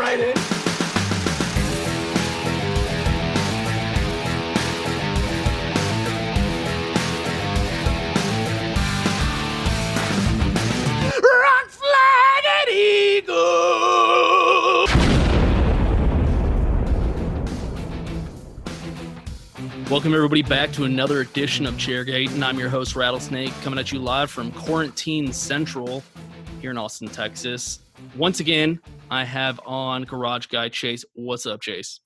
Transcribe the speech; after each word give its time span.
Right 0.00 0.18
in. 0.18 0.34
Rock 11.22 11.68
flag 11.68 12.44
and 12.56 12.70
eagle. 12.70 13.36
Welcome, 19.90 20.14
everybody, 20.14 20.42
back 20.42 20.72
to 20.72 20.84
another 20.84 21.20
edition 21.20 21.66
of 21.66 21.74
Chairgate. 21.74 22.30
And 22.30 22.42
I'm 22.42 22.58
your 22.58 22.70
host, 22.70 22.96
Rattlesnake, 22.96 23.52
coming 23.60 23.78
at 23.78 23.92
you 23.92 23.98
live 23.98 24.30
from 24.30 24.50
Quarantine 24.52 25.30
Central 25.34 26.02
here 26.62 26.70
in 26.70 26.78
Austin, 26.78 27.08
Texas. 27.08 27.80
Once 28.16 28.40
again, 28.40 28.80
I 29.10 29.24
have 29.24 29.60
on 29.66 30.04
Garage 30.04 30.46
Guy 30.46 30.68
Chase. 30.68 31.04
What's 31.14 31.46
up, 31.46 31.60
Chase? 31.60 32.00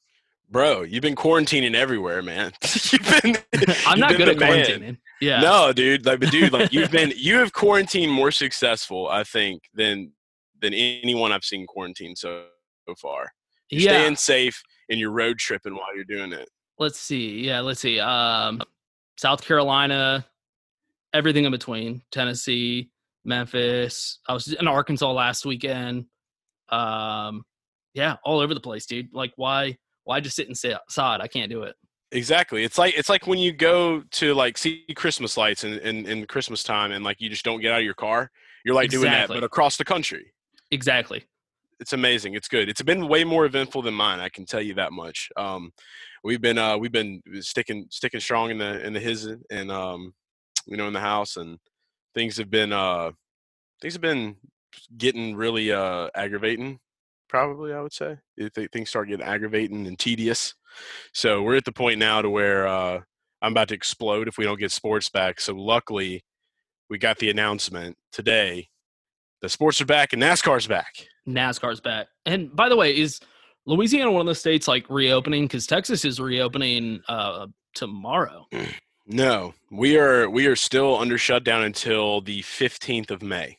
Bro, 0.51 0.83
you've 0.83 1.03
been 1.03 1.17
quarantining 1.17 1.75
everywhere, 1.75 2.23
man. 2.23 2.53
you've 2.93 3.23
been. 3.23 3.37
I'm 3.87 3.99
you've 3.99 3.99
not 3.99 4.09
been 4.11 4.17
good 4.19 4.29
at 4.29 4.39
man. 4.39 4.65
quarantining. 4.65 4.99
Yeah. 5.21 5.41
No, 5.41 5.73
dude. 5.73 6.05
Like, 6.05 6.21
but 6.21 6.31
dude, 6.31 6.53
like 6.53 6.73
you've 6.73 6.91
been, 6.91 7.13
you 7.17 7.39
have 7.39 7.53
quarantined 7.53 8.13
more 8.13 8.31
successful, 8.31 9.09
I 9.09 9.25
think, 9.25 9.63
than 9.75 10.13
than 10.61 10.75
anyone 10.75 11.33
I've 11.33 11.45
seen 11.45 11.67
quarantine 11.67 12.17
so, 12.17 12.45
so 12.89 12.95
far. 12.95 13.33
You're 13.71 13.83
yeah. 13.83 13.91
staying 13.91 14.17
safe 14.17 14.63
and 14.89 15.01
you're 15.01 15.11
road 15.11 15.39
tripping 15.39 15.75
while 15.75 15.95
you're 15.95 16.05
doing 16.05 16.33
it. 16.33 16.49
Let's 16.79 16.99
see. 16.99 17.41
Yeah, 17.41 17.61
let's 17.61 17.81
see. 17.81 18.01
Um, 18.01 18.61
South 19.17 19.43
Carolina, 19.43 20.27
everything 21.13 21.45
in 21.45 21.53
between. 21.53 22.03
Tennessee, 22.11 22.91
Memphis. 23.25 24.19
I 24.29 24.33
was 24.33 24.53
in 24.53 24.69
Arkansas 24.69 25.11
last 25.13 25.47
weekend. 25.47 26.07
Um, 26.69 27.45
yeah, 27.95 28.17
all 28.25 28.41
over 28.41 28.55
the 28.55 28.61
place, 28.61 28.87
dude. 28.87 29.09
Like, 29.13 29.33
why? 29.37 29.79
Why 30.05 30.21
just 30.21 30.37
sit 30.37 30.49
and 30.49 30.57
sit 30.57 30.75
outside? 30.75 31.21
I 31.21 31.29
can't 31.29 31.51
do 31.51 31.63
it. 31.63 31.75
Exactly. 32.13 32.63
It's 32.63 32.79
like 32.79 32.95
it's 32.97 33.09
like 33.09 33.27
when 33.27 33.39
you 33.39 33.53
go 33.53 34.03
to 34.13 34.35
like 34.35 34.57
see 34.59 34.85
Christmas 34.95 35.37
lights 35.37 35.65
in, 35.65 35.75
in, 35.81 36.07
in 36.07 36.27
Christmas 36.27 36.63
time 36.63 36.93
and 36.93 37.05
like 37.05 37.21
you 37.21 37.29
just 37.29 37.45
don't 37.45 37.61
get 37.61 37.73
out 37.73 37.79
of 37.79 37.85
your 37.85 37.95
car. 37.95 38.31
You're 38.65 38.75
like 38.75 38.91
doing 38.91 39.11
that, 39.11 39.29
but 39.29 39.43
across 39.43 39.77
the 39.77 39.85
country. 39.85 40.33
Exactly. 40.71 41.25
it's 41.81 41.93
amazing. 41.93 42.35
It's 42.35 42.49
good. 42.49 42.69
It's 42.69 42.83
been 42.83 43.09
way 43.09 43.25
more 43.25 43.45
eventful 43.45 43.83
than 43.83 43.95
mine. 43.95 44.21
I 44.21 44.29
can 44.29 44.47
tell 44.47 44.61
you 44.61 44.75
that 44.75 44.93
much. 44.93 45.31
Um, 45.37 45.73
we've 46.23 46.41
been 46.41 46.59
uh, 46.59 46.77
we've 46.79 46.93
been 46.93 47.23
sticking 47.41 47.87
sticking 47.91 48.21
strong 48.21 48.51
in 48.51 48.59
the 48.59 48.85
in 48.85 48.93
the 48.93 49.01
his 49.01 49.29
and 49.51 49.71
um, 49.71 50.15
you 50.67 50.77
know 50.77 50.87
in 50.87 50.93
the 50.93 51.01
house, 51.01 51.37
and 51.37 51.59
things 52.15 52.37
have 52.39 52.51
been 52.51 52.73
uh, 52.73 53.11
things 53.81 53.95
have 53.95 54.03
been 54.03 54.37
getting 54.97 55.37
really 55.37 55.73
uh, 55.73 56.09
aggravating. 56.15 56.79
Probably, 57.29 57.73
I 57.73 57.81
would 57.81 57.93
say 57.93 58.17
things 58.73 58.91
start 58.91 59.09
getting 59.09 59.27
aggravating 59.27 59.87
and 59.87 59.99
tedious. 59.99 60.55
So 61.13 61.43
we're 61.43 61.57
at 61.57 61.65
the 61.65 61.73
point 61.73 61.99
now 61.99 62.23
to 62.23 62.31
where 62.31 62.67
uh, 62.67 63.01
I'm 63.43 63.53
about 63.53 63.69
to 63.69 63.75
explode 63.75 64.29
if 64.29 64.39
we 64.39 64.45
don't 64.45 64.59
get 64.59 64.73
sports 64.73 65.11
back. 65.11 65.41
So 65.41 65.55
luckily, 65.55 66.23
we 66.89 66.99
got 66.99 67.19
the 67.19 67.31
announcement 67.31 67.97
today. 68.13 68.69
The 69.43 69.49
sports 69.49 69.81
are 69.81 69.87
back 69.87 70.13
and 70.13 70.23
NASCAR's 70.23 70.67
back. 70.67 70.93
NASCAR's 71.29 71.81
back. 71.81 72.07
And 72.25 72.55
by 72.55 72.69
the 72.69 72.77
way, 72.77 72.97
is 72.97 73.21
Louisiana 73.67 74.11
one 74.11 74.23
of 74.23 74.27
the 74.27 74.35
states 74.35 74.69
like 74.69 74.89
reopening? 74.89 75.45
Because 75.45 75.67
Texas 75.67 76.05
is 76.05 76.21
reopening 76.21 77.01
uh, 77.09 77.47
tomorrow. 77.75 78.47
No, 79.07 79.55
we 79.71 79.99
are 79.99 80.29
we 80.31 80.47
are 80.47 80.57
still 80.57 80.97
under 80.97 81.19
shutdown 81.19 81.63
until 81.65 82.21
the 82.21 82.43
fifteenth 82.43 83.11
of 83.11 83.23
May. 83.23 83.59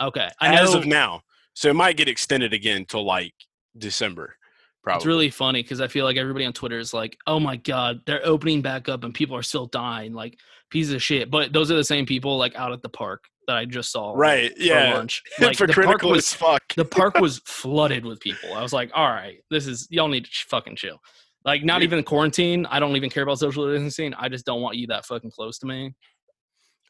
Okay, 0.00 0.28
I 0.40 0.54
As 0.54 0.72
know 0.72 0.80
of 0.80 0.86
now, 0.86 1.22
so 1.54 1.68
it 1.70 1.74
might 1.74 1.96
get 1.96 2.08
extended 2.08 2.52
again 2.52 2.84
till 2.86 3.04
like 3.04 3.34
December. 3.76 4.36
Probably. 4.82 4.98
it's 4.98 5.06
really 5.06 5.30
funny 5.30 5.62
because 5.62 5.80
I 5.80 5.88
feel 5.88 6.04
like 6.04 6.18
everybody 6.18 6.44
on 6.44 6.52
Twitter 6.52 6.78
is 6.78 6.92
like, 6.92 7.16
"Oh 7.26 7.40
my 7.40 7.56
god, 7.56 8.00
they're 8.06 8.24
opening 8.24 8.60
back 8.60 8.88
up 8.88 9.02
and 9.02 9.14
people 9.14 9.34
are 9.36 9.42
still 9.42 9.66
dying." 9.66 10.12
Like 10.12 10.38
pieces 10.70 10.92
of 10.92 11.02
shit. 11.02 11.30
But 11.30 11.52
those 11.52 11.70
are 11.70 11.76
the 11.76 11.82
same 11.84 12.04
people 12.06 12.36
like 12.36 12.54
out 12.54 12.72
at 12.72 12.82
the 12.82 12.88
park 12.90 13.24
that 13.46 13.56
I 13.56 13.64
just 13.64 13.90
saw. 13.92 14.12
right. 14.14 14.52
for 14.56 14.62
Yeah. 14.62 14.94
lunch. 14.94 15.22
Like 15.40 15.56
For 15.56 15.66
the 15.66 15.72
park 15.74 16.02
was 16.02 16.18
as 16.18 16.34
fuck. 16.34 16.62
the 16.76 16.84
park 16.84 17.14
was 17.20 17.38
flooded 17.46 18.04
with 18.04 18.20
people. 18.20 18.52
I 18.54 18.62
was 18.62 18.72
like, 18.72 18.90
all 18.94 19.08
right, 19.08 19.38
this 19.50 19.66
is 19.66 19.86
y'all 19.90 20.08
need 20.08 20.24
to 20.26 20.30
fucking 20.48 20.76
chill. 20.76 20.98
Like, 21.44 21.64
not 21.64 21.80
Dude. 21.80 21.92
even 21.92 22.04
quarantine. 22.04 22.66
I 22.66 22.80
don't 22.80 22.96
even 22.96 23.10
care 23.10 23.22
about 23.22 23.38
social 23.38 23.70
distancing. 23.70 24.14
I 24.14 24.28
just 24.28 24.46
don't 24.46 24.62
want 24.62 24.76
you 24.76 24.86
that 24.88 25.04
fucking 25.04 25.30
close 25.30 25.58
to 25.58 25.66
me. 25.66 25.94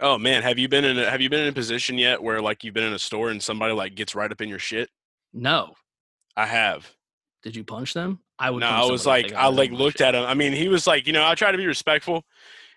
Oh 0.01 0.19
man, 0.19 0.43
have 0.43 0.59
you 0.59 0.69
been 0.69 0.85
in 0.85 0.99
a, 0.99 1.09
have 1.09 1.21
you 1.21 1.31
been 1.31 1.41
in 1.41 1.49
a 1.49 1.53
position 1.53 1.99
yet 1.99 2.23
where 2.23 2.41
like 2.41 2.65
you've 2.65 2.75
been 2.75 2.85
in 2.85 2.93
a 2.93 2.99
store 2.99 3.31
and 3.31 3.43
somebody 3.43 3.73
like 3.73 3.95
gets 3.95 4.15
right 4.15 4.31
up 4.31 4.41
in 4.41 4.49
your 4.49 4.59
shit? 4.59 4.89
No. 5.33 5.75
I 6.37 6.47
have. 6.47 6.91
Did 7.43 7.55
you 7.55 7.63
punch 7.65 7.95
them? 7.95 8.21
I 8.39 8.51
would. 8.51 8.61
No, 8.61 8.67
I 8.67 8.91
was 8.91 9.07
like, 9.07 9.33
I 9.33 9.47
like 9.49 9.71
looked 9.71 9.99
shit. 9.99 10.09
at 10.09 10.15
him. 10.15 10.25
I 10.25 10.35
mean, 10.35 10.53
he 10.53 10.69
was 10.69 10.87
like, 10.87 11.07
you 11.07 11.13
know, 11.13 11.25
I 11.25 11.35
try 11.35 11.53
to 11.53 11.59
be 11.59 11.67
respectful, 11.67 12.25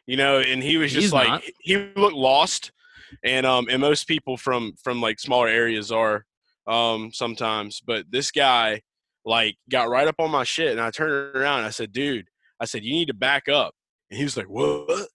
you 0.05 0.17
know, 0.17 0.39
and 0.39 0.61
he 0.61 0.77
was 0.77 0.91
just 0.91 1.05
He's 1.05 1.13
like, 1.13 1.27
not. 1.27 1.43
he 1.59 1.77
looked 1.95 2.15
lost, 2.15 2.71
and 3.23 3.45
um, 3.45 3.67
and 3.69 3.81
most 3.81 4.07
people 4.07 4.37
from 4.37 4.73
from 4.83 5.01
like 5.01 5.19
smaller 5.19 5.47
areas 5.47 5.91
are, 5.91 6.25
um, 6.67 7.11
sometimes, 7.13 7.81
but 7.81 8.05
this 8.11 8.29
guy 8.29 8.81
like 9.27 9.55
got 9.69 9.89
right 9.89 10.07
up 10.07 10.15
on 10.19 10.31
my 10.31 10.43
shit, 10.43 10.71
and 10.71 10.81
I 10.81 10.89
turned 10.89 11.35
around, 11.35 11.59
and 11.59 11.67
I 11.67 11.71
said, 11.71 11.91
dude, 11.91 12.27
I 12.59 12.65
said, 12.65 12.83
you 12.83 12.93
need 12.93 13.09
to 13.09 13.13
back 13.13 13.47
up, 13.49 13.73
and 14.09 14.17
he 14.17 14.23
was 14.23 14.37
like, 14.37 14.47
what? 14.49 15.07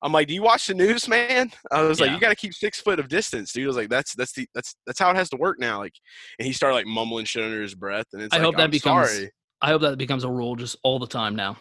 I'm 0.00 0.12
like, 0.12 0.28
do 0.28 0.34
you 0.34 0.42
watch 0.42 0.68
the 0.68 0.74
news, 0.74 1.08
man? 1.08 1.50
I 1.72 1.82
was 1.82 2.00
like, 2.00 2.12
you 2.12 2.20
got 2.20 2.28
to 2.28 2.36
keep 2.36 2.54
six 2.54 2.80
foot 2.80 3.00
of 3.00 3.08
distance, 3.08 3.52
dude. 3.52 3.64
I 3.64 3.66
was 3.66 3.76
like, 3.76 3.88
that's 3.88 4.14
that's 4.14 4.32
the 4.32 4.48
that's 4.54 4.74
that's 4.86 4.98
how 4.98 5.10
it 5.10 5.16
has 5.16 5.28
to 5.30 5.36
work 5.36 5.58
now. 5.58 5.78
Like, 5.78 5.94
and 6.38 6.46
he 6.46 6.52
started 6.52 6.74
like 6.76 6.86
mumbling 6.86 7.24
shit 7.24 7.44
under 7.44 7.60
his 7.60 7.74
breath, 7.74 8.06
and 8.12 8.22
it's 8.22 8.32
I 8.32 8.38
like, 8.38 8.44
hope 8.44 8.56
that 8.56 8.62
I'm 8.64 8.70
becomes- 8.70 9.10
sorry. 9.10 9.30
I 9.60 9.68
hope 9.70 9.82
that 9.82 9.98
becomes 9.98 10.22
a 10.22 10.30
rule 10.30 10.54
just 10.54 10.76
all 10.84 11.00
the 11.00 11.06
time 11.08 11.34
now. 11.34 11.56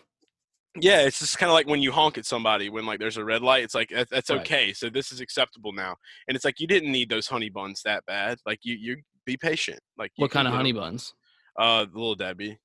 Yeah, 0.80 1.02
it's 1.02 1.18
just 1.18 1.40
kind 1.40 1.50
of 1.50 1.56
like 1.56 1.68
when 1.68 1.82
you 1.82 1.92
honk 1.92 2.20
at 2.20 2.28
somebody 2.28 2.70
when 2.70 2.86
like 2.86 3.00
there's 3.00 3.18
a 3.18 3.26
red 3.26 3.42
light. 3.42 3.64
It's 3.64 3.74
like 3.74 3.90
that, 3.90 4.08
that's 4.12 4.30
Right. 4.30 4.40
okay. 4.42 4.74
So 4.74 4.90
this 4.92 5.12
is 5.12 5.20
acceptable 5.20 5.74
now, 5.74 5.96
and 6.28 6.36
it's 6.36 6.46
like 6.46 6.60
you 6.60 6.68
didn't 6.68 6.92
need 6.92 7.10
those 7.10 7.26
honey 7.26 7.50
buns 7.50 7.82
that 7.86 8.06
bad. 8.06 8.38
Like 8.46 8.60
you, 8.62 8.76
you 8.80 8.98
be 9.26 9.36
patient. 9.36 9.80
Like 9.98 10.12
you 10.16 10.22
What 10.22 10.30
kind 10.32 10.48
of 10.48 10.54
get 10.54 10.58
honey 10.58 10.74
buns? 10.74 11.16
Uh, 11.58 11.86
the 11.86 11.92
little 11.98 12.16
Debbie, 12.16 12.60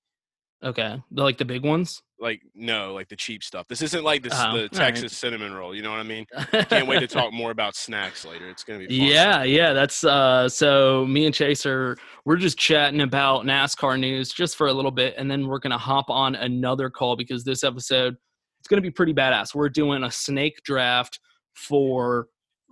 Okay, 0.65 1.03
the 1.11 1.23
like 1.23 1.39
the 1.39 1.45
big 1.45 1.65
ones. 1.65 2.03
like 2.21 2.41
no, 2.55 2.95
like 2.95 3.09
the 3.09 3.17
cheap 3.17 3.43
stuff. 3.43 3.67
This 3.69 3.83
isn't 3.83 4.05
like 4.05 4.23
this, 4.23 4.33
Oh, 4.37 4.53
the 4.55 4.63
right. 4.63 4.73
Texas 4.73 5.17
cinnamon 5.17 5.53
roll. 5.55 5.75
You 5.75 5.83
know 5.83 5.91
what 5.91 5.99
I 5.99 6.05
mean? 6.05 6.25
Can't 6.69 6.87
wait 6.87 7.01
to 7.01 7.07
talk 7.09 7.33
more 7.33 7.51
about 7.51 7.75
snacks 7.75 8.25
later. 8.25 8.49
It's 8.49 8.63
gonna 8.63 8.79
be 8.81 8.87
fun. 8.87 8.95
Yeah, 9.09 9.43
yeah, 9.43 9.73
that's 9.73 10.05
uh 10.05 10.49
so 10.49 11.05
me 11.07 11.27
and 11.27 11.35
Chase 11.35 11.67
are 11.67 11.97
we're 12.25 12.37
just 12.37 12.59
chatting 12.59 13.01
about 13.01 13.45
NASCAR 13.45 13.99
news 13.99 14.31
just 14.33 14.57
for 14.57 14.69
a 14.69 14.73
little 14.73 14.93
bit 14.93 15.15
and 15.19 15.29
then 15.29 15.49
we're 15.49 15.59
going 15.59 15.73
to 15.73 15.79
hop 15.79 16.09
on 16.11 16.37
another 16.37 16.89
call 16.91 17.17
because 17.17 17.43
this 17.43 17.65
episode 17.65 18.15
it's 18.61 18.69
going 18.69 18.81
to 18.81 18.87
be 18.89 18.93
pretty 18.93 19.13
badass. 19.13 19.57
We're 19.57 19.69
doing 19.69 20.05
a 20.05 20.11
snake 20.13 20.61
draft 20.65 21.19
for 21.55 22.29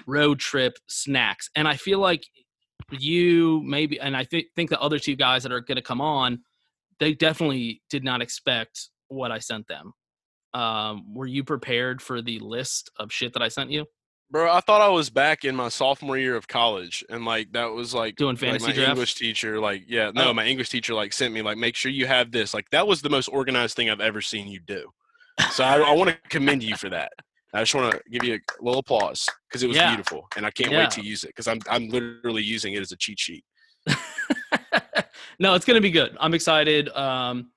road 0.06 0.38
trip 0.38 0.75
snacks. 0.87 1.50
And 1.56 1.66
I 1.66 1.75
feel 1.75 1.99
like 1.99 2.23
you 2.92 3.62
maybe 3.64 4.00
and 4.00 4.16
I 4.16 4.25
think 4.25 4.46
think 4.56 4.70
the 4.70 4.81
other 4.81 4.98
two 4.98 5.16
guys 5.16 5.42
that 5.44 5.52
are 5.52 5.60
going 5.60 5.76
to 5.76 5.82
come 5.82 6.00
on 6.00 6.40
they 6.98 7.14
definitely 7.14 7.81
did 7.88 8.04
not 8.04 8.20
expect 8.20 8.88
what 9.08 9.31
I 9.32 9.38
sent 9.38 9.66
them. 9.69 9.92
Um 10.54 11.14
were 11.14 11.26
you 11.26 11.44
prepared 11.44 12.02
for 12.02 12.20
the 12.22 12.38
list 12.40 12.90
of 12.98 13.12
shit 13.12 13.32
that 13.34 13.42
I 13.42 13.48
sent 13.48 13.70
you? 13.70 13.87
Bro, 14.32 14.52
I 14.52 14.60
thought 14.60 14.81
I 14.81 14.88
was 14.88 15.10
back 15.10 15.44
in 15.44 15.56
my 15.56 15.69
sophomore 15.69 16.16
year 16.16 16.37
of 16.37 16.46
college, 16.46 17.04
and 17.10 17.25
like 17.25 17.50
that 17.52 17.72
was 17.72 17.92
like 17.92 18.14
Doing 18.14 18.34
like, 18.34 18.38
fantasy 18.38 18.66
my 18.69 18.72
draft? 18.72 18.90
English 18.90 19.14
teacher, 19.16 19.58
like 19.58 19.82
yeah, 19.88 20.12
no, 20.14 20.31
Oh. 20.31 20.32
my 20.34 20.46
English 20.46 20.69
teacher 20.69 20.94
like 20.94 21.12
sent 21.12 21.34
me 21.34 21.42
like 21.42 21.58
make 21.58 21.75
sure 21.75 21.90
you 21.90 22.06
have 22.06 22.31
this. 22.31 22.54
Like 22.54 22.70
that 22.70 22.87
was 22.87 23.02
the 23.02 23.10
most 23.10 23.26
organized 23.28 23.75
thing 23.75 23.90
I've 23.90 24.00
ever 24.00 24.20
seen 24.20 24.46
you 24.46 24.60
do. 24.60 24.88
So 25.50 25.64
I, 25.64 25.78
I 25.81 25.92
want 25.94 26.10
to 26.10 26.16
commend 26.28 26.62
you 26.62 26.76
for 26.76 26.88
that. 26.90 27.10
I 27.52 27.61
just 27.61 27.75
want 27.75 27.93
to 27.93 28.00
give 28.11 28.23
you 28.25 28.35
a 28.35 28.64
little 28.64 28.81
applause 28.81 29.26
because 29.49 29.62
it 29.62 29.67
was 29.69 29.76
Yeah. 29.76 29.91
beautiful, 29.94 30.29
and 30.37 30.47
I 30.47 30.50
can't 30.50 30.70
Yeah. 30.70 30.79
wait 30.81 30.91
to 30.93 31.02
use 31.02 31.25
it 31.25 31.29
because 31.29 31.49
I'm 31.49 31.61
I'm 31.69 31.88
literally 31.88 32.43
using 32.43 32.75
it 32.75 32.81
as 32.81 32.93
a 32.93 32.97
cheat 32.97 33.19
sheet. 33.19 33.44
no, 35.38 35.55
it's 35.55 35.64
gonna 35.64 35.81
be 35.81 35.91
good. 35.91 36.17
I'm 36.20 36.35
excited. 36.35 36.88
Um, 36.91 37.50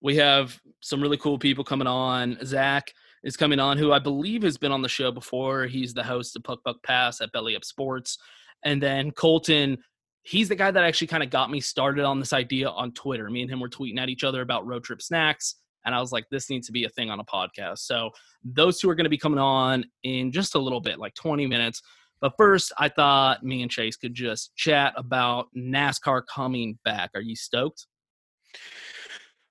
we 0.00 0.16
have 0.16 0.58
some 0.80 1.00
really 1.00 1.16
cool 1.16 1.38
people 1.38 1.64
coming 1.64 1.86
on. 1.86 2.38
Zach 2.44 2.92
is 3.24 3.36
coming 3.36 3.60
on, 3.60 3.78
who 3.78 3.92
I 3.92 3.98
believe 3.98 4.42
has 4.42 4.58
been 4.58 4.72
on 4.72 4.82
the 4.82 4.88
show 4.88 5.10
before. 5.12 5.66
He's 5.66 5.94
the 5.94 6.02
host 6.02 6.36
of 6.36 6.42
Puck 6.44 6.60
Puck 6.64 6.76
Pass 6.82 7.20
at 7.20 7.32
Belly 7.32 7.56
Up 7.56 7.64
Sports, 7.64 8.18
and 8.64 8.82
then 8.82 9.10
Colton. 9.10 9.78
He's 10.24 10.48
the 10.48 10.54
guy 10.54 10.70
that 10.70 10.84
actually 10.84 11.08
kind 11.08 11.24
of 11.24 11.30
got 11.30 11.50
me 11.50 11.60
started 11.60 12.04
on 12.04 12.20
this 12.20 12.32
idea 12.32 12.68
on 12.68 12.92
Twitter. 12.92 13.28
Me 13.28 13.42
and 13.42 13.50
him 13.50 13.58
were 13.58 13.68
tweeting 13.68 13.98
at 13.98 14.08
each 14.08 14.22
other 14.22 14.40
about 14.40 14.64
road 14.64 14.84
trip 14.84 15.02
snacks, 15.02 15.56
and 15.84 15.94
I 15.94 16.00
was 16.00 16.12
like, 16.12 16.24
"This 16.30 16.50
needs 16.50 16.66
to 16.66 16.72
be 16.72 16.84
a 16.84 16.88
thing 16.88 17.10
on 17.10 17.20
a 17.20 17.24
podcast." 17.24 17.78
So 17.78 18.10
those 18.44 18.78
two 18.78 18.88
are 18.90 18.94
going 18.94 19.04
to 19.04 19.10
be 19.10 19.18
coming 19.18 19.38
on 19.38 19.84
in 20.02 20.32
just 20.32 20.54
a 20.54 20.58
little 20.58 20.80
bit, 20.80 20.98
like 20.98 21.14
20 21.14 21.46
minutes. 21.46 21.82
But 22.20 22.34
first, 22.36 22.72
I 22.78 22.88
thought 22.88 23.42
me 23.42 23.62
and 23.62 23.70
Chase 23.70 23.96
could 23.96 24.14
just 24.14 24.54
chat 24.56 24.94
about 24.96 25.48
NASCAR 25.56 26.22
coming 26.32 26.78
back. 26.84 27.10
Are 27.14 27.20
you 27.20 27.34
stoked? 27.34 27.86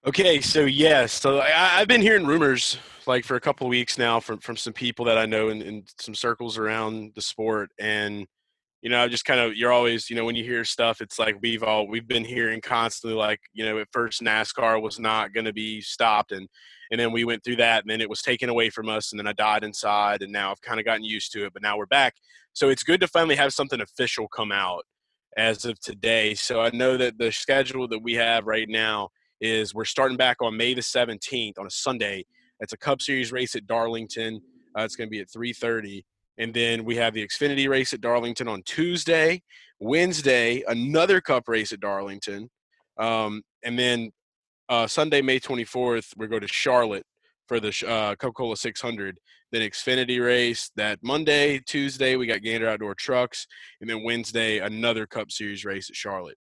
Okay, 0.07 0.41
so 0.41 0.61
yes, 0.61 1.13
so 1.13 1.39
I, 1.39 1.79
I've 1.79 1.87
been 1.87 2.01
hearing 2.01 2.25
rumors 2.25 2.79
like 3.05 3.23
for 3.23 3.35
a 3.35 3.41
couple 3.41 3.67
weeks 3.67 3.99
now 3.99 4.19
from 4.19 4.39
from 4.39 4.57
some 4.57 4.73
people 4.73 5.05
that 5.05 5.17
I 5.17 5.27
know 5.27 5.49
in, 5.49 5.61
in 5.61 5.83
some 5.99 6.15
circles 6.15 6.57
around 6.57 7.11
the 7.13 7.21
sport, 7.21 7.69
and 7.79 8.25
you 8.81 8.89
know, 8.89 9.03
I 9.03 9.07
just 9.07 9.25
kind 9.25 9.39
of 9.39 9.55
you're 9.55 9.71
always 9.71 10.09
you 10.09 10.15
know 10.15 10.25
when 10.25 10.35
you 10.35 10.43
hear 10.43 10.65
stuff, 10.65 11.01
it's 11.01 11.19
like 11.19 11.35
we've 11.41 11.63
all 11.63 11.87
we've 11.87 12.07
been 12.07 12.25
hearing 12.25 12.61
constantly 12.61 13.17
like 13.17 13.39
you 13.53 13.63
know 13.63 13.79
at 13.79 13.87
first 13.91 14.21
NASCAR 14.21 14.81
was 14.81 14.99
not 14.99 15.33
going 15.33 15.45
to 15.45 15.53
be 15.53 15.81
stopped, 15.81 16.31
and 16.31 16.47
and 16.91 16.99
then 16.99 17.11
we 17.11 17.23
went 17.23 17.43
through 17.43 17.57
that, 17.57 17.83
and 17.83 17.91
then 17.91 18.01
it 18.01 18.09
was 18.09 18.21
taken 18.21 18.49
away 18.49 18.69
from 18.69 18.89
us, 18.89 19.11
and 19.11 19.19
then 19.19 19.27
I 19.27 19.33
died 19.33 19.63
inside, 19.63 20.23
and 20.23 20.31
now 20.31 20.51
I've 20.51 20.61
kind 20.61 20.79
of 20.79 20.85
gotten 20.85 21.03
used 21.03 21.31
to 21.33 21.45
it, 21.45 21.53
but 21.53 21.61
now 21.61 21.77
we're 21.77 21.85
back, 21.85 22.15
so 22.53 22.69
it's 22.69 22.83
good 22.83 23.01
to 23.01 23.07
finally 23.07 23.35
have 23.35 23.53
something 23.53 23.81
official 23.81 24.27
come 24.27 24.51
out 24.51 24.83
as 25.37 25.63
of 25.65 25.79
today. 25.79 26.33
So 26.33 26.61
I 26.61 26.69
know 26.71 26.97
that 26.97 27.17
the 27.17 27.31
schedule 27.31 27.87
that 27.87 27.99
we 27.99 28.13
have 28.15 28.45
right 28.45 28.67
now 28.67 29.09
is 29.39 29.73
we're 29.73 29.85
starting 29.85 30.17
back 30.17 30.41
on 30.41 30.57
May 30.57 30.73
the 30.73 30.81
17th 30.81 31.57
on 31.57 31.65
a 31.65 31.71
Sunday. 31.71 32.25
It's 32.59 32.73
a 32.73 32.77
Cup 32.77 33.01
Series 33.01 33.31
race 33.31 33.55
at 33.55 33.65
Darlington. 33.65 34.41
Uh, 34.77 34.83
it's 34.83 34.95
going 34.95 35.07
to 35.07 35.11
be 35.11 35.19
at 35.19 35.29
3:30, 35.29 36.03
and 36.41 36.53
then 36.53 36.83
we 36.83 36.95
have 36.95 37.13
the 37.13 37.25
Xfinity 37.25 37.69
race 37.69 37.93
at 37.93 38.01
Darlington 38.01 38.47
on 38.47 38.63
Tuesday. 38.63 39.41
Wednesday, 39.79 40.63
another 40.67 41.21
Cup 41.21 41.47
race 41.47 41.71
at 41.71 41.79
Darlington, 41.79 42.49
um, 42.97 43.41
and 43.63 43.77
then 43.79 44.11
uh, 44.69 44.87
Sunday, 44.87 45.21
May 45.21 45.39
24th, 45.39 46.13
we 46.17 46.27
go 46.27 46.39
to 46.39 46.47
Charlotte 46.47 47.05
for 47.47 47.59
the 47.59 47.69
uh, 47.87 48.15
Coca-Cola 48.15 48.57
600. 48.57 49.17
Then 49.51 49.69
Xfinity 49.69 50.23
race 50.23 50.71
that 50.77 50.99
Monday, 51.03 51.59
Tuesday 51.67 52.15
we 52.15 52.25
got 52.25 52.41
Gander 52.41 52.69
Outdoor 52.69 52.95
Trucks, 52.95 53.45
and 53.81 53.89
then 53.89 54.03
Wednesday 54.03 54.59
another 54.59 55.05
Cup 55.05 55.31
Series 55.31 55.65
race 55.65 55.89
at 55.89 55.95
Charlotte. 55.95 56.37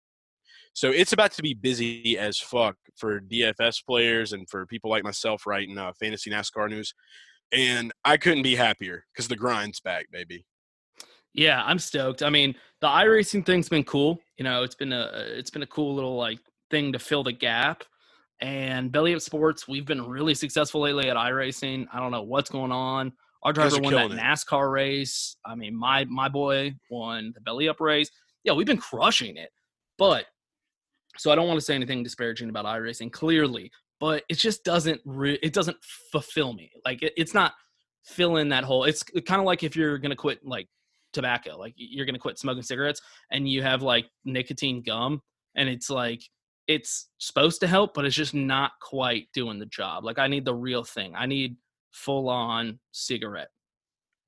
So 0.73 0.89
it's 0.89 1.13
about 1.13 1.31
to 1.33 1.43
be 1.43 1.53
busy 1.53 2.17
as 2.17 2.39
fuck 2.39 2.75
for 2.97 3.21
DFS 3.21 3.85
players 3.85 4.33
and 4.33 4.49
for 4.49 4.65
people 4.65 4.89
like 4.89 5.03
myself 5.03 5.45
writing 5.45 5.77
uh, 5.77 5.93
fantasy 5.99 6.31
NASCAR 6.31 6.69
news. 6.69 6.93
And 7.51 7.91
I 8.03 8.17
couldn't 8.17 8.43
be 8.43 8.55
happier 8.55 9.05
because 9.13 9.27
the 9.27 9.35
grind's 9.35 9.79
back, 9.79 10.07
baby. 10.11 10.45
Yeah, 11.33 11.61
I'm 11.65 11.79
stoked. 11.79 12.23
I 12.23 12.29
mean, 12.29 12.55
the 12.81 12.87
iRacing 12.87 13.45
thing's 13.45 13.69
been 13.69 13.83
cool. 13.83 14.19
You 14.37 14.43
know, 14.43 14.63
it's 14.63 14.75
been 14.75 14.93
a 14.93 15.09
it's 15.13 15.49
been 15.49 15.63
a 15.63 15.67
cool 15.67 15.93
little 15.93 16.15
like 16.15 16.39
thing 16.71 16.93
to 16.93 16.99
fill 16.99 17.23
the 17.23 17.33
gap. 17.33 17.83
And 18.41 18.91
Belly 18.91 19.13
Up 19.15 19.21
Sports, 19.21 19.67
we've 19.67 19.85
been 19.85 20.05
really 20.07 20.33
successful 20.33 20.81
lately 20.81 21.09
at 21.09 21.15
iRacing. 21.15 21.87
I 21.93 21.99
don't 21.99 22.11
know 22.11 22.23
what's 22.23 22.49
going 22.49 22.71
on. 22.71 23.13
Our 23.43 23.53
driver 23.53 23.79
won 23.79 23.93
that 23.93 24.11
it. 24.11 24.17
NASCAR 24.17 24.71
race. 24.71 25.37
I 25.45 25.55
mean, 25.55 25.75
my 25.75 26.05
my 26.05 26.29
boy 26.29 26.73
won 26.89 27.31
the 27.35 27.41
Belly 27.41 27.69
Up 27.69 27.79
race. 27.79 28.09
Yeah, 28.43 28.53
we've 28.53 28.67
been 28.67 28.77
crushing 28.77 29.37
it. 29.37 29.49
But 29.97 30.25
so 31.17 31.31
I 31.31 31.35
don't 31.35 31.47
want 31.47 31.59
to 31.59 31.65
say 31.65 31.75
anything 31.75 32.03
disparaging 32.03 32.49
about 32.49 32.65
iRacing, 32.65 33.11
clearly, 33.11 33.71
but 33.99 34.23
it 34.29 34.35
just 34.35 34.63
doesn't 34.63 35.01
re- 35.05 35.39
it 35.41 35.53
doesn't 35.53 35.77
fulfill 36.11 36.53
me. 36.53 36.71
Like 36.83 37.01
it, 37.03 37.13
it's 37.17 37.33
not 37.33 37.53
filling 38.03 38.49
that 38.49 38.63
hole. 38.63 38.83
It's 38.83 39.03
kind 39.03 39.39
of 39.39 39.45
like 39.45 39.63
if 39.63 39.75
you're 39.75 39.97
gonna 39.97 40.15
quit 40.15 40.45
like 40.45 40.67
tobacco, 41.13 41.57
like 41.57 41.73
you're 41.75 42.05
gonna 42.05 42.19
quit 42.19 42.39
smoking 42.39 42.63
cigarettes, 42.63 43.01
and 43.31 43.47
you 43.47 43.61
have 43.61 43.81
like 43.81 44.05
nicotine 44.25 44.83
gum, 44.83 45.21
and 45.55 45.69
it's 45.69 45.89
like 45.89 46.21
it's 46.67 47.09
supposed 47.19 47.61
to 47.61 47.67
help, 47.67 47.93
but 47.93 48.05
it's 48.05 48.15
just 48.15 48.33
not 48.33 48.71
quite 48.81 49.27
doing 49.33 49.59
the 49.59 49.65
job. 49.67 50.03
Like 50.03 50.19
I 50.19 50.27
need 50.27 50.45
the 50.45 50.55
real 50.55 50.83
thing. 50.83 51.13
I 51.15 51.25
need 51.25 51.57
full 51.91 52.29
on 52.29 52.79
cigarette. 52.91 53.49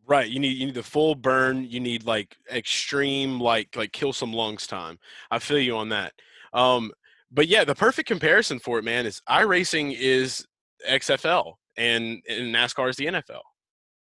Right. 0.05 0.29
You 0.29 0.39
need 0.39 0.57
you 0.57 0.67
need 0.67 0.75
the 0.75 0.83
full 0.83 1.15
burn. 1.15 1.65
You 1.65 1.81
need 1.81 2.05
like 2.05 2.37
extreme 2.51 3.41
like 3.41 3.75
like 3.75 3.91
kill 3.91 4.13
some 4.13 4.31
lungs 4.31 4.65
time. 4.65 4.99
I 5.29 5.39
feel 5.39 5.59
you 5.59 5.75
on 5.75 5.89
that. 5.89 6.13
Um, 6.53 6.91
but 7.31 7.47
yeah, 7.47 7.63
the 7.63 7.75
perfect 7.75 8.07
comparison 8.07 8.59
for 8.59 8.79
it, 8.79 8.83
man, 8.83 9.05
is 9.05 9.21
iRacing 9.29 9.95
is 9.97 10.45
XFL 10.89 11.53
and, 11.77 12.21
and 12.29 12.55
NASCAR 12.55 12.89
is 12.89 12.95
the 12.95 13.07
NFL. 13.07 13.41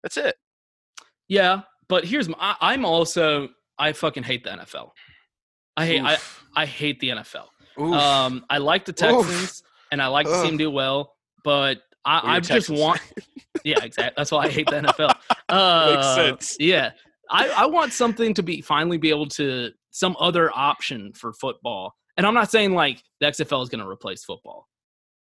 That's 0.04 0.18
it. 0.18 0.36
Yeah, 1.28 1.62
but 1.90 2.06
here's 2.06 2.30
my, 2.30 2.38
I, 2.40 2.56
I'm 2.62 2.86
also 2.86 3.50
I 3.78 3.94
fucking 3.94 4.24
hate 4.24 4.44
the 4.44 4.52
NFL. 4.52 4.92
I 5.76 5.86
hate 5.86 6.02
I, 6.02 6.14
Oof. 6.14 6.46
I 6.56 6.66
hate 6.66 7.00
the 7.00 7.10
NFL. 7.10 7.46
Oof. 7.80 7.94
Um, 7.94 8.46
I 8.50 8.58
like 8.58 8.86
the 8.86 8.92
Oof. 8.92 9.28
Texans 9.28 9.64
and 9.92 10.02
I 10.02 10.08
like 10.08 10.26
to 10.26 10.42
see 10.42 10.48
them 10.48 10.58
do 10.58 10.72
well, 10.72 11.14
but 11.44 11.80
I, 12.06 12.36
I 12.36 12.40
just 12.40 12.68
Texans. 12.68 12.80
want. 12.80 13.02
yeah, 13.64 13.84
exactly. 13.84 14.14
That's 14.18 14.32
why 14.32 14.46
I 14.46 14.50
hate 14.50 14.68
the 14.68 14.82
NFL. 14.82 15.14
Uh, 15.50 16.14
sense. 16.14 16.58
Yeah, 16.60 16.92
I, 17.30 17.48
I 17.48 17.66
want 17.68 17.94
something 17.94 18.34
to 18.34 18.44
be 18.44 18.60
finally 18.60 18.98
be 18.98 19.10
able 19.10 19.28
to 19.30 19.72
some 19.92 20.14
other 20.20 20.52
option 20.54 21.14
for 21.14 21.32
football. 21.32 21.96
And 22.18 22.26
I'm 22.26 22.34
not 22.34 22.52
saying 22.52 22.74
like 22.74 23.04
the 23.20 23.28
XFL 23.28 23.64
is 23.64 23.70
going 23.70 23.84
to 23.84 23.90
replace 23.90 24.24
football, 24.24 24.68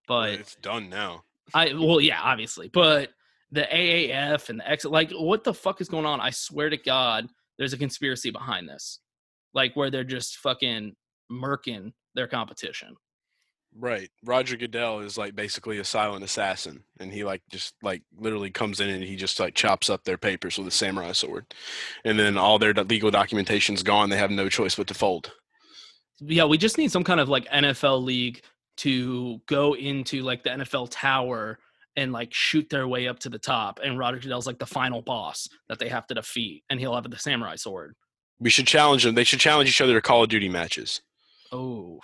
but 0.07 0.31
it's 0.31 0.55
done 0.55 0.89
now. 0.89 1.23
I 1.53 1.73
well, 1.73 2.01
yeah, 2.01 2.19
obviously, 2.21 2.69
but 2.69 3.11
the 3.51 3.61
AAF 3.61 4.49
and 4.49 4.59
the 4.59 4.69
X, 4.69 4.83
like, 4.85 5.11
what 5.11 5.43
the 5.43 5.53
fuck 5.53 5.79
is 5.79 5.87
going 5.87 6.05
on? 6.05 6.19
I 6.19 6.31
swear 6.31 6.69
to 6.69 6.77
God, 6.77 7.27
there's 7.57 7.73
a 7.73 7.77
conspiracy 7.77 8.31
behind 8.31 8.67
this, 8.67 8.99
like 9.53 9.75
where 9.75 9.89
they're 9.89 10.03
just 10.03 10.37
fucking 10.37 10.95
murking 11.31 11.93
their 12.15 12.27
competition. 12.27 12.95
Right. 13.79 14.09
Roger 14.25 14.57
Goodell 14.57 15.01
is 15.01 15.17
like 15.17 15.35
basically 15.35 15.77
a 15.77 15.83
silent 15.83 16.23
assassin 16.23 16.83
and 16.99 17.13
he 17.13 17.23
like 17.23 17.41
just 17.51 17.75
like 17.83 18.01
literally 18.17 18.49
comes 18.49 18.79
in 18.79 18.89
and 18.89 19.03
he 19.03 19.15
just 19.15 19.39
like 19.39 19.53
chops 19.53 19.89
up 19.89 20.03
their 20.03 20.17
papers 20.17 20.57
with 20.57 20.67
a 20.67 20.71
samurai 20.71 21.11
sword. 21.11 21.53
And 22.03 22.17
then 22.17 22.37
all 22.37 22.57
their 22.57 22.73
legal 22.73 23.11
documentation's 23.11 23.83
gone. 23.83 24.09
They 24.09 24.17
have 24.17 24.31
no 24.31 24.49
choice 24.49 24.75
but 24.75 24.87
to 24.87 24.93
fold. 24.93 25.33
Yeah, 26.19 26.45
we 26.45 26.57
just 26.57 26.77
need 26.77 26.91
some 26.91 27.03
kind 27.03 27.19
of 27.19 27.29
like 27.29 27.45
NFL 27.49 28.03
league 28.03 28.41
to 28.77 29.41
go 29.47 29.75
into 29.75 30.21
like 30.21 30.43
the 30.43 30.49
NFL 30.51 30.89
tower 30.91 31.59
and 31.95 32.11
like 32.11 32.33
shoot 32.33 32.69
their 32.69 32.87
way 32.87 33.07
up 33.07 33.19
to 33.19 33.29
the 33.29 33.39
top. 33.39 33.79
And 33.83 33.97
Roger 33.97 34.19
Goodell's 34.19 34.47
like 34.47 34.59
the 34.59 34.65
final 34.65 35.01
boss 35.01 35.49
that 35.67 35.79
they 35.79 35.89
have 35.89 36.07
to 36.07 36.13
defeat, 36.13 36.63
and 36.69 36.79
he'll 36.79 36.95
have 36.95 37.09
the 37.09 37.17
samurai 37.17 37.55
sword. 37.55 37.95
We 38.39 38.49
should 38.49 38.67
challenge 38.67 39.03
them. 39.03 39.15
They 39.15 39.23
should 39.23 39.39
challenge 39.39 39.69
each 39.69 39.81
other 39.81 39.93
to 39.93 40.01
Call 40.01 40.23
of 40.23 40.29
Duty 40.29 40.49
matches. 40.49 41.01
Oh, 41.51 41.99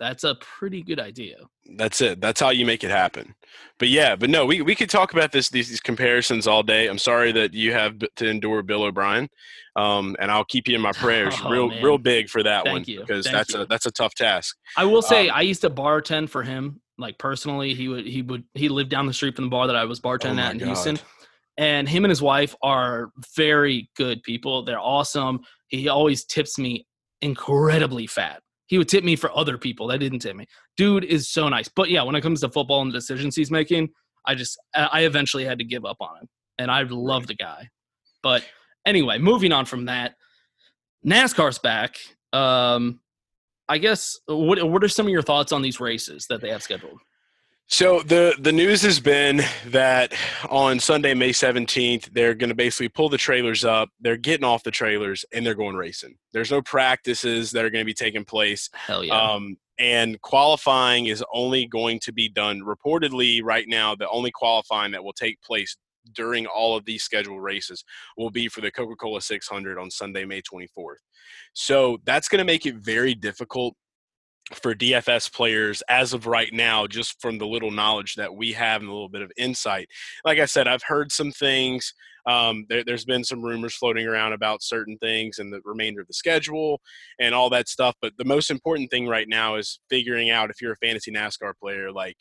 that's 0.00 0.24
a 0.24 0.34
pretty 0.36 0.82
good 0.82 0.98
idea. 1.00 1.36
That's 1.76 2.00
it. 2.00 2.20
That's 2.20 2.40
how 2.40 2.50
you 2.50 2.66
make 2.66 2.82
it 2.84 2.90
happen. 2.90 3.34
But 3.78 3.88
yeah, 3.88 4.16
but 4.16 4.28
no, 4.28 4.44
we, 4.44 4.60
we 4.60 4.74
could 4.74 4.90
talk 4.90 5.12
about 5.12 5.32
this 5.32 5.48
these, 5.48 5.68
these 5.68 5.80
comparisons 5.80 6.46
all 6.46 6.62
day. 6.62 6.88
I'm 6.88 6.98
sorry 6.98 7.32
that 7.32 7.54
you 7.54 7.72
have 7.72 7.94
to 8.16 8.26
endure 8.28 8.62
Bill 8.62 8.82
O'Brien, 8.84 9.28
um, 9.76 10.16
and 10.20 10.30
I'll 10.30 10.44
keep 10.44 10.68
you 10.68 10.74
in 10.74 10.80
my 10.80 10.92
prayers, 10.94 11.34
Oh, 11.42 11.50
real 11.50 11.68
man. 11.68 11.82
real 11.82 11.98
big 11.98 12.28
for 12.28 12.42
that 12.42 12.64
Thank 12.64 12.72
one 12.74 12.84
you. 12.86 13.00
because 13.00 13.24
Thank 13.24 13.36
that's 13.36 13.54
you. 13.54 13.60
a 13.60 13.66
that's 13.66 13.86
a 13.86 13.90
tough 13.92 14.14
task. 14.14 14.56
I 14.76 14.84
will 14.84 15.02
say 15.02 15.28
Um, 15.28 15.36
I 15.36 15.42
used 15.42 15.60
to 15.62 15.70
bartend 15.70 16.28
for 16.28 16.42
him 16.42 16.80
like 16.98 17.18
personally. 17.18 17.72
He 17.74 17.88
would 17.88 18.06
he 18.06 18.22
would 18.22 18.44
he 18.54 18.68
lived 18.68 18.90
down 18.90 19.06
the 19.06 19.12
street 19.14 19.36
from 19.36 19.44
the 19.46 19.50
bar 19.50 19.66
that 19.68 19.76
I 19.76 19.84
was 19.84 20.00
bartending 20.00 20.38
Oh 20.38 20.46
at 20.46 20.52
in 20.52 20.58
God. 20.58 20.66
Houston. 20.66 20.98
And 21.56 21.88
him 21.88 22.04
and 22.04 22.10
his 22.10 22.20
wife 22.20 22.54
are 22.62 23.10
very 23.36 23.88
good 23.96 24.24
people. 24.24 24.64
They're 24.64 24.80
awesome. 24.80 25.38
He 25.68 25.88
always 25.88 26.24
tips 26.24 26.58
me 26.58 26.84
incredibly 27.22 28.06
fat. 28.08 28.40
He 28.66 28.78
would 28.78 28.88
tip 28.88 29.04
me 29.04 29.16
for 29.16 29.36
other 29.36 29.58
people 29.58 29.88
that 29.88 29.98
didn't 29.98 30.20
tip 30.20 30.36
me. 30.36 30.46
Dude 30.76 31.04
is 31.04 31.28
so 31.28 31.48
nice. 31.48 31.68
But 31.68 31.90
yeah, 31.90 32.02
when 32.02 32.14
it 32.14 32.22
comes 32.22 32.40
to 32.40 32.48
football 32.48 32.80
and 32.82 32.90
the 32.90 32.98
decisions 32.98 33.36
he's 33.36 33.50
making, 33.50 33.90
I 34.26 34.34
just 34.34 34.58
I 34.74 35.00
eventually 35.00 35.44
had 35.44 35.58
to 35.58 35.64
give 35.64 35.84
up 35.84 35.98
on 36.00 36.16
him. 36.16 36.28
And 36.58 36.70
I 36.70 36.82
love 36.82 37.26
the 37.26 37.34
guy. 37.34 37.68
But 38.22 38.44
anyway, 38.86 39.18
moving 39.18 39.52
on 39.52 39.66
from 39.66 39.86
that, 39.86 40.14
NASCAR's 41.04 41.58
back. 41.58 41.96
Um, 42.32 43.00
I 43.68 43.78
guess 43.78 44.18
what 44.26 44.62
what 44.68 44.82
are 44.82 44.88
some 44.88 45.06
of 45.06 45.12
your 45.12 45.22
thoughts 45.22 45.52
on 45.52 45.62
these 45.62 45.80
races 45.80 46.26
that 46.28 46.40
they 46.40 46.50
have 46.50 46.62
scheduled? 46.62 47.00
So 47.66 48.00
the 48.00 48.34
the 48.38 48.52
news 48.52 48.82
has 48.82 49.00
been 49.00 49.42
that 49.66 50.12
on 50.50 50.78
Sunday, 50.78 51.14
May 51.14 51.32
seventeenth, 51.32 52.10
they're 52.12 52.34
going 52.34 52.50
to 52.50 52.54
basically 52.54 52.90
pull 52.90 53.08
the 53.08 53.18
trailers 53.18 53.64
up. 53.64 53.88
They're 54.00 54.16
getting 54.16 54.44
off 54.44 54.62
the 54.62 54.70
trailers 54.70 55.24
and 55.32 55.44
they're 55.44 55.54
going 55.54 55.74
racing. 55.74 56.16
There's 56.32 56.50
no 56.50 56.62
practices 56.62 57.50
that 57.52 57.64
are 57.64 57.70
going 57.70 57.82
to 57.82 57.86
be 57.86 57.94
taking 57.94 58.24
place. 58.24 58.68
Hell 58.74 59.02
yeah. 59.02 59.18
Um, 59.18 59.56
and 59.78 60.20
qualifying 60.20 61.06
is 61.06 61.24
only 61.32 61.66
going 61.66 61.98
to 62.00 62.12
be 62.12 62.28
done 62.28 62.60
reportedly 62.60 63.42
right 63.42 63.66
now. 63.66 63.94
The 63.94 64.08
only 64.08 64.30
qualifying 64.30 64.92
that 64.92 65.02
will 65.02 65.12
take 65.12 65.40
place 65.42 65.76
during 66.12 66.46
all 66.46 66.76
of 66.76 66.84
these 66.84 67.02
scheduled 67.02 67.42
races 67.42 67.82
will 68.16 68.30
be 68.30 68.48
for 68.48 68.60
the 68.60 68.70
Coca 68.70 68.94
Cola 68.94 69.20
600 69.20 69.78
on 69.78 69.90
Sunday, 69.90 70.24
May 70.24 70.42
24th. 70.42 70.96
So 71.54 71.98
that's 72.04 72.28
going 72.28 72.38
to 72.38 72.44
make 72.44 72.66
it 72.66 72.76
very 72.76 73.14
difficult 73.14 73.74
for 74.52 74.74
DFS 74.74 75.32
players 75.32 75.82
as 75.88 76.12
of 76.12 76.26
right 76.26 76.52
now, 76.52 76.86
just 76.86 77.20
from 77.20 77.38
the 77.38 77.46
little 77.46 77.70
knowledge 77.70 78.14
that 78.14 78.34
we 78.34 78.52
have 78.52 78.82
and 78.82 78.90
a 78.90 78.92
little 78.92 79.08
bit 79.08 79.22
of 79.22 79.32
insight. 79.36 79.88
Like 80.24 80.38
I 80.38 80.44
said, 80.44 80.68
I've 80.68 80.82
heard 80.82 81.10
some 81.10 81.32
things. 81.32 81.94
Um, 82.26 82.64
there, 82.68 82.84
there's 82.84 83.04
been 83.04 83.24
some 83.24 83.42
rumors 83.42 83.74
floating 83.74 84.06
around 84.06 84.32
about 84.32 84.62
certain 84.62 84.96
things 84.98 85.38
and 85.38 85.52
the 85.52 85.60
remainder 85.64 86.00
of 86.00 86.06
the 86.06 86.14
schedule 86.14 86.80
and 87.18 87.34
all 87.34 87.50
that 87.50 87.68
stuff. 87.68 87.94
But 88.00 88.12
the 88.18 88.24
most 88.24 88.50
important 88.50 88.90
thing 88.90 89.08
right 89.08 89.28
now 89.28 89.56
is 89.56 89.80
figuring 89.90 90.30
out 90.30 90.50
if 90.50 90.60
you're 90.60 90.72
a 90.72 90.76
fantasy 90.76 91.12
NASCAR 91.12 91.52
player, 91.60 91.90
like 91.90 92.16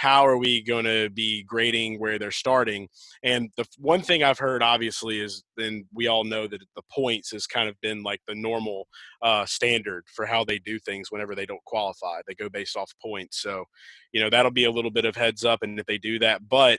how 0.00 0.26
are 0.26 0.38
we 0.38 0.62
going 0.62 0.86
to 0.86 1.10
be 1.10 1.42
grading 1.42 2.00
where 2.00 2.18
they're 2.18 2.30
starting? 2.30 2.88
And 3.22 3.50
the 3.58 3.66
one 3.76 4.00
thing 4.00 4.22
I've 4.22 4.38
heard, 4.38 4.62
obviously, 4.62 5.20
is 5.20 5.44
then 5.58 5.84
we 5.92 6.06
all 6.06 6.24
know 6.24 6.46
that 6.46 6.62
the 6.74 6.82
points 6.90 7.32
has 7.32 7.46
kind 7.46 7.68
of 7.68 7.78
been 7.82 8.02
like 8.02 8.20
the 8.26 8.34
normal 8.34 8.88
uh, 9.20 9.44
standard 9.44 10.04
for 10.06 10.24
how 10.24 10.42
they 10.42 10.58
do 10.58 10.78
things 10.78 11.10
whenever 11.10 11.34
they 11.34 11.44
don't 11.44 11.62
qualify. 11.66 12.22
They 12.26 12.34
go 12.34 12.48
based 12.48 12.78
off 12.78 12.90
points. 13.02 13.42
So, 13.42 13.66
you 14.12 14.22
know, 14.22 14.30
that'll 14.30 14.50
be 14.50 14.64
a 14.64 14.70
little 14.70 14.90
bit 14.90 15.04
of 15.04 15.16
heads 15.16 15.44
up. 15.44 15.58
And 15.60 15.78
if 15.78 15.84
they 15.84 15.98
do 15.98 16.18
that, 16.20 16.48
but 16.48 16.78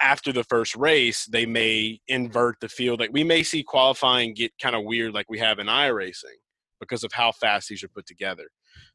after 0.00 0.32
the 0.32 0.44
first 0.44 0.76
race, 0.76 1.26
they 1.26 1.46
may 1.46 1.98
invert 2.06 2.54
the 2.60 2.68
field. 2.68 3.00
Like 3.00 3.10
we 3.12 3.24
may 3.24 3.42
see 3.42 3.64
qualifying 3.64 4.32
get 4.32 4.52
kind 4.62 4.76
of 4.76 4.84
weird, 4.84 5.12
like 5.12 5.26
we 5.28 5.40
have 5.40 5.58
in 5.58 5.66
iRacing 5.66 6.38
because 6.78 7.02
of 7.02 7.12
how 7.12 7.32
fast 7.32 7.68
these 7.68 7.82
are 7.82 7.88
put 7.88 8.06
together. 8.06 8.46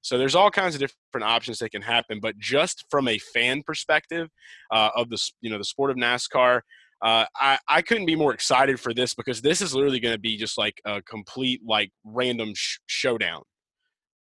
So 0.02 0.18
there's 0.18 0.36
all 0.36 0.52
kinds 0.52 0.76
of 0.76 0.80
different 0.82 1.26
options 1.26 1.60
that 1.60 1.70
can 1.72 1.82
happen, 1.82 2.20
but 2.22 2.38
just 2.38 2.86
from 2.90 3.08
a 3.08 3.18
fan 3.18 3.64
perspective 3.66 4.30
uh, 4.72 4.90
of 4.96 5.10
the 5.10 5.18
you 5.42 5.50
know 5.50 5.58
the 5.58 5.64
sport 5.64 5.92
of 5.92 5.98
NASCAR, 5.98 6.62
uh, 7.04 7.26
I 7.36 7.58
I 7.68 7.82
couldn't 7.82 8.06
be 8.06 8.16
more 8.16 8.34
excited 8.34 8.80
for 8.80 8.94
this 8.94 9.14
because 9.14 9.42
this 9.42 9.62
is 9.62 9.74
literally 9.74 10.00
going 10.00 10.14
to 10.16 10.20
be 10.20 10.38
just 10.38 10.58
like 10.58 10.80
a 10.86 11.02
complete 11.02 11.62
like 11.66 11.92
random 12.04 12.54
sh- 12.56 12.78
showdown. 12.88 13.42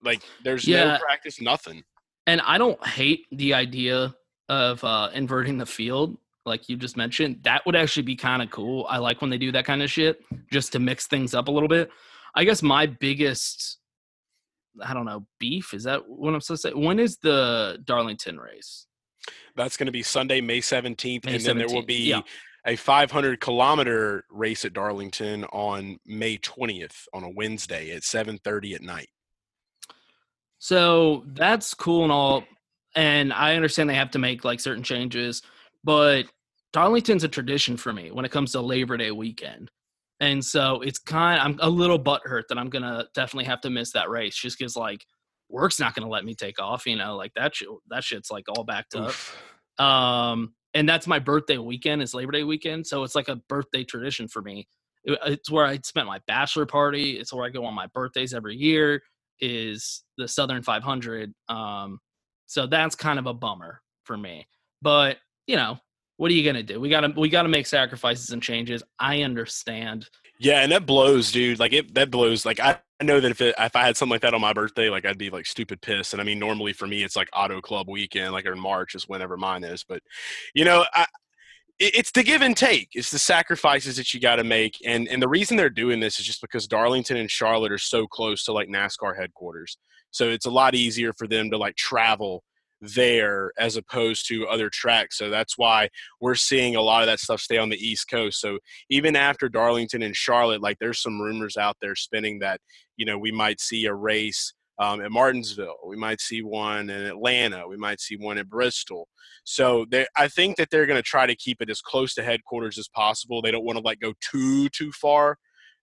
Like 0.04 0.22
there's 0.44 0.68
Yeah. 0.68 0.94
no 0.94 0.98
practice, 1.00 1.40
nothing. 1.42 1.84
And 2.28 2.42
I 2.42 2.58
don't 2.58 2.84
hate 2.86 3.26
the 3.32 3.54
idea 3.54 4.16
of 4.50 4.84
uh, 4.84 5.10
inverting 5.14 5.58
the 5.58 5.66
field, 5.66 6.18
like 6.46 6.70
you 6.70 6.76
just 6.78 6.98
mentioned. 6.98 7.40
That 7.44 7.66
would 7.66 7.76
actually 7.76 8.04
be 8.04 8.16
kind 8.16 8.42
of 8.42 8.50
cool. 8.52 8.86
I 8.90 8.98
like 8.98 9.22
when 9.22 9.30
they 9.30 9.38
do 9.38 9.52
that 9.54 9.66
kind 9.66 9.82
of 9.82 9.90
shit, 9.90 10.22
just 10.52 10.72
to 10.74 10.80
mix 10.80 11.08
things 11.08 11.34
up 11.34 11.48
a 11.48 11.52
little 11.52 11.70
bit. 11.70 11.90
I 12.36 12.44
guess 12.44 12.62
my 12.64 12.86
biggest, 12.86 13.80
I 14.84 14.94
don't 14.94 15.06
know, 15.06 15.26
beef 15.40 15.74
is 15.74 15.84
that 15.84 16.08
what 16.08 16.34
I'm 16.34 16.42
supposed 16.42 16.64
to 16.64 16.70
say? 16.70 16.74
When 16.74 17.00
is 17.00 17.18
the 17.18 17.80
Darlington 17.84 18.40
race? 18.40 18.88
That's 19.56 19.78
going 19.78 19.88
to 19.88 19.92
be 19.92 20.04
Sunday, 20.04 20.42
May 20.42 20.60
17th, 20.60 21.26
May 21.26 21.36
and 21.36 21.44
then 21.44 21.58
there 21.58 21.68
will 21.68 21.86
be 21.86 22.10
yeah. 22.10 22.22
a 22.66 22.76
500 22.76 23.40
kilometer 23.40 24.24
race 24.30 24.66
at 24.66 24.74
Darlington 24.74 25.44
on 25.46 25.98
May 26.06 26.38
20th 26.38 27.08
on 27.14 27.24
a 27.24 27.30
Wednesday 27.30 27.92
at 27.92 28.04
7:30 28.04 28.76
at 28.76 28.82
night. 28.82 29.10
So 30.60 31.24
that's 31.28 31.74
cool 31.74 32.04
and 32.04 32.12
all. 32.12 32.44
And 32.96 33.34
I 33.34 33.56
understand 33.56 33.90
they 33.90 33.96
have 33.96 34.12
to 34.12 34.20
make 34.20 34.44
like 34.46 34.60
certain 34.60 34.84
changes, 34.84 35.42
but 35.84 36.26
Darlington's 36.74 37.24
a 37.24 37.28
tradition 37.28 37.78
for 37.78 37.92
me 37.92 38.12
when 38.12 38.26
it 38.26 38.32
comes 38.32 38.52
to 38.52 38.62
Labor 38.62 38.98
Day 38.98 39.12
weekend. 39.12 39.72
And 40.22 40.46
so 40.46 40.82
it's 40.82 41.00
kind 41.00 41.42
I'm 41.42 41.60
a 41.62 41.70
little 41.70 42.00
butthurt 42.00 42.44
that 42.50 42.58
I'm 42.58 42.70
gonna 42.70 43.08
definitely 43.14 43.46
have 43.46 43.60
to 43.62 43.70
miss 43.70 43.92
that 43.94 44.10
race 44.10 44.36
just 44.36 44.58
because 44.58 44.78
like 44.78 45.06
work's 45.50 45.80
not 45.82 45.96
gonna 45.96 46.08
let 46.08 46.24
me 46.24 46.36
take 46.36 46.62
off, 46.62 46.86
you 46.86 46.96
know, 46.96 47.18
like 47.18 47.34
that 47.34 47.56
shit 47.56 47.68
that 47.90 48.04
shit's 48.06 48.32
like 48.32 48.46
all 48.48 48.64
backed 48.64 48.96
up. 48.96 49.14
Um 49.84 50.54
and 50.74 50.88
that's 50.88 51.08
my 51.08 51.20
birthday 51.20 51.58
weekend 51.58 52.02
is 52.02 52.14
Labor 52.14 52.32
Day 52.32 52.44
weekend. 52.44 52.88
So 52.88 53.04
it's 53.04 53.16
like 53.16 53.28
a 53.28 53.36
birthday 53.50 53.84
tradition 53.84 54.28
for 54.30 54.42
me. 54.42 54.68
It- 55.04 55.20
It's 55.26 55.52
where 55.52 55.66
I 55.66 55.80
spent 55.84 56.08
my 56.08 56.20
bachelor 56.28 56.66
party. 56.66 57.20
It's 57.20 57.34
where 57.34 57.46
I 57.46 57.50
go 57.50 57.66
on 57.66 57.74
my 57.74 57.88
birthdays 57.88 58.34
every 58.34 58.56
year 58.56 59.02
is 59.42 60.04
the 60.18 60.28
Southern 60.28 60.62
500. 60.62 61.34
Um, 61.50 62.00
so 62.46 62.68
that's 62.68 62.96
kind 62.96 63.18
of 63.20 63.26
a 63.26 63.34
bummer 63.34 63.82
for 64.04 64.16
me. 64.18 64.48
But 64.84 65.18
you 65.48 65.56
know, 65.58 65.80
what 66.22 66.30
are 66.30 66.36
you 66.36 66.46
gonna 66.46 66.62
do? 66.62 66.80
We 66.80 66.88
gotta 66.88 67.12
we 67.18 67.30
gotta 67.30 67.50
make 67.50 67.66
sacrifices 67.66 68.30
and 68.30 68.44
changes. 68.44 68.84
I 69.00 69.24
understand. 69.24 70.08
Yeah, 70.40 70.62
and 70.62 70.72
that 70.72 70.86
blows, 70.86 71.32
dude. 71.32 71.58
Like 71.58 71.74
it, 71.74 71.96
that 71.96 72.12
blows. 72.12 72.46
Like 72.46 72.60
I, 72.60 72.78
I 73.00 73.04
know 73.04 73.20
that 73.20 73.32
if 73.32 73.42
it, 73.42 73.56
if 73.58 73.76
I 73.76 73.84
had 73.84 73.98
something 73.98 74.12
like 74.12 74.22
that 74.22 74.36
on 74.36 74.40
my 74.40 74.54
birthday, 74.54 74.88
like 74.88 75.04
I'd 75.04 75.18
be 75.18 75.32
like 75.32 75.48
stupid 75.48 75.82
pissed. 75.82 76.14
And 76.14 76.22
I 76.22 76.24
mean, 76.24 76.38
normally 76.38 76.74
for 76.74 76.86
me, 76.86 77.02
it's 77.02 77.16
like 77.16 77.28
Auto 77.34 77.60
Club 77.60 77.90
weekend, 77.90 78.34
like 78.34 78.46
in 78.46 78.60
March 78.60 78.94
is 78.94 79.10
whenever 79.10 79.36
mine 79.36 79.64
is. 79.64 79.84
But 79.84 80.04
you 80.54 80.64
know, 80.64 80.86
I, 80.94 81.08
it's 81.80 82.12
the 82.12 82.22
give 82.22 82.44
and 82.44 82.56
take. 82.56 82.90
It's 82.94 83.10
the 83.10 83.18
sacrifices 83.18 83.98
that 83.98 84.14
you 84.14 84.20
got 84.20 84.36
to 84.36 84.44
make. 84.44 84.78
And 84.86 85.08
and 85.08 85.24
the 85.24 85.28
reason 85.28 85.58
they're 85.58 85.72
doing 85.72 86.00
this 86.00 86.20
is 86.20 86.26
just 86.28 86.42
because 86.42 86.68
Darlington 86.68 87.18
and 87.18 87.32
Charlotte 87.32 87.72
are 87.72 87.80
so 87.80 88.06
close 88.06 88.44
to 88.44 88.54
like 88.54 88.70
NASCAR 88.70 89.18
headquarters. 89.18 89.76
So 90.12 90.30
it's 90.30 90.46
a 90.46 90.52
lot 90.52 90.76
easier 90.76 91.14
for 91.14 91.28
them 91.28 91.50
to 91.50 91.58
like 91.58 91.78
travel 91.78 92.44
there 92.82 93.52
as 93.58 93.78
opposed 93.78 94.28
to 94.28 94.48
other 94.48 94.70
tracks. 94.70 95.18
So 95.18 95.30
that's 95.30 95.58
why 95.58 95.90
we're 96.20 96.36
seeing 96.36 96.76
a 96.76 96.82
lot 96.82 97.02
of 97.02 97.08
that 97.08 97.20
stuff 97.20 97.40
stay 97.40 97.58
on 97.58 97.70
the 97.70 97.78
East 97.78 98.10
Coast. 98.10 98.40
So 98.42 98.60
even 98.90 99.16
after 99.16 99.50
Darlington 99.50 100.02
and 100.02 100.16
Charlotte, 100.16 100.62
like 100.62 100.78
there's 100.80 101.02
some 101.02 101.22
rumors 101.22 101.58
out 101.58 101.78
there 101.82 101.96
spinning 101.96 102.40
that, 102.40 102.60
you 102.98 103.06
know, 103.06 103.18
we 103.18 103.32
might 103.32 103.60
see 103.60 103.86
a 103.86 103.94
race 103.94 104.54
um, 104.80 105.02
at 105.02 105.12
Martinsville. 105.12 105.78
We 105.86 105.96
might 105.96 106.20
see 106.20 106.42
one 106.42 106.90
in 106.90 107.06
Atlanta. 107.06 107.68
We 107.68 107.78
might 107.78 108.00
see 108.00 108.16
one 108.16 108.40
at 108.40 108.50
Bristol. 108.50 109.08
So 109.44 109.86
I 110.18 110.28
think 110.28 110.58
that 110.58 110.70
they're 110.72 110.88
going 110.88 110.98
to 110.98 111.04
try 111.04 111.28
to 111.28 111.36
keep 111.36 111.62
it 111.62 111.70
as 111.70 111.82
close 111.82 112.16
to 112.16 112.24
headquarters 112.24 112.80
as 112.80 112.88
possible. 112.88 113.42
They 113.42 113.52
don't 113.52 113.66
want 113.66 113.78
to 113.78 113.84
like 113.84 114.00
go 114.00 114.14
too 114.22 114.70
too 114.70 114.92
far 114.92 115.38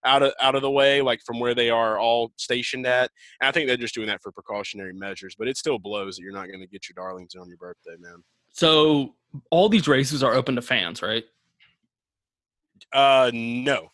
out 0.05 0.23
of 0.23 0.33
out 0.41 0.55
of 0.55 0.63
the 0.63 0.71
way, 0.71 1.03
like 1.03 1.21
from 1.25 1.41
where 1.41 1.55
they 1.55 1.71
are 1.71 1.99
all 1.99 2.33
stationed 2.37 2.87
at. 2.87 3.11
And 3.41 3.49
I 3.49 3.53
think 3.53 3.67
they're 3.67 3.77
just 3.77 3.95
doing 3.95 4.09
that 4.09 4.23
for 4.23 4.33
precautionary 4.33 4.93
measures. 4.93 5.35
But 5.39 5.49
it 5.49 5.57
still 5.57 5.79
blows 5.79 6.17
that 6.17 6.23
you're 6.23 6.33
not 6.33 6.49
going 6.49 6.61
to 6.61 6.67
get 6.67 6.89
your 6.89 6.95
Darlington 6.95 7.41
on 7.41 7.49
your 7.49 7.59
birthday, 7.59 7.97
man. 7.99 8.23
So 8.53 9.15
all 9.51 9.69
these 9.69 9.89
races 9.89 10.23
are 10.23 10.35
open 10.35 10.57
to 10.57 10.63
fans, 10.63 11.03
right? 11.03 11.25
Uh, 12.93 13.31
no. 13.35 13.89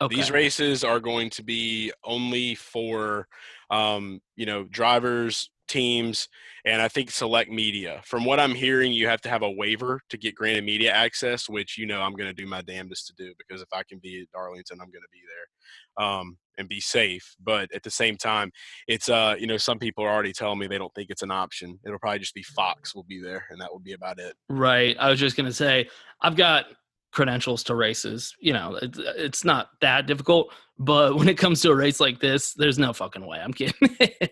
Okay. 0.00 0.16
These 0.16 0.30
races 0.30 0.84
are 0.84 1.00
going 1.00 1.30
to 1.30 1.42
be 1.42 1.92
only 2.04 2.56
for, 2.56 3.28
um, 3.70 4.20
you 4.36 4.44
know, 4.44 4.64
drivers, 4.64 5.50
teams, 5.68 6.28
and 6.64 6.80
I 6.80 6.88
think 6.88 7.10
select 7.10 7.50
media. 7.50 8.00
From 8.04 8.24
what 8.24 8.40
I'm 8.40 8.54
hearing, 8.54 8.92
you 8.92 9.08
have 9.08 9.20
to 9.22 9.28
have 9.28 9.42
a 9.42 9.50
waiver 9.50 10.00
to 10.10 10.16
get 10.16 10.34
granted 10.34 10.64
media 10.64 10.92
access, 10.92 11.48
which 11.48 11.78
you 11.78 11.86
know 11.86 12.00
I'm 12.00 12.14
going 12.14 12.28
to 12.28 12.34
do 12.34 12.46
my 12.46 12.62
damnedest 12.62 13.06
to 13.08 13.14
do 13.14 13.32
because 13.38 13.62
if 13.62 13.68
I 13.72 13.82
can 13.88 13.98
be 13.98 14.22
at 14.22 14.30
Darlington, 14.32 14.78
I'm 14.80 14.90
going 14.90 15.02
to 15.02 15.12
be 15.12 15.20
there 15.26 16.04
um, 16.06 16.38
and 16.58 16.68
be 16.68 16.80
safe. 16.80 17.34
But 17.42 17.72
at 17.74 17.82
the 17.82 17.90
same 17.90 18.16
time, 18.16 18.50
it's 18.88 19.08
uh, 19.08 19.36
you 19.38 19.46
know, 19.46 19.56
some 19.56 19.78
people 19.78 20.04
are 20.04 20.10
already 20.10 20.32
telling 20.32 20.58
me 20.58 20.66
they 20.66 20.78
don't 20.78 20.94
think 20.94 21.10
it's 21.10 21.22
an 21.22 21.30
option. 21.30 21.78
It'll 21.84 21.98
probably 21.98 22.20
just 22.20 22.34
be 22.34 22.42
Fox 22.42 22.94
will 22.94 23.04
be 23.04 23.20
there, 23.20 23.44
and 23.50 23.60
that 23.60 23.72
will 23.72 23.80
be 23.80 23.92
about 23.92 24.18
it. 24.18 24.34
Right. 24.48 24.96
I 24.98 25.10
was 25.10 25.20
just 25.20 25.36
gonna 25.36 25.52
say 25.52 25.88
I've 26.20 26.36
got 26.36 26.66
credentials 27.12 27.62
to 27.64 27.74
races. 27.74 28.34
You 28.40 28.52
know, 28.52 28.78
it's 28.82 29.44
not 29.44 29.68
that 29.80 30.06
difficult, 30.06 30.52
but 30.78 31.16
when 31.16 31.28
it 31.28 31.38
comes 31.38 31.62
to 31.62 31.70
a 31.70 31.74
race 31.74 32.00
like 32.00 32.20
this, 32.20 32.52
there's 32.52 32.78
no 32.78 32.92
fucking 32.92 33.26
way. 33.26 33.38
I'm 33.38 33.54
kidding. 33.54 33.74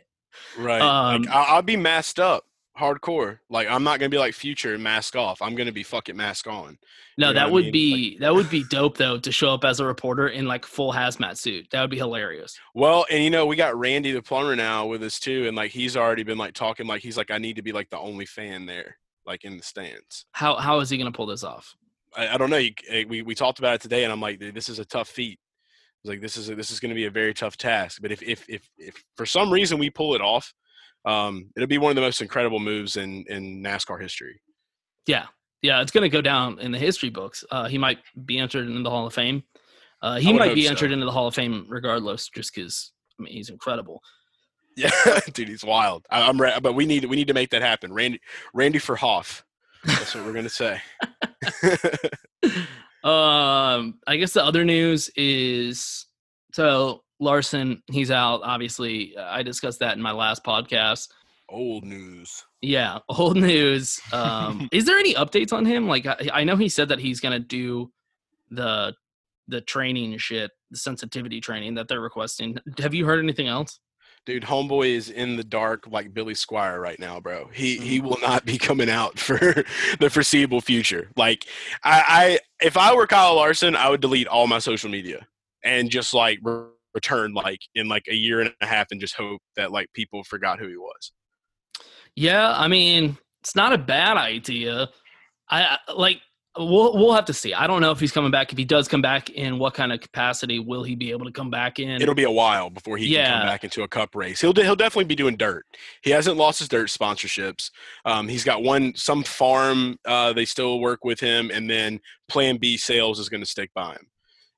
Right. 0.59 0.81
Um, 0.81 1.23
like, 1.23 1.31
I'll, 1.31 1.57
I'll 1.57 1.63
be 1.63 1.77
masked 1.77 2.19
up. 2.19 2.45
hardcore. 2.79 3.39
Like 3.51 3.69
I'm 3.69 3.85
not 3.85 3.99
gonna 4.01 4.09
be 4.09 4.19
like 4.19 4.35
future 4.35 4.79
mask 4.79 5.17
off. 5.17 5.43
I'm 5.43 5.55
gonna 5.55 5.73
be 5.73 5.83
fucking 5.83 6.17
mask 6.17 6.47
on. 6.47 6.79
No, 7.19 7.29
You 7.29 7.35
know 7.35 7.41
that 7.41 7.45
what 7.45 7.49
I 7.49 7.53
would 7.53 7.65
mean? 7.65 7.73
be 7.73 8.19
that 8.19 8.35
would 8.35 8.49
be 8.51 8.65
dope 8.65 8.97
though 8.97 9.19
to 9.19 9.31
show 9.33 9.51
up 9.53 9.65
as 9.65 9.81
a 9.81 9.85
reporter 9.85 10.29
in 10.29 10.47
like 10.47 10.65
full 10.65 10.93
hazmat 10.93 11.37
suit. 11.37 11.67
That 11.71 11.83
would 11.83 11.91
be 11.91 11.99
hilarious. 11.99 12.59
Well, 12.75 13.05
and 13.11 13.23
you 13.23 13.29
know, 13.31 13.45
we 13.47 13.57
got 13.57 13.79
Randy 13.79 14.13
the 14.13 14.23
plumber 14.23 14.57
now 14.57 14.87
with 14.87 15.03
us 15.03 15.21
too, 15.21 15.47
and 15.47 15.57
like 15.57 15.71
he's 15.71 15.97
already 15.97 16.23
been 16.23 16.39
like 16.39 16.55
talking 16.55 16.87
like 16.87 17.03
he's 17.03 17.17
like, 17.19 17.31
I 17.31 17.39
need 17.39 17.57
to 17.57 17.63
be 17.63 17.73
like 17.73 17.91
the 17.91 17.99
only 17.99 18.25
fan 18.27 18.65
there, 18.67 18.97
like 19.27 19.45
in 19.45 19.59
the 19.59 19.63
stands. 19.63 20.25
How 20.33 20.57
how 20.57 20.81
is 20.81 20.89
he 20.89 20.97
gonna 20.97 21.13
pull 21.13 21.27
this 21.27 21.45
off? 21.45 21.75
I, 22.17 22.29
I 22.29 22.37
don't 22.39 22.49
know. 22.51 22.57
You, 22.57 22.73
eh, 22.89 23.05
we 23.07 23.21
we 23.21 23.35
talked 23.35 23.59
about 23.59 23.75
it 23.75 23.81
today, 23.83 24.05
and 24.05 24.13
I'm 24.13 24.21
like, 24.21 24.39
this 24.41 24.71
is 24.71 24.79
a 24.79 24.85
tough 24.87 25.09
feat. 25.09 25.39
Was 26.05 26.11
like, 26.11 26.21
this 26.21 26.37
is 26.37 26.49
a, 26.49 26.55
this 26.55 26.71
is 26.71 26.81
going 26.81 26.91
to 26.91 26.95
be 26.95 27.05
a 27.05 27.11
very 27.11 27.35
tough 27.35 27.57
task. 27.57 28.01
But 28.03 28.13
if 28.13 28.23
if 28.23 28.45
if 28.49 28.69
if 28.77 29.03
for 29.17 29.27
some 29.27 29.53
reason 29.53 29.79
we 29.79 29.91
pull 29.91 30.15
it 30.15 30.21
off, 30.21 30.53
um, 31.05 31.51
it'll 31.57 31.69
be 31.69 31.79
one 31.79 31.91
of 31.91 31.97
the 31.97 32.03
most 32.03 32.21
incredible 32.21 32.61
moves 32.61 32.97
in 32.97 33.25
in 33.29 33.63
NASCAR 33.63 34.01
history. 34.01 34.41
Yeah, 35.07 35.27
yeah, 35.63 35.81
it's 35.81 35.93
gonna 35.93 36.09
go 36.09 36.21
down 36.21 36.59
in 36.59 36.73
the 36.73 36.79
history 36.79 37.11
books. 37.11 37.45
Uh, 37.51 37.69
he 37.69 37.79
might 37.79 37.99
be 38.25 38.39
entered 38.39 38.69
into 38.69 38.83
the 38.83 38.91
Hall 38.91 39.07
of 39.07 39.15
Fame. 39.15 39.45
Uh, 40.03 40.17
he 40.17 40.33
might 40.33 40.55
be 40.55 40.65
so. 40.65 40.71
entered 40.71 40.91
into 40.91 41.07
the 41.07 41.13
Hall 41.13 41.29
of 41.29 41.35
Fame 41.35 41.67
regardless, 41.69 42.29
just 42.29 42.53
because 42.55 42.93
I 43.19 43.23
mean 43.23 43.33
he's 43.33 43.49
incredible. 43.49 44.03
Yeah, 44.77 44.91
dude, 45.33 45.49
he's 45.49 45.65
wild. 45.65 46.05
I, 46.11 46.29
I'm 46.29 46.41
re- 46.41 46.59
but 46.61 46.75
we 46.75 46.87
need 46.87 47.05
we 47.05 47.17
need 47.17 47.29
to 47.29 47.35
make 47.35 47.51
that 47.51 47.63
happen. 47.63 47.93
Randy 47.93 48.21
Randy 48.53 48.79
for 48.79 48.97
Hoff. 48.97 49.45
That's 49.85 50.15
what 50.15 50.25
we're 50.25 50.33
gonna 50.33 50.49
say. 50.49 50.81
Um, 53.05 53.99
I 54.07 54.17
guess 54.17 54.33
the 54.33 54.45
other 54.45 54.65
news 54.65 55.11
is 55.17 56.07
so 56.53 57.03
Larson, 57.21 57.83
he's 57.91 58.11
out. 58.11 58.41
Obviously, 58.45 59.17
Uh, 59.17 59.25
I 59.25 59.43
discussed 59.43 59.81
that 59.81 59.97
in 59.97 60.03
my 60.03 60.13
last 60.13 60.45
podcast. 60.45 61.09
Old 61.49 61.85
news. 61.85 62.45
Yeah, 62.61 62.99
old 63.09 63.37
news. 63.37 64.01
Um, 64.13 64.69
is 64.73 64.85
there 64.85 64.99
any 64.99 65.15
updates 65.15 65.53
on 65.53 65.65
him? 65.67 65.87
Like, 65.89 66.07
I, 66.07 66.17
I 66.33 66.45
know 66.45 66.57
he 66.57 66.69
said 66.69 66.89
that 66.89 66.99
he's 66.99 67.21
gonna 67.21 67.39
do 67.39 67.91
the 68.51 68.95
the 69.49 69.61
training 69.61 70.17
shit, 70.19 70.51
the 70.71 70.79
sensitivity 70.79 71.41
training 71.41 71.75
that 71.75 71.89
they're 71.89 72.01
requesting. 72.01 72.57
Have 72.79 72.95
you 72.95 73.05
heard 73.05 73.19
anything 73.23 73.49
else? 73.49 73.81
Dude, 74.25 74.45
homeboy 74.45 74.89
is 74.91 75.11
in 75.11 75.37
the 75.37 75.43
dark 75.43 75.87
like 75.89 76.15
Billy 76.15 76.35
Squier 76.35 76.81
right 76.81 76.99
now, 77.01 77.19
bro. 77.19 77.49
He 77.53 77.79
he 77.79 77.99
Mm-hmm. 77.99 78.07
will 78.07 78.19
not 78.23 78.45
be 78.45 78.57
coming 78.59 78.89
out 78.89 79.19
for 79.19 79.39
the 79.99 80.11
foreseeable 80.11 80.61
future. 80.61 81.11
Like 81.17 81.47
I, 81.83 82.39
I 82.61 82.65
if 82.65 82.77
I 82.77 82.95
were 82.95 83.07
Kyle 83.09 83.35
Larson, 83.35 83.75
I 83.75 83.89
would 83.89 84.01
delete 84.01 84.29
all 84.29 84.47
my 84.47 84.61
social 84.61 84.91
media 84.91 85.27
and 85.65 85.91
just 85.91 86.15
like 86.15 86.39
re- 86.43 86.67
return 86.95 87.33
like 87.35 87.61
in 87.75 87.89
like 87.89 88.05
a 88.09 88.15
year 88.15 88.41
and 88.41 88.55
a 88.61 88.67
half 88.67 88.89
and 88.93 89.01
just 89.01 89.17
hope 89.17 89.41
that 89.57 89.73
like 89.73 89.89
people 89.93 90.23
forgot 90.25 90.59
who 90.61 90.69
he 90.69 90.77
was. 90.77 91.13
Yeah, 92.15 92.53
I 92.57 92.69
mean, 92.69 93.17
it's 93.41 93.57
not 93.57 93.73
a 93.73 93.79
bad 93.79 94.17
idea. 94.19 94.89
I 95.51 95.79
I- 95.89 95.93
like 95.93 96.21
we'll 96.57 96.95
we'll 96.95 97.13
have 97.13 97.25
to 97.27 97.33
see. 97.33 97.55
I 97.55 97.67
don't 97.67 97.81
know 97.81 97.91
if 97.91 98.01
he's 98.01 98.13
coming 98.13 98.31
back. 98.31 98.53
If 98.53 98.59
he 98.59 98.65
does 98.65 98.89
come 98.89 99.03
back, 99.03 99.31
in 99.31 99.59
what 99.59 99.75
kind 99.75 99.93
of 99.93 100.01
capacity 100.01 100.59
will 100.59 100.83
he 100.83 100.95
be 100.95 101.11
able 101.11 101.27
to 101.27 101.33
come 101.33 101.51
back 101.51 101.79
in? 101.79 102.01
It'll 102.01 102.15
be 102.15 102.25
a 102.25 102.31
while 102.31 102.71
before 102.71 102.97
he 102.97 103.13
can 103.13 103.41
come 103.41 103.47
back 103.47 103.65
into 103.65 103.83
a 103.83 103.89
cup 103.89 104.15
race. 104.15 104.41
He'll 104.41 104.53
he'll 104.55 104.77
definitely 104.77 105.05
be 105.05 105.15
doing 105.15 105.37
dirt. 105.37 105.67
He 106.03 106.11
hasn't 106.11 106.37
lost 106.37 106.59
his 106.59 106.69
dirt 106.69 106.89
sponsorships. 106.89 107.71
Um, 108.05 108.29
he's 108.29 108.45
got 108.45 108.63
one 108.63 108.95
some 108.95 109.23
farm. 109.23 109.99
Uh, 110.05 110.33
they 110.33 110.45
still 110.45 110.81
work 110.81 111.05
with 111.05 111.21
him, 111.21 111.51
and 111.53 111.69
then 111.69 112.01
Plan 112.29 112.57
B 112.57 112.77
sales 112.77 113.19
is 113.19 113.29
going 113.29 113.43
to 113.43 113.47
stick 113.47 113.71
by 113.75 113.93
him. 113.93 114.07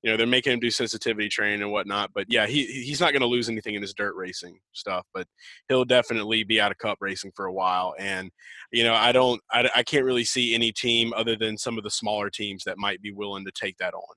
You 0.05 0.11
know 0.11 0.19
they're 0.19 0.27
making 0.27 0.53
him 0.53 0.61
do 0.61 0.71
sensitivity 0.71 1.31
training 1.31 1.63
and 1.63 1.73
whatnot. 1.73 2.11
But 2.15 2.27
yeah, 2.29 2.47
he 2.47 2.67
he's 2.67 3.01
not 3.01 3.13
going 3.13 3.23
to 3.23 3.27
lose 3.27 3.49
anything 3.49 3.75
in 3.75 3.81
his 3.81 3.95
dirt 3.95 4.15
racing 4.15 4.59
stuff. 4.75 5.07
But 5.15 5.27
he'll 5.69 5.87
definitely 5.87 6.45
be 6.45 6.61
out 6.61 6.71
of 6.71 6.77
cup 6.77 6.99
racing 7.01 7.33
for 7.35 7.47
a 7.47 7.53
while. 7.53 7.95
And 7.99 8.31
you 8.71 8.85
know 8.85 8.93
I 8.93 9.13
don't 9.13 9.41
I, 9.51 9.71
I 9.75 9.83
can't 9.83 10.05
really 10.05 10.25
see 10.25 10.55
any 10.55 10.73
team 10.73 11.15
other 11.17 11.37
than 11.37 11.57
some 11.57 11.79
of 11.79 11.85
the 11.85 11.91
smaller 11.91 12.29
teams 12.29 12.65
that 12.65 12.77
might 12.77 13.01
be 13.01 13.13
willing 13.13 13.47
to 13.47 13.51
take 13.51 13.79
that 13.79 13.95
on. 13.95 14.15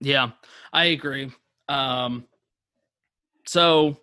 Yeah, 0.00 0.32
I 0.70 0.84
agree. 0.86 1.32
Um, 1.70 2.26
so 3.46 3.96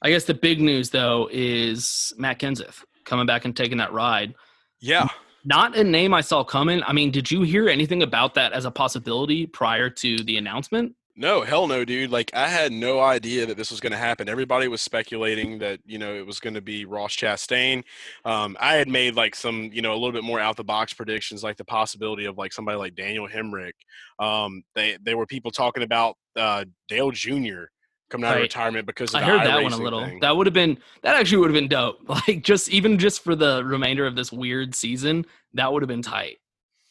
I 0.00 0.08
guess 0.08 0.24
the 0.24 0.32
big 0.32 0.58
news 0.58 0.88
though 0.88 1.28
is 1.30 2.14
Matt 2.16 2.38
Kenseth 2.38 2.82
coming 3.04 3.26
back 3.26 3.44
and 3.44 3.54
taking 3.54 3.76
that 3.76 3.92
ride. 3.92 4.34
Yeah. 4.80 5.08
Not 5.44 5.76
a 5.76 5.82
name 5.82 6.14
I 6.14 6.20
saw 6.20 6.44
coming. 6.44 6.82
I 6.84 6.92
mean, 6.92 7.10
did 7.10 7.30
you 7.30 7.42
hear 7.42 7.68
anything 7.68 8.02
about 8.02 8.34
that 8.34 8.52
as 8.52 8.64
a 8.64 8.70
possibility 8.70 9.46
prior 9.46 9.90
to 9.90 10.18
the 10.18 10.36
announcement? 10.36 10.94
No, 11.14 11.42
hell 11.42 11.66
no, 11.66 11.84
dude. 11.84 12.10
Like 12.10 12.30
I 12.32 12.48
had 12.48 12.72
no 12.72 13.00
idea 13.00 13.44
that 13.44 13.58
this 13.58 13.70
was 13.70 13.80
going 13.80 13.92
to 13.92 13.98
happen. 13.98 14.30
Everybody 14.30 14.66
was 14.68 14.80
speculating 14.80 15.58
that 15.58 15.80
you 15.84 15.98
know 15.98 16.14
it 16.14 16.26
was 16.26 16.40
going 16.40 16.54
to 16.54 16.62
be 16.62 16.86
Ross 16.86 17.14
Chastain. 17.14 17.84
Um, 18.24 18.56
I 18.58 18.74
had 18.76 18.88
made 18.88 19.14
like 19.14 19.34
some 19.34 19.68
you 19.74 19.82
know 19.82 19.92
a 19.92 19.94
little 19.94 20.12
bit 20.12 20.24
more 20.24 20.40
out 20.40 20.56
the 20.56 20.64
box 20.64 20.94
predictions, 20.94 21.42
like 21.42 21.58
the 21.58 21.66
possibility 21.66 22.24
of 22.24 22.38
like 22.38 22.52
somebody 22.54 22.78
like 22.78 22.94
Daniel 22.94 23.28
Hemric. 23.28 23.72
Um, 24.18 24.62
they 24.74 24.96
there 25.02 25.18
were 25.18 25.26
people 25.26 25.50
talking 25.50 25.82
about 25.82 26.16
uh, 26.34 26.64
Dale 26.88 27.10
Jr. 27.10 27.64
coming 28.12 28.26
out 28.28 28.36
of 28.36 28.42
retirement 28.42 28.86
because 28.86 29.14
of 29.14 29.22
I 29.22 29.24
heard 29.24 29.40
that 29.46 29.62
one 29.62 29.72
a 29.72 29.76
little. 29.76 30.04
thing. 30.04 30.20
That 30.20 30.36
would 30.36 30.46
have 30.46 30.54
been 30.54 30.78
that 31.02 31.16
actually 31.16 31.38
would 31.38 31.50
have 31.50 31.54
been 31.54 31.68
dope. 31.68 31.98
Like 32.08 32.42
just 32.42 32.68
even 32.70 32.98
just 32.98 33.24
for 33.24 33.34
the 33.34 33.64
remainder 33.64 34.06
of 34.06 34.14
this 34.14 34.30
weird 34.30 34.74
season, 34.74 35.24
that 35.54 35.72
would 35.72 35.82
have 35.82 35.88
been 35.88 36.02
tight. 36.02 36.36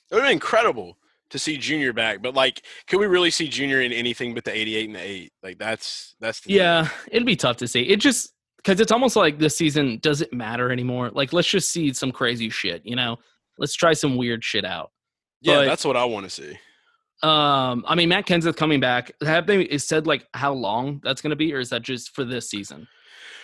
It 0.09 0.15
would 0.15 0.21
have 0.23 0.27
been 0.29 0.33
incredible 0.33 0.97
to 1.29 1.39
see 1.39 1.55
Junior 1.57 1.93
back, 1.93 2.21
but 2.21 2.33
like, 2.33 2.63
could 2.87 2.99
we 2.99 3.05
really 3.07 3.31
see 3.31 3.47
Junior 3.47 3.81
in 3.81 3.93
anything 3.93 4.33
but 4.33 4.43
the 4.43 4.53
88 4.53 4.85
and 4.87 4.95
the 4.97 5.01
8? 5.01 5.33
Like, 5.43 5.57
that's 5.59 6.15
that's 6.19 6.41
the 6.41 6.51
Yeah, 6.53 6.89
it'd 7.09 7.25
be 7.25 7.37
tough 7.37 7.57
to 7.57 7.67
see. 7.67 7.83
It 7.83 8.01
just 8.01 8.33
because 8.57 8.79
it's 8.81 8.91
almost 8.91 9.15
like 9.15 9.39
this 9.39 9.57
season 9.57 9.99
doesn't 10.01 10.33
matter 10.33 10.71
anymore. 10.71 11.09
Like 11.13 11.31
let's 11.33 11.47
just 11.47 11.69
see 11.71 11.93
some 11.93 12.11
crazy 12.11 12.49
shit, 12.49 12.81
you 12.85 12.95
know. 12.95 13.17
Let's 13.57 13.75
try 13.75 13.93
some 13.93 14.17
weird 14.17 14.43
shit 14.43 14.65
out. 14.65 14.91
yeah, 15.41 15.57
but- 15.57 15.65
that's 15.65 15.85
what 15.85 15.95
I 15.97 16.03
want 16.05 16.25
to 16.25 16.29
see. 16.29 16.57
Um, 17.23 17.85
I 17.87 17.95
mean, 17.95 18.09
Matt 18.09 18.25
Kenseth 18.25 18.55
coming 18.55 18.79
back. 18.79 19.11
Have 19.21 19.45
they 19.47 19.77
said 19.77 20.07
like 20.07 20.27
how 20.33 20.53
long 20.53 21.01
that's 21.03 21.21
going 21.21 21.29
to 21.31 21.35
be, 21.35 21.53
or 21.53 21.59
is 21.59 21.69
that 21.69 21.83
just 21.83 22.15
for 22.15 22.23
this 22.23 22.49
season? 22.49 22.87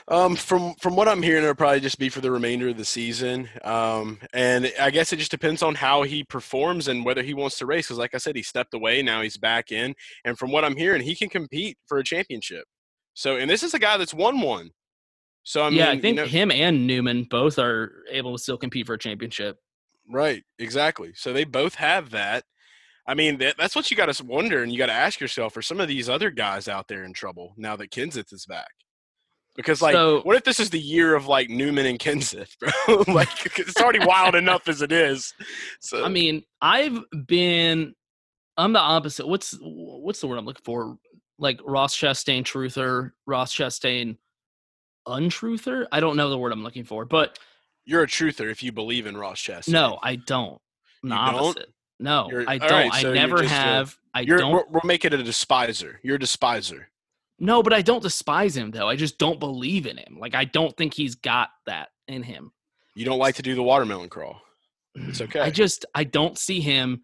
Um, 0.09 0.35
from 0.37 0.73
from 0.75 0.95
what 0.95 1.07
I'm 1.07 1.21
hearing, 1.21 1.43
it'll 1.43 1.53
probably 1.53 1.81
just 1.81 1.99
be 1.99 2.07
for 2.09 2.21
the 2.21 2.31
remainder 2.31 2.69
of 2.69 2.77
the 2.77 2.85
season. 2.85 3.49
Um, 3.63 4.19
and 4.33 4.71
I 4.79 4.89
guess 4.89 5.11
it 5.11 5.17
just 5.17 5.31
depends 5.31 5.61
on 5.61 5.75
how 5.75 6.03
he 6.03 6.23
performs 6.23 6.87
and 6.87 7.03
whether 7.03 7.21
he 7.21 7.33
wants 7.33 7.57
to 7.59 7.65
race. 7.65 7.87
Because, 7.87 7.97
like 7.97 8.15
I 8.15 8.17
said, 8.17 8.35
he 8.35 8.41
stepped 8.41 8.73
away, 8.73 9.01
now 9.01 9.21
he's 9.21 9.37
back 9.37 9.71
in, 9.71 9.93
and 10.23 10.39
from 10.39 10.51
what 10.51 10.63
I'm 10.63 10.77
hearing, 10.77 11.01
he 11.01 11.13
can 11.13 11.29
compete 11.29 11.77
for 11.87 11.97
a 11.97 12.03
championship. 12.03 12.63
So, 13.15 13.35
and 13.35 13.49
this 13.49 13.63
is 13.63 13.73
a 13.73 13.79
guy 13.79 13.97
that's 13.97 14.13
won 14.13 14.39
one. 14.41 14.71
So 15.43 15.63
I 15.63 15.69
mean, 15.69 15.79
yeah, 15.79 15.89
I 15.89 15.93
you 15.93 16.01
think 16.01 16.17
know- 16.17 16.25
him 16.25 16.51
and 16.51 16.87
Newman 16.87 17.25
both 17.29 17.59
are 17.59 17.91
able 18.09 18.35
to 18.35 18.41
still 18.41 18.57
compete 18.57 18.87
for 18.87 18.93
a 18.93 18.99
championship. 18.99 19.57
Right, 20.09 20.43
exactly. 20.57 21.11
So 21.15 21.33
they 21.33 21.43
both 21.43 21.75
have 21.75 22.11
that. 22.11 22.45
I 23.07 23.13
mean, 23.13 23.37
that, 23.37 23.55
that's 23.57 23.75
what 23.75 23.89
you 23.89 23.95
got 23.95 24.13
to 24.13 24.25
wonder, 24.25 24.63
and 24.63 24.71
you 24.71 24.77
got 24.77 24.87
to 24.87 24.93
ask 24.93 25.19
yourself: 25.19 25.55
Are 25.57 25.61
some 25.61 25.79
of 25.79 25.87
these 25.87 26.09
other 26.09 26.29
guys 26.29 26.67
out 26.67 26.87
there 26.87 27.03
in 27.05 27.13
trouble 27.13 27.53
now 27.57 27.75
that 27.77 27.89
Kenseth 27.91 28.33
is 28.33 28.45
back? 28.45 28.67
Because, 29.55 29.81
like, 29.81 29.93
So- 29.93 30.21
what 30.21 30.35
if 30.35 30.43
this 30.43 30.59
is 30.59 30.69
the 30.69 30.79
year 30.79 31.15
of 31.15 31.25
like 31.27 31.49
Newman 31.49 31.85
and 31.85 31.97
Kenseth, 31.97 32.51
bro? 32.59 33.03
like, 33.13 33.57
it's 33.57 33.79
already 33.81 34.05
wild 34.05 34.35
enough 34.35 34.67
as 34.67 34.81
it 34.81 34.91
is. 34.91 35.33
So 35.79 36.03
I 36.03 36.09
mean, 36.09 36.43
I've 36.61 36.99
been. 37.25 37.93
I'm 38.57 38.73
the 38.73 38.79
opposite. 38.79 39.27
What's 39.27 39.55
what's 39.61 40.19
the 40.19 40.27
word 40.27 40.37
I'm 40.37 40.45
looking 40.45 40.63
for? 40.65 40.97
Like 41.39 41.59
Ross 41.63 41.95
Chastain 41.95 42.43
truther, 42.43 43.11
Ross 43.27 43.53
Chastain 43.55 44.17
untruther. 45.07 45.85
I 45.91 45.99
don't 45.99 46.17
know 46.17 46.29
the 46.29 46.37
word 46.37 46.51
I'm 46.51 46.63
looking 46.63 46.83
for, 46.83 47.05
but 47.05 47.39
you're 47.85 48.03
a 48.03 48.07
truther 48.07 48.49
if 48.51 48.63
you 48.63 48.71
believe 48.71 49.05
in 49.05 49.15
Ross 49.15 49.39
Chastain. 49.41 49.69
no, 49.69 49.99
I 50.01 50.15
don't. 50.17 50.59
I'm 51.03 51.09
the 51.09 51.15
You 51.15 51.21
don't? 51.31 51.35
opposite. 51.35 51.69
No, 51.99 52.27
You're- 52.29 52.45
I 52.47 52.57
don't. 52.57 52.71
right, 52.71 52.91
I 52.93 53.01
so 53.01 53.07
you're 53.07 53.15
never 53.15 53.43
have. 53.43 53.97
I 54.13 54.21
You're, 54.21 54.37
don't. 54.37 54.51
we're, 54.53 54.67
we're 54.69 54.79
making 54.87 55.13
it 55.13 55.19
a 55.19 55.23
despiser. 55.23 55.99
You're 56.03 56.15
a 56.15 56.19
despiser. 56.19 56.87
No, 57.39 57.61
but 57.61 57.73
I 57.73 57.81
don't 57.81 58.01
despise 58.01 58.55
him 58.57 58.71
though. 58.71 58.87
I 58.89 58.95
just 58.95 59.17
don't 59.17 59.39
believe 59.39 59.85
in 59.85 59.97
him. 59.97 60.17
Like 60.19 60.33
I 60.35 60.45
don't 60.45 60.75
think 60.75 60.93
he's 60.93 61.15
got 61.15 61.49
that 61.65 61.89
in 62.07 62.23
him. 62.23 62.51
You 62.95 63.05
don't 63.05 63.19
like 63.19 63.35
to 63.35 63.43
do 63.43 63.53
the 63.55 63.61
watermelon 63.63 64.09
crawl. 64.09 64.41
It's 64.95 65.21
okay. 65.21 65.39
I 65.41 65.51
just 65.51 65.85
I 65.93 66.03
don't 66.03 66.37
see 66.37 66.59
him. 66.59 67.03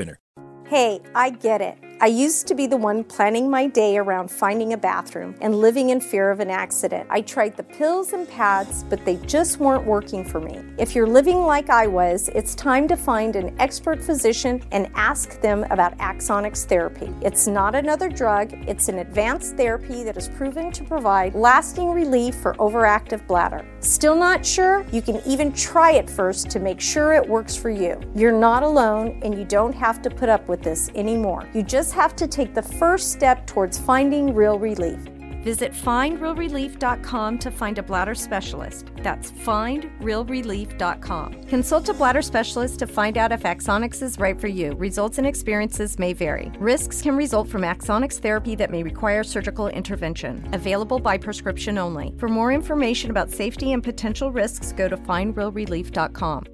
winner. 0.00 0.18
Hey, 0.66 1.00
I 1.14 1.30
get 1.30 1.60
it. 1.60 1.76
I 2.02 2.06
used 2.06 2.46
to 2.46 2.54
be 2.54 2.66
the 2.66 2.78
one 2.78 3.04
planning 3.04 3.50
my 3.50 3.66
day 3.66 3.98
around 3.98 4.30
finding 4.30 4.72
a 4.72 4.76
bathroom 4.78 5.34
and 5.42 5.54
living 5.54 5.90
in 5.90 6.00
fear 6.00 6.30
of 6.30 6.40
an 6.40 6.48
accident. 6.48 7.06
I 7.10 7.20
tried 7.20 7.58
the 7.58 7.62
pills 7.62 8.14
and 8.14 8.26
pads, 8.26 8.84
but 8.84 9.04
they 9.04 9.16
just 9.16 9.58
weren't 9.58 9.84
working 9.84 10.24
for 10.24 10.40
me. 10.40 10.62
If 10.78 10.94
you're 10.94 11.06
living 11.06 11.42
like 11.42 11.68
I 11.68 11.86
was, 11.86 12.30
it's 12.30 12.54
time 12.54 12.88
to 12.88 12.96
find 12.96 13.36
an 13.36 13.54
expert 13.60 14.02
physician 14.02 14.62
and 14.72 14.90
ask 14.94 15.42
them 15.42 15.64
about 15.64 15.94
Axonics 15.98 16.64
therapy. 16.64 17.12
It's 17.20 17.46
not 17.46 17.74
another 17.74 18.08
drug, 18.08 18.54
it's 18.66 18.88
an 18.88 19.00
advanced 19.00 19.58
therapy 19.58 20.02
that 20.04 20.16
is 20.16 20.28
proven 20.28 20.72
to 20.72 20.82
provide 20.84 21.34
lasting 21.34 21.90
relief 21.90 22.34
for 22.34 22.54
overactive 22.54 23.26
bladder. 23.26 23.62
Still 23.80 24.16
not 24.16 24.46
sure? 24.46 24.86
You 24.90 25.02
can 25.02 25.20
even 25.26 25.52
try 25.52 25.92
it 25.92 26.08
first 26.08 26.48
to 26.48 26.60
make 26.60 26.80
sure 26.80 27.12
it 27.12 27.28
works 27.28 27.56
for 27.56 27.68
you. 27.68 28.00
You're 28.14 28.32
not 28.32 28.62
alone 28.62 29.20
and 29.22 29.34
you 29.38 29.44
don't 29.44 29.74
have 29.74 30.00
to 30.00 30.08
put 30.08 30.30
up 30.30 30.48
with 30.48 30.62
this 30.62 30.88
anymore. 30.94 31.46
You 31.52 31.62
just 31.62 31.89
have 31.92 32.16
to 32.16 32.26
take 32.26 32.54
the 32.54 32.62
first 32.62 33.12
step 33.12 33.46
towards 33.46 33.78
finding 33.78 34.34
real 34.34 34.58
relief. 34.58 34.98
Visit 35.42 35.72
findrealrelief.com 35.72 37.38
to 37.38 37.50
find 37.50 37.78
a 37.78 37.82
bladder 37.82 38.14
specialist. 38.14 38.88
That's 39.02 39.32
findrealrelief.com. 39.32 41.44
Consult 41.44 41.88
a 41.88 41.94
bladder 41.94 42.20
specialist 42.20 42.78
to 42.80 42.86
find 42.86 43.16
out 43.16 43.32
if 43.32 43.44
Axonics 43.44 44.02
is 44.02 44.18
right 44.18 44.38
for 44.38 44.48
you. 44.48 44.74
Results 44.74 45.16
and 45.18 45.26
experiences 45.26 45.98
may 45.98 46.12
vary. 46.12 46.52
Risks 46.58 47.00
can 47.00 47.16
result 47.16 47.48
from 47.48 47.62
Axonics 47.62 48.20
therapy 48.20 48.54
that 48.56 48.70
may 48.70 48.82
require 48.82 49.24
surgical 49.24 49.68
intervention. 49.68 50.46
Available 50.52 50.98
by 50.98 51.16
prescription 51.16 51.78
only. 51.78 52.14
For 52.18 52.28
more 52.28 52.52
information 52.52 53.10
about 53.10 53.30
safety 53.30 53.72
and 53.72 53.82
potential 53.82 54.30
risks, 54.30 54.72
go 54.72 54.88
to 54.88 54.98
findrealrelief.com. 54.98 56.44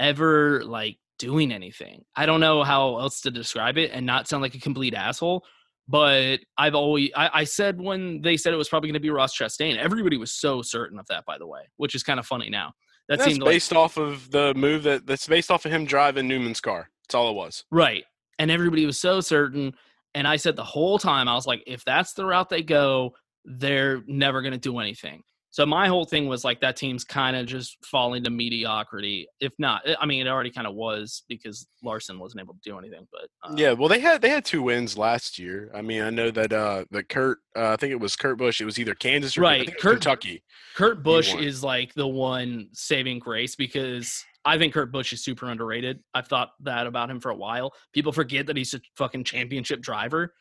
Ever 0.00 0.64
like 0.64 0.96
doing 1.18 1.52
anything. 1.52 2.04
I 2.16 2.26
don't 2.26 2.40
know 2.40 2.62
how 2.62 2.98
else 2.98 3.20
to 3.22 3.30
describe 3.30 3.78
it 3.78 3.90
and 3.92 4.04
not 4.06 4.28
sound 4.28 4.42
like 4.42 4.54
a 4.54 4.60
complete 4.60 4.94
asshole. 4.94 5.44
But 5.86 6.38
I've 6.56 6.74
always 6.74 7.10
I, 7.14 7.30
I 7.32 7.44
said 7.44 7.78
when 7.78 8.22
they 8.22 8.38
said 8.38 8.54
it 8.54 8.56
was 8.56 8.70
probably 8.70 8.88
going 8.88 8.94
to 8.94 9.00
be 9.00 9.10
Ross 9.10 9.36
Chastain, 9.36 9.76
everybody 9.76 10.16
was 10.16 10.32
so 10.32 10.62
certain 10.62 10.98
of 10.98 11.06
that. 11.08 11.26
By 11.26 11.36
the 11.36 11.46
way, 11.46 11.60
which 11.76 11.94
is 11.94 12.02
kind 12.02 12.18
of 12.18 12.26
funny 12.26 12.48
now. 12.48 12.72
That 13.08 13.18
that's 13.18 13.30
seemed 13.30 13.44
based 13.44 13.70
like, 13.70 13.78
off 13.78 13.98
of 13.98 14.30
the 14.30 14.54
move 14.54 14.84
that 14.84 15.06
that's 15.06 15.26
based 15.26 15.50
off 15.50 15.66
of 15.66 15.72
him 15.72 15.84
driving 15.84 16.26
Newman's 16.26 16.60
car. 16.60 16.88
That's 17.04 17.14
all 17.14 17.28
it 17.28 17.34
was. 17.34 17.64
right, 17.70 18.04
and 18.38 18.50
everybody 18.50 18.86
was 18.86 18.98
so 18.98 19.20
certain. 19.20 19.74
And 20.14 20.26
I 20.26 20.36
said 20.36 20.56
the 20.56 20.64
whole 20.64 20.98
time 20.98 21.28
I 21.28 21.34
was 21.34 21.46
like, 21.46 21.62
if 21.66 21.84
that's 21.84 22.14
the 22.14 22.24
route 22.24 22.48
they 22.48 22.62
go, 22.62 23.14
they're 23.44 24.02
never 24.06 24.42
going 24.42 24.52
to 24.52 24.58
do 24.58 24.78
anything. 24.78 25.22
So 25.54 25.64
my 25.64 25.86
whole 25.86 26.04
thing 26.04 26.26
was 26.26 26.42
like 26.42 26.60
that 26.62 26.74
team's 26.74 27.04
kind 27.04 27.36
of 27.36 27.46
just 27.46 27.78
falling 27.86 28.24
to 28.24 28.30
mediocrity. 28.30 29.28
If 29.38 29.52
not, 29.56 29.82
I 30.00 30.04
mean, 30.04 30.26
it 30.26 30.28
already 30.28 30.50
kind 30.50 30.66
of 30.66 30.74
was 30.74 31.22
because 31.28 31.68
Larson 31.80 32.18
wasn't 32.18 32.40
able 32.40 32.54
to 32.54 32.60
do 32.64 32.76
anything. 32.76 33.06
But 33.12 33.28
uh, 33.40 33.54
Yeah, 33.56 33.70
well, 33.70 33.88
they 33.88 34.00
had 34.00 34.20
they 34.20 34.30
had 34.30 34.44
two 34.44 34.64
wins 34.64 34.98
last 34.98 35.38
year. 35.38 35.70
I 35.72 35.80
mean, 35.80 36.02
I 36.02 36.10
know 36.10 36.32
that 36.32 36.52
uh 36.52 36.86
the 36.90 37.04
Kurt, 37.04 37.38
uh, 37.56 37.68
I 37.68 37.76
think 37.76 37.92
it 37.92 38.00
was 38.00 38.16
Kurt 38.16 38.36
Busch. 38.36 38.60
It 38.60 38.64
was 38.64 38.80
either 38.80 38.96
Kansas 38.96 39.38
or 39.38 39.42
Right, 39.42 39.58
think 39.58 39.68
it 39.68 39.74
was 39.76 39.82
Kurt- 39.82 39.92
Kentucky. 39.92 40.42
Kurt 40.74 41.04
Busch 41.04 41.32
won. 41.32 41.44
is 41.44 41.62
like 41.62 41.94
the 41.94 42.08
one 42.08 42.70
saving 42.72 43.20
grace 43.20 43.54
because 43.54 44.24
I 44.44 44.58
think 44.58 44.74
Kurt 44.74 44.90
Busch 44.90 45.12
is 45.12 45.22
super 45.22 45.48
underrated. 45.48 46.00
I've 46.14 46.26
thought 46.26 46.50
that 46.64 46.88
about 46.88 47.08
him 47.08 47.20
for 47.20 47.30
a 47.30 47.36
while. 47.36 47.74
People 47.92 48.10
forget 48.10 48.46
that 48.48 48.56
he's 48.56 48.74
a 48.74 48.80
fucking 48.96 49.22
championship 49.22 49.82
driver. 49.82 50.34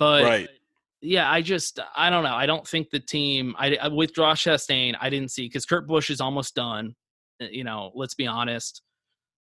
But 0.00 0.24
Right. 0.24 0.48
Yeah, 1.00 1.30
I 1.30 1.42
just 1.42 1.78
I 1.96 2.10
don't 2.10 2.24
know. 2.24 2.34
I 2.34 2.46
don't 2.46 2.66
think 2.66 2.90
the 2.90 3.00
team 3.00 3.54
I, 3.58 3.88
with 3.88 4.14
Josh 4.14 4.44
Chastain, 4.44 4.94
I 5.00 5.10
didn't 5.10 5.30
see 5.30 5.46
because 5.46 5.66
Kurt 5.66 5.86
Busch 5.86 6.10
is 6.10 6.20
almost 6.20 6.54
done. 6.54 6.94
uh, 7.40 7.46
You 7.50 7.64
know, 7.64 7.92
let's 7.94 8.14
be 8.14 8.26
honest. 8.26 8.82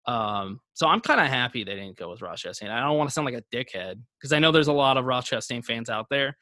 Um, 0.05 0.62
so 0.73 0.88
I'm 0.88 1.01
kind 1.01 1.19
of 1.19 1.27
happy 1.27 1.63
they 1.65 1.75
didn't 1.75 1.97
go 1.97 2.10
with 2.10 2.21
Ross 2.21 2.41
Chastain. 2.41 2.69
I 2.69 2.79
don't 2.79 2.97
want 2.97 3.10
to 3.10 3.13
sound 3.13 3.25
like 3.25 3.36
a 3.36 3.55
dickhead 3.55 4.01
because 4.17 4.31
I 4.31 4.39
know 4.39 4.51
there's 4.53 4.69
a 4.69 4.73
lot 4.73 4.95
of 4.97 5.03
Ross 5.05 5.29
Chastain 5.29 5.65
fans 5.65 5.89
out 5.89 6.07
there, 6.10 6.38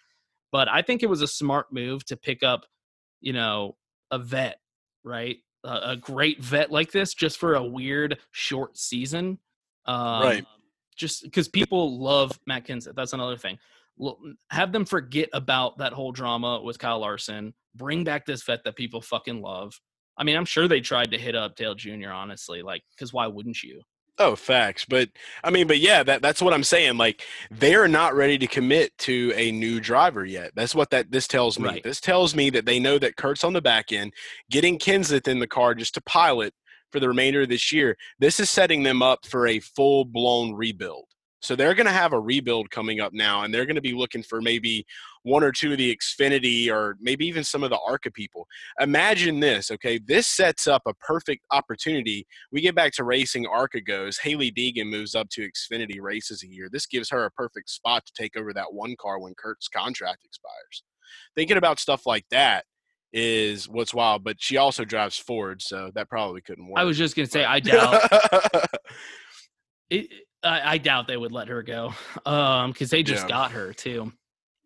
but 0.52 0.68
I 0.70 0.84
think 0.84 1.02
it 1.02 1.10
was 1.10 1.22
a 1.22 1.28
smart 1.28 1.74
move 1.74 2.06
to 2.06 2.18
pick 2.18 2.44
up, 2.44 2.66
you 3.22 3.34
know, 3.34 3.76
a 4.12 4.20
vet, 4.20 4.60
right? 5.04 5.38
A, 5.64 5.92
a 5.92 5.98
great 5.98 6.44
vet 6.44 6.72
like 6.72 6.92
this 6.92 7.16
just 7.16 7.40
for 7.40 7.56
a 7.56 7.64
weird 7.64 8.20
short 8.32 8.78
season. 8.78 9.40
Um, 9.88 10.22
Right. 10.22 10.46
Just 10.96 11.24
because 11.24 11.48
people 11.48 12.00
love 12.00 12.40
Matt 12.48 12.66
Kenseth. 12.68 12.96
That's 12.96 13.14
another 13.14 13.36
thing. 13.36 13.58
Well, 13.98 14.18
have 14.50 14.72
them 14.72 14.86
forget 14.86 15.30
about 15.34 15.78
that 15.78 15.94
whole 15.94 16.12
drama 16.12 16.62
with 16.62 16.80
Kyle 16.80 17.00
Larson. 17.00 17.54
Bring 17.76 18.04
back 18.04 18.26
this 18.26 18.44
vet 18.44 18.64
that 18.64 18.76
people 18.76 19.02
fucking 19.02 19.42
love. 19.42 19.80
I 20.18 20.24
mean, 20.24 20.38
I'm 20.38 20.46
sure 20.46 20.68
they 20.68 20.82
tried 20.82 21.12
to 21.12 21.18
hit 21.18 21.36
up 21.36 21.56
Dale 21.56 21.76
Jr. 21.76 22.12
Honestly, 22.12 22.62
like, 22.62 22.84
because 22.92 23.14
why 23.14 23.28
wouldn't 23.28 23.64
you? 23.64 23.82
Oh, 24.18 24.36
facts. 24.36 24.86
But 24.86 25.10
I 25.44 25.50
mean, 25.50 25.68
but 25.68 25.80
yeah, 25.80 26.02
that 26.04 26.22
that's 26.22 26.42
what 26.42 26.54
I'm 26.54 26.64
saying. 26.64 26.98
Like 26.98 27.24
they're 27.52 27.88
not 27.88 28.16
ready 28.16 28.38
to 28.38 28.48
commit 28.48 28.98
to 29.00 29.34
a 29.36 29.52
new 29.52 29.82
driver 29.82 30.24
yet. 30.24 30.52
That's 30.56 30.74
what 30.74 30.90
that 30.92 31.12
this 31.12 31.28
tells 31.28 31.60
me. 31.60 31.68
Right. 31.68 31.84
This 31.84 32.00
tells 32.00 32.34
me 32.34 32.50
that 32.52 32.66
they 32.66 32.80
know 32.80 32.98
that 32.98 33.18
Kurt's 33.18 33.44
on 33.44 33.54
the 33.54 33.62
back 33.62 33.92
end, 33.92 34.14
getting 34.50 34.80
Kenseth 34.80 35.28
in 35.28 35.40
the 35.40 35.48
car 35.48 35.76
just 35.76 35.96
to 35.96 36.02
pilot 36.02 36.54
for 36.92 37.02
the 37.02 37.10
remainder 37.10 37.42
of 37.42 37.50
this 37.50 37.74
year. 37.74 37.98
This 38.20 38.40
is 38.40 38.50
setting 38.50 38.84
them 38.84 39.02
up 39.02 39.26
for 39.26 39.48
a 39.48 39.60
full 39.60 40.06
blown 40.06 40.54
rebuild. 40.54 41.08
So 41.46 41.56
they're 41.56 41.76
going 41.76 41.86
to 41.86 41.92
have 41.92 42.14
a 42.14 42.20
rebuild 42.20 42.72
coming 42.72 43.00
up 43.00 43.14
now, 43.14 43.44
and 43.44 43.54
they're 43.54 43.66
going 43.66 43.76
to 43.76 43.82
be 43.82 43.94
looking 43.94 44.24
for 44.24 44.42
maybe 44.42 44.86
one 45.22 45.44
or 45.44 45.52
two 45.52 45.72
of 45.72 45.78
the 45.78 45.96
Xfinity 45.96 46.72
or 46.72 46.98
maybe 47.00 47.26
even 47.28 47.44
some 47.44 47.64
of 47.64 47.70
the 47.70 47.80
ARCA 47.80 48.12
people. 48.12 48.48
Imagine 48.80 49.40
this, 49.40 49.70
okay? 49.72 50.00
This 50.00 50.28
sets 50.28 50.68
up 50.68 50.82
a 50.88 50.94
perfect 50.96 51.46
opportunity. 51.52 52.26
We 52.52 52.62
get 52.62 52.76
back 52.76 52.94
to 52.94 53.04
racing, 53.04 53.46
ARCA 53.46 53.82
goes. 53.82 54.18
Hailie 54.18 54.52
Deegan 54.52 54.90
moves 54.90 55.14
up 55.14 55.30
to 55.30 55.48
Xfinity 55.48 56.02
races 56.02 56.44
a 56.44 56.48
year. 56.48 56.68
This 56.72 56.88
gives 56.88 57.10
her 57.12 57.26
a 57.26 57.32
perfect 57.32 57.70
spot 57.70 58.06
to 58.06 58.14
take 58.14 58.36
over 58.36 58.52
that 58.54 58.74
one 58.74 58.96
car 59.00 59.20
when 59.20 59.36
Kurt's 59.36 59.68
contract 59.68 60.26
expires. 60.26 60.84
Thinking 61.36 61.58
about 61.58 61.80
stuff 61.80 62.08
like 62.08 62.26
that 62.32 62.66
is 63.14 63.70
what's 63.70 63.94
wild, 63.94 64.24
but 64.24 64.38
she 64.40 64.58
also 64.58 64.84
drives 64.84 65.18
Ford, 65.18 65.62
so 65.62 65.92
that 65.94 66.10
probably 66.10 66.42
couldn't 66.42 66.68
work. 66.68 66.80
I 66.80 66.84
was 66.84 66.98
just 66.98 67.16
gonna 67.16 67.28
say, 67.28 67.46
I 67.46 67.62
doubt 67.62 68.02
it, 69.90 70.12
I, 70.46 70.74
I 70.74 70.78
doubt 70.78 71.08
they 71.08 71.18
would 71.18 71.32
let 71.32 71.48
her 71.48 71.64
go, 71.64 71.94
um, 72.26 72.72
because 72.72 72.90
they 72.90 73.04
just 73.04 73.24
Yeah. 73.24 73.30
got 73.30 73.52
her 73.52 73.74
too. 73.74 74.12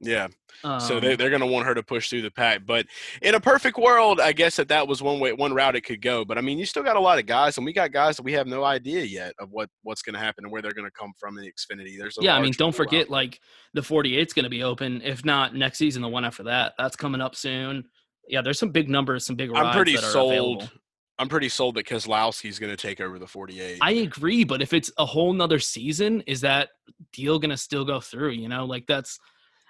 yeah. 0.02 0.28
Um, 0.64 0.80
so 0.82 1.00
they, 1.00 1.16
they're 1.16 1.30
going 1.30 1.42
to 1.42 1.48
want 1.48 1.66
her 1.68 1.74
to 1.74 1.84
push 1.84 2.10
through 2.10 2.22
the 2.22 2.32
pack. 2.32 2.66
But 2.66 2.86
in 3.22 3.34
a 3.36 3.40
perfect 3.40 3.78
world, 3.78 4.20
I 4.20 4.34
guess 4.34 4.58
that 4.58 4.68
that 4.68 4.88
was 4.88 5.02
one 5.02 5.20
way, 5.20 5.32
one 5.32 5.54
route 5.54 5.76
it 5.78 5.82
could 5.82 6.02
go. 6.02 6.26
But 6.26 6.38
I 6.38 6.42
mean, 6.42 6.58
you 6.58 6.66
still 6.66 6.84
got 6.84 6.98
a 6.98 7.00
lot 7.00 7.18
of 7.18 7.26
guys, 7.26 7.58
and 7.58 7.66
we 7.66 7.72
got 7.72 7.94
guys 7.94 8.18
that 8.18 8.24
we 8.24 8.34
have 8.34 8.46
no 8.46 8.64
idea 8.66 9.04
yet 9.04 9.34
of 9.40 9.52
what 9.52 9.70
what's 9.84 10.02
going 10.02 10.16
to 10.16 10.20
happen 10.20 10.44
and 10.44 10.52
where 10.52 10.62
they're 10.62 10.74
going 10.74 10.88
to 10.88 10.92
come 10.92 11.14
from 11.18 11.38
in 11.38 11.44
the 11.46 11.52
Xfinity. 11.52 11.98
There's 11.98 12.18
a 12.18 12.24
yeah, 12.24 12.36
I 12.36 12.42
mean, 12.42 12.54
don't 12.58 12.76
pool 12.76 12.84
out 12.84 12.90
forget, 12.90 13.10
like 13.10 13.40
the 13.74 13.84
48 13.84 14.28
is 14.28 14.34
going 14.34 14.44
to 14.44 14.50
be 14.50 14.64
open. 14.64 15.02
If 15.02 15.24
not 15.24 15.56
next 15.56 15.78
season, 15.78 16.02
the 16.02 16.10
one 16.10 16.26
after 16.26 16.44
that, 16.44 16.74
that's 16.78 16.96
coming 16.98 17.22
up 17.22 17.36
soon. 17.36 17.86
Yeah, 18.28 18.42
there's 18.42 18.60
some 18.60 18.72
big 18.72 18.90
numbers, 18.90 19.26
some 19.26 19.36
big 19.38 19.52
rides 19.52 19.68
I'm 19.68 19.74
pretty 19.74 19.96
sold. 19.98 20.70
Available. 21.20 21.24
I'm 21.26 21.30
pretty 21.30 21.50
sold 21.50 21.76
that 21.76 21.86
Keselowski's 21.86 22.60
going 22.60 22.72
to 22.72 22.78
take 22.78 23.02
over 23.02 23.20
the 23.20 23.28
48. 23.28 23.80
I 23.82 23.92
agree, 23.92 24.44
but 24.44 24.62
if 24.62 24.74
it's 24.74 24.92
a 24.98 25.06
whole 25.06 25.34
nother 25.34 25.60
season, 25.60 26.22
is 26.28 26.42
that 26.42 26.70
deal 27.14 27.40
going 27.40 27.50
to 27.52 27.58
still 27.58 27.84
go 27.86 28.00
through? 28.00 28.32
You 28.32 28.48
know, 28.48 28.66
like 28.66 28.86
that's 28.88 29.20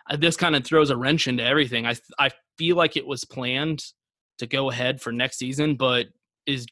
uh, 0.09 0.15
this 0.17 0.37
kind 0.37 0.55
of 0.55 0.63
throws 0.63 0.89
a 0.89 0.97
wrench 0.97 1.27
into 1.27 1.43
everything. 1.43 1.85
I 1.85 1.95
I 2.17 2.29
feel 2.57 2.75
like 2.75 2.95
it 2.97 3.05
was 3.07 3.25
planned 3.25 3.83
to 4.37 4.47
go 4.47 4.69
ahead 4.69 5.01
for 5.01 5.11
next 5.11 5.37
season, 5.37 5.75
but 5.75 6.07
is 6.45 6.65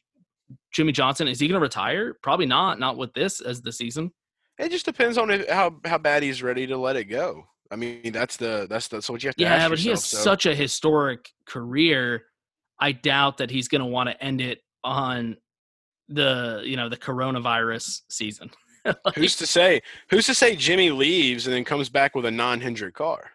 Jimmie 0.72 0.92
Johnson 0.92 1.28
is 1.28 1.38
he 1.40 1.48
going 1.48 1.58
to 1.60 1.62
retire? 1.62 2.14
Probably 2.22 2.46
not. 2.46 2.78
Not 2.78 2.96
with 2.96 3.12
this 3.14 3.40
as 3.40 3.60
the 3.60 3.72
season. 3.72 4.12
it 4.58 4.70
just 4.70 4.86
depends 4.86 5.18
on 5.18 5.30
if, 5.30 5.48
how 5.48 5.76
how 5.84 5.98
bad 5.98 6.22
he's 6.22 6.42
ready 6.42 6.66
to 6.66 6.76
let 6.76 6.96
it 6.96 7.04
go. 7.04 7.44
I 7.70 7.76
mean, 7.76 8.12
that's 8.12 8.36
the 8.38 8.66
that's 8.70 8.88
the 8.88 9.02
so 9.02 9.12
what 9.12 9.22
you 9.22 9.28
have 9.28 9.36
to 9.36 9.42
Yeah, 9.42 9.54
ask 9.56 9.70
but 9.70 9.78
he 9.78 9.90
has 9.90 10.04
so- 10.04 10.18
such 10.18 10.46
a 10.46 10.54
historic 10.54 11.28
career. 11.46 12.24
I 12.80 12.92
doubt 12.92 13.38
that 13.38 13.50
he's 13.50 13.66
going 13.68 13.80
to 13.80 13.86
want 13.88 14.08
to 14.08 14.24
end 14.24 14.40
it 14.40 14.60
on 14.84 15.36
the 16.08 16.62
you 16.64 16.76
know 16.76 16.88
the 16.88 16.96
coronavirus 16.96 18.02
season. 18.08 18.50
Like, 19.04 19.16
Who's 19.16 19.36
to 19.36 19.46
say? 19.46 19.82
Who's 20.08 20.24
to 20.26 20.34
say 20.34 20.56
Jimmy 20.56 20.90
leaves 20.90 21.46
and 21.46 21.54
then 21.54 21.62
comes 21.62 21.90
back 21.90 22.14
with 22.14 22.24
a 22.24 22.30
non-Hendrick 22.30 22.94
car 22.94 23.32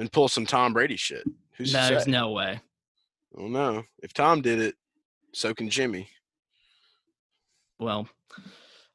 and 0.00 0.10
pulls 0.10 0.32
some 0.32 0.46
Tom 0.46 0.72
Brady 0.72 0.96
shit? 0.96 1.22
Who's 1.56 1.70
to 1.70 1.76
there's 1.76 2.08
no 2.08 2.32
way. 2.32 2.60
I 3.38 3.40
don't. 3.40 3.86
If 4.02 4.12
Tom 4.12 4.42
did 4.42 4.60
it, 4.60 4.74
so 5.32 5.54
can 5.54 5.70
Jimmy. 5.70 6.08
Well, 7.78 8.08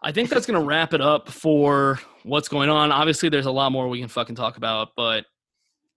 I 0.02 0.12
think 0.12 0.30
that's 0.30 0.46
going 0.46 0.60
to 0.60 0.66
wrap 0.66 0.94
it 0.94 1.02
up 1.02 1.30
for 1.30 2.00
what's 2.24 2.48
going 2.50 2.70
on. 2.70 2.92
Obviously, 2.92 3.30
there's 3.30 3.46
a 3.46 3.52
lot 3.52 3.72
more 3.72 3.88
we 3.88 4.00
can 4.00 4.08
fucking 4.08 4.36
talk 4.36 4.58
about, 4.58 4.90
but 4.98 5.26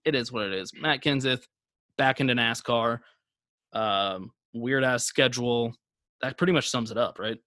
it 0.05 0.15
is 0.15 0.31
what 0.31 0.47
it 0.47 0.53
is. 0.53 0.73
Matt 0.75 1.03
Kenseth 1.03 1.43
back 1.97 2.21
into 2.21 2.35
NASCAR. 2.35 2.99
Um, 3.73 4.31
weird 4.53 4.85
ass 4.85 5.05
schedule. 5.05 5.75
That 6.21 6.39
pretty 6.39 6.53
much 6.53 6.69
sums 6.71 6.91
it 6.91 6.99
up, 6.99 7.19
right? 7.19 7.39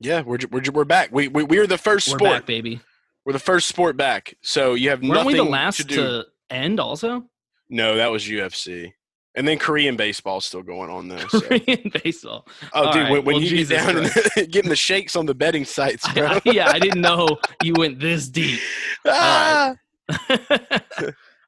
Yeah, 0.00 0.22
we're 0.22 0.38
we're 0.50 0.62
we're 0.72 0.84
back. 0.84 1.10
We 1.12 1.28
we 1.28 1.42
we're 1.42 1.66
the 1.66 1.74
1st 1.76 1.84
We're 1.84 2.00
sport. 2.00 2.20
back, 2.20 2.46
baby. 2.46 2.80
We're 3.24 3.32
the 3.32 3.38
first 3.38 3.68
sport 3.68 3.96
back. 3.96 4.34
So 4.42 4.74
you 4.74 4.90
have 4.90 5.00
Weren't 5.02 5.12
nothing 5.14 5.26
we 5.26 5.34
the 5.34 5.42
last 5.44 5.76
to 5.78 5.84
to, 5.96 6.24
end? 6.50 6.80
Also, 6.80 7.24
No, 7.68 7.96
that 7.96 8.10
was 8.10 8.24
UFC, 8.26 8.92
And 9.34 9.46
then 9.46 9.58
Korean 9.58 9.96
baseball 9.96 10.38
is 10.38 10.46
still 10.46 10.62
going 10.62 10.88
on 10.88 11.08
though. 11.08 11.18
so. 11.28 11.40
Korean 11.40 11.90
baseball. 12.02 12.46
Oh, 12.72 12.84
All 12.86 12.92
dude, 12.92 13.02
right, 13.02 13.10
when, 13.10 13.24
when 13.24 13.34
well, 13.34 13.42
you 13.42 13.50
Jesus 13.50 13.76
get 13.76 13.86
down 13.94 14.04
and 14.36 14.50
getting 14.52 14.70
the 14.70 14.76
shakes 14.76 15.14
on 15.16 15.26
the 15.26 15.34
betting 15.34 15.64
sites, 15.66 16.10
bro. 16.14 16.26
I- 16.28 16.40
yeah, 16.46 16.68
I 16.70 16.78
didn't 16.78 17.00
know 17.02 17.36
you 17.62 17.74
went 17.76 17.98
this 18.00 18.28
deep. 18.28 18.60
Ah! 19.06 19.74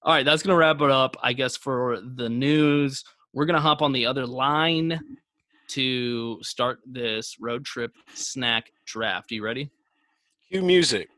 All 0.03 0.15
right, 0.15 0.25
that's 0.25 0.43
gonna 0.43 0.57
wrap 0.57 0.81
it 0.81 0.91
up, 0.91 1.17
I 1.23 1.33
guess, 1.35 1.57
for 1.57 2.01
the 2.01 2.29
news. 2.29 3.05
We're 3.33 3.47
gonna 3.47 3.61
hop 3.61 3.81
on 3.81 3.93
the 3.93 4.07
other 4.07 4.27
line 4.27 5.01
to 5.69 6.43
start 6.43 6.81
this 6.85 7.37
road 7.39 7.65
trip 7.65 7.95
snack 8.13 8.73
draft. 8.87 9.31
Are 9.31 9.35
you 9.37 9.45
ready? 9.45 9.71
Cue 10.49 10.63
music. 10.63 11.09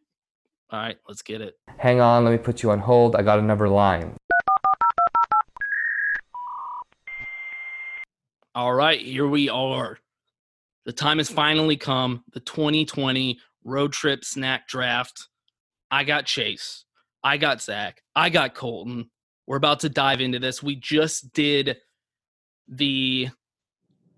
All 0.70 0.78
right, 0.78 0.98
let's 1.08 1.22
get 1.22 1.40
it. 1.40 1.54
Hang 1.78 2.00
on, 2.00 2.24
let 2.24 2.32
me 2.32 2.36
put 2.36 2.62
you 2.62 2.70
on 2.70 2.80
hold. 2.80 3.16
I 3.16 3.22
got 3.22 3.38
another 3.38 3.66
line. 3.66 4.14
All 8.54 8.74
right, 8.74 9.00
here 9.00 9.26
we 9.26 9.48
are. 9.48 9.98
The 10.84 10.92
time 10.92 11.16
has 11.16 11.30
finally 11.30 11.78
come. 11.78 12.24
The 12.32 12.40
2020 12.40 13.38
road 13.64 13.92
trip 13.94 14.22
snack 14.22 14.68
draft. 14.68 15.28
I 15.90 16.04
got 16.04 16.26
Chase. 16.26 16.84
I 17.24 17.38
got 17.38 17.62
Zach. 17.62 18.02
I 18.14 18.28
got 18.28 18.54
Colton. 18.54 19.08
We're 19.46 19.56
about 19.56 19.80
to 19.80 19.88
dive 19.88 20.20
into 20.20 20.38
this. 20.38 20.62
We 20.62 20.76
just 20.76 21.32
did 21.32 21.78
the 22.72 23.28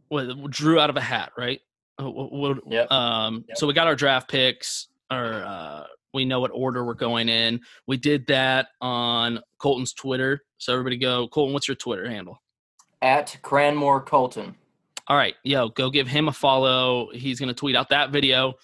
what 0.09 0.51
drew 0.51 0.79
out 0.81 0.91
of 0.91 0.97
a 0.97 1.01
hat, 1.01 1.33
right? 1.37 1.61
What- 1.99 2.59
Yep. 2.67 2.91
Um, 2.91 3.45
so 3.55 3.67
we 3.67 3.73
got 3.73 3.87
our 3.87 3.95
draft 3.97 4.29
picks, 4.31 4.89
or 5.11 5.45
uh, 5.47 5.85
we 6.13 6.25
know 6.25 6.41
what 6.41 6.51
order 6.55 6.85
we're 6.85 6.95
going 6.95 7.29
in. 7.29 7.61
We 7.87 7.97
did 7.97 8.27
that 8.29 8.69
on 8.81 9.41
Colton's 9.59 9.93
Twitter. 9.93 10.43
So 10.59 10.73
everybody 10.73 10.97
go, 10.97 11.29
Colton. 11.29 11.53
What's 11.53 11.69
your 11.69 11.75
Twitter 11.77 12.09
handle? 12.09 12.41
At 13.03 13.37
Cranmore 13.43 14.05
Colton. 14.05 14.55
All 15.09 15.17
right, 15.17 15.35
yo, 15.45 15.69
go 15.69 15.91
give 15.91 16.09
him 16.09 16.29
a 16.29 16.33
follow. 16.33 17.11
He's 17.13 17.39
gonna 17.39 17.53
tweet 17.55 17.77
out 17.77 17.89
that 17.91 18.11
video, 18.11 18.55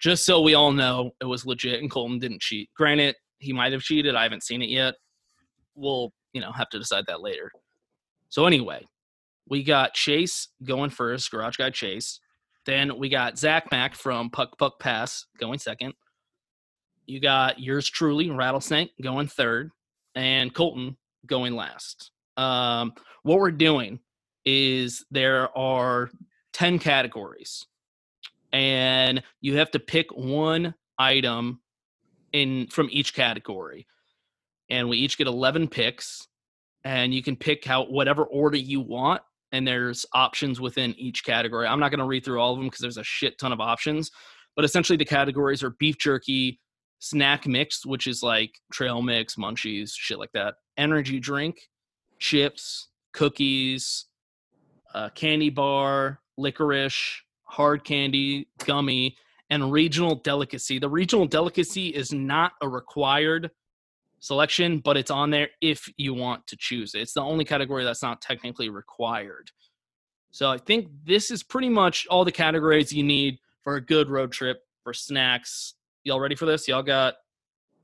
just 0.00 0.24
so 0.24 0.40
we 0.40 0.54
all 0.54 0.72
know 0.72 1.12
it 1.20 1.26
was 1.26 1.46
legit 1.46 1.80
and 1.80 1.90
Colton 1.90 2.18
didn't 2.18 2.40
cheat. 2.40 2.68
Granted, 2.76 3.14
he 3.38 3.52
might 3.52 3.72
have 3.72 3.82
cheated. 3.82 4.14
I 4.16 4.22
haven't 4.24 4.42
seen 4.42 4.62
it 4.62 4.68
yet. 4.70 4.94
We'll, 5.76 6.12
you 6.32 6.40
know, 6.40 6.50
have 6.52 6.68
to 6.70 6.78
decide 6.78 7.04
that 7.06 7.20
later. 7.20 7.50
So 8.28 8.46
anyway, 8.46 8.84
we 9.48 9.62
got 9.62 9.94
Chase 9.94 10.48
going 10.62 10.90
first, 10.90 11.30
Garage 11.30 11.56
Guy 11.56 11.70
Chase. 11.70 12.20
Then 12.66 12.98
we 12.98 13.08
got 13.08 13.38
Zach 13.38 13.70
Mack 13.70 13.94
from 13.94 14.30
Puck 14.30 14.58
Puck 14.58 14.80
Pass 14.80 15.26
going 15.38 15.58
second. 15.58 15.94
You 17.06 17.20
got 17.20 17.60
yours 17.60 17.88
truly, 17.88 18.30
Rattlesnake, 18.30 18.92
going 19.02 19.26
third, 19.26 19.70
and 20.14 20.54
Colton 20.54 20.96
going 21.26 21.54
last. 21.54 22.10
Um, 22.36 22.94
what 23.22 23.38
we're 23.38 23.50
doing 23.50 24.00
is 24.44 25.04
there 25.10 25.56
are 25.56 26.10
10 26.54 26.78
categories 26.78 27.66
and 28.52 29.22
you 29.40 29.56
have 29.58 29.70
to 29.72 29.78
pick 29.78 30.06
one 30.12 30.74
item 30.98 31.60
in 32.32 32.66
from 32.68 32.88
each 32.90 33.14
category 33.14 33.86
and 34.70 34.88
we 34.88 34.98
each 34.98 35.18
get 35.18 35.26
11 35.26 35.68
picks 35.68 36.28
and 36.84 37.14
you 37.14 37.22
can 37.22 37.36
pick 37.36 37.68
out 37.68 37.90
whatever 37.90 38.24
order 38.24 38.56
you 38.56 38.80
want 38.80 39.22
and 39.54 39.66
there's 39.66 40.04
options 40.12 40.60
within 40.60 40.94
each 40.98 41.24
category 41.24 41.66
i'm 41.66 41.80
not 41.80 41.90
going 41.90 41.98
to 41.98 42.04
read 42.04 42.24
through 42.24 42.40
all 42.40 42.52
of 42.52 42.58
them 42.58 42.66
because 42.66 42.80
there's 42.80 42.98
a 42.98 43.04
shit 43.04 43.38
ton 43.38 43.52
of 43.52 43.60
options 43.60 44.10
but 44.56 44.64
essentially 44.64 44.96
the 44.96 45.04
categories 45.04 45.62
are 45.62 45.70
beef 45.78 45.96
jerky 45.98 46.60
snack 46.98 47.46
mix 47.46 47.84
which 47.86 48.06
is 48.06 48.22
like 48.22 48.50
trail 48.72 49.02
mix 49.02 49.36
munchies 49.36 49.92
shit 49.94 50.18
like 50.18 50.32
that 50.32 50.54
energy 50.76 51.18
drink 51.18 51.56
chips 52.18 52.88
cookies 53.12 54.06
uh, 54.94 55.08
candy 55.10 55.50
bar, 55.50 56.20
licorice, 56.38 57.20
hard 57.44 57.84
candy, 57.84 58.48
gummy, 58.64 59.16
and 59.50 59.70
regional 59.72 60.14
delicacy. 60.16 60.78
The 60.78 60.88
regional 60.88 61.26
delicacy 61.26 61.88
is 61.88 62.12
not 62.12 62.52
a 62.62 62.68
required 62.68 63.50
selection, 64.24 64.78
but 64.78 64.96
it's 64.96 65.10
on 65.10 65.28
there 65.28 65.50
if 65.60 65.86
you 65.98 66.14
want 66.14 66.46
to 66.46 66.56
choose 66.58 66.94
it. 66.94 67.00
It's 67.00 67.12
the 67.12 67.20
only 67.20 67.44
category 67.44 67.84
that's 67.84 68.02
not 68.02 68.22
technically 68.22 68.70
required. 68.70 69.50
So 70.30 70.50
I 70.50 70.56
think 70.56 70.88
this 71.04 71.30
is 71.30 71.42
pretty 71.42 71.68
much 71.68 72.06
all 72.08 72.24
the 72.24 72.32
categories 72.32 72.90
you 72.90 73.04
need 73.04 73.38
for 73.62 73.76
a 73.76 73.80
good 73.82 74.08
road 74.08 74.32
trip 74.32 74.62
for 74.82 74.94
snacks. 74.94 75.74
Y'all 76.04 76.20
ready 76.20 76.34
for 76.34 76.46
this? 76.46 76.66
Y'all 76.66 76.82
got 76.82 77.14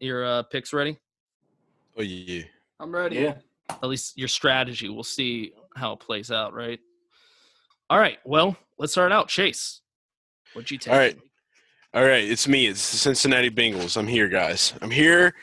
your 0.00 0.24
uh, 0.24 0.42
picks 0.44 0.72
ready? 0.72 0.98
Oh 1.98 2.03
yeah. 2.03 2.44
I'm 2.81 2.90
ready. 2.90 3.16
Yeah. 3.16 3.35
At 3.68 3.88
least 3.88 4.16
your 4.16 4.29
strategy. 4.29 4.88
We'll 4.88 5.05
see 5.05 5.53
how 5.76 5.92
it 5.92 6.00
plays 6.00 6.31
out, 6.31 6.55
right? 6.55 6.81
All 7.90 7.98
right. 7.98 8.18
Well, 8.24 8.57
let's 8.79 8.92
start 8.92 9.12
out. 9.12 9.29
Chase, 9.29 9.83
what'd 10.55 10.70
you 10.70 10.79
take? 10.79 10.92
All 10.92 10.98
right. 10.98 11.18
All 11.92 12.05
right, 12.05 12.22
it's 12.22 12.46
me. 12.46 12.68
It's 12.68 12.92
the 12.92 12.98
Cincinnati 12.98 13.50
Bengals. 13.50 13.96
I'm 13.96 14.07
here, 14.07 14.29
guys. 14.29 14.74
I'm 14.81 14.92
here 14.92 15.35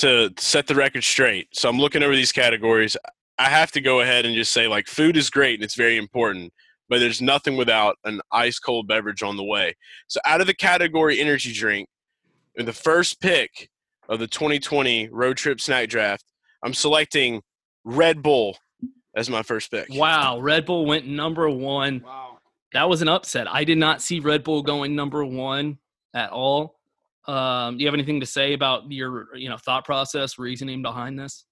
to 0.00 0.32
set 0.38 0.66
the 0.66 0.74
record 0.74 1.04
straight. 1.04 1.48
So 1.52 1.68
I'm 1.68 1.78
looking 1.78 2.02
over 2.02 2.14
these 2.14 2.32
categories. 2.32 2.96
I 3.38 3.44
have 3.44 3.70
to 3.72 3.80
go 3.80 4.00
ahead 4.00 4.26
and 4.26 4.34
just 4.34 4.52
say, 4.52 4.66
like, 4.66 4.86
food 4.86 5.16
is 5.16 5.30
great 5.30 5.54
and 5.54 5.64
it's 5.64 5.74
very 5.74 5.96
important, 5.96 6.52
but 6.88 6.98
there's 7.00 7.22
nothing 7.22 7.56
without 7.56 7.96
an 8.04 8.20
ice 8.32 8.58
cold 8.58 8.88
beverage 8.88 9.22
on 9.22 9.36
the 9.36 9.44
way. 9.44 9.74
So 10.08 10.20
out 10.26 10.40
of 10.40 10.46
the 10.46 10.54
category 10.54 11.20
energy 11.20 11.52
drink, 11.52 11.88
in 12.56 12.66
the 12.66 12.72
first 12.72 13.20
pick 13.20 13.70
of 14.08 14.18
the 14.18 14.26
2020 14.26 15.08
road 15.10 15.36
trip 15.36 15.60
snack 15.60 15.88
draft, 15.88 16.24
I'm 16.62 16.74
selecting 16.74 17.42
Red 17.84 18.22
Bull 18.22 18.58
as 19.14 19.30
my 19.30 19.42
first 19.42 19.70
pick. 19.70 19.88
Wow, 19.90 20.40
Red 20.40 20.66
Bull 20.66 20.86
went 20.86 21.06
number 21.06 21.48
one. 21.48 22.02
Wow. 22.04 22.38
That 22.72 22.88
was 22.88 23.02
an 23.02 23.08
upset. 23.08 23.52
I 23.52 23.64
did 23.64 23.78
not 23.78 24.00
see 24.00 24.20
Red 24.20 24.44
Bull 24.44 24.62
going 24.62 24.94
number 24.94 25.24
one 25.24 25.78
at 26.14 26.30
all. 26.30 26.79
Um, 27.30 27.76
do 27.76 27.82
you 27.82 27.86
have 27.86 27.94
anything 27.94 28.20
to 28.20 28.26
say 28.26 28.54
about 28.54 28.90
your, 28.90 29.36
you 29.36 29.48
know, 29.48 29.56
thought 29.56 29.84
process, 29.84 30.38
reasoning 30.38 30.82
behind 30.82 31.18
this? 31.18 31.44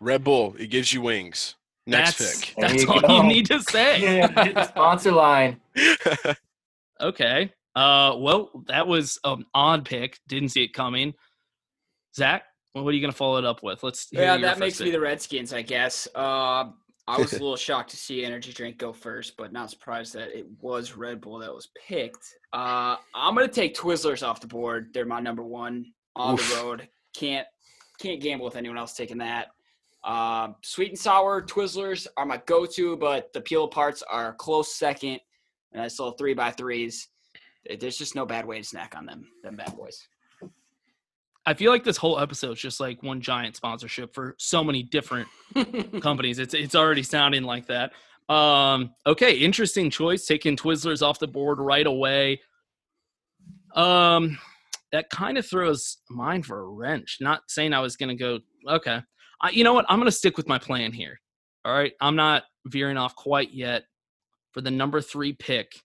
Red 0.00 0.24
Bull, 0.24 0.54
it 0.58 0.68
gives 0.68 0.92
you 0.92 1.02
wings. 1.02 1.56
Next 1.86 2.18
that's, 2.18 2.44
pick. 2.44 2.54
That's 2.56 2.82
you 2.82 2.90
all 2.90 3.00
go. 3.00 3.16
you 3.16 3.22
need 3.24 3.46
to 3.46 3.62
say. 3.62 4.00
Yeah, 4.00 4.64
sponsor 4.64 5.12
line. 5.12 5.60
Okay. 7.00 7.52
Uh, 7.74 8.14
well, 8.16 8.50
that 8.68 8.86
was 8.86 9.18
an 9.24 9.44
odd 9.52 9.84
pick. 9.84 10.18
Didn't 10.28 10.48
see 10.48 10.62
it 10.64 10.72
coming. 10.72 11.12
Zach, 12.14 12.44
what 12.72 12.86
are 12.86 12.92
you 12.92 13.00
going 13.00 13.12
to 13.12 13.16
follow 13.16 13.36
it 13.36 13.44
up 13.44 13.62
with? 13.62 13.82
Let's. 13.82 14.08
hear 14.10 14.22
Yeah, 14.22 14.32
your 14.36 14.42
that 14.42 14.52
first 14.52 14.60
makes 14.60 14.80
me 14.80 14.90
the 14.90 15.00
Redskins, 15.00 15.52
I 15.52 15.62
guess. 15.62 16.08
Uh, 16.14 16.70
I 17.08 17.18
was 17.18 17.32
a 17.32 17.38
little 17.40 17.56
shocked 17.56 17.90
to 17.90 17.96
see 17.96 18.24
energy 18.24 18.52
drink 18.52 18.78
go 18.78 18.92
first, 18.92 19.36
but 19.36 19.52
not 19.52 19.70
surprised 19.70 20.14
that 20.14 20.36
it 20.36 20.46
was 20.60 20.96
Red 20.96 21.20
Bull 21.20 21.38
that 21.38 21.54
was 21.54 21.68
picked. 21.88 22.34
Uh, 22.52 22.96
I'm 23.14 23.34
gonna 23.34 23.48
take 23.48 23.76
Twizzlers 23.76 24.26
off 24.26 24.40
the 24.40 24.46
board. 24.46 24.90
They're 24.92 25.06
my 25.06 25.20
number 25.20 25.42
one 25.42 25.86
on 26.14 26.34
Oof. 26.34 26.50
the 26.50 26.56
road. 26.56 26.88
Can't 27.14 27.46
can't 27.98 28.20
gamble 28.20 28.44
with 28.44 28.56
anyone 28.56 28.78
else 28.78 28.94
taking 28.94 29.18
that. 29.18 29.48
Uh, 30.04 30.52
sweet 30.62 30.90
and 30.90 30.98
sour 30.98 31.42
Twizzlers 31.42 32.06
are 32.16 32.26
my 32.26 32.40
go-to, 32.46 32.96
but 32.96 33.32
the 33.32 33.40
peel 33.40 33.66
parts 33.66 34.02
are 34.02 34.34
close 34.34 34.74
second. 34.74 35.18
And 35.72 35.82
I 35.82 35.88
still 35.88 36.06
have 36.06 36.18
three 36.18 36.34
by 36.34 36.52
threes. 36.52 37.08
There's 37.80 37.98
just 37.98 38.14
no 38.14 38.24
bad 38.24 38.46
way 38.46 38.58
to 38.58 38.64
snack 38.64 38.94
on 38.96 39.04
them. 39.04 39.26
Them 39.42 39.56
bad 39.56 39.76
boys. 39.76 40.06
I 41.46 41.54
feel 41.54 41.70
like 41.70 41.84
this 41.84 41.96
whole 41.96 42.18
episode 42.18 42.52
is 42.52 42.60
just 42.60 42.80
like 42.80 43.02
one 43.04 43.20
giant 43.20 43.54
sponsorship 43.54 44.12
for 44.12 44.34
so 44.36 44.64
many 44.64 44.82
different 44.82 45.28
companies. 46.02 46.40
It's 46.40 46.54
it's 46.54 46.74
already 46.74 47.04
sounding 47.04 47.44
like 47.44 47.66
that. 47.68 47.92
Um, 48.28 48.90
okay, 49.06 49.38
interesting 49.38 49.88
choice. 49.88 50.26
Taking 50.26 50.56
Twizzlers 50.56 51.06
off 51.06 51.20
the 51.20 51.28
board 51.28 51.60
right 51.60 51.86
away. 51.86 52.40
Um, 53.76 54.38
that 54.90 55.08
kind 55.10 55.38
of 55.38 55.46
throws 55.46 55.98
mine 56.10 56.42
for 56.42 56.58
a 56.60 56.68
wrench. 56.68 57.18
Not 57.20 57.42
saying 57.48 57.72
I 57.72 57.80
was 57.80 57.96
gonna 57.96 58.16
go. 58.16 58.40
Okay, 58.68 59.00
I, 59.40 59.50
you 59.50 59.62
know 59.62 59.74
what? 59.74 59.86
I'm 59.88 60.00
gonna 60.00 60.10
stick 60.10 60.36
with 60.36 60.48
my 60.48 60.58
plan 60.58 60.92
here. 60.92 61.20
All 61.64 61.72
right, 61.72 61.92
I'm 62.00 62.16
not 62.16 62.42
veering 62.66 62.96
off 62.96 63.14
quite 63.14 63.52
yet. 63.52 63.84
For 64.52 64.62
the 64.62 64.70
number 64.70 65.00
three 65.00 65.32
pick, 65.32 65.80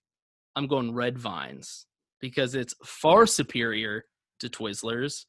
I'm 0.56 0.66
going 0.66 0.92
Red 0.92 1.18
Vines 1.18 1.86
because 2.20 2.54
it's 2.54 2.74
far 2.84 3.26
superior 3.26 4.04
to 4.40 4.48
Twizzlers. 4.48 5.26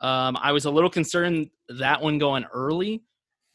Um, 0.00 0.36
I 0.40 0.52
was 0.52 0.64
a 0.64 0.70
little 0.70 0.90
concerned 0.90 1.50
that 1.68 2.02
one 2.02 2.18
going 2.18 2.44
early 2.52 3.02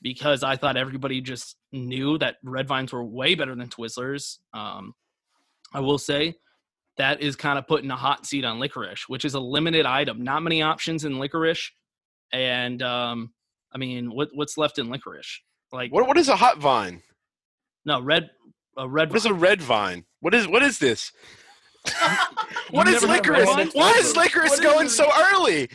because 0.02 0.44
I 0.44 0.56
thought 0.56 0.78
everybody 0.78 1.22
just 1.22 1.56
knew 1.72 2.18
that 2.18 2.38
red 2.44 2.68
vines 2.68 2.92
were 2.92 3.04
way 3.04 3.36
better 3.36 3.56
than 3.56 3.70
Twizzlers. 3.70 4.40
Um, 4.54 4.94
I 5.74 5.80
will 5.80 6.00
say 6.00 6.36
that 6.98 7.22
is 7.22 7.36
kind 7.36 7.58
of 7.60 7.68
putting 7.68 7.92
a 7.92 7.96
hot 7.96 8.26
seat 8.26 8.44
on 8.44 8.60
licorice, 8.60 9.06
which 9.08 9.26
is 9.26 9.36
a 9.36 9.40
limited 9.40 9.86
item. 9.86 10.24
Not 10.24 10.44
many 10.44 10.62
options 10.62 11.06
in 11.06 11.20
licorice, 11.20 11.72
and 12.34 12.82
um, 12.82 13.32
I 13.74 13.78
mean, 13.78 14.12
what 14.14 14.30
what's 14.34 14.58
left 14.58 14.80
in 14.80 14.90
licorice? 14.90 15.42
Like 15.72 15.92
What 15.94 16.08
what 16.08 16.18
is 16.18 16.28
a 16.28 16.36
hot 16.36 16.58
vine? 16.58 17.02
no 17.86 18.02
red 18.02 18.30
a 18.78 18.88
red. 18.88 19.10
What 19.10 19.18
is 19.18 19.26
a 19.26 19.34
red 19.34 19.62
vine? 19.62 20.06
What 20.20 20.34
is 20.34 20.48
what 20.48 20.64
is 20.64 20.80
this? 20.80 21.12
what 22.72 22.88
You've 22.88 22.96
is 22.98 23.02
never 23.02 23.14
had 23.14 23.26
licorice? 23.26 23.74
Why 23.74 23.92
is 23.94 24.08
before? 24.10 24.24
licorice 24.24 24.50
What 24.50 24.60
is 24.60 24.66
going 24.66 24.86
it? 24.86 24.90
so 24.90 25.10
early? 25.34 25.70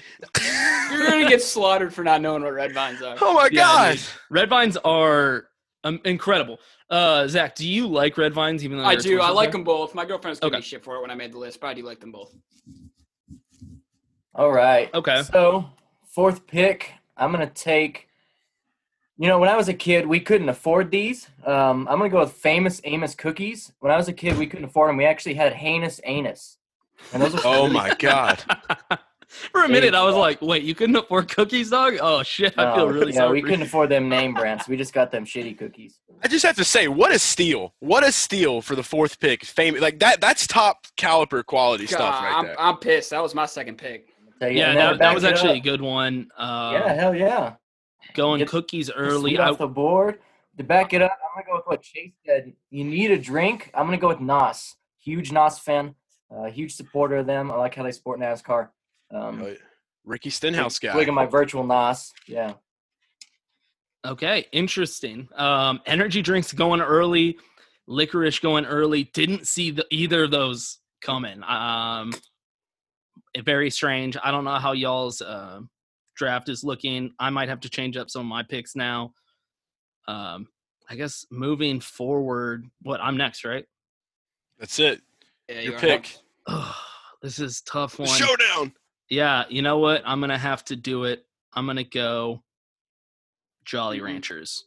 You're 0.92 1.10
gonna 1.10 1.28
get 1.28 1.42
slaughtered 1.42 1.92
for 1.92 2.04
not 2.04 2.20
knowing 2.20 2.42
what 2.42 2.52
red 2.52 2.72
vines 2.72 3.02
are. 3.02 3.16
Oh 3.20 3.34
my 3.34 3.48
Yeah, 3.50 3.62
god! 3.64 3.92
dude. 3.96 4.00
Red 4.30 4.48
vines 4.48 4.76
are 4.78 5.48
Um, 5.84 6.00
incredible. 6.04 6.58
Uh, 6.90 7.26
Zach, 7.26 7.54
do 7.56 7.68
you 7.68 7.86
like 7.88 8.16
red 8.18 8.32
vines? 8.32 8.64
Even 8.64 8.78
though 8.78 8.84
I 8.84 8.94
do. 8.96 9.20
I 9.20 9.30
like 9.30 9.48
guy? 9.48 9.52
them 9.52 9.64
both. 9.64 9.94
My 9.94 10.04
girlfriend's 10.04 10.38
giving 10.40 10.54
Okay. 10.54 10.58
me 10.60 10.64
shit 10.64 10.84
for 10.84 10.96
it 10.96 11.00
when 11.02 11.10
I 11.10 11.14
made 11.16 11.32
the 11.32 11.38
list, 11.38 11.60
but 11.60 11.66
I 11.68 11.74
do 11.74 11.82
like 11.82 11.98
them 12.00 12.12
both. 12.12 12.32
All 14.34 14.52
right. 14.52 14.92
Okay. 14.94 15.22
So 15.24 15.66
fourth 16.08 16.46
pick, 16.46 16.92
I'm 17.16 17.32
gonna 17.32 17.46
take. 17.50 18.05
You 19.18 19.28
know, 19.28 19.38
when 19.38 19.48
I 19.48 19.56
was 19.56 19.68
a 19.68 19.74
kid, 19.74 20.06
we 20.06 20.20
couldn't 20.20 20.50
afford 20.50 20.90
these. 20.90 21.28
Um, 21.46 21.88
I'm 21.88 21.98
gonna 21.98 22.10
go 22.10 22.20
with 22.20 22.32
famous 22.32 22.82
Amos 22.84 23.14
cookies. 23.14 23.72
When 23.80 23.90
I 23.90 23.96
was 23.96 24.08
a 24.08 24.12
kid, 24.12 24.36
we 24.36 24.46
couldn't 24.46 24.66
afford 24.66 24.90
them. 24.90 24.98
We 24.98 25.06
actually 25.06 25.34
had 25.34 25.54
heinous 25.54 26.00
anus. 26.04 26.58
And 27.12 27.22
those 27.22 27.40
Oh 27.44 27.68
my 27.68 27.94
god. 27.98 28.44
For 29.28 29.64
a 29.64 29.68
minute, 29.68 29.94
I 29.94 30.04
was 30.04 30.14
like, 30.14 30.40
"Wait, 30.40 30.62
you 30.62 30.74
couldn't 30.74 30.96
afford 30.96 31.28
cookies, 31.28 31.70
dog? 31.70 31.96
Oh 32.00 32.22
shit, 32.22 32.54
I 32.58 32.74
feel 32.76 32.86
No, 32.86 32.92
really 32.92 33.12
yeah, 33.12 33.18
sorry." 33.18 33.40
we 33.40 33.42
couldn't 33.42 33.62
afford 33.62 33.88
them 33.88 34.08
name 34.08 34.34
brands. 34.34 34.68
We 34.68 34.76
just 34.76 34.92
got 34.92 35.10
them 35.10 35.24
shitty 35.24 35.58
cookies. 35.58 35.98
I 36.22 36.28
just 36.28 36.44
have 36.44 36.56
to 36.56 36.64
say, 36.64 36.88
what 36.88 37.12
a 37.12 37.18
steal! 37.18 37.74
What 37.80 38.06
a 38.06 38.12
steal 38.12 38.62
for 38.62 38.76
the 38.76 38.82
fourth 38.82 39.18
pick. 39.18 39.44
Fame 39.44 39.78
like 39.80 39.98
that. 39.98 40.20
That's 40.20 40.46
top 40.46 40.86
caliber 40.96 41.42
quality 41.42 41.86
stuff 41.86 42.22
right 42.22 42.34
I'm, 42.36 42.44
there. 42.46 42.60
I'm 42.60 42.76
pissed. 42.78 43.10
That 43.10 43.22
was 43.22 43.34
my 43.34 43.46
second 43.46 43.78
pick. 43.78 44.14
Tell 44.40 44.50
you, 44.50 44.58
Yeah, 44.58 44.70
and 44.70 44.78
then 44.78 44.92
to 44.92 44.98
that, 44.98 45.04
that 45.04 45.14
was 45.14 45.24
it 45.24 45.32
actually 45.32 45.58
a 45.58 45.60
good 45.60 45.80
one. 45.80 46.28
Uh, 46.36 46.70
Yeah, 46.72 46.92
hell 46.92 47.14
yeah. 47.14 47.54
Going 48.14 48.40
Get 48.40 48.48
cookies 48.48 48.90
early. 48.90 49.38
I, 49.38 49.50
off 49.50 49.58
the 49.58 49.66
board. 49.66 50.18
To 50.58 50.64
back 50.64 50.94
it 50.94 51.02
up, 51.02 51.12
I'm 51.22 51.42
gonna 51.42 51.46
go 51.52 51.56
with 51.56 51.66
what 51.66 51.82
Chase 51.82 52.12
said. 52.24 52.52
You 52.70 52.84
need 52.84 53.10
a 53.10 53.18
drink. 53.18 53.70
I'm 53.74 53.86
gonna 53.86 53.98
go 53.98 54.08
with 54.08 54.20
Nos. 54.20 54.74
Huge 54.98 55.30
Nos 55.32 55.58
fan. 55.58 55.94
Uh, 56.34 56.44
huge 56.44 56.74
supporter 56.74 57.16
of 57.16 57.26
them. 57.26 57.50
I 57.50 57.56
like 57.56 57.74
how 57.74 57.82
they 57.82 57.92
support 57.92 58.18
NASCAR. 58.18 58.68
Um, 59.12 59.42
Uh, 59.42 59.50
Ricky 60.04 60.30
Stenhouse 60.30 60.78
guy. 60.78 60.94
Look 60.96 61.08
at 61.08 61.14
my 61.14 61.26
virtual 61.26 61.64
Nos. 61.64 62.12
Yeah. 62.26 62.54
Okay, 64.04 64.46
interesting. 64.52 65.28
Um, 65.34 65.80
energy 65.84 66.22
drinks 66.22 66.52
going 66.52 66.80
early, 66.80 67.38
licorice 67.88 68.38
going 68.38 68.64
early. 68.64 69.04
Didn't 69.04 69.48
see 69.48 69.72
the, 69.72 69.84
either 69.90 70.24
of 70.24 70.30
those 70.30 70.78
coming. 71.02 71.42
Um, 71.42 72.12
very 73.44 73.68
strange. 73.68 74.16
I 74.22 74.30
don't 74.30 74.44
know 74.44 74.54
how 74.54 74.72
y'all's 74.72 75.20
uh, 75.20 75.60
draft 76.16 76.48
is 76.48 76.64
looking. 76.64 77.12
I 77.18 77.30
might 77.30 77.48
have 77.48 77.60
to 77.60 77.68
change 77.68 77.96
up 77.96 78.10
some 78.10 78.20
of 78.22 78.26
my 78.26 78.42
picks 78.42 78.74
now. 78.74 79.12
Um, 80.08 80.48
I 80.88 80.94
guess 80.96 81.26
moving 81.30 81.80
forward, 81.80 82.64
what 82.82 83.00
I'm 83.00 83.16
next, 83.16 83.44
right? 83.44 83.64
That's 84.58 84.78
it. 84.78 85.00
Yeah, 85.48 85.60
Your 85.60 85.72
pick. 85.78 85.90
next. 85.90 86.22
Ugh, 86.46 86.74
this 87.22 87.38
is 87.38 87.60
a 87.66 87.70
tough 87.70 87.96
The 87.96 88.04
one. 88.04 88.18
showdown. 88.18 88.72
Yeah, 89.10 89.44
you 89.48 89.62
know 89.62 89.78
what? 89.78 90.02
I'm 90.04 90.20
gonna 90.20 90.38
have 90.38 90.64
to 90.66 90.76
do 90.76 91.04
it. 91.04 91.24
I'm 91.54 91.66
gonna 91.66 91.84
go 91.84 92.42
Jolly 93.64 93.98
Mm-hmm. 93.98 94.06
Ranchers. 94.06 94.64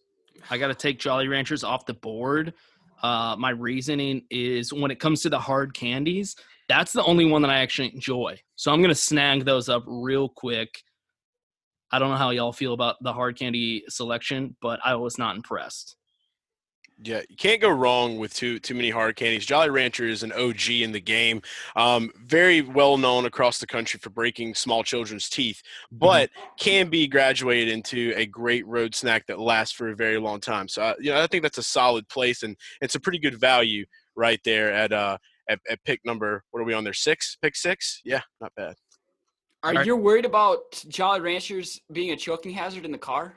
I 0.50 0.58
gotta 0.58 0.76
take 0.76 1.00
Jolly 1.00 1.28
Ranchers 1.28 1.64
off 1.64 1.86
the 1.86 1.94
board. 1.94 2.54
Uh, 3.02 3.36
my 3.38 3.52
reasoning 3.52 4.24
is 4.30 4.74
when 4.74 4.92
it 4.92 5.00
comes 5.00 5.22
to 5.22 5.30
the 5.30 5.40
hard 5.40 5.74
candies, 5.74 6.36
that's 6.68 6.92
the 6.92 7.04
only 7.04 7.26
one 7.26 7.42
that 7.42 7.52
I 7.52 7.60
actually 7.60 7.94
enjoy. 7.94 8.38
So 8.56 8.72
I'm 8.72 8.82
gonna 8.82 8.94
snag 8.96 9.46
those 9.46 9.70
up 9.70 9.84
real 9.88 10.28
quick. 10.30 10.82
I 11.92 12.00
don't 12.00 12.10
know 12.10 12.18
how 12.18 12.30
y'all 12.30 12.54
feel 12.54 12.74
about 12.74 12.98
the 13.02 13.14
hard 13.14 13.38
candy 13.38 13.84
selection, 13.90 14.56
but 14.62 14.80
I 14.84 14.96
was 14.96 15.18
not 15.18 15.36
impressed. 15.36 15.96
Yeah, 17.02 17.22
you 17.30 17.38
can't 17.38 17.62
go 17.62 17.70
wrong 17.70 18.18
with 18.18 18.34
too 18.34 18.60
too 18.60 18.76
many 18.76 18.90
hard 18.90 19.16
candies. 19.16 19.46
Jolly 19.46 19.70
Rancher 19.70 20.06
is 20.06 20.22
an 20.22 20.34
OG 20.34 20.70
in 20.70 20.92
the 20.92 21.00
game, 21.00 21.42
um, 21.78 22.12
very 22.26 22.62
well 22.62 22.98
known 22.98 23.26
across 23.26 23.58
the 23.58 23.68
country 23.68 24.00
for 24.02 24.10
breaking 24.10 24.54
small 24.54 24.84
children's 24.84 25.30
teeth, 25.30 25.62
but 25.94 26.30
can 26.60 26.90
be 26.90 27.08
graduated 27.08 27.70
into 27.70 28.12
a 28.18 28.26
great 28.26 28.68
road 28.68 28.94
snack 28.94 29.26
that 29.28 29.40
lasts 29.40 29.74
for 29.74 29.90
a 29.90 29.96
very 29.96 30.20
long 30.20 30.42
time. 30.42 30.68
So, 30.68 30.82
uh, 30.82 30.94
you 31.00 31.12
know, 31.12 31.22
I 31.22 31.28
think 31.28 31.44
that's 31.44 31.58
a 31.58 31.64
solid 31.64 32.08
place, 32.10 32.44
and 32.44 32.58
it's 32.82 32.96
a 32.96 33.00
pretty 33.00 33.20
good 33.20 33.40
value 33.40 33.86
right 34.18 34.42
there 34.44 34.74
at 34.74 34.92
uh 34.92 35.18
at, 35.50 35.60
at 35.70 35.84
pick 35.86 36.02
number. 36.04 36.44
What 36.52 36.60
are 36.60 36.66
we 36.66 36.74
on 36.74 36.84
there? 36.84 36.94
Six, 36.94 37.38
pick 37.42 37.56
six. 37.56 38.02
Yeah, 38.04 38.22
not 38.42 38.52
bad. 38.58 38.76
Are 39.62 39.70
Alright. 39.72 39.86
you 39.86 39.96
worried 39.98 40.26
about 40.26 40.84
Jolly 40.88 41.20
Ranchers 41.20 41.82
being 41.92 42.12
a 42.12 42.16
choking 42.16 42.52
hazard 42.52 42.86
in 42.86 42.92
the 42.92 42.98
car? 42.98 43.34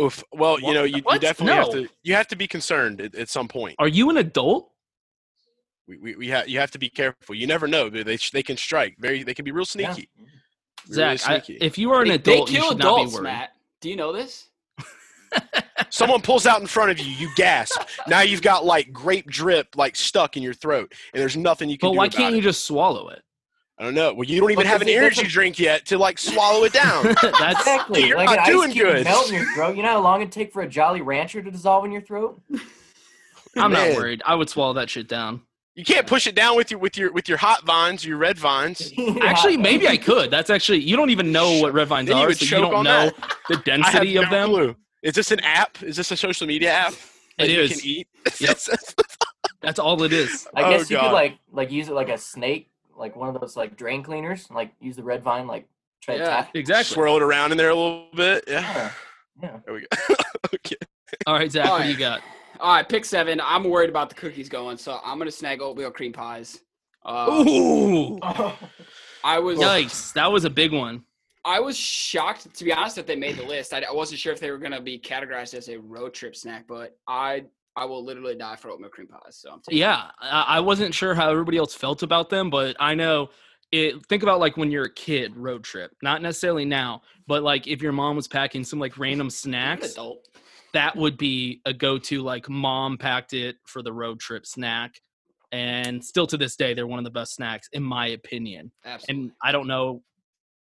Oof. 0.00 0.22
Well, 0.32 0.60
you 0.60 0.72
know, 0.74 0.84
you, 0.84 0.96
you 0.98 1.02
What? 1.02 1.20
definitely 1.20 1.54
have 1.54 1.70
to 1.72 1.88
you 2.02 2.14
have 2.14 2.28
to 2.28 2.36
be 2.36 2.46
concerned 2.46 3.00
at, 3.00 3.14
at 3.14 3.28
some 3.28 3.48
point. 3.48 3.76
Are 3.78 3.88
you 3.88 4.10
an 4.10 4.16
adult? 4.18 4.70
We, 5.86 5.98
we, 5.98 6.16
we 6.16 6.28
have 6.28 6.48
you 6.48 6.58
have 6.60 6.70
to 6.72 6.78
be 6.78 6.88
careful. 6.88 7.34
You 7.34 7.46
never 7.46 7.66
know. 7.68 7.88
They 7.90 8.02
they, 8.02 8.18
they 8.32 8.42
can 8.42 8.56
strike. 8.56 8.96
Very 8.98 9.22
they 9.22 9.34
can 9.34 9.44
be 9.44 9.50
real 9.52 9.62
Yeah. 9.74 9.92
sneaky. 9.92 10.08
Really 10.88 11.16
Zach, 11.16 11.28
I, 11.30 11.40
sneaky. 11.40 11.58
if 11.64 11.78
you 11.78 11.92
are 11.92 12.02
an 12.02 12.08
They, 12.08 12.14
adult, 12.14 12.48
they 12.48 12.54
you 12.54 12.58
kill 12.60 12.68
should 12.70 12.78
not 12.78 12.84
be 12.96 13.00
adults, 13.02 13.14
worried. 13.14 13.22
Matt. 13.24 13.50
Do 13.80 13.88
you 13.90 13.96
know 13.96 14.12
this? 14.12 14.48
Someone 15.90 16.20
pulls 16.22 16.46
out 16.46 16.60
in 16.60 16.66
front 16.66 16.90
of 16.90 16.98
you, 17.00 17.10
you 17.12 17.28
gasp. 17.36 17.80
now 18.08 18.20
you've 18.20 18.42
got 18.42 18.64
like 18.64 18.92
grape 18.92 19.26
drip 19.26 19.76
like 19.76 19.96
stuck 19.96 20.36
in 20.36 20.42
your 20.42 20.54
throat, 20.54 20.92
and 21.12 21.20
there's 21.20 21.36
nothing 21.36 21.68
you 21.68 21.76
can 21.78 21.88
But 21.88 21.92
do 21.92 21.98
why 21.98 22.06
about 22.06 22.16
can't 22.16 22.34
it. 22.34 22.36
you 22.36 22.42
just 22.42 22.64
swallow 22.64 23.08
it? 23.08 23.22
I 23.78 23.82
don't 23.82 23.94
know. 23.94 24.14
Well, 24.14 24.24
you 24.24 24.40
don't 24.40 24.50
even 24.52 24.62
Because 24.62 24.72
have 24.72 24.82
an 24.82 24.88
energy 24.88 25.16
doesn't- 25.16 25.30
drink 25.30 25.58
yet 25.58 25.84
to 25.86 25.98
like 25.98 26.18
swallow 26.18 26.64
it 26.64 26.72
down. 26.72 27.04
That's 27.22 27.58
Exactly. 27.60 28.06
You're 28.06 28.16
like 28.16 28.26
not 28.26 28.38
an 28.40 28.44
doing 28.54 28.68
ice 28.68 28.74
cube 28.74 28.86
good. 28.86 29.04
melt 29.04 29.28
in 29.28 29.34
your 29.34 29.54
throat. 29.54 29.76
You 29.76 29.82
know 29.82 29.88
how 29.90 30.00
long 30.00 30.20
it'd 30.20 30.32
take 30.32 30.52
for 30.52 30.62
a 30.62 30.68
Jolly 30.68 31.00
Rancher 31.00 31.42
to 31.42 31.50
dissolve 31.50 31.84
in 31.84 31.90
your 31.92 32.02
throat? 32.02 32.40
I'm 33.56 33.72
Man. 33.72 33.90
not 33.90 33.96
worried. 33.96 34.22
I 34.24 34.34
would 34.36 34.48
swallow 34.48 34.72
that 34.74 34.90
shit 34.90 35.08
down. 35.08 35.42
You 35.76 35.84
can't 35.84 36.06
push 36.06 36.28
it 36.28 36.36
down 36.36 36.56
with 36.56 36.70
your 36.70 36.78
with 36.78 36.96
your 36.96 37.10
with 37.12 37.28
your 37.28 37.36
hot 37.38 37.64
vines, 37.66 38.04
your 38.04 38.16
red 38.16 38.38
vines. 38.38 38.92
Actually, 39.22 39.56
maybe 39.56 39.88
I 39.88 39.96
could. 39.96 40.30
That's 40.30 40.50
actually 40.50 40.78
you 40.80 40.94
don't 40.96 41.10
even 41.10 41.32
know 41.32 41.60
what 41.60 41.72
red 41.74 41.88
vines 41.88 42.06
Then 42.08 42.16
are, 42.16 42.28
would 42.28 42.38
so 42.38 42.44
you 42.44 42.62
don't 42.62 42.84
know 42.84 43.10
that. 43.10 43.36
the 43.48 43.54
I 43.54 43.56
have 43.56 43.64
density 43.64 44.16
of 44.16 44.24
no 44.26 44.30
them. 44.30 44.48
clue. 44.50 44.76
Is 45.02 45.14
this 45.14 45.32
an 45.32 45.40
app? 45.40 45.82
Is 45.82 45.96
this 45.96 46.12
a 46.12 46.16
social 46.16 46.46
media 46.46 46.70
app? 46.70 46.94
that 47.38 47.48
It 47.50 47.58
you. 47.58 47.68
Can 47.68 47.78
eat. 47.84 48.08
Yep. 48.38 48.58
That's 49.62 49.78
all 49.80 50.00
it 50.04 50.12
is. 50.12 50.46
I 50.54 50.62
Oh, 50.62 50.70
guess 50.70 50.88
you 50.90 50.96
God. 50.96 51.06
could 51.08 51.12
like 51.12 51.38
like 51.50 51.70
use 51.72 51.88
it 51.88 51.94
like 51.94 52.08
a 52.08 52.18
snake, 52.18 52.70
like 52.96 53.16
one 53.16 53.34
of 53.34 53.40
those 53.40 53.56
like 53.56 53.76
drain 53.76 54.02
cleaners, 54.02 54.50
like 54.50 54.72
use 54.80 54.96
the 54.96 55.02
red 55.02 55.22
vine, 55.22 55.46
like 55.46 55.66
try 56.02 56.16
to 56.16 56.22
Yeah. 56.22 56.28
tap. 56.28 56.50
Exactly. 56.54 56.94
Swirl 56.94 57.16
it 57.16 57.22
around 57.22 57.52
in 57.52 57.58
there 57.58 57.70
a 57.70 57.74
little 57.74 58.06
bit. 58.14 58.44
Yeah. 58.46 58.60
Yeah. 58.60 58.90
Yeah. 59.42 59.58
There 59.64 59.74
we 59.74 59.80
go. 59.80 60.14
okay. 60.54 60.76
All 61.26 61.34
right, 61.34 61.50
Zach, 61.50 61.66
All 61.66 61.78
what 61.78 61.84
do 61.84 61.90
you 61.90 61.96
got? 61.98 62.20
All 62.60 62.74
right, 62.74 62.88
pick 62.88 63.04
seven. 63.04 63.40
I'm 63.42 63.64
worried 63.64 63.90
about 63.90 64.08
the 64.08 64.14
cookies 64.14 64.48
going, 64.48 64.76
so 64.78 65.00
I'm 65.04 65.18
gonna 65.18 65.30
snag 65.30 65.60
oatmeal 65.60 65.90
cream 65.90 66.12
pies. 66.12 66.60
Uh, 67.04 67.44
Ooh, 67.46 68.18
I 69.24 69.38
was 69.38 69.58
yikes! 69.58 70.12
That 70.14 70.30
was 70.30 70.44
a 70.44 70.50
big 70.50 70.72
one. 70.72 71.02
I 71.44 71.60
was 71.60 71.76
shocked 71.76 72.54
to 72.54 72.64
be 72.64 72.72
honest 72.72 72.96
that 72.96 73.06
they 73.06 73.16
made 73.16 73.36
the 73.36 73.42
list. 73.44 73.74
I, 73.74 73.80
I 73.80 73.92
wasn't 73.92 74.20
sure 74.20 74.32
if 74.32 74.40
they 74.40 74.50
were 74.50 74.58
gonna 74.58 74.80
be 74.80 74.98
categorized 74.98 75.52
as 75.54 75.68
a 75.68 75.78
road 75.78 76.14
trip 76.14 76.34
snack, 76.36 76.64
but 76.66 76.96
I 77.06 77.44
I 77.76 77.84
will 77.84 78.04
literally 78.04 78.36
die 78.36 78.56
for 78.56 78.70
oatmeal 78.70 78.90
cream 78.90 79.08
pies. 79.08 79.36
So 79.36 79.50
I'm 79.50 79.60
taking 79.60 79.80
Yeah, 79.80 80.10
I, 80.20 80.60
wasn't 80.60 80.94
sure 80.94 81.14
how 81.14 81.30
everybody 81.30 81.56
else 81.56 81.74
felt 81.74 82.02
about 82.02 82.30
them, 82.30 82.50
but 82.50 82.76
I 82.78 82.94
know. 82.94 83.30
It, 83.72 84.06
think 84.06 84.22
about 84.22 84.38
like 84.38 84.56
when 84.56 84.70
you're 84.70 84.84
a 84.84 84.92
kid 84.92 85.36
road 85.36 85.64
trip, 85.64 85.90
not 86.00 86.22
necessarily 86.22 86.64
now, 86.64 87.02
but 87.26 87.42
like 87.42 87.66
if 87.66 87.82
your 87.82 87.90
mom 87.90 88.14
was 88.14 88.28
packing 88.28 88.62
some 88.62 88.78
like 88.78 88.96
random 88.98 89.28
snacks, 89.30 89.92
adult. 89.92 90.28
that 90.74 90.94
would 90.94 91.16
be 91.16 91.60
a 91.64 91.72
go-to 91.72 92.22
like 92.22 92.48
mom 92.48 92.96
packed 92.96 93.32
it 93.32 93.56
for 93.66 93.82
the 93.82 93.92
road 93.92 94.20
trip 94.20 94.46
snack 94.46 95.00
and 95.54 96.04
still 96.04 96.26
to 96.26 96.36
this 96.36 96.56
day 96.56 96.74
they're 96.74 96.86
one 96.86 96.98
of 96.98 97.04
the 97.04 97.10
best 97.10 97.34
snacks 97.34 97.68
in 97.72 97.82
my 97.82 98.08
opinion 98.08 98.72
Absolutely. 98.84 99.22
and 99.22 99.32
i 99.42 99.52
don't 99.52 99.68
know 99.68 100.02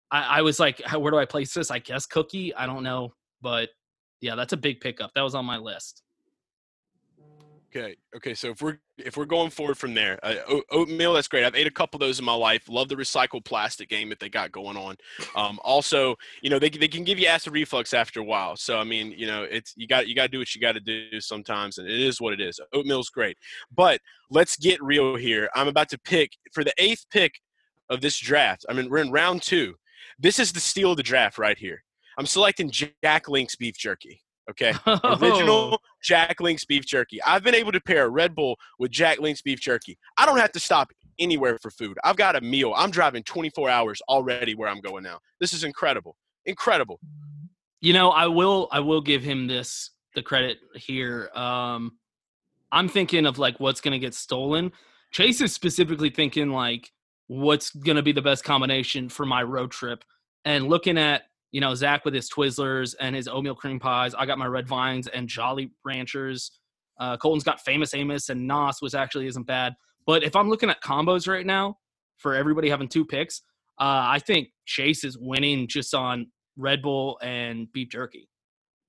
i, 0.09 0.39
I 0.39 0.41
was 0.41 0.59
like 0.59 0.81
where 0.97 1.11
do 1.11 1.17
i 1.19 1.25
place 1.25 1.53
this 1.53 1.69
i 1.69 1.77
guess 1.77 2.07
cookie 2.07 2.55
i 2.55 2.65
don't 2.65 2.83
know 2.83 3.13
but 3.41 3.69
yeah 4.19 4.35
that's 4.35 4.53
a 4.53 4.57
big 4.57 4.81
pickup 4.81 5.11
that 5.13 5.21
was 5.21 5.35
on 5.35 5.45
my 5.45 5.57
list 5.57 6.01
Okay. 7.75 7.95
Okay. 8.15 8.33
So 8.33 8.49
if 8.49 8.61
we're 8.61 8.79
if 8.97 9.15
we're 9.15 9.25
going 9.25 9.51
forward 9.51 9.77
from 9.77 9.93
there, 9.93 10.19
uh, 10.23 10.35
oatmeal 10.71 11.13
that's 11.13 11.27
great. 11.27 11.43
I've 11.43 11.55
ate 11.55 11.67
a 11.67 11.71
couple 11.71 11.97
of 11.97 12.01
those 12.01 12.17
in 12.17 12.25
my 12.25 12.33
life. 12.33 12.67
Love 12.67 12.89
the 12.89 12.95
recycled 12.95 13.45
plastic 13.45 13.89
game 13.89 14.09
that 14.09 14.19
they 14.19 14.27
got 14.27 14.51
going 14.51 14.75
on. 14.75 14.97
Um, 15.35 15.59
also, 15.63 16.15
you 16.41 16.49
know 16.49 16.57
they 16.57 16.69
they 16.69 16.87
can 16.87 17.03
give 17.03 17.19
you 17.19 17.27
acid 17.27 17.53
reflux 17.53 17.93
after 17.93 18.21
a 18.21 18.23
while. 18.23 18.55
So 18.55 18.79
I 18.79 18.83
mean, 18.83 19.11
you 19.11 19.27
know, 19.27 19.43
it's 19.43 19.73
you 19.77 19.87
got 19.87 20.07
you 20.07 20.15
got 20.15 20.23
to 20.23 20.29
do 20.29 20.39
what 20.39 20.55
you 20.55 20.61
got 20.61 20.71
to 20.73 20.79
do 20.79 21.21
sometimes, 21.21 21.77
and 21.77 21.87
it 21.87 21.99
is 21.99 22.19
what 22.19 22.33
it 22.33 22.41
is. 22.41 22.59
Oatmeal's 22.73 23.09
great, 23.09 23.37
but 23.75 24.01
let's 24.31 24.57
get 24.57 24.81
real 24.81 25.15
here. 25.15 25.47
I'm 25.53 25.67
about 25.67 25.89
to 25.89 25.99
pick 25.99 26.31
for 26.51 26.63
the 26.63 26.73
eighth 26.79 27.05
pick 27.11 27.33
of 27.89 28.01
this 28.01 28.17
draft. 28.17 28.65
I 28.67 28.73
mean, 28.73 28.89
we're 28.89 28.97
in 28.97 29.11
round 29.11 29.43
two. 29.43 29.75
This 30.17 30.39
is 30.39 30.51
the 30.51 30.59
steal 30.59 30.91
of 30.91 30.97
the 30.97 31.03
draft 31.03 31.37
right 31.37 31.57
here. 31.57 31.83
I'm 32.17 32.25
selecting 32.25 32.71
Jack 32.71 33.29
Link's 33.29 33.55
beef 33.55 33.77
jerky. 33.77 34.21
Okay. 34.49 34.73
original 35.03 35.79
Jack 36.03 36.39
Link's 36.39 36.65
beef 36.65 36.85
jerky. 36.85 37.21
I've 37.23 37.43
been 37.43 37.55
able 37.55 37.71
to 37.71 37.81
pair 37.81 38.09
Red 38.09 38.35
Bull 38.35 38.57
with 38.79 38.91
Jack 38.91 39.19
Link's 39.19 39.41
beef 39.41 39.59
jerky. 39.59 39.97
I 40.17 40.25
don't 40.25 40.39
have 40.39 40.51
to 40.53 40.59
stop 40.59 40.89
anywhere 41.19 41.57
for 41.61 41.71
food. 41.71 41.97
I've 42.03 42.15
got 42.15 42.35
a 42.35 42.41
meal. 42.41 42.73
I'm 42.75 42.91
driving 42.91 43.23
24 43.23 43.69
hours 43.69 44.01
already 44.09 44.55
where 44.55 44.69
I'm 44.69 44.79
going 44.81 45.03
now. 45.03 45.19
This 45.39 45.53
is 45.53 45.63
incredible. 45.63 46.15
Incredible. 46.45 46.99
you 47.81 47.93
know 47.93 48.09
i 48.09 48.25
will 48.25 48.67
i 48.71 48.79
will 48.79 49.01
give 49.01 49.23
him 49.23 49.47
this 49.47 49.91
the 50.15 50.21
credit 50.21 50.57
here 50.75 51.29
um 51.35 51.91
i'm 52.71 52.89
thinking 52.89 53.25
of 53.25 53.37
like 53.37 53.59
what's 53.59 53.81
gonna 53.81 53.99
get 53.99 54.13
stolen 54.13 54.71
chase 55.11 55.41
is 55.41 55.53
specifically 55.53 56.09
thinking 56.09 56.49
like 56.49 56.91
what's 57.27 57.69
gonna 57.71 58.01
be 58.01 58.11
the 58.11 58.21
best 58.21 58.43
combination 58.43 59.07
for 59.09 59.25
my 59.25 59.43
road 59.43 59.71
trip 59.71 60.03
and 60.45 60.67
looking 60.67 60.97
at 60.97 61.23
You 61.51 61.61
know, 61.61 61.73
Zach 61.73 62.05
with 62.05 62.13
his 62.13 62.29
Twizzlers 62.29 62.95
and 62.99 63.15
his 63.15 63.27
oatmeal 63.27 63.55
cream 63.55 63.79
pies. 63.79 64.13
I 64.13 64.25
got 64.25 64.37
my 64.37 64.45
Red 64.45 64.67
Vines 64.67 65.07
and 65.07 65.27
Jolly 65.27 65.71
Ranchers. 65.83 66.51
Uh, 66.99 67.17
Colton's 67.17 67.43
got 67.43 67.61
Famous 67.61 67.93
Amos 67.93 68.29
and 68.29 68.45
Nos, 68.47 68.81
which 68.81 68.93
actually 68.93 69.25
isn't 69.27 69.47
bad. 69.47 69.73
But 70.05 70.23
if 70.23 70.35
I'm 70.35 70.49
looking 70.49 70.69
at 70.69 70.81
combos 70.83 71.27
right 71.27 71.45
now 71.45 71.77
for 72.17 72.35
everybody 72.35 72.69
having 72.69 72.87
two 72.87 73.05
picks, 73.05 73.41
uh, 73.79 74.03
I 74.07 74.19
think 74.19 74.49
Chase 74.65 75.03
is 75.03 75.17
winning 75.17 75.67
just 75.67 75.95
on 75.95 76.27
Red 76.57 76.81
Bull 76.81 77.17
and 77.23 77.71
beef 77.71 77.89
jerky 77.89 78.29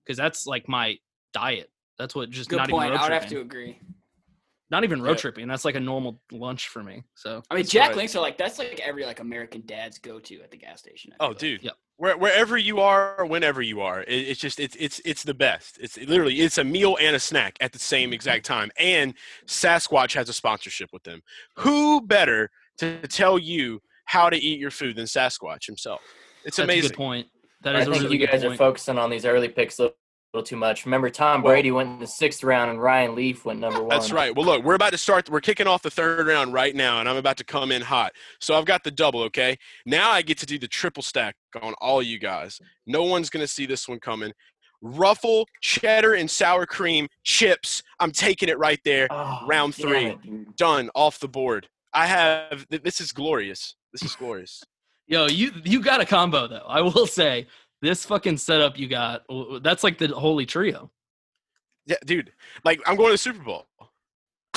because 0.05 0.17
that's 0.19 0.47
like 0.47 0.69
my 0.69 0.99
diet. 1.33 1.71
That's 1.99 2.15
what 2.15 2.31
just 2.31 2.51
Good 2.51 2.57
not 2.57 2.69
point. 2.69 2.87
even 2.87 2.93
road 2.93 3.01
I 3.01 3.03
would 3.05 3.13
have 3.13 3.27
to 3.31 3.41
agree. 3.41 3.79
Not 4.71 4.85
even 4.85 5.03
road 5.03 5.13
Yeah. 5.13 5.17
tripping. 5.17 5.49
That's 5.49 5.65
like 5.65 5.75
a 5.77 5.81
normal 5.81 6.21
lunch 6.33 6.69
for 6.69 6.83
me. 6.83 7.03
So 7.15 7.43
I 7.51 7.55
mean, 7.55 7.65
Jack 7.65 7.89
right. 7.89 7.97
Links 7.99 8.17
are 8.17 8.21
like 8.21 8.37
that's 8.39 8.59
like 8.59 8.81
every 8.81 9.05
like 9.05 9.21
American 9.21 9.63
dad's 9.67 9.99
go 9.99 10.19
to 10.21 10.43
at 10.43 10.51
the 10.51 10.57
gas 10.57 10.81
station. 10.81 11.13
I 11.13 11.17
Oh, 11.17 11.27
feel 11.27 11.29
like. 11.31 11.39
dude. 11.39 11.63
Yep. 11.65 11.75
Where, 12.01 12.16
wherever 12.16 12.57
you 12.57 12.80
are, 12.80 13.26
whenever 13.26 13.61
you 13.61 13.82
are, 13.82 14.01
it, 14.01 14.09
it's 14.09 14.40
just 14.40 14.59
it's 14.59 14.74
it's 14.76 15.03
it's 15.05 15.22
the 15.22 15.34
best. 15.34 15.76
It's 15.82 15.98
literally 15.98 16.40
it's 16.40 16.57
a 16.57 16.64
meal 16.64 16.96
and 16.98 17.14
a 17.14 17.20
snack 17.20 17.59
at 17.61 17.72
the 17.72 17.78
same 17.78 18.14
exact 18.14 18.46
time. 18.46 18.70
And 18.78 19.12
Sasquatch 19.46 20.14
has 20.14 20.30
a 20.30 20.32
sponsorship 20.32 20.88
with 20.94 21.03
them. 21.03 21.20
Who 21.57 22.01
better 22.01 22.51
to 22.78 23.07
tell 23.07 23.38
you 23.38 23.82
how 24.07 24.30
to 24.30 24.36
eat 24.38 24.59
your 24.59 24.70
food 24.70 24.96
than 24.96 25.05
Sasquatch 25.05 25.66
himself? 25.66 26.01
It's 26.46 26.57
that's 26.57 26.61
a 26.61 26.62
amazing. 26.62 26.88
good 26.88 26.96
point. 26.96 27.26
That 27.64 27.76
I 27.76 27.84
think 27.84 27.96
really 27.96 28.14
you 28.14 28.18
good 28.20 28.30
guys 28.30 28.44
are 28.44 28.57
focusing 28.57 28.96
on 28.96 29.11
these 29.11 29.26
early 29.26 29.48
picks 29.48 29.78
a 29.78 29.82
little 29.82 29.96
too 30.41 30.57
much. 30.57 30.87
Remember, 30.87 31.11
Tom 31.11 31.43
Well- 31.43 31.53
Brady 31.53 31.72
went 31.72 31.89
in 31.89 31.99
the 31.99 32.07
sixth 32.07 32.45
round 32.45 32.70
and 32.70 32.81
Ryan 32.81 33.16
Leaf 33.16 33.45
went 33.45 33.59
number 33.59 33.81
one. 33.81 33.89
That's 33.89 34.12
right. 34.12 34.35
Well, 34.35 34.47
look, 34.47 34.62
we're 34.64 34.74
about 34.74 34.93
to 34.93 34.99
start. 34.99 35.28
We're 35.28 35.41
kicking 35.41 35.66
off 35.66 35.83
the 35.83 35.91
third 35.91 36.26
round 36.26 36.53
right 36.53 36.74
now, 36.74 37.01
and 37.01 37.09
I'm 37.09 37.16
about 37.16 37.37
to 37.39 37.45
come 37.45 37.72
in 37.72 37.83
hot. 37.83 38.12
So 38.41 38.55
I've 38.57 38.64
got 38.64 38.85
the 38.85 38.93
double. 38.93 39.22
Okay. 39.24 39.57
Now 39.87 40.11
I 40.11 40.22
get 40.22 40.39
to 40.39 40.47
do 40.47 40.59
the 40.59 40.68
triple 40.68 41.03
stack 41.03 41.35
on 41.61 41.74
all 41.81 42.01
you 42.01 42.18
guys. 42.20 42.61
No 42.87 43.03
one's 43.03 43.28
gonna 43.28 43.49
see 43.49 43.66
this 43.66 43.89
one 43.89 43.99
coming. 43.99 44.33
Ruffle 44.83 45.47
cheddar 45.61 46.14
and 46.14 46.31
sour 46.31 46.64
cream 46.64 47.09
chips. 47.24 47.83
I'm 47.99 48.12
taking 48.12 48.49
it 48.49 48.59
right 48.59 48.81
there. 48.85 49.09
Oh, 49.11 49.41
round 49.47 49.74
three, 49.74 50.07
it, 50.07 50.57
done 50.57 50.91
off 50.95 51.18
the 51.18 51.28
board. 51.28 51.68
I 51.93 52.07
have. 52.07 52.66
This 52.70 53.01
is 53.01 53.11
glorious. 53.12 53.74
This 53.93 54.05
is 54.05 54.14
glorious. 54.14 54.62
Yo, 55.09 55.26
you 55.26 55.51
you 55.64 55.83
got 55.83 56.01
a 56.01 56.07
combo 56.07 56.47
though. 56.47 56.64
I 56.68 56.83
will 56.83 57.07
say 57.09 57.49
this 57.83 58.05
fucking 58.05 58.37
setup 58.39 58.78
you 58.78 58.89
got. 58.89 59.26
w- 59.28 59.45
w- 59.45 59.61
That's 59.61 59.83
like 59.85 59.99
the 59.99 60.09
holy 60.09 60.47
trio. 60.47 60.91
Yeah, 61.87 61.97
dude. 62.05 62.33
Like 62.64 62.81
I'm 62.87 62.97
going 62.97 63.09
to 63.09 63.12
the 63.14 63.18
Super 63.18 63.43
Bowl. 63.43 63.66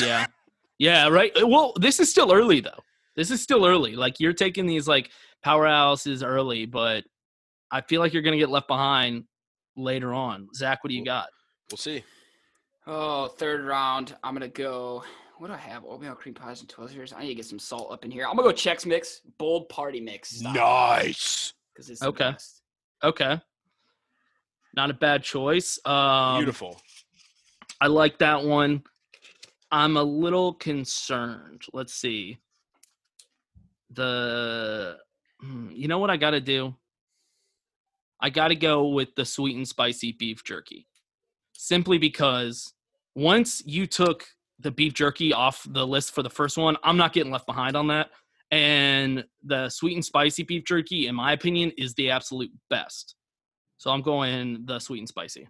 Yeah. 0.02 0.26
Yeah, 0.80 1.08
right. 1.10 1.32
Uh, 1.42 1.48
Well, 1.48 1.74
this 1.80 2.00
is 2.00 2.10
still 2.10 2.34
early 2.34 2.60
though. 2.60 2.80
This 3.16 3.32
is 3.32 3.42
still 3.42 3.66
early. 3.66 3.96
Like 3.96 4.20
you're 4.20 4.34
taking 4.34 4.66
these 4.66 4.88
like 4.88 5.12
powerhouses 5.46 6.26
early, 6.26 6.66
but 6.66 7.04
I 7.72 7.82
feel 7.82 8.02
like 8.02 8.12
you're 8.14 8.24
gonna 8.24 8.38
get 8.38 8.50
left 8.50 8.68
behind 8.68 9.26
later 9.78 10.14
on. 10.14 10.50
Zach, 10.56 10.84
what 10.84 10.90
do 10.90 10.96
you 10.96 11.06
got? 11.06 11.30
We'll 11.72 11.78
see. 11.78 12.04
Oh, 12.88 13.28
third 13.28 13.64
round. 13.66 14.16
I'm 14.24 14.34
gonna 14.34 14.48
go. 14.48 15.04
What 15.38 15.48
do 15.48 15.54
I 15.54 15.58
have? 15.58 15.86
Oatmeal 15.86 16.16
cream 16.16 16.34
pies 16.34 16.62
and 16.62 16.70
Twizzlers. 16.70 17.14
I 17.16 17.22
need 17.22 17.30
to 17.30 17.36
get 17.36 17.46
some 17.46 17.60
salt 17.60 17.92
up 17.92 18.04
in 18.04 18.12
here. 18.12 18.26
I'm 18.28 18.36
gonna 18.36 18.50
go 18.50 18.54
Chex 18.54 18.86
Mix, 18.86 19.22
bold 19.38 19.70
party 19.70 20.00
mix. 20.02 20.42
Nice. 20.42 21.54
Because 21.74 21.90
it's 21.90 22.00
the 22.02 22.08
Okay. 22.08 22.32
best. 22.32 22.62
Okay. 23.04 23.40
Not 24.76 24.90
a 24.90 24.94
bad 24.94 25.24
choice. 25.24 25.80
Um, 25.86 26.38
Beautiful. 26.40 26.82
I 27.82 27.88
like 27.88 28.20
that 28.20 28.44
one. 28.44 28.84
I'm 29.72 29.98
a 29.98 30.04
little 30.04 30.54
concerned. 30.54 31.64
Let's 31.74 31.94
see. 31.94 32.38
The 33.92 34.98
hmm, 35.42 35.70
you 35.72 35.88
know 35.88 36.00
what 36.00 36.10
I 36.10 36.18
got 36.18 36.32
to 36.32 36.42
do? 36.42 36.76
I 38.20 38.30
got 38.30 38.48
to 38.48 38.56
go 38.56 38.88
with 38.88 39.10
the 39.16 39.26
sweet 39.26 39.58
and 39.58 39.68
spicy 39.68 40.14
beef 40.14 40.44
jerky. 40.44 40.88
Simply 41.54 41.98
because 41.98 42.74
once 43.16 43.62
you 43.66 43.86
took 43.86 44.26
the 44.60 44.72
beef 44.72 44.94
jerky 44.94 45.34
off 45.34 45.66
the 45.70 45.86
list 45.86 46.16
for 46.16 46.24
the 46.24 46.30
first 46.30 46.58
one, 46.58 46.78
I'm 46.84 46.98
not 46.98 47.14
getting 47.14 47.32
left 47.32 47.46
behind 47.46 47.76
on 47.76 47.88
that. 47.88 48.10
And 48.54 49.26
the 49.44 49.68
sweet 49.68 49.96
and 49.96 50.06
spicy 50.06 50.44
beef 50.44 50.64
jerky, 50.64 51.08
in 51.08 51.16
my 51.16 51.32
opinion, 51.32 51.72
is 51.76 51.96
the 51.96 52.12
absolute 52.12 52.52
best. 52.70 53.16
So 53.78 53.90
I'm 53.90 54.04
going 54.04 54.64
the 54.66 54.78
sweet 54.78 55.00
and 55.00 55.08
spicy. 55.10 55.48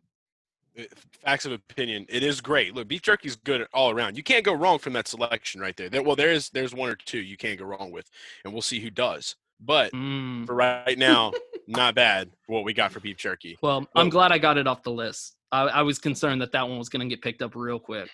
Uh, 0.79 0.83
Facts 1.21 1.45
of 1.45 1.51
opinion. 1.51 2.05
It 2.07 2.23
is 2.23 2.39
great. 2.39 2.73
Look, 2.73 2.87
beef 2.87 3.01
jerky 3.01 3.27
is 3.27 3.35
good 3.35 3.67
all 3.73 3.91
around. 3.91 4.15
You 4.15 4.23
can't 4.23 4.45
go 4.45 4.53
wrong 4.53 4.79
from 4.79 4.93
that 4.93 5.09
selection 5.09 5.59
right 5.59 5.75
there. 5.75 5.89
there 5.89 6.01
well, 6.01 6.15
there 6.15 6.31
is 6.31 6.49
there's 6.51 6.73
one 6.73 6.89
or 6.89 6.95
two 6.95 7.19
you 7.19 7.35
can't 7.35 7.59
go 7.59 7.65
wrong 7.65 7.91
with, 7.91 8.09
and 8.45 8.53
we'll 8.53 8.61
see 8.61 8.79
who 8.79 8.89
does. 8.89 9.35
But 9.59 9.91
Mm. 9.91 10.45
for 10.47 10.55
right 10.55 10.97
now, 10.97 11.33
not 11.67 11.95
bad. 11.95 12.31
What 12.47 12.63
we 12.63 12.73
got 12.73 12.93
for 12.93 13.01
beef 13.01 13.17
jerky. 13.17 13.57
Well, 13.61 13.85
I'm 13.97 14.09
glad 14.09 14.31
I 14.31 14.37
got 14.37 14.57
it 14.57 14.65
off 14.65 14.81
the 14.81 14.91
list. 14.91 15.35
I, 15.51 15.63
I 15.63 15.81
was 15.81 15.99
concerned 15.99 16.41
that 16.41 16.53
that 16.53 16.69
one 16.69 16.77
was 16.77 16.87
going 16.87 17.07
to 17.07 17.13
get 17.13 17.21
picked 17.21 17.41
up 17.41 17.53
real 17.53 17.79
quick. 17.79 18.09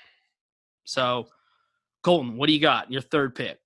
So, 0.84 1.28
Colton, 2.02 2.38
what 2.38 2.48
do 2.48 2.54
you 2.54 2.60
got? 2.60 2.92
Your 2.92 3.02
third 3.02 3.36
pick. 3.36 3.60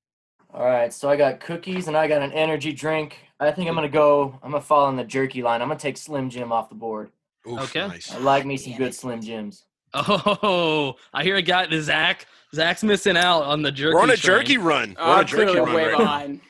All 0.54 0.66
right, 0.66 0.94
so 0.94 1.10
I 1.10 1.16
got 1.16 1.40
cookies 1.40 1.88
and 1.88 1.98
I 1.98 2.08
got 2.08 2.22
an 2.22 2.32
energy 2.32 2.74
drink. 2.74 3.18
I 3.40 3.52
think 3.52 3.68
I'm 3.68 3.76
gonna 3.76 3.90
go. 3.90 4.40
I'm 4.44 4.52
gonna 4.52 4.62
fall 4.62 4.86
on 4.86 4.96
the 4.96 5.04
jerky 5.04 5.42
line. 5.42 5.62
I'm 5.62 5.68
gonna 5.68 5.80
take 5.80 5.98
Slim 5.98 6.30
Jim 6.30 6.52
off 6.52 6.70
the 6.70 6.76
board. 6.76 7.10
Oof, 7.50 7.60
Okay. 7.62 7.88
Nice. 7.88 8.14
I 8.14 8.20
like 8.20 8.46
me 8.46 8.56
some 8.58 8.76
good 8.78 8.94
Slim 8.94 9.20
Jims. 9.22 9.66
Oh, 9.94 10.96
I 11.14 11.24
hear 11.24 11.36
a 11.38 11.42
guy, 11.42 11.66
the 11.66 11.82
Zach. 11.82 12.28
Zach's 12.54 12.84
missing 12.84 13.18
out 13.18 13.42
on 13.44 13.64
the 13.64 13.72
jerky. 13.72 13.96
We're 13.96 14.02
on 14.02 14.12
a 14.12 14.16
train. 14.18 14.40
jerky 14.40 14.58
run. 14.58 14.96
We're 14.98 15.04
on 15.04 15.10
a 15.10 15.20
I'm 15.22 15.26
jerky 15.26 15.44
clearly 15.52 15.60
run 15.62 15.74
way 15.74 15.84
right 15.86 15.92
now. 15.94 15.98
behind. 15.98 16.30
And 16.30 16.42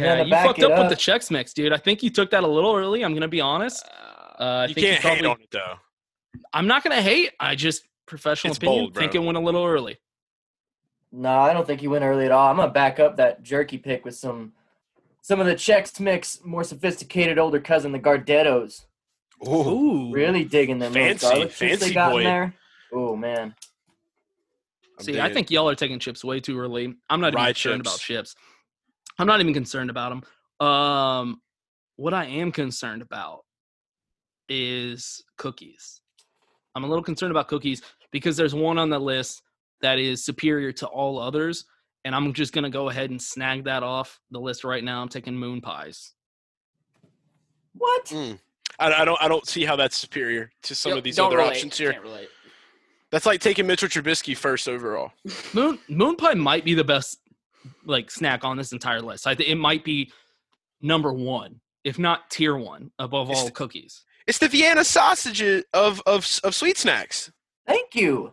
Yeah, 0.00 0.16
to 0.16 0.24
you 0.26 0.30
back 0.30 0.46
fucked 0.46 0.58
it 0.58 0.70
up, 0.70 0.78
with 0.78 0.88
the 0.88 1.12
up- 1.14 1.20
Chex 1.20 1.30
Mix, 1.30 1.54
dude. 1.54 1.72
I 1.72 1.78
think 1.78 2.02
you 2.02 2.10
took 2.10 2.30
that 2.30 2.44
a 2.44 2.46
little 2.46 2.76
early. 2.76 3.02
I'm 3.04 3.12
going 3.12 3.22
to 3.22 3.28
be 3.28 3.40
honest. 3.40 3.86
Uh, 4.38 4.42
I 4.42 4.66
You 4.66 4.74
think 4.74 4.86
can't 4.86 5.00
hate 5.02 5.08
probably- 5.22 5.26
on 5.30 5.40
it 5.40 5.50
though. 5.50 5.74
I'm 6.52 6.66
not 6.66 6.84
going 6.84 6.94
to 6.94 7.02
hate. 7.02 7.30
I 7.40 7.54
just, 7.54 7.84
professional 8.06 8.50
It's 8.50 8.58
opinion, 8.58 8.80
bold, 8.84 8.92
bro. 8.94 9.00
think 9.00 9.14
it 9.14 9.18
went 9.20 9.38
a 9.38 9.40
little 9.40 9.64
early. 9.64 9.96
No, 11.10 11.30
I 11.40 11.52
don't 11.52 11.66
think 11.66 11.80
he 11.80 11.88
went 11.88 12.04
early 12.04 12.26
at 12.26 12.32
all. 12.32 12.50
I'm 12.50 12.56
gonna 12.56 12.70
back 12.72 13.00
up 13.00 13.16
that 13.16 13.42
jerky 13.42 13.78
pick 13.78 14.04
with 14.04 14.14
some 14.14 14.52
some 15.22 15.40
of 15.40 15.46
the 15.46 15.54
Chex 15.54 15.98
Mix, 16.00 16.40
more 16.44 16.64
sophisticated 16.64 17.38
older 17.38 17.60
cousin, 17.60 17.92
the 17.92 17.98
Gardettos. 17.98 18.84
Ooh. 19.46 19.50
Ooh. 19.50 20.12
Really 20.12 20.44
digging 20.44 20.78
them 20.78 20.92
little 20.92 21.08
Fancy, 21.08 21.26
garlic 21.26 21.48
chips 21.48 21.58
fancy 21.58 21.88
they 21.88 21.94
got 21.94 22.12
boy. 22.12 22.18
in 22.18 22.24
there. 22.24 22.54
Oh 22.92 23.16
man. 23.16 23.54
I'm 24.98 25.04
See, 25.04 25.20
I 25.20 25.32
think 25.32 25.50
y'all 25.50 25.68
are 25.68 25.74
taking 25.76 25.98
chips 25.98 26.24
way 26.24 26.40
too 26.40 26.58
early. 26.58 26.94
I'm 27.08 27.20
not 27.20 27.28
even 27.28 27.36
Rye 27.36 27.52
concerned 27.52 27.84
chips. 27.84 27.94
about 27.94 28.00
chips. 28.00 28.34
I'm 29.18 29.26
not 29.26 29.40
even 29.40 29.54
concerned 29.54 29.90
about 29.90 30.10
them. 30.60 30.66
Um, 30.66 31.40
what 31.96 32.14
I 32.14 32.26
am 32.26 32.50
concerned 32.50 33.02
about 33.02 33.44
is 34.48 35.22
cookies. 35.36 36.00
I'm 36.74 36.84
a 36.84 36.88
little 36.88 37.04
concerned 37.04 37.30
about 37.30 37.48
cookies 37.48 37.82
because 38.10 38.36
there's 38.36 38.54
one 38.54 38.78
on 38.78 38.90
the 38.90 38.98
list 38.98 39.42
that 39.80 39.98
is 39.98 40.24
superior 40.24 40.72
to 40.72 40.86
all 40.86 41.18
others, 41.18 41.64
and 42.04 42.14
I'm 42.14 42.32
just 42.32 42.52
gonna 42.52 42.70
go 42.70 42.88
ahead 42.88 43.10
and 43.10 43.20
snag 43.20 43.64
that 43.64 43.82
off 43.82 44.20
the 44.30 44.40
list 44.40 44.64
right 44.64 44.82
now. 44.82 45.00
I'm 45.02 45.08
taking 45.08 45.36
moon 45.36 45.60
pies. 45.60 46.12
What? 47.74 48.06
Mm. 48.06 48.38
I, 48.78 48.92
I 49.02 49.04
don't. 49.04 49.18
I 49.22 49.28
don't 49.28 49.46
see 49.46 49.64
how 49.64 49.76
that's 49.76 49.96
superior 49.96 50.50
to 50.62 50.74
some 50.74 50.90
Yep, 50.90 50.98
of 50.98 51.04
these 51.04 51.18
other 51.18 51.36
relate, 51.36 51.50
options 51.50 51.78
here. 51.78 51.92
Can't 51.92 52.04
relate. 52.04 52.28
That's 53.10 53.26
like 53.26 53.40
taking 53.40 53.66
Mitchell 53.66 53.88
Trubisky 53.88 54.36
first 54.36 54.68
overall. 54.68 55.12
Moon 55.54 55.78
moon 55.88 56.16
pie 56.16 56.34
might 56.34 56.64
be 56.64 56.74
the 56.74 56.84
best 56.84 57.20
like 57.84 58.10
snack 58.10 58.44
on 58.44 58.56
this 58.56 58.72
entire 58.72 59.00
list. 59.00 59.26
I 59.26 59.34
think 59.34 59.48
it 59.48 59.54
might 59.56 59.82
be 59.84 60.12
number 60.80 61.12
one, 61.12 61.60
if 61.84 61.98
not 61.98 62.30
tier 62.30 62.56
one, 62.56 62.90
above 62.98 63.30
It's 63.30 63.38
all 63.40 63.46
the- 63.46 63.50
cookies. 63.52 64.04
It's 64.26 64.38
the 64.38 64.48
Vienna 64.48 64.84
sausage 64.84 65.42
of 65.72 66.02
of 66.06 66.40
of 66.44 66.54
sweet 66.54 66.76
snacks. 66.76 67.32
Thank 67.66 67.94
you. 67.94 68.32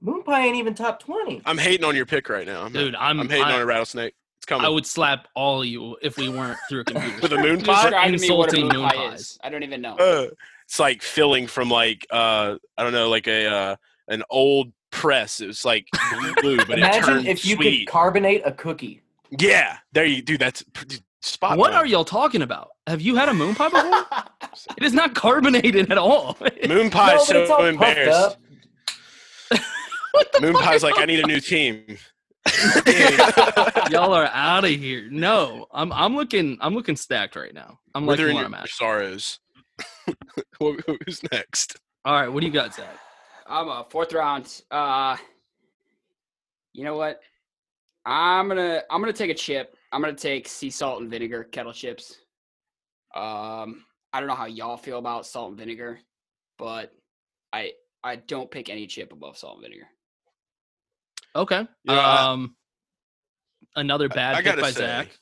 Moon 0.00 0.22
pie 0.22 0.46
ain't 0.46 0.56
even 0.56 0.74
top 0.74 1.00
twenty. 1.00 1.42
I'm 1.44 1.58
hating 1.58 1.84
on 1.84 1.96
your 1.96 2.06
pick 2.06 2.28
right 2.28 2.46
now. 2.46 2.62
I'm, 2.64 2.72
Dude, 2.72 2.94
I'm 2.94 3.18
I'm 3.20 3.28
hating 3.28 3.44
I, 3.44 3.54
on 3.54 3.62
a 3.62 3.66
rattlesnake. 3.66 4.14
It's 4.36 4.46
coming. 4.46 4.64
I 4.64 4.68
would 4.68 4.86
slap 4.86 5.26
all 5.34 5.62
of 5.62 5.66
you 5.66 5.96
if 6.02 6.16
we 6.16 6.28
weren't 6.28 6.58
through 6.68 6.80
a 6.80 6.84
computer. 6.84 7.18
With 7.22 7.32
a 7.32 7.38
moon 7.38 7.60
pie? 7.62 7.82
Describe 7.90 8.12
to 8.12 8.18
me 8.18 8.30
what 8.30 8.52
a 8.52 8.56
insulting 8.56 8.60
moon 8.68 8.76
moon 8.76 8.88
pie 8.90 8.96
pies. 8.96 9.20
is. 9.20 9.38
I 9.42 9.48
don't 9.48 9.64
even 9.64 9.80
know. 9.80 9.96
Uh, 9.96 10.26
it's 10.64 10.78
like 10.78 11.02
filling 11.02 11.46
from 11.48 11.68
like 11.70 12.06
uh 12.10 12.56
I 12.76 12.82
don't 12.84 12.92
know 12.92 13.08
like 13.08 13.26
a 13.26 13.46
uh, 13.46 13.76
an 14.06 14.22
old 14.30 14.72
press. 14.90 15.40
It 15.40 15.48
was 15.48 15.64
like 15.64 15.88
blue, 16.40 16.56
but 16.58 16.70
it 16.70 16.78
Imagine 16.78 17.02
turned 17.02 17.26
if 17.26 17.44
you 17.44 17.56
sweet. 17.56 17.86
could 17.86 17.92
carbonate 17.92 18.42
a 18.44 18.52
cookie. 18.52 19.02
yeah, 19.36 19.78
there 19.92 20.04
you 20.04 20.22
do. 20.22 20.38
That's 20.38 20.62
pretty 20.62 20.98
spot. 21.22 21.58
What 21.58 21.72
on. 21.72 21.78
are 21.78 21.86
y'all 21.86 22.04
talking 22.04 22.42
about? 22.42 22.70
Have 22.86 23.00
you 23.00 23.16
had 23.16 23.28
a 23.28 23.34
moon 23.34 23.56
pie 23.56 23.68
before? 23.70 24.04
it 24.76 24.84
is 24.84 24.92
not 24.94 25.14
carbonated 25.16 25.90
at 25.90 25.98
all. 25.98 26.36
Moon 26.68 26.90
pie 26.90 27.14
No, 27.16 27.20
is 27.22 27.26
but 27.26 27.36
it's 27.36 27.50
all 27.50 27.58
so 27.58 27.76
puffed 27.76 27.98
embarrassed. 27.98 28.36
Up. 30.20 30.42
Moon 30.42 30.54
pie's 30.56 30.82
like 30.82 30.98
I 30.98 31.04
need 31.04 31.20
a 31.20 31.26
new 31.26 31.40
team. 31.40 31.84
y'all 33.90 34.12
are 34.14 34.26
out 34.32 34.64
of 34.64 34.70
here. 34.70 35.08
No, 35.10 35.66
I'm 35.72 35.92
I'm 35.92 36.16
looking 36.16 36.58
I'm 36.60 36.74
looking 36.74 36.96
stacked 36.96 37.36
right 37.36 37.52
now. 37.54 37.78
I'm 37.94 38.06
Wither 38.06 38.24
liking 38.24 38.30
in 38.30 38.34
where 38.36 38.42
your 38.42 38.56
I'm 38.56 38.62
at. 38.62 38.68
sorrows. 38.70 39.38
Who's 40.60 41.22
next? 41.32 41.76
All 42.04 42.14
right, 42.14 42.28
what 42.28 42.40
do 42.40 42.46
you 42.46 42.52
got, 42.52 42.74
Zach? 42.74 42.98
I'm 43.46 43.68
a 43.68 43.86
fourth 43.90 44.12
round. 44.12 44.62
Uh, 44.70 45.16
you 46.72 46.84
know 46.84 46.96
what? 46.96 47.20
I'm 48.06 48.48
gonna 48.48 48.82
I'm 48.90 49.00
gonna 49.00 49.12
take 49.12 49.30
a 49.30 49.34
chip. 49.34 49.76
I'm 49.92 50.00
gonna 50.00 50.14
take 50.14 50.48
sea 50.48 50.70
salt 50.70 51.00
and 51.02 51.10
vinegar 51.10 51.44
kettle 51.44 51.72
chips. 51.72 52.16
Um, 53.14 53.84
I 54.12 54.20
don't 54.20 54.26
know 54.28 54.34
how 54.34 54.46
y'all 54.46 54.76
feel 54.76 54.98
about 54.98 55.26
salt 55.26 55.50
and 55.50 55.58
vinegar, 55.58 55.98
but 56.58 56.92
I 57.52 57.72
I 58.02 58.16
don't 58.16 58.50
pick 58.50 58.70
any 58.70 58.86
chip 58.86 59.12
above 59.12 59.36
salt 59.36 59.56
and 59.56 59.64
vinegar. 59.64 59.86
Okay. 61.38 61.60
You 61.60 61.94
know, 61.94 62.00
I- 62.00 62.32
um, 62.32 62.56
another 63.76 64.08
bad 64.08 64.34
I 64.34 64.42
pick 64.42 64.60
by 64.60 64.72
say, 64.72 64.80
Zach. 64.80 65.18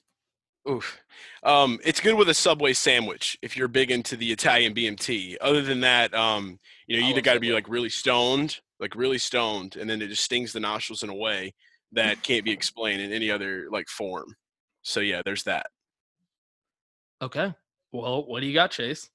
Oof. 0.69 0.99
Um, 1.43 1.79
it's 1.85 2.01
good 2.01 2.15
with 2.15 2.29
a 2.29 2.35
Subway 2.35 2.73
sandwich 2.73 3.39
if 3.43 3.57
you're 3.57 3.69
big 3.69 3.91
into 3.91 4.17
the 4.17 4.33
Italian 4.33 4.75
BMT. 4.75 5.37
Other 5.41 5.63
than 5.63 5.81
that, 5.83 6.13
um, 6.15 6.59
you 6.89 6.97
know, 6.97 7.01
you 7.03 7.09
I 7.09 7.11
either 7.11 7.21
got 7.21 7.35
to 7.35 7.41
be 7.41 7.53
like 7.53 7.69
really 7.69 7.91
stoned, 7.91 8.59
like 8.81 8.97
really 8.97 9.19
stoned, 9.19 9.77
and 9.77 9.89
then 9.89 10.03
it 10.03 10.09
just 10.09 10.25
stings 10.25 10.53
the 10.53 10.59
nostrils 10.61 11.03
in 11.05 11.11
a 11.11 11.15
way 11.15 11.55
that 11.93 12.23
can't 12.23 12.45
be 12.45 12.51
explained 12.51 13.01
in 13.01 13.13
any 13.13 13.31
other 13.31 13.69
like 13.71 13.89
form. 13.89 14.35
So 14.83 15.01
yeah, 15.01 15.23
there's 15.25 15.45
that. 15.45 15.67
Okay. 17.23 17.55
Well, 17.93 18.27
what 18.27 18.41
do 18.41 18.47
you 18.47 18.55
got, 18.55 18.73
Chase? 18.73 19.09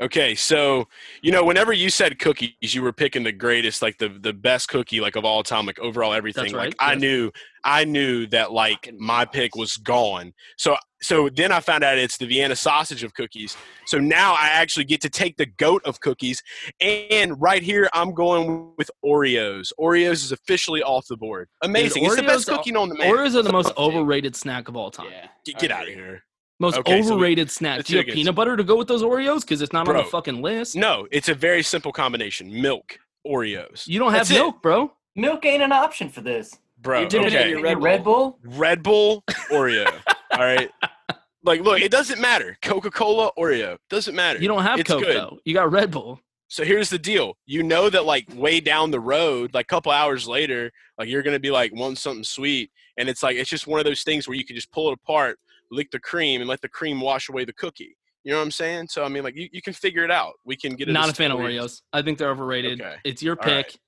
Okay, 0.00 0.34
so 0.34 0.88
you 1.22 1.30
know, 1.30 1.44
whenever 1.44 1.72
you 1.72 1.88
said 1.88 2.18
cookies, 2.18 2.74
you 2.74 2.82
were 2.82 2.92
picking 2.92 3.22
the 3.22 3.32
greatest, 3.32 3.80
like 3.80 3.98
the 3.98 4.08
the 4.08 4.32
best 4.32 4.68
cookie, 4.68 5.00
like 5.00 5.14
of 5.14 5.24
all 5.24 5.42
time, 5.42 5.66
like 5.66 5.78
overall 5.78 6.12
everything. 6.12 6.52
right, 6.52 6.66
Like 6.66 6.76
I 6.80 6.96
knew, 6.96 7.30
I 7.62 7.84
knew 7.84 8.26
that 8.28 8.50
like 8.50 8.92
my 8.98 9.24
pick 9.24 9.54
was 9.54 9.76
gone. 9.76 10.32
So 10.58 10.76
so 11.00 11.28
then 11.28 11.52
I 11.52 11.60
found 11.60 11.84
out 11.84 11.96
it's 11.96 12.16
the 12.16 12.26
Vienna 12.26 12.56
sausage 12.56 13.04
of 13.04 13.14
cookies. 13.14 13.56
So 13.86 13.98
now 13.98 14.32
I 14.32 14.48
actually 14.48 14.84
get 14.84 15.00
to 15.02 15.10
take 15.10 15.36
the 15.36 15.46
goat 15.46 15.82
of 15.84 16.00
cookies, 16.00 16.42
and 16.80 17.40
right 17.40 17.62
here 17.62 17.88
I'm 17.92 18.14
going 18.14 18.72
with 18.76 18.90
Oreos. 19.04 19.70
Oreos 19.78 20.24
is 20.24 20.32
officially 20.32 20.82
off 20.82 21.06
the 21.06 21.16
board. 21.16 21.48
Amazing! 21.62 22.02
Dude, 22.02 22.12
it's 22.12 22.20
the 22.20 22.26
best 22.26 22.46
cookie 22.48 22.72
known 22.72 22.88
to 22.88 22.96
man. 22.96 23.14
Oreos 23.14 23.36
are 23.36 23.42
the 23.42 23.52
most 23.52 23.72
overrated 23.76 24.34
snack 24.34 24.68
of 24.68 24.76
all 24.76 24.90
time. 24.90 25.06
Yeah, 25.12 25.28
Get, 25.44 25.58
get 25.58 25.70
out 25.70 25.86
of 25.86 25.94
here. 25.94 26.24
Most 26.60 26.78
Okay, 26.78 27.02
so 27.02 27.08
we- 27.10 27.14
overrated 27.16 27.50
snack. 27.50 27.84
Do 27.84 27.92
you 27.92 27.98
have 27.98 28.06
peanut 28.06 28.18
against- 28.20 28.36
butter 28.36 28.56
to 28.56 28.62
go 28.64 28.76
with 28.76 28.88
those 28.88 29.02
Oreos? 29.02 29.40
Because 29.40 29.60
it's 29.60 29.72
not 29.72 29.88
on 29.88 29.96
the 29.96 30.04
fucking 30.04 30.40
list. 30.42 30.76
No, 30.76 31.06
it's 31.10 31.28
a 31.28 31.34
very 31.34 31.62
simple 31.62 31.92
combination: 31.92 32.60
milk, 32.62 32.98
Oreos. 33.26 33.86
You 33.88 33.98
don't 33.98 34.12
have 34.12 34.28
That's 34.28 34.30
it. 34.30 34.34
milk, 34.42 34.62
bro. 34.62 34.92
Milk 35.16 35.44
ain't 35.46 35.62
an 35.62 35.72
option 35.72 36.08
for 36.10 36.20
this. 36.20 36.56
bro. 36.78 37.00
You 37.00 37.08
dip 37.08 37.22
it 37.22 37.26
okay. 37.28 37.50
your 37.50 37.66
Your 37.66 37.78
Red 37.80 38.04
Bull. 38.04 38.38
Red 38.42 38.52
Bull. 38.52 38.58
Red 38.58 38.82
Bull, 38.82 39.24
Oreo. 39.50 40.00
all 40.32 40.38
right. 40.40 40.70
Like, 41.46 41.60
look, 41.60 41.82
it 41.82 41.90
doesn't 41.90 42.22
matter. 42.22 42.56
Coca 42.62 42.90
Cola, 42.90 43.30
Oreo, 43.38 43.76
doesn't 43.90 44.14
matter. 44.14 44.38
You 44.40 44.48
don't 44.48 44.62
have 44.62 44.80
It's 44.80 44.88
Coke 44.88 45.02
good. 45.02 45.14
though. 45.14 45.38
You 45.44 45.52
got 45.52 45.70
Red 45.70 45.90
Bull. 45.90 46.18
So 46.48 46.64
here's 46.64 46.88
the 46.88 46.98
deal. 46.98 47.36
You 47.44 47.62
know 47.62 47.90
that 47.90 48.06
like 48.06 48.26
way 48.34 48.60
down 48.60 48.90
the 48.90 48.98
road, 49.00 49.52
like 49.52 49.66
a 49.66 49.68
couple 49.68 49.92
hours 49.92 50.26
later, 50.26 50.72
like 50.96 51.06
you're 51.10 51.22
gonna 51.22 51.38
be 51.38 51.50
like 51.50 51.74
wanting 51.74 51.96
something 51.96 52.24
sweet, 52.24 52.70
and 52.96 53.10
it's 53.10 53.22
like 53.22 53.36
it's 53.36 53.50
just 53.50 53.66
one 53.66 53.78
of 53.78 53.84
those 53.84 54.02
things 54.04 54.26
where 54.26 54.38
you 54.38 54.44
can 54.46 54.56
just 54.56 54.72
pull 54.72 54.88
it 54.88 54.94
apart, 54.94 55.38
lick 55.74 55.90
the 55.90 56.00
cream, 56.00 56.40
and 56.40 56.48
let 56.48 56.60
the 56.60 56.68
cream 56.68 57.00
wash 57.00 57.28
away 57.28 57.44
the 57.44 57.52
cookie. 57.54 57.96
You 58.22 58.32
know 58.32 58.38
what 58.38 58.44
I'm 58.44 58.50
saying? 58.50 58.88
So 58.88 59.04
I 59.04 59.08
mean, 59.08 59.22
like 59.24 59.36
you, 59.36 59.48
you 59.52 59.60
can 59.60 59.74
figure 59.74 60.04
it 60.04 60.10
out. 60.10 60.32
We 60.44 60.56
can 60.56 60.76
get 60.76 60.88
it. 60.88 60.92
Not 60.92 61.10
a 61.10 61.14
fan 61.14 61.30
of 61.30 61.38
Oreos. 61.38 61.82
I 61.92 62.00
think 62.02 62.16
they're 62.18 62.30
overrated. 62.30 62.80
Okay. 62.80 62.96
It's 63.04 63.22
your 63.22 63.36
All 63.42 63.46
right. 63.52 63.66
pick. 63.66 63.78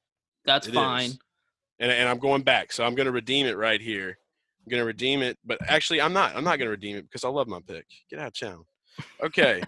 That's 0.45 0.67
It 0.67 0.75
fine. 0.75 1.07
is. 1.11 1.19
and 1.81 1.91
and 1.91 2.09
I'm 2.09 2.19
going 2.19 2.43
back. 2.43 2.73
So 2.73 2.85
I'm 2.85 2.95
gonna 2.95 3.13
redeem 3.13 3.47
it 3.47 3.57
right 3.57 3.81
here. 3.81 4.19
I'm 4.65 4.71
gonna 4.71 4.85
redeem 4.85 5.23
it, 5.23 5.39
but 5.45 5.59
actually 5.69 6.01
I'm 6.03 6.13
not. 6.13 6.37
I'm 6.37 6.45
not 6.45 6.59
gonna 6.59 6.71
redeem 6.71 6.97
it 6.97 7.03
because 7.03 7.25
I 7.25 7.29
love 7.29 7.49
my 7.49 7.61
pick. 7.67 7.87
Get 8.11 8.19
out 8.19 8.27
of 8.29 8.39
town. 8.39 8.65
Okay, 9.23 9.63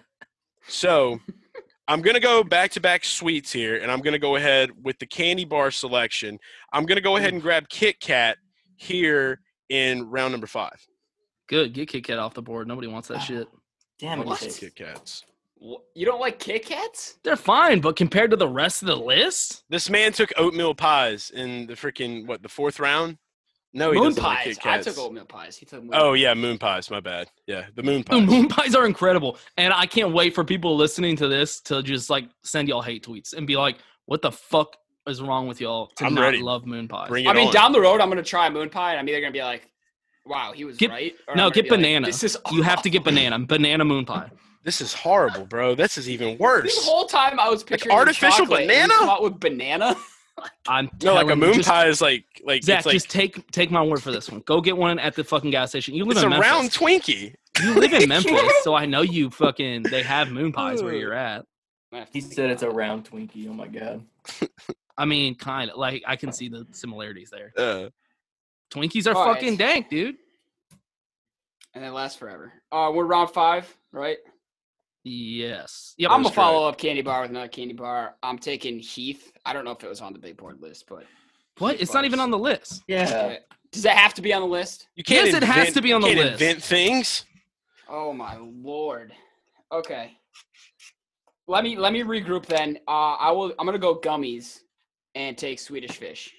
so 0.67 1.19
I'm 1.87 2.01
gonna 2.01 2.19
go 2.19 2.43
back 2.43 2.69
to 2.71 2.79
back 2.79 3.03
sweets 3.03 3.51
here, 3.51 3.77
and 3.77 3.91
I'm 3.91 3.99
gonna 4.01 4.19
go 4.19 4.35
ahead 4.35 4.69
with 4.83 4.99
the 4.99 5.05
candy 5.07 5.45
bar 5.45 5.71
selection. 5.71 6.37
I'm 6.73 6.85
gonna 6.85 7.01
go 7.01 7.17
ahead 7.17 7.33
and 7.33 7.41
grab 7.41 7.67
Kit 7.69 7.99
Kat 7.99 8.37
here 8.77 9.39
in 9.69 10.03
round 10.09 10.31
number 10.31 10.47
five. 10.47 10.79
Good. 11.49 11.73
Get 11.73 11.89
Kit 11.89 12.03
Kat 12.05 12.19
off 12.19 12.33
the 12.33 12.41
board. 12.41 12.67
Nobody 12.67 12.87
wants 12.87 13.07
that 13.09 13.19
shit. 13.19 13.47
Damn 13.99 14.21
it. 14.21 14.27
What? 14.27 14.39
Chase. 14.39 14.57
Kit 14.59 14.75
Kats. 14.75 15.25
Wh- 15.61 15.81
You 15.95 16.05
don't 16.05 16.21
like 16.21 16.39
Kit 16.39 16.65
Kats? 16.65 17.17
They're 17.23 17.35
fine, 17.35 17.81
but 17.81 17.95
compared 17.97 18.31
to 18.31 18.37
the 18.37 18.47
rest 18.47 18.81
of 18.81 18.87
the 18.87 18.95
list, 18.95 19.63
This 19.69 19.89
man 19.89 20.13
took 20.13 20.31
oatmeal 20.37 20.73
pies 20.73 21.31
in 21.31 21.67
the 21.67 21.73
freaking 21.73 22.25
what 22.27 22.41
the 22.41 22.47
fourth 22.49 22.79
round? 22.79 23.17
No, 23.73 23.91
he 23.91 23.99
moon 23.99 24.09
doesn't 24.09 24.23
like 24.23 24.37
pies. 24.45 24.57
Kit 24.57 24.65
I 24.71 24.81
took 24.81 24.97
oatmeal 24.97 25.25
pies. 25.25 25.57
He 25.57 25.65
took 25.65 25.81
moon 25.83 25.91
Oh 25.93 26.13
pies. 26.13 26.21
yeah, 26.21 26.33
moon 26.33 26.57
pies. 26.57 26.89
My 26.89 26.99
bad. 27.01 27.27
Yeah, 27.45 27.65
the 27.75 27.83
moon 27.83 27.99
the 27.99 28.03
pies. 28.05 28.21
moon 28.27 28.47
pies 28.47 28.73
are 28.73 28.85
incredible, 28.87 29.37
and 29.57 29.71
I 29.73 29.85
can't 29.85 30.11
wait 30.13 30.33
for 30.33 30.43
people 30.43 30.75
listening 30.75 31.15
to 31.17 31.27
this 31.27 31.59
to 31.61 31.83
just 31.83 32.09
like 32.09 32.29
send 32.43 32.67
y'all 32.69 32.81
hate 32.81 33.05
tweets 33.05 33.33
and 33.33 33.45
be 33.45 33.57
like, 33.57 33.77
"What 34.05 34.21
the 34.23 34.31
fuck 34.31 34.75
is 35.07 35.21
wrong 35.21 35.47
with 35.47 35.61
y'all 35.61 35.87
to 35.97 36.05
I'm 36.05 36.15
not 36.15 36.21
ready. 36.21 36.41
love 36.41 36.65
moon 36.65 36.87
pies?" 36.87 37.09
Bring 37.09 37.25
it 37.25 37.29
I 37.29 37.33
mean, 37.33 37.47
on. 37.49 37.53
down 37.53 37.71
the 37.71 37.81
road, 37.81 38.01
I'm 38.01 38.09
gonna 38.09 38.23
try 38.23 38.49
moon 38.49 38.69
pie, 38.71 38.91
and 38.91 38.99
I'm 38.99 39.07
either 39.09 39.21
gonna 39.21 39.33
be 39.33 39.43
like, 39.43 39.69
"Wow, 40.29 40.53
he 40.53 40.63
was 40.65 40.77
Get- 40.77 40.89
right." 40.91 41.15
or 41.27 41.35
no, 41.35 41.49
get 41.49 41.65
be 41.65 41.71
like, 41.71 41.79
banana. 41.79 42.05
this 42.07 42.23
is 42.23 42.37
you 42.51 42.61
have 42.61 42.81
to 42.83 42.89
get 42.89 43.03
banana. 43.03 43.39
Banana 43.39 43.83
moon 43.83 44.05
pie. 44.05 44.29
This 44.63 44.81
is 44.81 44.93
horrible, 44.93 45.45
bro. 45.45 45.73
This 45.75 45.97
is 45.97 46.09
even 46.09 46.37
worse. 46.37 46.63
This 46.65 46.75
worse. 46.77 46.85
whole 46.85 47.05
time 47.05 47.39
I 47.39 47.49
was 47.49 47.63
picturing 47.63 47.95
artificial 47.95 48.45
chocolate, 48.45 48.67
banana? 48.67 48.93
come 48.93 49.09
out 49.09 49.23
with 49.23 49.39
banana. 49.39 49.95
I'm 50.69 50.89
No, 51.03 51.13
like 51.15 51.25
a 51.25 51.27
telling 51.27 51.29
you, 51.29 51.35
moon 51.47 51.53
just- 51.55 51.67
pie 51.69 51.87
is 51.87 52.01
like 52.01 52.25
like 52.45 52.63
Zach, 52.63 52.77
it's 52.79 52.85
like 52.85 52.93
just 52.93 53.09
take 53.09 53.49
take 53.51 53.71
my 53.71 53.81
word 53.83 54.01
for 54.01 54.11
this 54.11 54.29
one. 54.29 54.41
Go 54.45 54.61
get 54.61 54.77
one 54.77 54.97
at 54.99 55.15
the 55.15 55.23
fucking 55.23 55.51
gas 55.51 55.69
station. 55.69 55.95
You 55.95 56.05
live 56.05 56.17
it's 56.17 56.23
a 56.23 56.25
in 56.27 56.29
Memphis. 56.31 56.49
round 56.49 56.69
Twinkie. 56.71 57.33
You 57.61 57.73
live 57.73 57.91
in 57.93 58.07
Memphis, 58.07 58.41
so 58.63 58.73
I 58.73 58.85
know 58.85 59.01
you 59.01 59.29
fucking. 59.31 59.83
They 59.83 60.03
have 60.03 60.29
moon 60.31 60.51
pies 60.53 60.81
where 60.83 60.93
you're 60.93 61.13
at. 61.13 61.45
He 62.13 62.21
said 62.21 62.51
it's 62.51 62.61
a 62.63 62.69
round 62.69 63.09
Twinkie. 63.09 63.49
Oh 63.49 63.53
my 63.53 63.67
god. 63.67 64.05
I 64.97 65.05
mean, 65.05 65.35
kind 65.35 65.71
of 65.71 65.77
like 65.77 66.03
I 66.05 66.15
can 66.17 66.31
see 66.31 66.47
the 66.49 66.67
similarities 66.71 67.31
there. 67.31 67.51
Uh, 67.57 67.89
Twinkies 68.71 69.07
are 69.07 69.15
All 69.15 69.25
right. 69.27 69.33
fucking 69.35 69.57
dank, 69.57 69.89
dude. 69.89 70.15
and 71.73 71.83
they 71.83 71.89
last 71.89 72.19
forever. 72.19 72.53
Uh, 72.71 72.91
we're 72.93 73.05
round 73.05 73.31
five, 73.31 73.73
right? 73.91 74.17
Yes. 75.03 75.95
Yep. 75.97 76.11
I'm 76.11 76.23
That's 76.23 76.35
gonna 76.35 76.47
follow 76.47 76.67
up 76.67 76.77
candy 76.77 77.01
bar 77.01 77.21
with 77.21 77.31
another 77.31 77.47
candy 77.47 77.73
bar. 77.73 78.15
I'm 78.21 78.37
taking 78.37 78.79
Heath. 78.79 79.31
I 79.45 79.53
don't 79.53 79.65
know 79.65 79.71
if 79.71 79.83
it 79.83 79.89
was 79.89 80.01
on 80.01 80.13
the 80.13 80.19
big 80.19 80.37
board 80.37 80.61
list, 80.61 80.85
but 80.87 81.05
What? 81.57 81.73
Heath 81.73 81.81
It's 81.83 81.93
not 81.93 82.05
even 82.05 82.19
on 82.19 82.31
the 82.31 82.37
list. 82.37 82.83
Yeah. 82.87 83.37
Does 83.71 83.83
that 83.83 83.97
have 83.97 84.13
to 84.15 84.21
be 84.21 84.33
on 84.33 84.41
the 84.41 84.47
list? 84.47 84.87
you 84.95 85.03
can't 85.03 85.27
Yes, 85.27 85.35
it 85.35 85.43
has 85.43 85.73
to 85.73 85.81
be 85.81 85.93
on 85.93 86.01
the 86.01 86.07
can't 86.07 86.19
list. 86.19 86.41
Invent 86.41 86.63
things. 86.63 87.25
Oh 87.87 88.13
my 88.13 88.35
lord. 88.37 89.13
Okay. 89.71 90.11
Let 91.47 91.63
me 91.63 91.75
let 91.77 91.93
me 91.93 92.01
regroup 92.03 92.45
then. 92.45 92.77
Uh, 92.87 93.13
I 93.15 93.31
will. 93.31 93.53
I'm 93.57 93.65
gonna 93.65 93.79
go 93.79 93.99
gummies 93.99 94.59
and 95.15 95.35
take 95.37 95.59
Swedish 95.59 95.97
fish. 95.97 96.33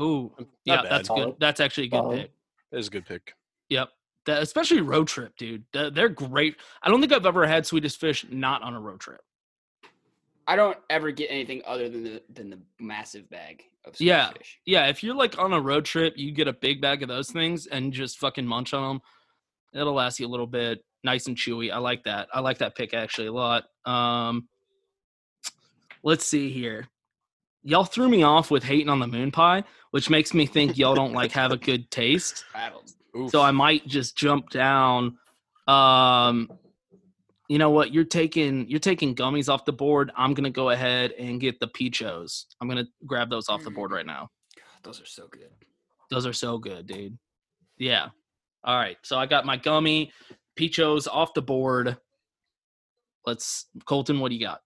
Ooh, 0.00 0.32
Not 0.38 0.46
yeah, 0.64 0.82
bad. 0.82 0.90
that's 0.90 1.08
good. 1.08 1.34
That's 1.38 1.60
actually 1.60 1.86
a 1.86 1.90
good 1.90 1.96
Solid. 1.98 2.20
pick. 2.22 2.30
That 2.70 2.78
is 2.78 2.88
a 2.88 2.90
good 2.90 3.06
pick. 3.06 3.34
Yep. 3.68 3.88
That, 4.26 4.42
especially 4.42 4.80
road 4.80 5.08
trip, 5.08 5.36
dude. 5.36 5.64
They're, 5.72 5.90
they're 5.90 6.08
great. 6.08 6.56
I 6.82 6.88
don't 6.88 7.00
think 7.00 7.12
I've 7.12 7.26
ever 7.26 7.46
had 7.46 7.66
Swedish 7.66 7.96
fish 7.98 8.24
not 8.30 8.62
on 8.62 8.74
a 8.74 8.80
road 8.80 9.00
trip. 9.00 9.20
I 10.46 10.56
don't 10.56 10.78
ever 10.90 11.10
get 11.10 11.26
anything 11.30 11.62
other 11.66 11.88
than 11.88 12.02
the 12.02 12.22
than 12.32 12.50
the 12.50 12.58
massive 12.80 13.28
bag 13.30 13.62
of 13.84 13.94
Swedish 13.96 14.06
Yeah. 14.08 14.30
fish. 14.32 14.58
Yeah, 14.66 14.86
if 14.86 15.02
you're 15.02 15.14
like 15.14 15.38
on 15.38 15.52
a 15.52 15.60
road 15.60 15.84
trip, 15.84 16.14
you 16.16 16.32
get 16.32 16.48
a 16.48 16.52
big 16.52 16.80
bag 16.80 17.02
of 17.02 17.08
those 17.08 17.30
things 17.30 17.66
and 17.66 17.92
just 17.92 18.18
fucking 18.18 18.46
munch 18.46 18.74
on 18.74 18.82
them. 18.94 19.02
It'll 19.74 19.94
last 19.94 20.18
you 20.20 20.26
a 20.26 20.28
little 20.28 20.46
bit, 20.46 20.84
nice 21.04 21.26
and 21.28 21.36
chewy. 21.36 21.72
I 21.72 21.78
like 21.78 22.04
that. 22.04 22.28
I 22.34 22.40
like 22.40 22.58
that 22.58 22.74
pick 22.76 22.92
actually 22.92 23.28
a 23.28 23.32
lot. 23.32 23.64
Um, 23.84 24.48
let's 26.02 26.26
see 26.26 26.50
here. 26.50 26.88
Y'all 27.62 27.84
threw 27.84 28.08
me 28.08 28.22
off 28.22 28.50
with 28.50 28.64
hating 28.64 28.88
on 28.88 28.98
the 28.98 29.06
moon 29.06 29.30
pie, 29.30 29.64
which 29.90 30.10
makes 30.10 30.34
me 30.34 30.46
think 30.46 30.78
y'all 30.78 30.94
don't 30.94 31.12
like 31.12 31.32
have 31.32 31.52
a 31.52 31.56
good 31.58 31.90
taste. 31.90 32.44
So 33.28 33.42
I 33.42 33.50
might 33.50 33.86
just 33.86 34.16
jump 34.16 34.50
down. 34.50 35.18
Um, 35.68 36.50
you 37.48 37.58
know 37.58 37.70
what? 37.70 37.92
You're 37.92 38.04
taking 38.04 38.66
you're 38.68 38.80
taking 38.80 39.14
gummies 39.14 39.52
off 39.52 39.64
the 39.64 39.72
board. 39.72 40.10
I'm 40.16 40.34
gonna 40.34 40.50
go 40.50 40.70
ahead 40.70 41.12
and 41.12 41.40
get 41.40 41.60
the 41.60 41.68
peachos. 41.68 42.46
I'm 42.60 42.68
gonna 42.68 42.86
grab 43.06 43.28
those 43.28 43.48
off 43.48 43.62
the 43.62 43.70
board 43.70 43.92
right 43.92 44.06
now. 44.06 44.30
Those 44.82 45.00
are 45.00 45.06
so 45.06 45.28
good. 45.30 45.50
Those 46.10 46.26
are 46.26 46.32
so 46.32 46.58
good, 46.58 46.86
dude. 46.86 47.18
Yeah. 47.78 48.08
All 48.64 48.76
right. 48.76 48.96
So 49.02 49.18
I 49.18 49.26
got 49.26 49.44
my 49.44 49.56
gummy 49.56 50.12
peachos 50.58 51.06
off 51.06 51.34
the 51.34 51.42
board. 51.42 51.96
Let's 53.26 53.66
Colton, 53.84 54.18
what 54.20 54.30
do 54.30 54.34
you 54.34 54.40
got? 54.40 54.60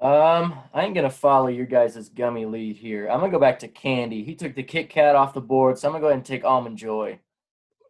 Um, 0.00 0.58
I 0.74 0.84
ain't 0.84 0.94
gonna 0.94 1.10
follow 1.10 1.48
your 1.48 1.64
guys' 1.66 2.08
gummy 2.10 2.44
lead 2.44 2.76
here. 2.76 3.08
I'm 3.08 3.20
gonna 3.20 3.32
go 3.32 3.38
back 3.38 3.58
to 3.60 3.68
candy. 3.68 4.22
He 4.22 4.34
took 4.34 4.54
the 4.54 4.62
Kit 4.62 4.90
Kat 4.90 5.16
off 5.16 5.32
the 5.32 5.40
board, 5.40 5.78
so 5.78 5.88
I'm 5.88 5.92
gonna 5.92 6.02
go 6.02 6.08
ahead 6.08 6.18
and 6.18 6.24
take 6.26 6.44
almond 6.44 6.76
joy. 6.76 7.18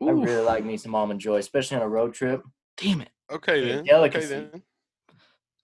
I 0.00 0.11
really 0.11 0.44
like 0.44 0.64
me 0.64 0.76
some 0.76 0.94
almond 0.94 1.20
joy, 1.20 1.38
especially 1.38 1.78
on 1.78 1.82
a 1.82 1.88
road 1.88 2.14
trip. 2.14 2.42
Damn 2.76 3.00
it. 3.00 3.11
Okay 3.30 3.68
then. 3.68 3.84
delicacy. 3.84 4.34
Okay 4.34 4.48
then. 4.52 4.62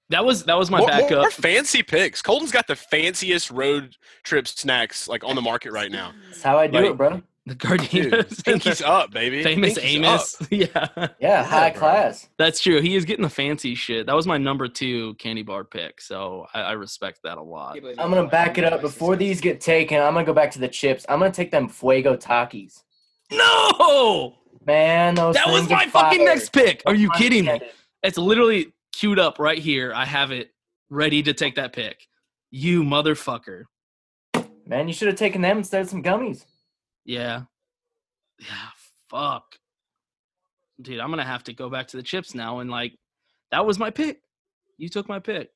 That 0.08 0.24
was 0.24 0.44
that 0.44 0.58
was 0.58 0.70
my 0.70 0.78
more, 0.78 0.88
backup. 0.88 1.10
More 1.10 1.30
fancy 1.30 1.82
picks. 1.82 2.20
Colton's 2.20 2.52
got 2.52 2.66
the 2.66 2.76
fanciest 2.76 3.50
road 3.50 3.96
trip 4.24 4.48
snacks 4.48 5.08
like 5.08 5.24
on 5.24 5.36
the 5.36 5.40
market 5.40 5.72
right 5.72 5.90
now. 5.90 6.12
That's 6.28 6.42
how 6.42 6.58
I 6.58 6.66
do 6.66 6.78
Like, 6.78 6.90
it, 6.90 6.96
bro. 6.96 7.22
The 7.44 7.56
Dude, 7.56 7.80
Gardinas. 8.12 8.44
pinky's 8.44 8.82
up, 8.82 9.10
baby. 9.10 9.42
Famous 9.42 9.76
Amos. 9.80 10.40
up. 10.40 10.46
yeah. 10.52 11.08
Yeah, 11.18 11.42
high 11.42 11.70
bro. 11.70 11.80
class. 11.80 12.28
That's 12.38 12.60
true. 12.60 12.80
He 12.80 12.94
is 12.94 13.04
getting 13.04 13.24
the 13.24 13.28
fancy 13.30 13.74
shit. 13.74 14.06
That 14.06 14.14
was 14.14 14.28
my 14.28 14.38
number 14.38 14.68
two 14.68 15.14
candy 15.14 15.42
bar 15.42 15.64
pick. 15.64 16.00
So 16.00 16.46
I, 16.54 16.60
I 16.60 16.72
respect 16.72 17.18
that 17.24 17.38
a 17.38 17.42
lot. 17.42 17.76
I'm 17.98 18.10
gonna 18.10 18.28
back 18.28 18.58
it 18.58 18.64
up 18.64 18.80
before 18.80 19.16
these 19.16 19.40
get 19.40 19.60
taken. 19.60 20.00
I'm 20.00 20.14
gonna 20.14 20.24
go 20.24 20.32
back 20.32 20.52
to 20.52 20.60
the 20.60 20.68
chips. 20.68 21.04
I'm 21.08 21.18
gonna 21.18 21.32
take 21.32 21.50
them 21.50 21.68
Fuego 21.68 22.16
Takis. 22.16 22.82
No! 23.32 24.34
Man, 24.64 25.16
those 25.16 25.34
That 25.34 25.48
was 25.48 25.62
things 25.62 25.72
are 25.72 25.76
my 25.78 25.86
fucking 25.88 26.24
next 26.24 26.52
pick. 26.52 26.82
Are 26.86 26.94
you 26.94 27.10
kidding 27.10 27.46
me? 27.46 27.60
It's 28.04 28.18
literally 28.18 28.72
queued 28.92 29.18
up 29.18 29.40
right 29.40 29.58
here. 29.58 29.92
I 29.92 30.04
have 30.04 30.30
it 30.30 30.50
ready 30.90 31.22
to 31.24 31.32
take 31.32 31.56
that 31.56 31.72
pick. 31.72 32.06
You 32.52 32.84
motherfucker. 32.84 33.64
Man, 34.66 34.86
you 34.86 34.94
should 34.94 35.08
have 35.08 35.16
taken 35.16 35.42
them 35.42 35.58
instead 35.58 35.80
of 35.82 35.88
some 35.90 36.02
gummies. 36.02 36.44
Yeah. 37.04 37.42
Yeah. 38.38 38.46
Fuck. 39.10 39.44
Dude, 40.80 41.00
I'm 41.00 41.10
gonna 41.10 41.24
have 41.24 41.44
to 41.44 41.52
go 41.52 41.68
back 41.68 41.88
to 41.88 41.96
the 41.96 42.02
chips 42.02 42.34
now 42.34 42.58
and 42.60 42.70
like 42.70 42.94
that 43.50 43.66
was 43.66 43.78
my 43.78 43.90
pick. 43.90 44.20
You 44.78 44.88
took 44.88 45.08
my 45.08 45.18
pick. 45.18 45.50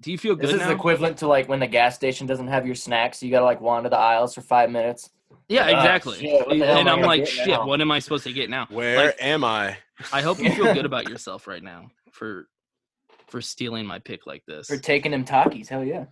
Do 0.00 0.12
you 0.12 0.18
feel 0.18 0.34
good? 0.34 0.46
This 0.48 0.54
is 0.54 0.60
now? 0.60 0.70
equivalent 0.70 1.18
to 1.18 1.26
like 1.26 1.48
when 1.48 1.60
the 1.60 1.66
gas 1.66 1.94
station 1.94 2.26
doesn't 2.26 2.48
have 2.48 2.66
your 2.66 2.74
snacks, 2.74 3.18
so 3.20 3.26
you 3.26 3.32
gotta 3.32 3.44
like 3.44 3.60
wander 3.60 3.88
the 3.88 3.98
aisles 3.98 4.34
for 4.34 4.40
five 4.42 4.70
minutes. 4.70 5.10
yeah, 5.48 5.64
Ah, 5.64 5.76
exactly. 5.78 6.18
shit, 6.18 6.46
what 6.46 6.58
the 6.58 6.64
hell 6.66 6.78
and 6.78 6.88
I 6.88 6.92
I'm 6.92 7.02
like, 7.02 7.26
shit, 7.26 7.48
now? 7.48 7.66
what 7.66 7.80
am 7.80 7.90
I 7.90 7.98
supposed 7.98 8.24
to 8.24 8.32
get 8.32 8.48
now? 8.50 8.66
Where 8.70 9.06
Like, 9.06 9.16
am 9.20 9.44
I? 9.44 9.76
I 10.12 10.22
hope 10.22 10.38
you 10.38 10.50
feel 10.52 10.72
good 10.72 10.84
about 10.92 11.08
yourself 11.08 11.46
right 11.46 11.62
now 11.62 11.90
for 12.12 12.48
for 13.28 13.40
stealing 13.40 13.86
my 13.86 13.98
pick 13.98 14.26
like 14.26 14.44
this. 14.46 14.66
For 14.68 14.76
taking 14.78 15.12
them 15.12 15.24
Takis, 15.24 15.68
hell 15.68 15.84
yeah. 15.84 16.06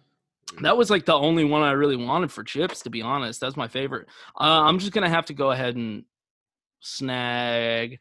That 0.61 0.77
was 0.77 0.91
like 0.91 1.05
the 1.05 1.15
only 1.15 1.45
one 1.45 1.63
I 1.63 1.73
really 1.73 1.97
wanted 1.97 2.33
for 2.33 2.43
chips, 2.43 2.83
to 2.83 2.91
be 2.91 3.03
honest. 3.03 3.41
That's 3.41 3.57
my 3.57 3.69
favorite. 3.69 4.09
Uh, 4.39 4.63
I'm 4.63 4.79
just 4.79 4.93
gonna 4.93 5.09
have 5.09 5.27
to 5.27 5.35
go 5.35 5.51
ahead 5.51 5.77
and 5.77 6.05
snag. 6.81 7.99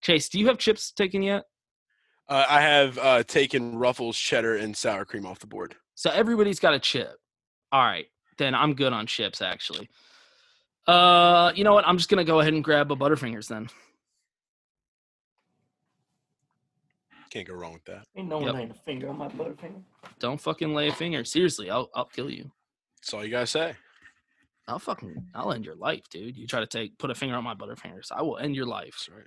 Chase, 0.00 0.28
do 0.28 0.38
you 0.38 0.46
have 0.46 0.58
chips 0.58 0.92
taken 0.92 1.22
yet? 1.22 1.44
Uh, 2.28 2.46
I 2.48 2.60
have 2.60 2.98
uh, 2.98 3.22
taken 3.24 3.76
Ruffles, 3.76 4.16
cheddar, 4.16 4.56
and 4.56 4.76
sour 4.76 5.04
cream 5.04 5.26
off 5.26 5.40
the 5.40 5.46
board. 5.46 5.74
So 5.94 6.10
everybody's 6.10 6.60
got 6.60 6.74
a 6.74 6.78
chip. 6.78 7.16
All 7.72 7.82
right, 7.82 8.06
then 8.38 8.54
I'm 8.54 8.74
good 8.74 8.92
on 8.92 9.06
chips 9.06 9.42
actually. 9.42 9.88
Uh, 10.86 11.52
you 11.54 11.64
know 11.64 11.74
what? 11.74 11.86
I'm 11.86 11.98
just 11.98 12.08
gonna 12.08 12.24
go 12.24 12.40
ahead 12.40 12.54
and 12.54 12.64
grab 12.64 12.90
a 12.90 12.96
Butterfingers 12.96 13.48
then. 13.48 13.68
Can't 17.30 17.46
go 17.46 17.54
wrong 17.54 17.74
with 17.74 17.84
that. 17.84 18.06
Ain't 18.16 18.28
no 18.28 18.38
one 18.38 18.52
laying 18.54 18.70
a 18.70 18.74
finger 18.74 19.08
on 19.08 19.18
my 19.18 19.28
butterfinger. 19.28 19.82
Don't 20.18 20.40
fucking 20.40 20.74
lay 20.74 20.88
a 20.88 20.92
finger. 20.92 21.24
Seriously, 21.24 21.70
I'll 21.70 21.88
I'll 21.94 22.06
kill 22.06 22.28
you. 22.30 22.50
That's 23.00 23.14
all 23.14 23.24
you 23.24 23.30
gotta 23.30 23.46
say. 23.46 23.74
I'll 24.66 24.78
fucking 24.78 25.14
I'll 25.34 25.52
end 25.52 25.64
your 25.64 25.76
life, 25.76 26.08
dude. 26.10 26.36
You 26.36 26.46
try 26.46 26.60
to 26.60 26.66
take 26.66 26.98
put 26.98 27.10
a 27.10 27.14
finger 27.14 27.36
on 27.36 27.44
my 27.44 27.54
Butterfingers, 27.54 28.10
I 28.10 28.22
will 28.22 28.38
end 28.38 28.56
your 28.56 28.66
life. 28.66 29.06
That's 29.06 29.08
right. 29.10 29.26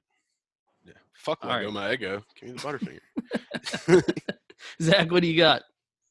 Yeah. 0.86 0.94
Fuck 1.14 1.40
All 1.44 1.50
Lego 1.50 1.66
right. 1.66 1.74
my 1.74 1.94
ego. 1.94 2.24
Give 2.40 2.50
me 2.50 2.56
the 2.56 2.60
Butterfinger. 2.60 4.04
Zach, 4.82 5.12
what 5.12 5.22
do 5.22 5.28
you 5.28 5.38
got? 5.38 5.64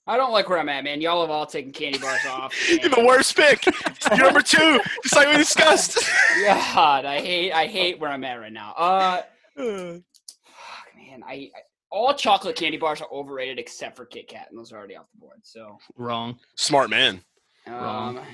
I 0.07 0.17
don't 0.17 0.33
like 0.33 0.49
where 0.49 0.59
I'm 0.59 0.69
at, 0.69 0.83
man. 0.83 1.01
Y'all 1.01 1.21
have 1.21 1.31
all 1.31 1.47
taken 1.47 1.71
candy 1.71 1.99
bars 1.99 2.27
off. 2.27 2.53
You're 2.69 2.89
the 2.89 3.05
worst 3.07 3.37
pick. 3.37 3.65
You're 4.11 4.25
number 4.25 4.43
two, 4.43 4.81
just 5.03 5.15
like 5.15 5.29
we 5.29 5.37
discussed. 5.37 5.99
God, 6.45 7.05
I 7.05 7.21
hate 7.21 7.53
I 7.53 7.67
hate 7.67 8.01
where 8.01 8.11
I'm 8.11 8.25
at 8.25 8.41
right 8.41 8.53
now. 8.53 8.73
Uh, 8.73 9.23
fuck, 9.57 10.97
man, 10.97 11.23
I, 11.25 11.51
I 11.55 11.61
all 11.93 12.15
chocolate 12.15 12.57
candy 12.57 12.79
bars 12.79 13.01
are 13.03 13.09
overrated 13.13 13.59
except 13.59 13.97
for 13.97 14.05
Kit 14.07 14.27
Kat, 14.27 14.47
and 14.51 14.59
those 14.59 14.73
are 14.73 14.79
already 14.79 14.97
off 14.97 15.07
the 15.15 15.21
board. 15.21 15.39
So, 15.43 15.79
Wrong. 15.97 16.39
Smart 16.57 16.91
man. 16.91 17.21
Wrong. 17.69 18.19
um, 18.19 18.25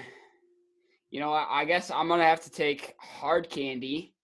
you 1.11 1.21
know, 1.21 1.33
I, 1.33 1.61
I 1.61 1.65
guess 1.65 1.91
I'm 1.91 2.09
gonna 2.09 2.25
have 2.25 2.41
to 2.45 2.51
take 2.51 2.95
hard 3.01 3.51
candy. 3.51 4.15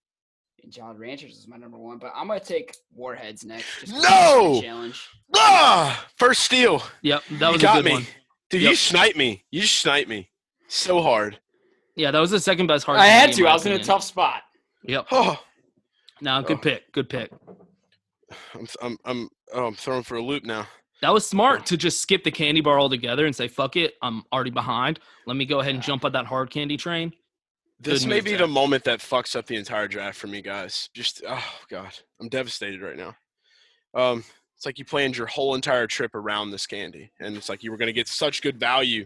And 0.63 0.71
Jolly 0.71 0.97
Ranchers 0.97 1.37
is 1.37 1.47
my 1.47 1.57
number 1.57 1.77
one, 1.77 1.97
but 1.99 2.11
I'm 2.15 2.27
gonna 2.27 2.39
take 2.39 2.75
Warheads 2.93 3.43
next. 3.45 3.81
just 3.81 3.93
'cause 3.93 4.03
No! 4.03 4.61
challenge. 4.61 5.07
Ah, 5.35 6.07
first 6.17 6.41
steal. 6.41 6.81
Yep, 7.03 7.23
that 7.31 7.47
you 7.47 7.53
was 7.53 7.61
got 7.61 7.79
a 7.79 7.81
good 7.83 7.85
me. 7.85 7.91
one. 7.93 8.07
Dude, 8.49 8.61
you 8.63 8.75
snipe 8.75 9.15
me. 9.15 9.43
You 9.51 9.63
snipe 9.63 10.07
me 10.07 10.29
so 10.67 11.01
hard. 11.01 11.39
Yeah, 11.95 12.11
that 12.11 12.19
was 12.19 12.31
the 12.31 12.39
second 12.39 12.67
best 12.67 12.85
hard. 12.85 12.99
I 12.99 13.07
had 13.07 13.33
to. 13.33 13.47
I 13.47 13.53
was 13.53 13.65
in 13.65 13.73
a 13.73 13.83
tough 13.83 14.03
spot. 14.03 14.41
Yep. 14.83 15.07
Oh, 15.11 15.39
No, 16.21 16.41
good 16.41 16.57
Oh. 16.57 16.61
pick. 16.61 16.91
Good 16.93 17.09
pick. 17.09 17.31
I'm 18.53 18.67
I'm 18.81 18.97
I'm 19.05 19.29
oh, 19.53 19.67
I'm 19.67 19.75
thrown 19.75 20.03
for 20.03 20.15
a 20.15 20.21
loop 20.21 20.43
now. 20.43 20.67
That 21.01 21.13
was 21.13 21.27
smart 21.27 21.65
to 21.67 21.77
just 21.77 22.01
skip 22.01 22.23
the 22.23 22.31
candy 22.31 22.61
bar 22.61 22.79
altogether 22.79 23.25
and 23.25 23.35
say, 23.35 23.47
"Fuck 23.47 23.75
it, 23.75 23.95
I'm 24.01 24.23
already 24.31 24.51
behind. 24.51 24.99
Let 25.27 25.35
me 25.35 25.45
go 25.45 25.59
ahead 25.59 25.75
and 25.75 25.83
jump 25.83 26.05
on 26.05 26.13
that 26.13 26.25
hard 26.25 26.49
candy 26.49 26.77
train." 26.77 27.13
This 27.79 28.03
Good 28.03 28.09
may 28.09 28.21
be 28.21 28.31
Zach. 28.31 28.39
the 28.39 28.47
moment 28.47 28.85
that 28.85 28.99
fucks 28.99 29.35
up 29.35 29.45
the 29.45 29.57
entire 29.57 29.87
draft 29.87 30.17
for 30.17 30.27
me, 30.27 30.41
guys. 30.41 30.89
Just 30.93 31.23
oh 31.27 31.43
god, 31.69 31.91
I'm 32.21 32.29
devastated 32.29 32.81
right 32.81 32.97
now. 32.97 33.15
Um, 33.93 34.23
it's 34.55 34.65
like 34.65 34.79
you 34.79 34.85
planned 34.85 35.17
your 35.17 35.27
whole 35.27 35.55
entire 35.55 35.85
trip 35.85 36.15
around 36.15 36.51
this 36.51 36.65
candy, 36.65 37.11
and 37.19 37.35
it's 37.35 37.49
like 37.49 37.63
you 37.63 37.71
were 37.71 37.77
going 37.77 37.87
to 37.87 37.93
get 37.93 38.07
such 38.07 38.41
good 38.41 38.57
value 38.57 39.05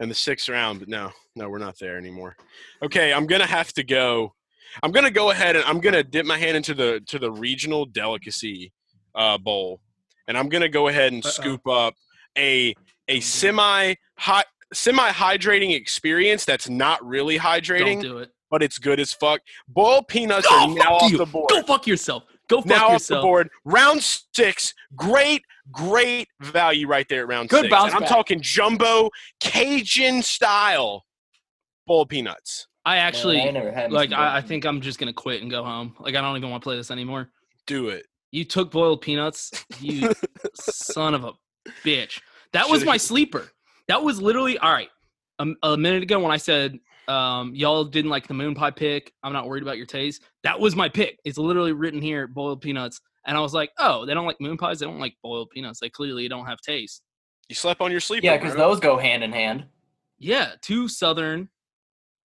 in 0.00 0.08
the 0.08 0.14
sixth 0.14 0.48
round, 0.48 0.80
but 0.80 0.88
no, 0.88 1.12
no, 1.36 1.48
we're 1.48 1.58
not 1.58 1.78
there 1.78 1.96
anymore. 1.96 2.36
Okay, 2.82 3.12
I'm 3.12 3.26
gonna 3.26 3.46
have 3.46 3.72
to 3.74 3.84
go. 3.84 4.34
I'm 4.82 4.92
gonna 4.92 5.10
go 5.10 5.30
ahead 5.30 5.56
and 5.56 5.64
I'm 5.64 5.80
gonna 5.80 6.02
dip 6.02 6.26
my 6.26 6.38
hand 6.38 6.56
into 6.56 6.74
the 6.74 7.00
to 7.06 7.18
the 7.18 7.30
regional 7.30 7.84
delicacy 7.86 8.72
uh, 9.14 9.38
bowl, 9.38 9.80
and 10.26 10.36
I'm 10.36 10.48
gonna 10.48 10.68
go 10.68 10.88
ahead 10.88 11.12
and 11.12 11.24
scoop 11.24 11.66
up 11.66 11.94
a 12.36 12.74
a 13.08 13.20
semi 13.20 13.94
hot 14.18 14.46
semi 14.72 15.08
hydrating 15.10 15.74
experience 15.74 16.44
that's 16.44 16.68
not 16.68 17.04
really 17.06 17.38
hydrating 17.38 18.02
Don't 18.02 18.02
do 18.02 18.18
it. 18.18 18.30
but 18.50 18.62
it's 18.62 18.78
good 18.78 19.00
as 19.00 19.12
fuck. 19.12 19.40
Boiled 19.68 20.08
peanuts 20.08 20.46
Go 20.48 20.54
are 20.56 20.68
now 20.68 20.94
off 20.96 21.10
you. 21.10 21.18
the 21.18 21.26
board. 21.26 21.48
Go 21.50 21.62
fuck 21.62 21.86
yourself. 21.86 22.24
Go 22.48 22.58
fuck 22.58 22.66
now 22.66 22.84
off 22.84 22.88
the 22.88 22.92
yourself. 22.94 23.22
board. 23.22 23.48
Round 23.64 24.02
six, 24.02 24.72
great, 24.96 25.42
great 25.72 26.28
value 26.40 26.86
right 26.86 27.06
there 27.08 27.22
at 27.22 27.28
round 27.28 27.48
Good 27.48 27.62
six. 27.62 27.70
bounce 27.70 27.86
and 27.88 27.96
I'm 27.96 28.00
back. 28.02 28.08
talking 28.10 28.40
jumbo 28.42 29.10
Cajun 29.40 30.22
style 30.22 31.04
boiled 31.86 32.08
peanuts. 32.10 32.66
I 32.88 32.96
actually 32.96 33.42
I 33.42 33.50
never 33.50 33.70
had 33.70 33.92
like. 33.92 34.12
I, 34.12 34.38
I 34.38 34.40
think 34.40 34.64
I'm 34.64 34.80
just 34.80 34.98
gonna 34.98 35.12
quit 35.12 35.42
and 35.42 35.50
go 35.50 35.62
home. 35.62 35.94
Like 36.00 36.14
I 36.14 36.22
don't 36.22 36.36
even 36.38 36.48
want 36.48 36.62
to 36.62 36.64
play 36.64 36.76
this 36.76 36.90
anymore. 36.90 37.28
Do 37.66 37.88
it. 37.90 38.06
You 38.30 38.44
took 38.44 38.70
boiled 38.70 39.02
peanuts. 39.02 39.52
You 39.80 40.12
son 40.54 41.14
of 41.14 41.24
a 41.24 41.32
bitch. 41.84 42.20
That 42.52 42.68
was 42.68 42.80
Should've- 42.80 42.86
my 42.86 42.96
sleeper. 42.96 43.48
That 43.88 44.02
was 44.02 44.22
literally 44.22 44.58
all 44.58 44.72
right. 44.72 44.88
A, 45.38 45.46
a 45.62 45.76
minute 45.76 46.02
ago 46.02 46.18
when 46.18 46.32
I 46.32 46.38
said 46.38 46.78
um, 47.08 47.54
y'all 47.54 47.84
didn't 47.84 48.10
like 48.10 48.26
the 48.26 48.34
moon 48.34 48.54
pie 48.54 48.70
pick, 48.70 49.12
I'm 49.22 49.32
not 49.32 49.46
worried 49.46 49.62
about 49.62 49.76
your 49.76 49.86
taste. 49.86 50.22
That 50.42 50.58
was 50.58 50.74
my 50.74 50.88
pick. 50.88 51.18
It's 51.24 51.38
literally 51.38 51.72
written 51.72 52.00
here, 52.02 52.26
boiled 52.26 52.60
peanuts. 52.60 53.00
And 53.26 53.36
I 53.36 53.40
was 53.40 53.54
like, 53.54 53.70
oh, 53.78 54.06
they 54.06 54.14
don't 54.14 54.26
like 54.26 54.40
moon 54.40 54.56
pies. 54.56 54.78
They 54.78 54.86
don't 54.86 54.98
like 54.98 55.14
boiled 55.22 55.50
peanuts. 55.50 55.78
They 55.80 55.90
clearly 55.90 56.26
don't 56.28 56.46
have 56.46 56.60
taste. 56.60 57.02
You 57.48 57.54
slept 57.54 57.80
on 57.80 57.90
your 57.90 58.00
sleeper. 58.00 58.26
Yeah, 58.26 58.36
because 58.38 58.56
those 58.56 58.80
go 58.80 58.98
hand 58.98 59.22
in 59.22 59.32
hand. 59.32 59.66
Yeah, 60.18 60.52
two 60.60 60.88
southern 60.88 61.48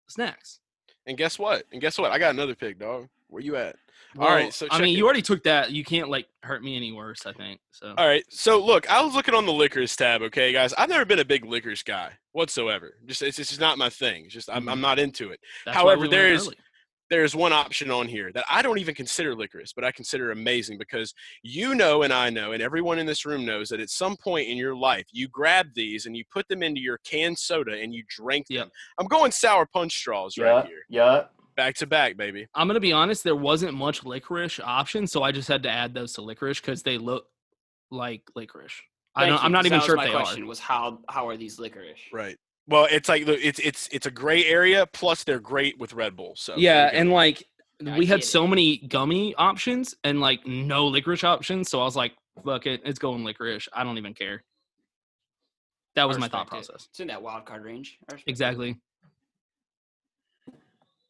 snacks. 0.08 0.60
And 1.06 1.18
guess 1.18 1.38
what? 1.38 1.66
And 1.72 1.82
guess 1.82 1.98
what? 1.98 2.12
I 2.12 2.20
got 2.20 2.32
another 2.32 2.56
pick, 2.56 2.80
dog. 2.80 3.10
Where 3.28 3.42
you 3.42 3.56
at? 3.56 3.76
Well, 4.16 4.28
All 4.28 4.36
right. 4.36 4.54
So 4.54 4.68
I 4.70 4.80
mean, 4.80 4.94
it. 4.94 4.98
you 4.98 5.06
already 5.06 5.24
took 5.24 5.44
that. 5.44 5.72
You 5.72 5.84
can't 5.84 6.08
like 6.08 6.28
hurt 6.44 6.64
me 6.64 6.76
any 6.76 6.92
worse. 6.92 7.26
I 7.26 7.34
think 7.34 7.60
so. 7.72 7.94
All 7.98 8.06
right. 8.06 8.24
So 8.30 8.64
look, 8.64 8.90
I 8.90 9.02
was 9.04 9.16
looking 9.16 9.34
on 9.34 9.46
the 9.46 9.52
liquors 9.52 9.96
tab. 9.96 10.22
Okay, 10.22 10.54
guys, 10.54 10.74
I've 10.74 10.90
never 10.90 11.06
been 11.06 11.20
a 11.20 11.26
big 11.26 11.46
liquors 11.46 11.82
guy 11.82 12.12
whatsoever. 12.32 12.94
Just 13.06 13.22
it's 13.24 13.38
just 13.38 13.60
not 13.60 13.78
my 13.78 13.90
thing. 13.90 14.26
It's 14.26 14.34
just 14.34 14.50
I'm, 14.52 14.70
I'm 14.70 14.82
not 14.82 15.00
into 15.00 15.32
it. 15.32 15.40
Mm-hmm. 15.40 15.62
That's 15.66 15.78
However, 15.78 16.04
we 16.04 16.10
there 16.10 16.32
is 16.32 16.48
early. 16.48 16.58
There's 17.14 17.36
one 17.36 17.54
option 17.54 17.92
on 17.92 18.08
here 18.08 18.32
that 18.34 18.44
I 18.50 18.64
don't 18.64 18.80
even 18.80 18.96
consider 18.96 19.36
licorice, 19.36 19.72
but 19.72 19.84
I 19.86 19.92
consider 19.92 20.32
amazing 20.32 20.80
because 20.80 21.14
you 21.44 21.76
know 21.76 22.02
and 22.02 22.12
I 22.12 22.32
know 22.32 22.54
and 22.54 22.64
everyone 22.64 22.98
in 22.98 23.06
this 23.06 23.24
room 23.24 23.46
knows 23.46 23.70
that 23.70 23.80
at 23.80 23.92
some 23.92 24.18
point 24.18 24.48
in 24.48 24.58
your 24.58 24.76
life 24.76 25.06
you 25.12 25.28
grab 25.28 25.68
these 25.76 26.08
and 26.08 26.18
you 26.18 26.24
put 26.32 26.48
them 26.48 26.64
into 26.64 26.82
your 26.82 26.98
canned 27.06 27.38
soda 27.38 27.74
and 27.80 27.94
you 27.94 28.04
drink 28.10 28.48
them. 28.48 28.68
I'm 28.98 29.06
going 29.06 29.32
sour 29.32 29.68
punch 29.72 29.94
straws 29.94 30.40
right 30.40 30.66
here. 30.66 30.80
yeah. 30.90 31.26
Back 31.56 31.76
to 31.76 31.86
back, 31.86 32.18
baby. 32.18 32.48
I'm 32.56 32.66
gonna 32.66 32.80
be 32.80 32.94
honest. 32.94 33.24
There 33.24 33.36
wasn't 33.36 33.76
much 33.76 34.04
licorice 34.04 34.60
option, 34.60 35.06
so 35.06 35.22
I 35.22 35.32
just 35.32 35.48
had 35.48 35.62
to 35.62 35.70
add 35.70 35.94
those 35.94 36.14
to 36.14 36.24
licorice 36.24 36.60
because 36.60 36.82
they 36.82 36.98
look 36.98 37.26
like 37.92 38.24
licorice. 38.36 38.74
I 39.16 39.22
Thank 39.22 39.30
don't, 39.30 39.38
you, 39.40 39.46
I'm 39.46 39.52
not 39.52 39.58
'cause 39.60 39.66
even 39.68 39.72
that 39.74 39.78
was 39.82 39.86
sure 39.86 39.96
if 39.96 39.98
my 39.98 40.06
they 40.08 40.12
question 40.12 40.44
are. 40.46 40.48
Was 40.48 40.58
how 40.60 41.00
how 41.10 41.28
are 41.28 41.38
these 41.38 41.60
licorice? 41.60 42.00
Right. 42.12 42.38
Well, 42.68 42.88
it's 42.90 43.10
like 43.10 43.28
it's 43.28 43.60
it's 43.60 43.90
it's 43.92 44.06
a 44.06 44.12
gray 44.12 44.46
area. 44.46 44.86
Plus, 44.94 45.24
they're 45.24 45.40
great 45.40 45.78
with 45.80 45.94
Red 45.94 46.16
Bull. 46.16 46.34
So 46.36 46.54
Yeah, 46.56 46.90
and 46.94 47.10
go. 47.10 47.16
like 47.16 47.44
we 47.82 48.06
had 48.06 48.24
so 48.24 48.48
many 48.48 48.78
gummy 48.78 49.36
options 49.36 49.96
and 50.04 50.22
like 50.22 50.48
no 50.48 50.88
licorice 50.88 51.24
options, 51.24 51.70
so 51.70 51.82
I 51.82 51.84
was 51.84 51.96
like, 51.96 52.14
"Fuck 52.46 52.66
it, 52.66 52.82
it's 52.86 53.00
going 53.00 53.24
licorice. 53.26 53.68
I 53.74 53.84
don't 53.84 53.98
even 53.98 54.14
care." 54.14 54.44
That 55.96 56.08
was 56.08 56.18
my 56.18 56.28
thought 56.28 56.46
respect 56.52 56.64
it. 56.64 56.72
process. 56.72 56.88
It's 56.90 57.00
in 57.02 57.08
that 57.08 57.22
wild 57.22 57.46
card 57.46 57.64
range. 57.66 57.98
I. 58.12 58.16
Exactly. 58.26 58.78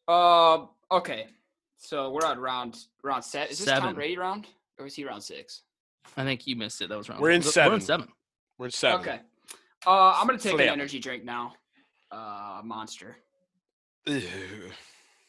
Uh, 0.07 0.65
okay. 0.91 1.27
So 1.77 2.11
we're 2.11 2.25
on 2.25 2.39
round 2.39 2.77
round 3.03 3.23
set. 3.23 3.51
Is 3.51 3.59
this 3.59 3.67
Seven. 3.67 3.83
Tom 3.83 3.95
Brady 3.95 4.17
round 4.17 4.47
or 4.79 4.87
is 4.87 4.95
he 4.95 5.05
round 5.05 5.23
six? 5.23 5.61
I 6.17 6.23
think 6.23 6.47
you 6.47 6.55
missed 6.55 6.81
it. 6.81 6.89
That 6.89 6.97
was 6.97 7.09
round. 7.09 7.21
we're 7.21 7.31
in 7.31 7.41
seven. 7.41 7.71
We're 7.71 7.75
in 7.75 7.81
seven. 7.81 8.07
We're 8.57 8.65
in 8.67 8.71
seven. 8.71 8.99
Okay. 9.01 9.19
Uh, 9.85 10.13
I'm 10.17 10.25
gonna 10.27 10.39
take 10.39 10.53
an 10.53 10.61
energy 10.61 10.99
drink 10.99 11.23
now. 11.23 11.53
Uh, 12.11 12.61
Monster. 12.63 13.17
Ew. 14.05 14.21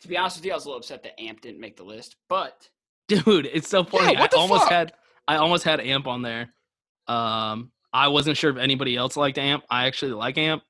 To 0.01 0.09
be 0.09 0.17
honest 0.19 0.37
with 0.37 0.45
you, 0.45 0.53
I 0.53 0.55
was 0.55 0.65
a 0.65 0.69
little 0.69 0.79
upset 0.81 1.03
that 1.05 1.19
Amp 1.21 1.41
didn't 1.41 1.61
make 1.61 1.77
the 1.77 1.85
list, 1.85 2.17
but 2.29 2.69
Dude, 3.09 3.47
it's 3.47 3.69
so 3.69 3.85
funny. 3.85 4.17
what 4.17 4.31
the 4.31 4.37
I 4.37 4.41
almost 4.41 4.63
fuck? 4.65 4.73
had 4.73 4.93
I 5.27 5.37
almost 5.37 5.65
had 5.65 5.81
Amp 5.81 6.07
on 6.07 6.23
there. 6.23 6.53
Um, 7.07 7.71
I 7.93 8.09
wasn't 8.09 8.37
sure 8.37 8.51
if 8.51 8.57
anybody 8.57 8.97
else 8.97 9.17
liked 9.17 9.39
Amp. 9.39 9.65
I 9.71 9.87
actually 9.87 10.13
like 10.13 10.37
Amp. 10.39 10.63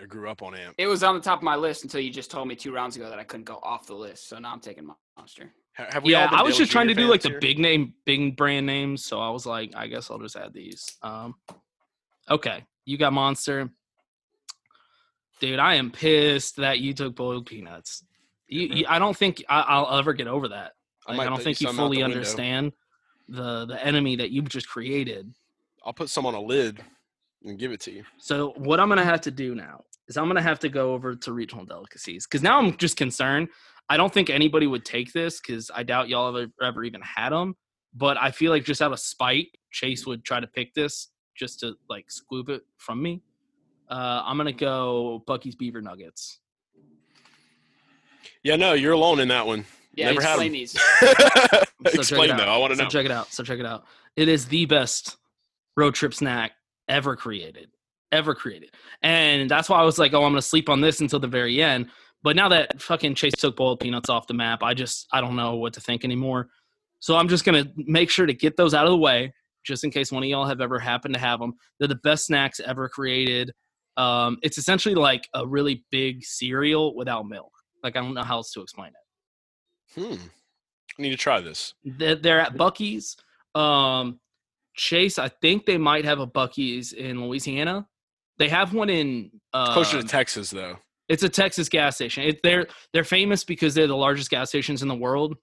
I 0.00 0.06
grew 0.06 0.30
up 0.30 0.42
on 0.42 0.54
Amp. 0.54 0.74
it 0.78 0.86
was 0.86 1.02
on 1.02 1.14
the 1.14 1.20
top 1.20 1.38
of 1.40 1.42
my 1.42 1.56
list 1.56 1.84
until 1.84 2.00
you 2.00 2.10
just 2.10 2.30
told 2.30 2.48
me 2.48 2.56
two 2.56 2.72
rounds 2.72 2.96
ago 2.96 3.10
that 3.10 3.18
I 3.18 3.24
couldn't 3.24 3.44
go 3.44 3.60
off 3.62 3.86
the 3.86 3.94
list. 3.94 4.28
So 4.28 4.38
now 4.38 4.52
I'm 4.52 4.60
taking 4.60 4.88
Monster. 5.18 5.52
Have 5.74 6.02
we 6.04 6.12
Yeah, 6.12 6.28
been 6.28 6.38
I 6.38 6.42
was 6.42 6.56
just 6.56 6.72
trying 6.72 6.88
to 6.88 6.94
do 6.94 7.06
like 7.06 7.22
fans 7.22 7.34
the 7.34 7.38
big 7.40 7.58
name, 7.58 7.92
big 8.06 8.36
brand 8.36 8.64
names. 8.66 9.04
So 9.04 9.20
I 9.20 9.28
was 9.30 9.44
like, 9.44 9.72
I 9.76 9.86
guess 9.88 10.10
I'll 10.10 10.18
just 10.18 10.36
add 10.36 10.54
these. 10.54 10.86
Um, 11.02 11.34
okay, 12.30 12.64
you 12.84 12.98
got 12.98 13.12
Monster. 13.12 13.70
Dude, 15.40 15.58
I 15.58 15.74
am 15.74 15.90
pissed 15.90 16.56
that 16.56 16.80
you 16.80 16.94
took 16.94 17.16
boiled 17.16 17.46
peanuts. 17.46 18.04
You, 18.46 18.68
you, 18.68 18.86
I 18.88 18.98
don't 18.98 19.16
think 19.16 19.42
I, 19.48 19.60
I'll 19.60 19.98
ever 19.98 20.12
get 20.12 20.26
over 20.26 20.48
that. 20.48 20.72
I 21.06 21.12
Like, 21.12 21.16
might 21.18 21.26
I 21.26 21.30
don't 21.30 21.42
think 21.42 21.60
you 21.60 21.66
you 21.66 21.72
some 21.72 21.80
out 21.80 21.84
fully 21.84 21.98
the 21.98 22.04
understand 22.04 22.72
the 23.28 23.66
the 23.66 23.84
enemy 23.84 24.16
that 24.16 24.30
you've 24.30 24.48
just 24.48 24.68
created. 24.68 25.32
I'll 25.84 25.92
put 25.92 26.08
some 26.08 26.26
on 26.26 26.34
a 26.34 26.40
lid 26.40 26.80
and 27.42 27.58
give 27.58 27.72
it 27.72 27.80
to 27.80 27.92
you. 27.92 28.04
So 28.18 28.52
what 28.56 28.80
I'm 28.80 28.88
gonna 28.88 29.04
have 29.04 29.20
to 29.22 29.30
do 29.30 29.54
now 29.54 29.82
is 30.08 30.16
I'm 30.16 30.26
gonna 30.26 30.42
have 30.42 30.58
to 30.60 30.68
go 30.68 30.92
over 30.92 31.14
to 31.14 31.32
regional 31.32 31.64
delicacies 31.64 32.26
because 32.26 32.42
now 32.42 32.58
I'm 32.58 32.76
just 32.76 32.96
concerned. 32.96 33.48
I 33.88 33.96
don't 33.96 34.12
think 34.12 34.30
anybody 34.30 34.66
would 34.66 34.84
take 34.84 35.12
this 35.12 35.40
because 35.40 35.70
I 35.74 35.82
doubt 35.82 36.08
y'all 36.08 36.34
have 36.34 36.42
ever, 36.42 36.52
ever 36.62 36.84
even 36.84 37.02
had 37.02 37.30
them. 37.30 37.54
But 37.92 38.16
I 38.16 38.30
feel 38.30 38.50
like 38.50 38.64
just 38.64 38.82
out 38.82 38.92
of 38.92 38.98
spite, 38.98 39.48
Chase 39.70 40.06
would 40.06 40.24
try 40.24 40.40
to 40.40 40.46
pick 40.46 40.74
this 40.74 41.08
just 41.34 41.60
to 41.60 41.74
like 41.88 42.10
scoop 42.10 42.48
it 42.48 42.62
from 42.78 43.02
me. 43.02 43.22
Uh, 43.90 44.22
I'm 44.24 44.36
gonna 44.36 44.52
go 44.52 45.22
Buc-ee's 45.26 45.54
Beaver 45.54 45.80
Nuggets. 45.82 46.40
Yeah, 48.42 48.56
no, 48.56 48.72
you're 48.74 48.92
alone 48.92 49.20
in 49.20 49.28
that 49.28 49.46
one. 49.46 49.64
Yeah, 49.94 50.10
Never 50.10 50.22
had 50.22 50.40
these. 50.40 50.76
So 51.92 52.00
Explain 52.00 52.30
it 52.30 52.38
though. 52.38 52.44
I 52.44 52.56
want 52.56 52.70
to 52.72 52.76
So 52.78 52.84
know. 52.84 52.88
check 52.88 53.04
it 53.04 53.10
out. 53.10 53.30
So 53.30 53.42
check 53.44 53.58
it 53.58 53.66
out. 53.66 53.84
It 54.16 54.26
is 54.26 54.46
the 54.46 54.64
best 54.64 55.18
road 55.76 55.94
trip 55.94 56.14
snack 56.14 56.52
ever 56.88 57.14
created. 57.14 57.68
Ever 58.10 58.34
created. 58.34 58.70
And 59.02 59.50
that's 59.50 59.68
why 59.68 59.78
I 59.80 59.82
was 59.84 59.98
like, 59.98 60.14
oh, 60.14 60.24
I'm 60.24 60.32
gonna 60.32 60.40
sleep 60.40 60.70
on 60.70 60.80
this 60.80 61.02
until 61.02 61.18
the 61.20 61.28
very 61.28 61.62
end. 61.62 61.90
But 62.22 62.36
now 62.36 62.48
that 62.48 62.80
fucking 62.80 63.16
Chase 63.16 63.34
took 63.36 63.56
boiled 63.56 63.80
peanuts 63.80 64.08
off 64.08 64.26
the 64.26 64.32
map, 64.32 64.62
I 64.62 64.72
just 64.72 65.06
I 65.12 65.20
don't 65.20 65.36
know 65.36 65.56
what 65.56 65.74
to 65.74 65.80
think 65.82 66.04
anymore. 66.04 66.48
So 67.00 67.16
I'm 67.16 67.28
just 67.28 67.44
gonna 67.44 67.66
make 67.76 68.08
sure 68.08 68.24
to 68.24 68.32
get 68.32 68.56
those 68.56 68.72
out 68.72 68.86
of 68.86 68.92
the 68.92 68.96
way, 68.96 69.34
just 69.64 69.84
in 69.84 69.90
case 69.90 70.12
one 70.12 70.22
of 70.22 70.28
y'all 70.28 70.46
have 70.46 70.60
ever 70.60 70.78
happened 70.78 71.14
to 71.14 71.20
have 71.20 71.40
them. 71.40 71.54
They're 71.78 71.88
the 71.88 71.96
best 71.96 72.26
snacks 72.26 72.60
ever 72.60 72.88
created. 72.88 73.50
Um, 73.96 74.38
it's 74.42 74.58
essentially 74.58 74.94
like 74.94 75.28
a 75.34 75.46
really 75.46 75.84
big 75.90 76.24
cereal 76.24 76.94
without 76.94 77.26
milk. 77.26 77.52
Like 77.82 77.96
I 77.96 78.00
don't 78.00 78.14
know 78.14 78.22
how 78.22 78.36
else 78.36 78.52
to 78.52 78.60
explain 78.60 78.90
it. 78.90 80.00
Hmm. 80.00 80.16
I 80.98 81.02
need 81.02 81.10
to 81.10 81.16
try 81.16 81.40
this. 81.40 81.74
They're, 81.84 82.14
they're 82.14 82.40
at 82.40 82.54
Buc-ee's. 82.56 83.16
Um, 83.54 84.20
Chase, 84.76 85.18
I 85.18 85.28
think 85.28 85.66
they 85.66 85.78
might 85.78 86.04
have 86.04 86.18
a 86.18 86.26
Buc-ee's 86.26 86.92
in 86.92 87.24
Louisiana. 87.24 87.86
They 88.38 88.48
have 88.48 88.74
one 88.74 88.90
in 88.90 89.30
uh, 89.52 89.72
Closer 89.72 90.00
to 90.02 90.06
Texas 90.06 90.50
though. 90.50 90.76
It's 91.08 91.22
a 91.22 91.28
Texas 91.28 91.68
gas 91.68 91.94
station. 91.96 92.24
It, 92.24 92.40
they're 92.42 92.66
they're 92.92 93.04
famous 93.04 93.44
because 93.44 93.74
they're 93.74 93.86
the 93.86 93.96
largest 93.96 94.30
gas 94.30 94.48
stations 94.48 94.82
in 94.82 94.88
the 94.88 94.94
world, 94.94 95.36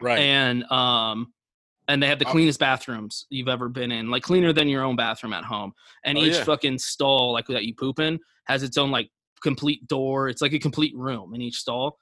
Right. 0.00 0.18
and 0.20 0.62
um, 0.70 1.32
and 1.88 2.02
they 2.02 2.06
have 2.06 2.18
the 2.18 2.26
Oh. 2.26 2.30
cleanest 2.30 2.58
bathrooms 2.60 3.26
you've 3.30 3.48
ever 3.48 3.68
been 3.68 3.92
in, 3.92 4.10
like 4.10 4.22
cleaner 4.22 4.52
than 4.52 4.68
your 4.68 4.82
own 4.82 4.96
bathroom 4.96 5.32
at 5.32 5.44
home. 5.44 5.72
And 6.04 6.16
Oh, 6.18 6.22
each 6.22 6.34
yeah. 6.34 6.44
fucking 6.44 6.78
stall, 6.78 7.32
like 7.32 7.46
that 7.48 7.64
you 7.64 7.74
poop 7.74 7.98
in, 8.00 8.18
has 8.46 8.62
its 8.62 8.76
own 8.78 8.90
like 8.90 9.10
complete 9.42 9.86
door. 9.88 10.28
It's 10.28 10.40
like 10.42 10.52
a 10.54 10.58
complete 10.58 10.94
room 10.96 11.34
in 11.34 11.42
each 11.42 11.56
stall. 11.56 11.98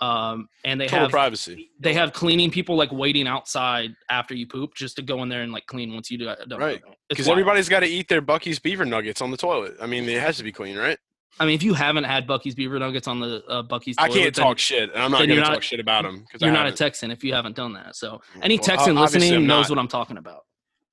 Um, 0.00 0.48
and 0.64 0.78
they 0.80 0.86
Total 0.88 1.04
have 1.04 1.10
privacy. 1.12 1.70
they 1.78 1.94
have 1.94 2.12
cleaning 2.12 2.50
people 2.50 2.76
like 2.76 2.90
waiting 2.90 3.28
outside 3.28 3.94
after 4.10 4.34
you 4.34 4.46
poop 4.46 4.74
just 4.74 4.96
to 4.96 5.02
go 5.02 5.22
in 5.22 5.28
there 5.28 5.42
and 5.42 5.52
like 5.52 5.66
clean 5.66 5.94
once 5.94 6.10
you 6.10 6.18
do 6.18 6.24
done 6.48 6.58
Right. 6.58 6.82
Because 7.08 7.28
everybody's 7.28 7.68
got 7.68 7.80
to 7.80 7.86
eat 7.86 8.08
their 8.08 8.20
Buc-ee's 8.20 8.58
beaver 8.58 8.84
nuggets 8.84 9.22
on 9.22 9.30
the 9.30 9.36
toilet. 9.36 9.76
I 9.80 9.86
mean, 9.86 10.08
it 10.08 10.20
has 10.20 10.36
to 10.38 10.42
be 10.42 10.50
clean, 10.52 10.76
right? 10.76 10.98
I 11.40 11.46
mean, 11.46 11.54
if 11.54 11.62
you 11.62 11.74
haven't 11.74 12.04
had 12.04 12.26
Buc-ee's 12.28 12.54
beaver 12.54 12.78
nuggets 12.78 13.08
on 13.08 13.18
the 13.20 13.44
uh, 13.48 13.62
Buc-ee's, 13.62 13.96
I 13.98 14.08
can't 14.08 14.34
then- 14.34 14.44
talk 14.44 14.58
shit, 14.58 14.90
and 14.94 15.02
I'm 15.02 15.10
not 15.10 15.18
going 15.18 15.30
you're 15.30 15.36
to 15.38 15.42
not- 15.42 15.54
talk 15.54 15.62
shit 15.62 15.80
about 15.80 16.04
them 16.04 16.20
because 16.20 16.40
You're 16.42 16.52
not 16.52 16.66
a 16.66 16.72
Texan 16.72 17.10
if 17.10 17.24
you 17.24 17.34
haven't 17.34 17.56
done 17.56 17.72
that. 17.74 17.96
So 17.96 18.20
any 18.42 18.56
Well, 18.56 18.64
Texan 18.64 18.94
listening 18.96 19.34
I'm 19.34 19.46
knows 19.46 19.68
what 19.68 19.78
I'm 19.78 19.88
talking 19.88 20.16
about. 20.16 20.44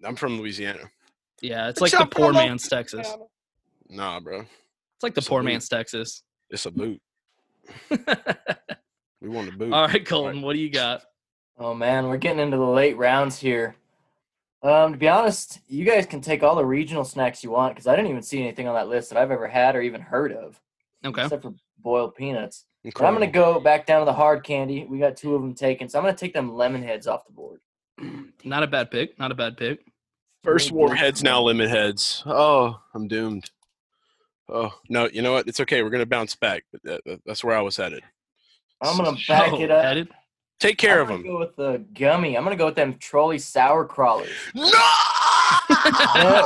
I'm 0.03 0.15
from 0.15 0.39
Louisiana. 0.39 0.89
Yeah, 1.41 1.69
it's 1.69 1.79
What's 1.79 1.93
like 1.93 2.09
the 2.09 2.15
poor 2.15 2.33
man's 2.33 2.67
Texas. 2.67 3.07
Nah, 3.89 4.19
bro. 4.19 4.39
It's 4.41 5.03
like 5.03 5.13
the 5.13 5.19
It's 5.19 5.27
poor 5.27 5.43
man's 5.43 5.67
Texas. 5.69 6.23
It's 6.49 6.65
a 6.65 6.71
boot. 6.71 6.99
we 7.89 9.29
want 9.29 9.49
a 9.49 9.51
boot. 9.51 9.71
All 9.73 9.87
right, 9.87 10.05
Colton, 10.05 10.41
what 10.41 10.53
do 10.53 10.59
you 10.59 10.69
got? 10.69 11.03
Oh 11.57 11.73
man, 11.73 12.07
we're 12.07 12.17
getting 12.17 12.39
into 12.39 12.57
the 12.57 12.65
late 12.65 12.97
rounds 12.97 13.37
here. 13.37 13.75
Um, 14.63 14.91
to 14.93 14.97
be 14.97 15.07
honest, 15.09 15.59
you 15.67 15.85
guys 15.85 16.05
can 16.05 16.21
take 16.21 16.43
all 16.43 16.55
the 16.55 16.65
regional 16.65 17.03
snacks 17.03 17.43
you 17.43 17.49
want 17.49 17.73
because 17.73 17.87
I 17.87 17.95
didn't 17.95 18.11
even 18.11 18.21
see 18.21 18.41
anything 18.41 18.67
on 18.67 18.75
that 18.75 18.87
list 18.89 19.09
that 19.09 19.17
I've 19.19 19.31
ever 19.31 19.47
had 19.47 19.75
or 19.75 19.81
even 19.81 20.01
heard 20.01 20.31
of, 20.33 20.59
Okay. 21.03 21.23
except 21.23 21.41
for 21.43 21.53
boiled 21.79 22.15
peanuts. 22.15 22.65
And 22.83 22.93
But 22.93 23.05
I'm 23.05 23.13
gonna 23.13 23.27
go 23.27 23.59
back 23.59 23.85
down 23.87 24.01
to 24.01 24.05
the 24.05 24.13
hard 24.13 24.43
candy. 24.43 24.85
We 24.85 24.99
got 24.99 25.17
two 25.17 25.33
of 25.35 25.41
them 25.41 25.55
taken, 25.55 25.89
so 25.89 25.97
I'm 25.97 26.05
gonna 26.05 26.15
take 26.15 26.33
them 26.33 26.53
lemon 26.55 26.83
heads 26.83 27.07
off 27.07 27.25
the 27.25 27.31
board. 27.33 27.59
Not 28.43 28.61
a 28.63 28.67
bad 28.67 28.91
pick. 28.91 29.17
Not 29.17 29.31
a 29.31 29.35
bad 29.35 29.57
pick. 29.57 29.79
First 30.43 30.71
Warheads, 30.71 31.21
now 31.23 31.41
Lemonheads. 31.43 32.23
Oh, 32.25 32.79
I'm 32.95 33.07
doomed. 33.07 33.49
Oh 34.49 34.73
no, 34.89 35.07
you 35.11 35.21
know 35.21 35.31
what? 35.33 35.47
It's 35.47 35.59
okay. 35.59 35.81
We're 35.83 35.91
gonna 35.91 36.05
bounce 36.05 36.35
back. 36.35 36.65
But 36.71 36.83
that, 36.83 37.01
that- 37.05 37.21
that's 37.25 37.43
where 37.43 37.55
I 37.55 37.61
was 37.61 37.77
headed. 37.77 38.03
I'm 38.81 38.97
gonna 38.97 39.17
back 39.27 39.53
Oh, 39.53 39.61
it 39.61 39.71
up. 39.71 39.83
headed? 39.85 40.09
Take 40.61 40.77
care 40.77 41.01
of 41.01 41.07
them. 41.07 41.21
I'm 41.25 41.25
of 41.25 41.25
gonna 41.25 41.39
them. 41.39 41.55
Go 41.57 41.73
with 41.73 41.95
the 41.95 41.99
gummy. 41.99 42.37
I'm 42.37 42.43
gonna 42.43 42.55
go 42.55 42.67
with 42.67 42.75
them 42.75 42.93
Trolli 42.93 43.41
sour 43.41 43.83
crawlers. 43.83 44.29
No! 44.53 44.63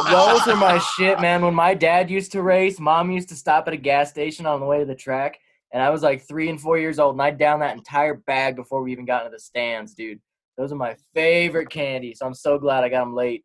Those 0.10 0.48
are 0.48 0.56
my 0.56 0.82
shit, 0.96 1.20
man. 1.20 1.44
When 1.44 1.54
my 1.54 1.74
dad 1.74 2.10
used 2.10 2.32
to 2.32 2.42
race, 2.42 2.80
mom 2.80 3.12
used 3.12 3.28
to 3.30 3.36
stop 3.36 3.68
at 3.68 3.74
a 3.74 3.78
gas 3.78 4.10
station 4.10 4.46
on 4.46 4.62
the 4.62 4.66
way 4.66 4.80
to 4.80 4.86
the 4.86 4.96
track, 4.96 5.38
and 5.74 5.84
I 5.84 5.90
was 5.90 6.02
like 6.02 6.26
three 6.26 6.50
and 6.50 6.60
four 6.60 6.78
years 6.78 6.98
old, 6.98 7.16
and 7.16 7.22
I'd 7.22 7.38
down 7.38 7.60
that 7.60 7.76
entire 7.76 8.14
bag 8.14 8.56
before 8.56 8.82
we 8.82 8.94
even 8.94 9.04
got 9.04 9.26
into 9.26 9.36
the 9.36 9.40
stands, 9.40 9.94
dude. 9.94 10.22
Those 10.58 10.72
are 10.72 10.78
my 10.78 10.96
favorite 11.14 11.70
candy, 11.70 12.14
so 12.14 12.26
I'm 12.26 12.34
so 12.34 12.58
glad 12.58 12.86
I 12.86 12.90
got 12.90 13.02
them 13.02 13.16
late. 13.16 13.44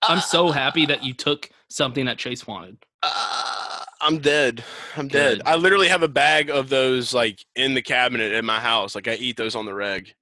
I'm 0.00 0.20
so 0.20 0.50
happy 0.50 0.86
that 0.86 1.04
you 1.04 1.12
took 1.12 1.50
something 1.68 2.06
that 2.06 2.16
Chase 2.16 2.46
wanted. 2.46 2.78
Ah! 3.04 3.81
I'm 4.02 4.18
dead. 4.18 4.64
I'm 4.96 5.06
dead. 5.08 5.38
Good. 5.38 5.46
I 5.46 5.54
literally 5.56 5.88
have 5.88 6.02
a 6.02 6.08
bag 6.08 6.50
of 6.50 6.68
those 6.68 7.14
like 7.14 7.44
in 7.54 7.74
the 7.74 7.82
cabinet 7.82 8.32
at 8.32 8.44
my 8.44 8.58
house. 8.58 8.94
Like 8.94 9.06
I 9.08 9.14
eat 9.14 9.36
those 9.36 9.54
on 9.54 9.64
the 9.64 9.74
reg. 9.74 10.12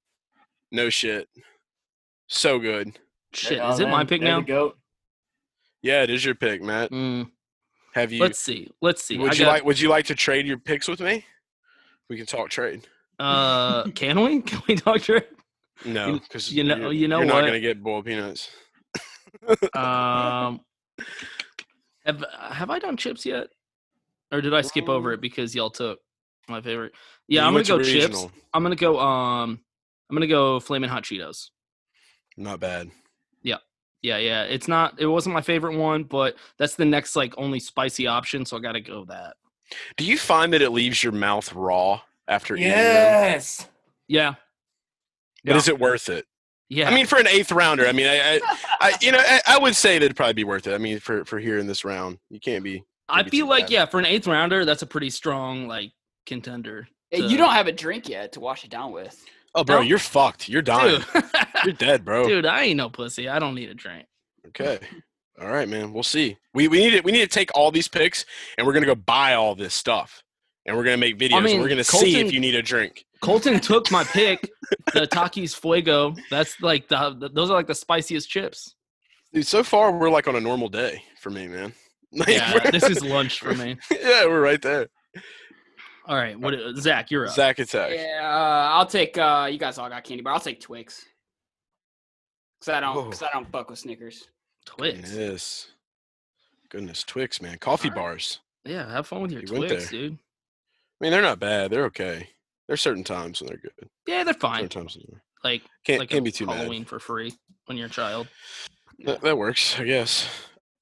No 0.70 0.91
shit. 0.91 1.28
So 2.28 2.59
good. 2.59 2.99
Shit, 3.33 3.59
Right 3.59 3.72
is 3.72 3.81
on, 3.81 3.87
it 3.87 3.91
my 3.91 4.05
pick 4.05 4.20
now? 4.22 4.39
we 4.39 4.45
go. 4.45 4.74
Yeah, 5.83 6.03
it 6.03 6.11
is 6.11 6.24
your 6.24 6.35
pick, 6.35 6.62
Matt. 6.62 6.91
Mm, 6.91 7.31
Have 7.95 8.12
you? 8.12 8.20
let's 8.20 8.39
see. 8.39 8.68
Let's 8.83 9.03
see. 9.03 9.16
would 9.18 9.33
I 9.33 9.35
you 9.35 9.41
got- 9.45 9.49
like? 9.53 9.64
Would 9.64 9.81
you 9.81 9.89
like 9.89 10.05
to 10.07 10.14
trade 10.14 10.47
your 10.47 10.59
picks 10.59 10.87
with 10.87 11.01
me? 11.01 11.24
We 12.11 12.16
can 12.16 12.26
talk 12.26 12.51
trade. 12.51 12.87
Uh, 13.18 13.85
can 13.95 14.20
we? 14.22 14.41
Can 14.43 14.62
we 14.68 14.76
talk 14.76 15.01
to 15.03 15.22
No, 15.87 16.18
because 16.18 16.53
you 16.53 16.64
know- 16.64 16.91
you 16.91 17.09
know 17.09 17.18
you're 17.18 17.26
not 17.26 17.47
gonna 17.47 17.61
get 17.61 17.83
boiled 17.83 18.05
peanuts. 18.05 18.51
Um, 19.74 20.61
have 22.05 22.24
have 22.51 22.68
I 22.70 22.78
done 22.78 22.97
chips 22.97 23.24
yet, 23.24 23.49
or 24.33 24.41
did 24.41 24.55
I 24.55 24.61
skip 24.62 24.89
over 24.89 25.12
it 25.12 25.20
because 25.20 25.55
y'all 25.55 25.70
took? 25.70 25.99
My 26.49 26.61
favorite. 26.61 26.93
Yeah, 27.28 27.43
You 27.43 27.47
I'm 27.47 27.53
gonna 27.53 27.55
went 27.57 27.66
to 27.66 27.76
go 27.78 27.83
chips. 27.85 28.26
I'm 28.53 28.62
gonna 28.62 28.74
go. 28.76 28.99
Um, 28.99 29.61
I'm 30.09 30.16
gonna 30.16 30.26
go 30.26 30.59
flaming 30.59 30.91
hot 30.91 31.05
Cheetos. 31.05 31.51
Not 32.37 32.59
bad. 32.61 32.91
Yeah, 33.43 33.59
yeah, 34.03 34.16
yeah. 34.16 34.43
It's 34.45 34.66
not. 34.66 35.01
It 35.01 35.07
wasn't 35.07 35.35
my 35.35 35.43
favorite 35.43 35.76
one, 35.76 36.05
but 36.05 36.35
that's 36.59 36.74
the 36.74 36.85
next 36.85 37.14
like 37.14 37.35
only 37.39 37.61
spicy 37.61 38.07
option, 38.07 38.45
so 38.45 38.57
I 38.57 38.61
gotta 38.61 38.81
go 38.81 39.05
that. 39.07 39.37
Do 39.97 40.05
you 40.05 40.18
find 40.18 40.53
that 40.53 40.62
it 40.62 40.70
leaves 40.70 41.03
your 41.05 41.12
mouth 41.12 41.53
raw 41.55 42.01
after 42.26 42.57
eating? 42.57 42.70
Yes. 42.70 43.68
Yeah, 44.09 44.35
But 45.45 45.55
is 45.57 45.68
it 45.68 45.78
worth 45.78 46.09
it? 46.09 46.26
yeah. 46.68 46.89
I 46.91 46.95
mean, 46.95 47.07
for 47.07 47.18
an 47.18 47.28
eighth 47.28 47.53
rounder, 47.53 47.87
I 47.87 47.93
mean, 47.93 48.07
I, 48.09 48.37
I, 48.37 48.41
I 48.81 48.93
you 49.01 49.12
know, 49.12 49.18
I, 49.24 49.41
I 49.47 49.59
would 49.59 49.76
say 49.76 49.99
that 50.01 50.05
it'd 50.05 50.16
probably 50.16 50.33
be 50.35 50.43
worth 50.43 50.66
it. 50.66 50.74
I 50.74 50.78
mean, 50.78 50.99
for 50.99 51.24
for 51.24 51.39
here 51.39 51.59
in 51.59 51.68
this 51.68 51.85
round, 51.85 52.18
you 52.28 52.41
can't 52.41 52.64
be. 52.64 52.83
I 53.13 53.23
feel 53.29 53.47
like 53.49 53.65
bad. 53.65 53.71
yeah, 53.71 53.85
for 53.87 53.99
an 53.99 54.07
eighth 54.07 54.27
rounder, 54.27 54.65
that's 54.65 54.83
a 54.83 54.87
pretty 54.87 55.11
strong 55.11 55.67
like 55.69 55.93
contender. 56.27 56.89
To- 57.13 57.23
You 57.23 57.37
don't 57.37 57.53
have 57.53 57.67
a 57.67 57.73
drink 57.73 58.09
yet 58.09 58.33
to 58.33 58.41
wash 58.41 58.65
it 58.65 58.71
down 58.71 58.93
with. 58.93 59.23
Oh, 59.55 59.65
bro, 59.65 59.77
No. 59.77 59.83
you're 59.83 59.99
fucked. 59.99 60.49
You're 60.49 60.63
dying. 60.63 61.03
You're 61.65 61.73
dead, 61.75 62.05
bro. 62.05 62.27
Dude, 62.27 62.47
I 62.47 62.63
ain't 62.65 62.77
no 62.77 62.89
pussy. 62.89 63.29
I 63.29 63.39
don't 63.41 63.55
need 63.57 63.69
a 63.69 63.75
drink. 63.75 64.07
Okay. 64.49 64.79
All 65.41 65.49
right, 65.49 65.69
man. 65.69 65.93
We'll 65.93 66.03
see. 66.05 66.37
We 66.55 66.69
we 66.69 66.79
need 66.79 66.91
to 66.91 67.01
we 67.01 67.13
need 67.13 67.21
to 67.21 67.27
take 67.27 67.51
all 67.55 67.71
these 67.71 67.89
picks 67.89 68.25
and 68.57 68.67
we're 68.67 68.73
gonna 68.73 68.87
go 68.87 68.95
buy 68.95 69.35
all 69.35 69.55
this 69.55 69.75
stuff. 69.75 70.23
And 70.67 70.77
we're 70.77 70.85
gonna 70.85 70.97
make 70.99 71.19
videos. 71.19 71.37
and 71.39 71.45
mean, 71.47 71.61
we're 71.61 71.69
gonna 71.69 71.83
see 71.85 72.21
if 72.21 72.33
you 72.33 72.39
need 72.41 72.55
a 72.55 72.63
drink. 72.63 73.05
Colton 73.23 73.59
took 73.61 73.91
my 73.91 74.05
pick, 74.05 74.49
the 74.95 75.07
Takis 75.07 75.55
Fuego. 75.59 76.15
That's 76.31 76.61
like 76.61 76.89
the, 76.89 77.17
the 77.19 77.29
those 77.29 77.51
are 77.51 77.55
like 77.57 77.67
the 77.67 77.75
spiciest 77.75 78.29
chips. 78.31 78.75
Dude, 79.33 79.47
so 79.47 79.63
far 79.65 79.93
we're 79.93 80.11
like 80.11 80.29
on 80.29 80.37
a 80.37 80.41
normal 80.41 80.69
day 80.69 81.03
for 81.21 81.31
me, 81.31 81.49
man. 81.49 81.73
Like, 82.13 82.29
Yeah, 82.29 82.71
this 82.71 82.85
is 82.89 83.05
lunch 83.05 83.39
for 83.41 83.55
me. 83.55 83.77
yeah, 83.91 84.27
we're 84.27 84.41
right 84.41 84.61
there. 84.61 84.89
All 86.07 86.17
right, 86.17 86.39
what 86.39 86.55
Zach, 86.77 87.11
you're 87.11 87.27
up. 87.27 87.35
Zach 87.35 87.59
attack. 87.61 87.93
Yeah, 87.95 88.21
uh, 88.23 88.71
I'll 88.77 88.87
take. 88.87 89.17
Uh, 89.17 89.49
you 89.51 89.59
guys 89.59 89.79
all 89.79 89.89
got 89.89 90.03
candy 90.03 90.23
bar. 90.23 90.33
I'll 90.33 90.41
take 90.41 90.61
Twix. 90.61 91.05
Cause 92.61 92.75
I 92.75 92.81
don't. 92.81 92.95
Cause 93.11 93.23
I 93.23 93.29
don't 93.33 93.51
fuck 93.53 93.71
with 93.71 93.79
Snickers. 93.79 94.27
Twix. 94.67 95.15
Yes. 95.15 95.69
Goodness, 96.69 97.05
Twix, 97.05 97.41
man. 97.41 97.59
Coffee 97.59 97.91
bars. 97.91 98.41
Yeah, 98.65 98.91
have 98.91 99.07
fun 99.07 99.23
with 99.23 99.31
your 99.33 99.41
You 99.43 99.47
Twix, 99.47 99.89
dude. 99.91 100.13
I 100.15 101.05
mean, 101.05 101.13
they're 101.13 101.23
not 101.23 101.39
bad. 101.41 101.71
They're 101.71 101.87
okay. 101.87 102.29
There's 102.69 102.81
certain 102.81 103.05
times 103.05 103.41
when 103.41 103.49
they're 103.49 103.57
good. 103.59 103.89
Yeah, 104.07 104.23
they're 104.25 104.35
fine. 104.35 104.57
Certain 104.65 104.83
times 104.83 104.97
when 104.97 105.05
they're- 105.09 105.23
Like 105.43 105.63
Can't- 105.85 106.01
like 106.01 106.11
can't 106.11 106.21
a 106.21 106.25
be 106.25 106.31
too 106.33 106.47
mad. 106.47 106.57
Halloween 106.59 106.85
for 106.85 106.99
free 107.01 107.33
when 107.67 107.79
you're 107.79 107.87
a 107.87 107.91
child. 107.91 108.29
That, 109.05 109.21
that 109.23 109.39
works, 109.39 109.79
I 109.81 109.85
guess. 109.85 110.29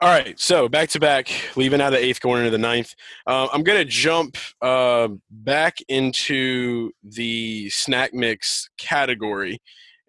All 0.00 0.08
right, 0.08 0.38
so 0.38 0.68
back 0.68 0.88
to 0.90 1.00
back, 1.00 1.28
leaving 1.56 1.80
out 1.80 1.92
of 1.92 1.98
the 1.98 2.04
eighth, 2.06 2.20
going 2.20 2.38
into 2.38 2.52
the 2.52 2.58
ninth. 2.58 2.94
Uh, 3.26 3.48
I'm 3.52 3.64
gonna 3.64 3.84
jump 3.84 4.36
uh, 4.62 5.08
back 5.28 5.78
into 5.88 6.92
the 7.02 7.68
snack 7.70 8.14
mix 8.14 8.70
category, 8.78 9.58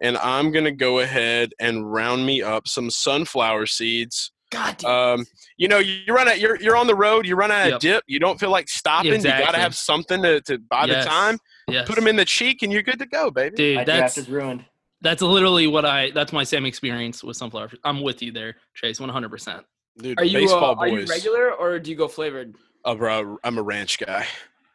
and 0.00 0.16
I'm 0.18 0.52
gonna 0.52 0.70
go 0.70 1.00
ahead 1.00 1.52
and 1.58 1.92
round 1.92 2.24
me 2.24 2.40
up 2.40 2.68
some 2.68 2.88
sunflower 2.88 3.66
seeds. 3.66 4.30
God 4.52 4.84
Um, 4.84 5.26
you 5.56 5.66
know, 5.66 5.78
you 5.78 6.14
run 6.14 6.28
out. 6.28 6.38
You're 6.38 6.60
you're 6.60 6.76
on 6.76 6.86
the 6.86 6.94
road. 6.94 7.26
You 7.26 7.34
run 7.34 7.50
out 7.50 7.72
of 7.72 7.80
dip. 7.80 8.04
You 8.06 8.20
don't 8.20 8.38
feel 8.38 8.50
like 8.50 8.68
stopping. 8.68 9.12
You 9.12 9.22
got 9.22 9.54
to 9.54 9.60
have 9.60 9.74
something 9.74 10.22
to, 10.22 10.40
to 10.42 10.58
buy 10.58 10.84
Yes. 10.84 11.04
the 11.04 11.10
time. 11.10 11.38
Yes. 11.68 11.88
Put 11.88 11.96
them 11.96 12.06
in 12.06 12.14
the 12.14 12.24
cheek, 12.24 12.62
and 12.62 12.72
you're 12.72 12.82
good 12.82 12.98
to 13.00 13.06
go, 13.06 13.32
baby. 13.32 13.56
Dude, 13.56 13.76
My 13.78 13.84
that's 13.84 14.14
draft 14.14 14.18
is 14.18 14.28
ruined. 14.28 14.64
that's 15.00 15.20
literally 15.22 15.66
what 15.66 15.84
I 15.84 16.10
that's 16.12 16.32
my 16.32 16.44
same 16.44 16.64
experience 16.64 17.24
with 17.24 17.36
sunflower. 17.36 17.70
I'm 17.82 18.02
with 18.02 18.22
you 18.22 18.30
there, 18.30 18.54
Chase, 18.74 19.00
100. 19.00 19.28
percent 19.28 19.64
Dude, 20.02 20.18
Are 20.20 20.24
you 20.24 20.38
baseball 20.38 20.78
uh, 20.78 20.82
are 20.82 20.88
you 20.88 21.04
regular 21.06 21.52
or 21.52 21.78
do 21.78 21.90
you 21.90 21.96
go 21.96 22.08
flavored? 22.08 22.54
Oh, 22.84 22.94
bro, 22.94 23.38
I'm 23.44 23.58
a 23.58 23.62
ranch 23.62 23.98
guy. 23.98 24.26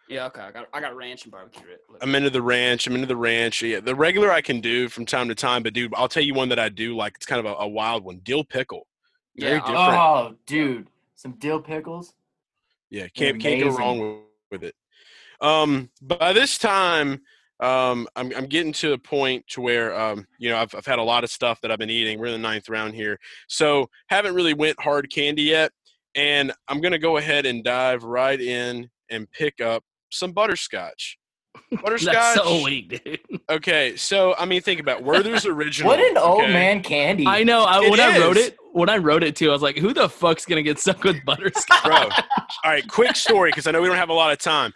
Yeah, 0.07 0.26
okay. 0.28 0.41
I 0.41 0.51
got 0.51 0.67
I 0.71 0.80
got 0.82 0.95
ranch 0.95 1.23
and 1.23 1.32
barbecue. 1.32 1.67
it. 1.67 1.82
I'm 2.01 2.13
into 2.13 2.30
the 2.30 2.41
ranch. 2.41 2.86
I'm 2.86 2.93
into 2.93 3.07
the 3.07 3.15
ranch. 3.15 3.63
Yeah, 3.63 3.80
the 3.80 3.95
regular 3.95 4.32
I 4.32 4.41
can 4.41 4.61
do 4.61 4.88
from 4.88 5.05
time 5.05 5.28
to 5.30 5.36
time, 5.36 5.63
but 5.63 5.73
dude, 5.73 5.93
I'll 5.95 6.07
tell 6.07 6.21
you 6.23 6.36
one 6.36 6.49
that 6.49 6.59
I 6.59 6.69
do 6.69 6.95
like. 6.95 7.13
It's 7.15 7.26
kind 7.26 7.39
of 7.39 7.51
a, 7.51 7.55
a 7.55 7.67
wild 7.67 8.03
one. 8.03 8.19
Dill 8.23 8.43
pickle. 8.43 8.86
Very 9.36 9.53
Yeah, 9.53 9.59
different. 9.61 9.78
Oh, 9.80 10.36
dude, 10.45 10.88
some 11.15 11.32
dill 11.39 11.59
pickles. 11.59 12.13
yeah, 12.91 13.07
can't 13.07 13.41
can't 13.41 13.63
go 13.63 13.76
wrong 13.76 13.99
with, 13.99 14.19
with 14.51 14.63
it. 14.63 14.76
Um, 15.41 15.89
by 16.01 16.34
this 16.34 16.57
time, 16.59 17.21
um, 17.60 18.08
I'm 18.16 18.34
I'm 18.36 18.47
getting 18.47 18.74
to 18.74 18.93
a 18.93 18.97
point 18.97 19.45
to 19.49 19.62
where 19.62 19.97
um, 19.97 20.26
you 20.39 20.49
know, 20.49 20.58
I've 20.58 20.76
I've 20.76 20.86
had 20.86 20.99
a 20.99 21.03
lot 21.03 21.24
of 21.24 21.30
stuff 21.30 21.62
that 21.62 21.72
I've 21.72 21.80
been 21.80 21.89
eating. 21.89 22.20
We're 22.20 22.28
in 22.28 22.34
the 22.34 22.38
ninth 22.38 22.70
round 22.70 22.95
here, 22.95 23.18
so 23.47 23.89
haven't 24.10 24.36
really 24.36 24.53
went 24.53 24.80
hard 24.82 25.10
candy 25.10 25.43
yet. 25.43 25.72
And 26.16 26.51
I'm 26.68 26.82
gonna 26.82 26.99
go 26.99 27.18
ahead 27.18 27.45
and 27.45 27.64
dive 27.64 28.03
right 28.03 28.39
in 28.39 28.89
and 29.10 29.30
pick 29.32 29.62
up 29.62 29.84
some 30.12 30.34
butterscotch. 30.34 31.18
Butterscotch. 31.72 32.14
That's 32.14 32.36
so 32.36 32.64
weak, 32.64 33.03
dude. 33.03 33.20
Okay, 33.47 33.95
so 33.95 34.34
I 34.39 34.45
mean, 34.45 34.62
think 34.62 34.80
about 34.80 35.01
it. 35.01 35.06
Werther's 35.06 35.45
original. 35.45 35.91
What 35.91 35.99
an 35.99 36.18
old 36.18 36.41
okay? 36.41 36.51
man 36.51 36.82
candy. 36.82 37.28
I 37.28 37.43
know. 37.43 37.64
I, 37.64 37.84
It 37.84 37.91
when 37.91 37.99
I 37.99 38.18
wrote 38.18 38.38
it, 38.38 38.58
when 38.74 38.89
I 38.89 38.97
wrote 38.97 39.24
it 39.24 39.36
too, 39.36 39.49
I 39.49 39.53
was 39.53 39.62
like, 39.62 39.78
"Who 39.78 39.93
the 39.93 40.10
fuck's 40.10 40.45
gonna 40.45 40.64
get 40.64 40.80
stuck 40.80 41.03
with 41.03 41.24
butterscotch?" 41.24 41.84
bro. 41.84 41.95
All 41.95 42.72
right, 42.72 42.86
quick 42.88 43.16
story 43.16 43.51
because 43.51 43.68
I 43.68 43.72
know 43.72 43.82
we 43.82 43.88
don't 43.88 43.97
have 43.97 44.10
a 44.10 44.14
lot 44.14 44.32
of 44.32 44.39
time. 44.39 44.74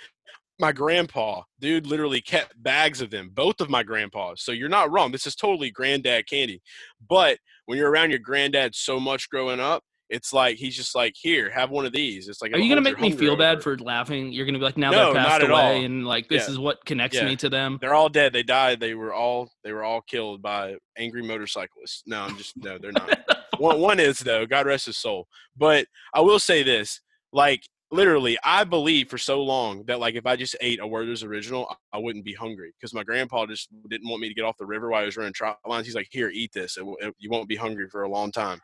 My 0.59 0.73
grandpa, 0.73 1.43
dude, 1.61 1.87
literally 1.87 2.19
kept 2.19 2.61
bags 2.61 2.99
of 3.01 3.09
them, 3.09 3.29
both 3.33 3.61
of 3.61 3.69
my 3.69 3.81
grandpas. 3.81 4.43
So 4.43 4.51
you're 4.51 4.67
not 4.67 4.91
wrong. 4.91 5.11
This 5.11 5.25
is 5.25 5.35
totally 5.35 5.71
granddad 5.71 6.27
candy. 6.27 6.61
But 7.07 7.37
when 7.65 7.77
you're 7.77 7.89
around 7.89 8.09
your 8.09 8.19
granddad 8.19 8.75
so 8.75 8.99
much 8.99 9.29
growing 9.29 9.61
up, 9.61 9.83
it's 10.09 10.33
like 10.33 10.57
he's 10.57 10.75
just 10.75 10.95
like, 10.95 11.13
here, 11.15 11.49
have 11.51 11.69
one 11.69 11.85
of 11.85 11.93
these. 11.93 12.27
It's 12.27 12.41
like, 12.41 12.51
Are 12.51 12.57
you 12.57 12.67
gonna 12.67 12.81
make 12.81 12.99
me 12.99 13.11
feel 13.11 13.35
hunger 13.37 13.55
bad 13.55 13.63
for 13.63 13.77
laughing? 13.77 14.33
You're 14.33 14.45
gonna 14.47 14.57
be 14.57 14.65
like, 14.65 14.75
now 14.75 14.89
No, 14.91 15.13
they're 15.13 15.23
passed 15.23 15.43
away, 15.43 15.77
all. 15.77 15.85
and 15.85 16.05
like 16.05 16.27
this 16.27 16.47
Yeah. 16.47 16.51
is 16.53 16.59
what 16.59 16.83
connects 16.83 17.15
Yeah. 17.15 17.25
me 17.25 17.35
to 17.37 17.47
them. 17.47 17.77
They're 17.79 17.93
all 17.93 18.09
dead. 18.09 18.33
They 18.33 18.41
died. 18.43 18.79
They 18.79 18.95
were 18.95 19.13
all 19.13 19.51
they 19.63 19.71
were 19.71 19.83
all 19.83 20.01
killed 20.01 20.41
by 20.41 20.75
angry 20.97 21.21
motorcyclists. 21.21 22.03
No, 22.07 22.21
I'm 22.23 22.35
just 22.37 22.57
no, 22.57 22.79
they're 22.79 22.91
not. 22.91 23.19
one 23.59 23.79
one 23.79 23.99
is 23.99 24.17
though. 24.19 24.47
God 24.47 24.65
rest 24.65 24.87
his 24.87 24.97
soul. 24.97 25.27
But 25.55 25.85
I 26.13 26.21
will 26.21 26.39
say 26.39 26.63
this: 26.63 27.01
like 27.31 27.61
literally, 27.91 28.37
I 28.43 28.63
believed 28.63 29.09
for 29.09 29.17
so 29.17 29.41
long 29.43 29.83
that 29.85 29.99
like 29.99 30.15
if 30.15 30.25
I 30.25 30.35
just 30.35 30.55
ate 30.61 30.79
a 30.79 30.87
Werther's 30.87 31.23
original, 31.23 31.67
I- 31.69 31.97
I 31.97 31.99
wouldn't 31.99 32.25
be 32.25 32.33
hungry 32.33 32.73
because 32.77 32.93
my 32.93 33.03
grandpa 33.03 33.45
just 33.45 33.69
didn't 33.89 34.07
want 34.09 34.21
me 34.21 34.27
to 34.27 34.33
get 34.33 34.43
off 34.43 34.57
the 34.57 34.65
river 34.65 34.89
while 34.89 35.01
I 35.01 35.05
was 35.05 35.17
running 35.17 35.33
trot 35.33 35.57
lines. 35.65 35.85
He's 35.85 35.95
like, 35.95 36.07
"Here, 36.11 36.29
eat 36.33 36.51
this. 36.53 36.77
It, 36.77 36.85
it, 36.99 37.15
you 37.17 37.29
won't 37.29 37.47
be 37.49 37.55
hungry 37.55 37.89
for 37.89 38.03
a 38.03 38.09
long 38.09 38.31
time." 38.31 38.59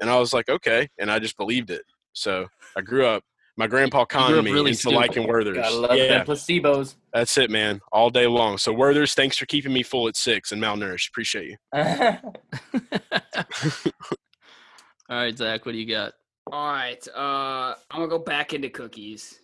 And 0.00 0.10
I 0.10 0.18
was 0.18 0.32
like, 0.32 0.48
"Okay," 0.48 0.88
and 0.98 1.10
I 1.10 1.18
just 1.18 1.36
believed 1.36 1.70
it. 1.70 1.82
So 2.12 2.46
I 2.76 2.80
grew 2.82 3.06
up. 3.06 3.24
My 3.56 3.66
grandpa 3.66 4.04
conned 4.04 4.44
me 4.44 4.52
really 4.52 4.70
into 4.70 4.80
stupid. 4.82 4.96
liking 4.96 5.26
Werther's. 5.26 5.56
Gotta 5.56 5.74
love 5.74 5.96
yeah, 5.96 6.18
them 6.18 6.26
placebos. 6.26 6.94
that's 7.12 7.36
it, 7.38 7.50
man. 7.50 7.80
All 7.90 8.08
day 8.08 8.28
long. 8.28 8.56
So 8.56 8.72
Werther's, 8.72 9.14
thanks 9.14 9.36
for 9.36 9.46
keeping 9.46 9.72
me 9.72 9.82
full 9.82 10.06
at 10.06 10.16
six 10.16 10.52
and 10.52 10.62
malnourished. 10.62 11.08
Appreciate 11.08 11.48
you. 11.48 11.56
All 15.10 15.16
right, 15.16 15.36
Zach, 15.36 15.66
what 15.66 15.72
do 15.72 15.78
you 15.78 15.86
got? 15.86 16.12
All 16.50 16.72
right. 16.72 17.06
Uh, 17.08 17.74
I'm 17.90 18.00
gonna 18.00 18.08
go 18.08 18.18
back 18.18 18.54
into 18.54 18.70
cookies, 18.70 19.40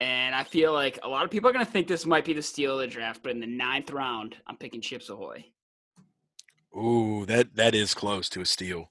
and 0.00 0.34
I 0.34 0.44
feel 0.44 0.72
like 0.72 0.98
a 1.02 1.08
lot 1.08 1.24
of 1.24 1.30
people 1.30 1.50
are 1.50 1.52
gonna 1.52 1.64
think 1.64 1.88
this 1.88 2.06
might 2.06 2.24
be 2.24 2.32
the 2.32 2.42
steal 2.42 2.74
of 2.74 2.80
the 2.80 2.86
draft, 2.86 3.22
but 3.22 3.32
in 3.32 3.40
the 3.40 3.46
ninth 3.46 3.90
round, 3.90 4.36
I'm 4.46 4.56
picking 4.56 4.80
Chips 4.80 5.10
Ahoy. 5.10 5.44
Ooh, 6.76 7.26
that 7.26 7.54
that 7.56 7.74
is 7.74 7.92
close 7.92 8.28
to 8.30 8.40
a 8.40 8.46
steal. 8.46 8.90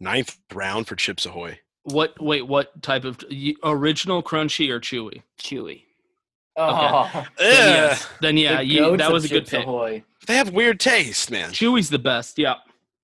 Ninth 0.00 0.38
round 0.52 0.86
for 0.88 0.96
Chips 0.96 1.26
Ahoy. 1.26 1.58
What? 1.84 2.20
Wait, 2.20 2.46
what 2.46 2.82
type 2.82 3.04
of 3.04 3.18
original, 3.62 4.22
crunchy, 4.22 4.70
or 4.70 4.80
chewy? 4.80 5.22
Chewy. 5.40 5.82
Oh, 6.56 7.08
Then, 7.38 7.48
yes. 7.68 8.08
Then 8.20 8.36
yeah, 8.36 8.56
The 8.58 8.64
you, 8.64 8.96
that 8.96 9.12
was 9.12 9.24
a 9.24 9.28
good 9.28 9.40
Chips 9.46 9.50
pick. 9.50 9.66
Ahoy. 9.66 10.02
They 10.26 10.36
have 10.36 10.50
weird 10.52 10.78
taste, 10.80 11.30
man. 11.30 11.50
Chewy's 11.50 11.88
the 11.90 11.98
best. 11.98 12.38
Yeah. 12.38 12.54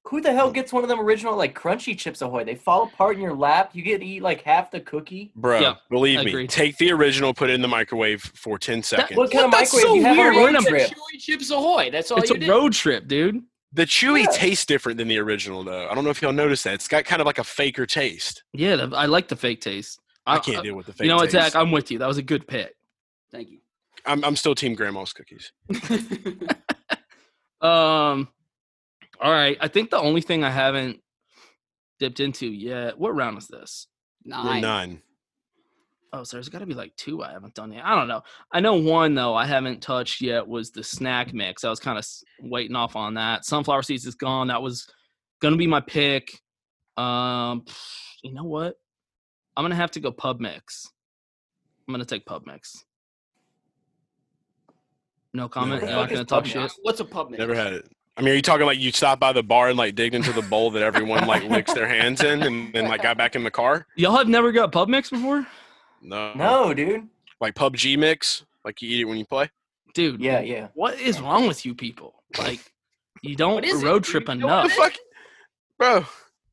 Who 0.08 0.20
the 0.20 0.32
hell 0.32 0.52
gets 0.52 0.72
one 0.72 0.82
of 0.84 0.88
them 0.88 1.00
original 1.00 1.34
like 1.36 1.54
crunchy 1.58 1.96
Chips 1.98 2.22
Ahoy? 2.22 2.44
They 2.44 2.54
fall 2.54 2.84
apart 2.84 3.16
in 3.16 3.22
your 3.22 3.34
lap. 3.34 3.70
You 3.72 3.82
get 3.82 3.98
to 4.00 4.06
eat 4.06 4.22
like 4.22 4.42
half 4.42 4.70
the 4.70 4.80
cookie. 4.80 5.32
Bro, 5.34 5.60
Yeah, 5.60 5.74
believe 5.90 6.24
me, 6.24 6.46
take 6.46 6.76
the 6.78 6.92
original, 6.92 7.34
put 7.34 7.50
it 7.50 7.54
in 7.54 7.62
the 7.62 7.66
microwave 7.68 8.20
for 8.22 8.58
10 8.58 8.82
seconds. 8.82 9.16
What 9.18 9.30
kind 9.32 9.46
of 9.46 9.50
That's 9.50 9.72
microwave 9.74 9.88
so 9.90 9.94
you 9.94 10.04
have 10.04 10.16
weird. 10.16 10.28
on 10.28 10.34
a 10.34 10.38
We're 10.38 10.46
road 10.46 10.48
in 10.50 10.56
a- 10.56 10.68
trip? 10.68 10.90
Chewy 10.90 11.18
Chips 11.18 11.50
Ahoy. 11.50 11.90
That's 11.90 12.10
all 12.10 12.18
It's 12.18 12.30
you 12.30 12.36
a 12.36 12.38
did. 12.38 12.48
road 12.48 12.72
trip, 12.72 13.08
dude. 13.08 13.42
The 13.72 13.84
chewy 13.84 14.22
Yeah. 14.24 14.30
tastes 14.32 14.64
different 14.64 14.98
than 14.98 15.08
the 15.08 15.18
original, 15.18 15.62
though. 15.64 15.88
I 15.88 15.94
don't 15.94 16.04
know 16.04 16.10
if 16.10 16.22
y'all 16.22 16.32
noticed 16.32 16.64
that. 16.64 16.74
It's 16.74 16.88
got 16.88 17.04
kind 17.04 17.20
of 17.20 17.26
like 17.26 17.38
a 17.38 17.44
faker 17.44 17.86
taste. 17.86 18.42
Yeah, 18.52 18.76
the, 18.76 18.96
I 18.96 19.06
like 19.06 19.28
the 19.28 19.36
fake 19.36 19.60
taste. 19.60 20.00
I 20.26 20.38
can't 20.38 20.64
deal 20.64 20.74
with 20.74 20.86
the 20.86 20.92
fake 20.92 21.04
You 21.04 21.08
know 21.10 21.16
what. 21.16 21.30
Zach? 21.30 21.54
I'm 21.54 21.70
with 21.70 21.90
you. 21.90 21.98
That 21.98 22.08
was 22.08 22.18
a 22.18 22.22
good 22.22 22.48
pick. 22.48 22.74
Thank 23.30 23.50
you. 23.50 23.58
I'm, 24.04 24.24
I'm 24.24 24.36
still 24.36 24.54
Team 24.54 24.74
Grandma's 24.74 25.12
cookies. 25.12 25.52
Um, 27.60 28.28
all 29.20 29.32
right. 29.32 29.56
I 29.60 29.68
think 29.68 29.90
the 29.90 29.98
only 29.98 30.20
thing 30.20 30.44
I 30.44 30.50
haven't 30.50 31.00
dipped 31.98 32.20
into 32.20 32.46
yet. 32.46 32.98
What 32.98 33.14
round 33.16 33.38
is 33.38 33.48
this? 33.48 33.86
We're 34.24 34.36
Nine. 34.36 34.60
nine. 34.60 35.02
Oh, 36.12 36.22
so 36.22 36.36
there's 36.36 36.48
got 36.48 36.60
to 36.60 36.66
be 36.66 36.74
like 36.74 36.94
two 36.96 37.22
I 37.22 37.32
haven't 37.32 37.54
done 37.54 37.72
yet. 37.72 37.84
I 37.84 37.94
don't 37.94 38.08
know. 38.08 38.22
I 38.52 38.60
know 38.60 38.74
one 38.74 39.14
though 39.14 39.34
I 39.34 39.44
haven't 39.44 39.82
touched 39.82 40.20
yet 40.20 40.46
was 40.46 40.70
the 40.70 40.82
snack 40.82 41.34
mix. 41.34 41.64
I 41.64 41.70
was 41.70 41.80
kind 41.80 41.98
of 41.98 42.06
waiting 42.40 42.76
off 42.76 42.96
on 42.96 43.14
that. 43.14 43.44
Sunflower 43.44 43.82
seeds 43.82 44.06
is 44.06 44.14
gone. 44.14 44.48
That 44.48 44.62
was 44.62 44.88
gonna 45.40 45.56
be 45.56 45.66
my 45.66 45.80
pick. 45.80 46.40
Um, 46.96 47.64
you 48.22 48.32
know 48.32 48.44
what? 48.44 48.76
I'm 49.56 49.64
gonna 49.64 49.74
have 49.74 49.90
to 49.92 50.00
go 50.00 50.12
pub 50.12 50.40
mix. 50.40 50.90
I'm 51.86 51.92
gonna 51.92 52.04
take 52.04 52.26
pub 52.26 52.42
mix. 52.46 52.84
No 55.32 55.48
comment. 55.48 55.82
Never 55.82 55.92
You're 55.92 56.00
not 56.00 56.10
gonna 56.10 56.24
talk 56.24 56.46
shit. 56.46 56.62
mix? 56.62 56.78
What's 56.82 57.00
a 57.00 57.04
pub 57.04 57.30
mix? 57.30 57.38
Never 57.38 57.54
had 57.54 57.72
it. 57.74 57.88
I 58.16 58.22
mean, 58.22 58.32
are 58.32 58.36
you 58.36 58.42
talking 58.42 58.64
like 58.64 58.78
you 58.78 58.90
stopped 58.92 59.20
by 59.20 59.34
the 59.34 59.42
bar 59.42 59.68
and 59.68 59.76
like 59.76 59.94
digged 59.94 60.14
into 60.14 60.32
the 60.32 60.40
bowl 60.42 60.70
that 60.70 60.82
everyone 60.82 61.26
like 61.26 61.44
licks 61.44 61.74
their 61.74 61.86
hands 61.86 62.22
in 62.22 62.42
and 62.42 62.72
then 62.72 62.88
like 62.88 63.02
got 63.02 63.18
back 63.18 63.36
in 63.36 63.44
the 63.44 63.50
car? 63.50 63.86
Y'all 63.96 64.16
have 64.16 64.28
never 64.28 64.52
got 64.52 64.72
pub 64.72 64.88
mix 64.88 65.10
before, 65.10 65.46
No. 66.06 66.32
No, 66.34 66.72
dude. 66.72 67.08
Like 67.40 67.54
Pub 67.54 67.76
mix? 67.98 68.44
Like 68.64 68.80
you 68.80 68.88
eat 68.88 69.00
it 69.00 69.04
when 69.04 69.18
you 69.18 69.26
play? 69.26 69.50
dude. 69.94 70.20
Yeah, 70.20 70.40
yeah. 70.40 70.68
What 70.74 71.00
is 71.00 71.20
wrong 71.22 71.48
with 71.48 71.64
you 71.64 71.74
people? 71.74 72.22
Like, 72.38 72.60
you 73.22 73.34
don't 73.34 73.54
What 73.54 73.64
is 73.64 73.82
it, 73.82 73.86
road 73.86 74.02
dude? 74.02 74.10
trip 74.10 74.28
What 74.28 74.36
enough. 74.36 74.64
the 74.64 74.70
fuck? 74.74 74.92
Bro, 75.78 76.04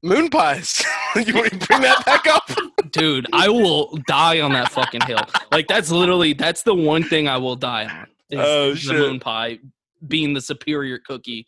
moon 0.01 0.29
pies. 0.29 0.81
you 1.15 1.33
want 1.35 1.49
to 1.51 1.57
bring 1.67 1.81
that 1.81 2.05
back 2.05 2.25
up? 2.27 2.49
dude 2.91 3.25
i 3.33 3.49
will 3.49 3.97
die 4.07 4.39
on 4.39 4.51
that 4.51 4.71
fucking 4.71 5.01
hill 5.01 5.17
like 5.51 5.65
that's 5.67 5.89
literally 5.89 6.33
that's 6.33 6.61
the 6.61 6.73
one 6.75 7.01
thing 7.01 7.27
i 7.27 7.35
will 7.37 7.55
die 7.55 7.85
on 7.85 8.07
is 8.29 8.39
Oh, 8.39 8.69
the 8.71 8.75
shit. 8.75 8.95
moon 8.95 9.19
pie 9.19 9.57
being 10.07 10.33
the 10.33 10.41
superior 10.41 10.99
cookie 10.99 11.47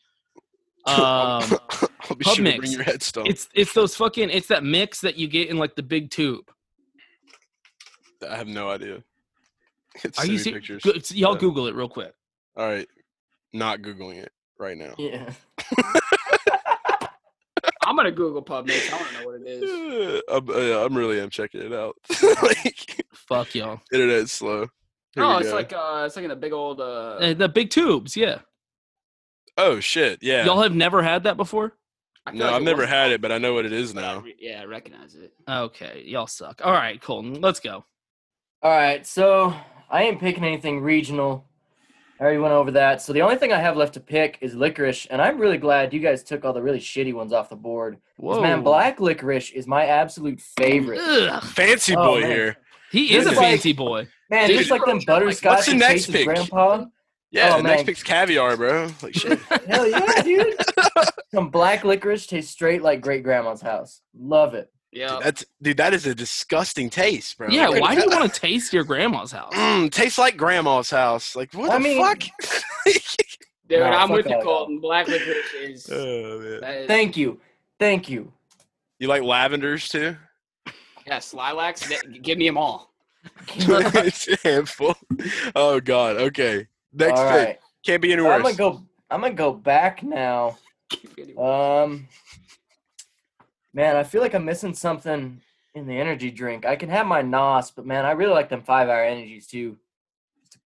um 0.86 0.96
I'll 0.98 2.16
be 2.16 2.24
Pub 2.24 2.24
sure 2.24 2.36
to 2.36 2.42
mix. 2.42 2.60
bring 2.60 2.72
your 2.72 2.84
headstone. 2.84 3.28
it's 3.28 3.48
it's 3.54 3.74
those 3.74 3.96
fucking 3.96 4.30
it's 4.32 4.48
that 4.48 4.64
mix 4.64 5.02
that 5.02 5.18
you 5.18 5.28
get 5.28 5.50
in 5.50 5.58
like 5.58 5.76
the 5.76 5.84
big 5.84 6.10
tube 6.10 6.50
I 8.28 8.36
have 8.36 8.48
no 8.48 8.70
idea. 8.70 9.04
It's 10.04 10.20
are 10.20 10.26
you 10.26 10.38
send 10.38 10.56
me 10.56 10.62
serious 10.62 10.84
pictures. 10.84 11.12
y'all 11.12 11.34
Yeah. 11.36 11.40
google 11.40 11.68
it 11.68 11.76
real 11.76 11.88
quick 11.88 12.14
All 12.58 12.68
right. 12.68 12.88
Not 13.56 13.80
Googling 13.80 14.18
it 14.18 14.34
right 14.60 14.78
now. 14.78 14.96
Yeah. 14.98 15.32
I'm 17.86 17.96
gonna 17.96 18.12
Google 18.12 18.42
pub 18.42 18.66
mix. 18.66 18.92
I 18.92 18.98
don't 18.98 19.14
know 19.14 19.26
what 19.26 19.42
it 19.42 19.48
is. 19.48 20.22
I'm, 20.30 20.50
uh, 20.50 20.86
I'm 20.86 20.98
really 20.98 21.22
am 21.22 21.30
checking 21.30 21.62
it 21.62 21.72
out. 21.72 21.96
like, 22.44 23.06
fuck 23.14 23.56
y'all 23.56 23.80
internet's 23.94 24.34
slow. 24.34 24.68
Here 25.14 25.24
oh, 25.24 25.38
it's 25.38 25.50
go. 25.50 25.56
like 25.56 25.72
uh, 25.72 26.04
it's 26.06 26.18
like 26.18 26.26
in 26.26 26.32
a 26.32 26.36
big 26.36 26.52
old 26.52 26.82
uh. 26.82 27.16
Uh, 27.16 27.34
the 27.34 27.48
big 27.48 27.70
tubes 27.70 28.18
yeah 28.18 28.40
oh 29.58 29.80
shit, 29.80 30.20
yeah. 30.22 30.44
y'all 30.44 30.62
have 30.62 30.76
never 30.76 31.02
had 31.02 31.24
that 31.24 31.38
before 31.38 31.74
no, 32.34 32.46
like 32.46 32.56
I've 32.56 32.64
never 32.64 32.86
had 32.86 33.12
it, 33.12 33.22
but 33.22 33.32
I 33.32 33.38
know 33.38 33.54
what 33.54 33.66
it 33.66 33.72
is 33.72 33.94
now. 33.94 34.24
yeah, 34.40 34.62
I 34.62 34.66
recognize 34.66 35.16
it. 35.16 35.32
okay 35.48 36.04
y'all 36.06 36.28
suck 36.28 36.60
all 36.66 36.74
right 36.74 37.00
cool 37.02 37.24
let's 37.24 37.62
go 37.62 37.86
All 38.66 38.72
right, 38.72 39.06
so 39.06 39.54
I 39.92 40.02
ain't 40.06 40.20
picking 40.20 40.44
anything 40.44 40.82
regional. 40.82 41.46
I 42.20 42.24
already 42.24 42.40
went 42.40 42.52
over 42.56 42.72
that. 42.72 43.00
So 43.00 43.14
the 43.14 43.22
only 43.22 43.36
thing 43.36 43.54
I 43.54 43.60
have 43.60 43.78
left 43.78 43.94
to 43.94 44.00
pick 44.00 44.40
is 44.42 44.56
licorice, 44.56 45.06
and 45.12 45.22
I'm 45.22 45.38
really 45.38 45.60
glad 45.60 45.94
you 45.94 46.00
guys 46.00 46.24
took 46.24 46.44
all 46.44 46.52
the 46.52 46.64
really 46.64 46.80
shitty 46.80 47.14
ones 47.14 47.32
off 47.32 47.50
the 47.50 47.56
board. 47.56 48.00
'Cause, 48.20 48.42
man, 48.42 48.64
black 48.64 49.00
licorice 49.00 49.52
is 49.52 49.68
my 49.68 49.86
absolute 49.86 50.42
favorite. 50.42 51.00
Ugh, 51.00 51.44
Fancy 51.44 51.96
Oh, 51.96 52.14
boy 52.14 52.22
man. 52.22 52.32
here. 52.32 52.58
he 52.92 53.16
is 53.16 53.28
a 53.28 53.30
It's 53.30 53.38
like- 53.38 53.48
fancy 53.50 53.74
boy 53.74 54.08
Man, 54.32 54.48
Dude, 54.48 54.58
just 54.58 54.72
like 54.72 54.84
them 54.86 55.00
butterscotch 55.06 55.52
what's 55.58 55.66
the 55.68 55.72
and 55.74 55.80
next 55.82 55.94
tastes 56.08 56.12
pick? 56.12 56.26
grandpa. 56.26 56.86
Yeah, 57.30 57.54
Oh, 57.54 57.58
the 57.58 57.64
next 57.64 57.80
man. 57.82 57.86
pick's 57.86 58.02
caviar, 58.02 58.58
bro. 58.58 58.90
Like 59.04 59.14
shit. 59.14 59.38
Hell 59.68 59.88
yeah, 59.88 60.22
dude. 60.24 60.56
Some 61.32 61.50
black 61.50 61.84
licorice 61.84 62.26
tastes 62.26 62.52
straight 62.52 62.82
like 62.82 63.02
great 63.02 63.22
grandma's 63.22 63.62
house. 63.62 64.02
Love 64.18 64.56
it. 64.56 64.72
Yeah. 64.96 65.20
That's 65.22 65.46
dude. 65.62 65.76
That 65.78 65.94
is 65.94 66.06
a 66.08 66.16
disgusting 66.16 66.90
taste, 66.90 67.38
bro. 67.38 67.50
yeah 67.50 67.68
why 67.70 67.94
do 67.96 68.02
you 68.02 68.10
want 68.10 68.34
to 68.34 68.40
taste 68.40 68.72
your 68.74 68.86
grandma's 68.86 69.32
house 69.34 69.54
Mm, 69.54 69.92
tastes 69.92 70.18
like 70.18 70.38
grandma's 70.38 70.90
house. 70.90 71.36
Like 71.36 71.54
what 71.54 71.70
I 71.70 71.78
the 71.78 71.84
mean- 71.84 72.02
fuck? 72.02 72.24
Dude, 73.68 73.80
Nah, 73.80 73.88
I'm 74.04 74.08
fuck 74.10 74.18
with 74.18 74.28
you. 74.30 74.40
Colton. 74.44 74.80
Black 74.80 75.08
licorice 75.08 75.54
is. 75.64 75.90
oh 75.92 76.40
man. 76.40 76.62
that 76.62 76.76
is- 76.82 76.88
Thank 76.88 77.18
you. 77.18 77.40
Thank 77.80 78.10
you. 78.10 78.32
You 79.00 79.08
like 79.10 79.22
lavenders 79.24 79.90
too? 79.90 80.16
Yes, 81.06 81.34
lilacs. 81.34 81.88
Give 82.22 82.38
me 82.38 82.48
them 82.48 82.58
all. 82.58 82.94
it's 83.58 84.28
a 84.30 84.38
handful. 84.44 84.96
Oh 85.56 85.80
god. 85.82 86.16
Okay. 86.18 86.68
Next 86.94 87.20
All 87.20 87.30
pick 87.32 87.48
right. 87.48 87.60
can't 87.86 88.02
be 88.02 88.14
any 88.14 88.22
worse. 88.22 88.36
I'm 88.36 88.42
gonna 88.44 88.56
go. 88.56 88.82
I'm 89.12 89.22
gonna 89.22 89.34
go 89.34 89.52
back 89.52 90.04
now. 90.04 90.58
Um, 91.38 92.08
man, 93.76 93.98
I 93.98 94.04
feel 94.04 94.22
like 94.22 94.34
I'm 94.34 94.46
missing 94.46 94.74
something 94.74 95.42
in 95.76 95.86
the 95.86 96.00
energy 96.00 96.32
drink. 96.32 96.66
I 96.66 96.78
can 96.78 96.90
have 96.90 97.06
my 97.06 97.22
NOS, 97.22 97.72
but 97.72 97.86
man, 97.86 98.06
I 98.06 98.12
really 98.12 98.34
like 98.34 98.50
them 98.50 98.64
five 98.64 98.88
hour 98.88 99.04
energies 99.04 99.46
too. 99.46 99.78
Just 100.42 100.56
a 100.56 100.60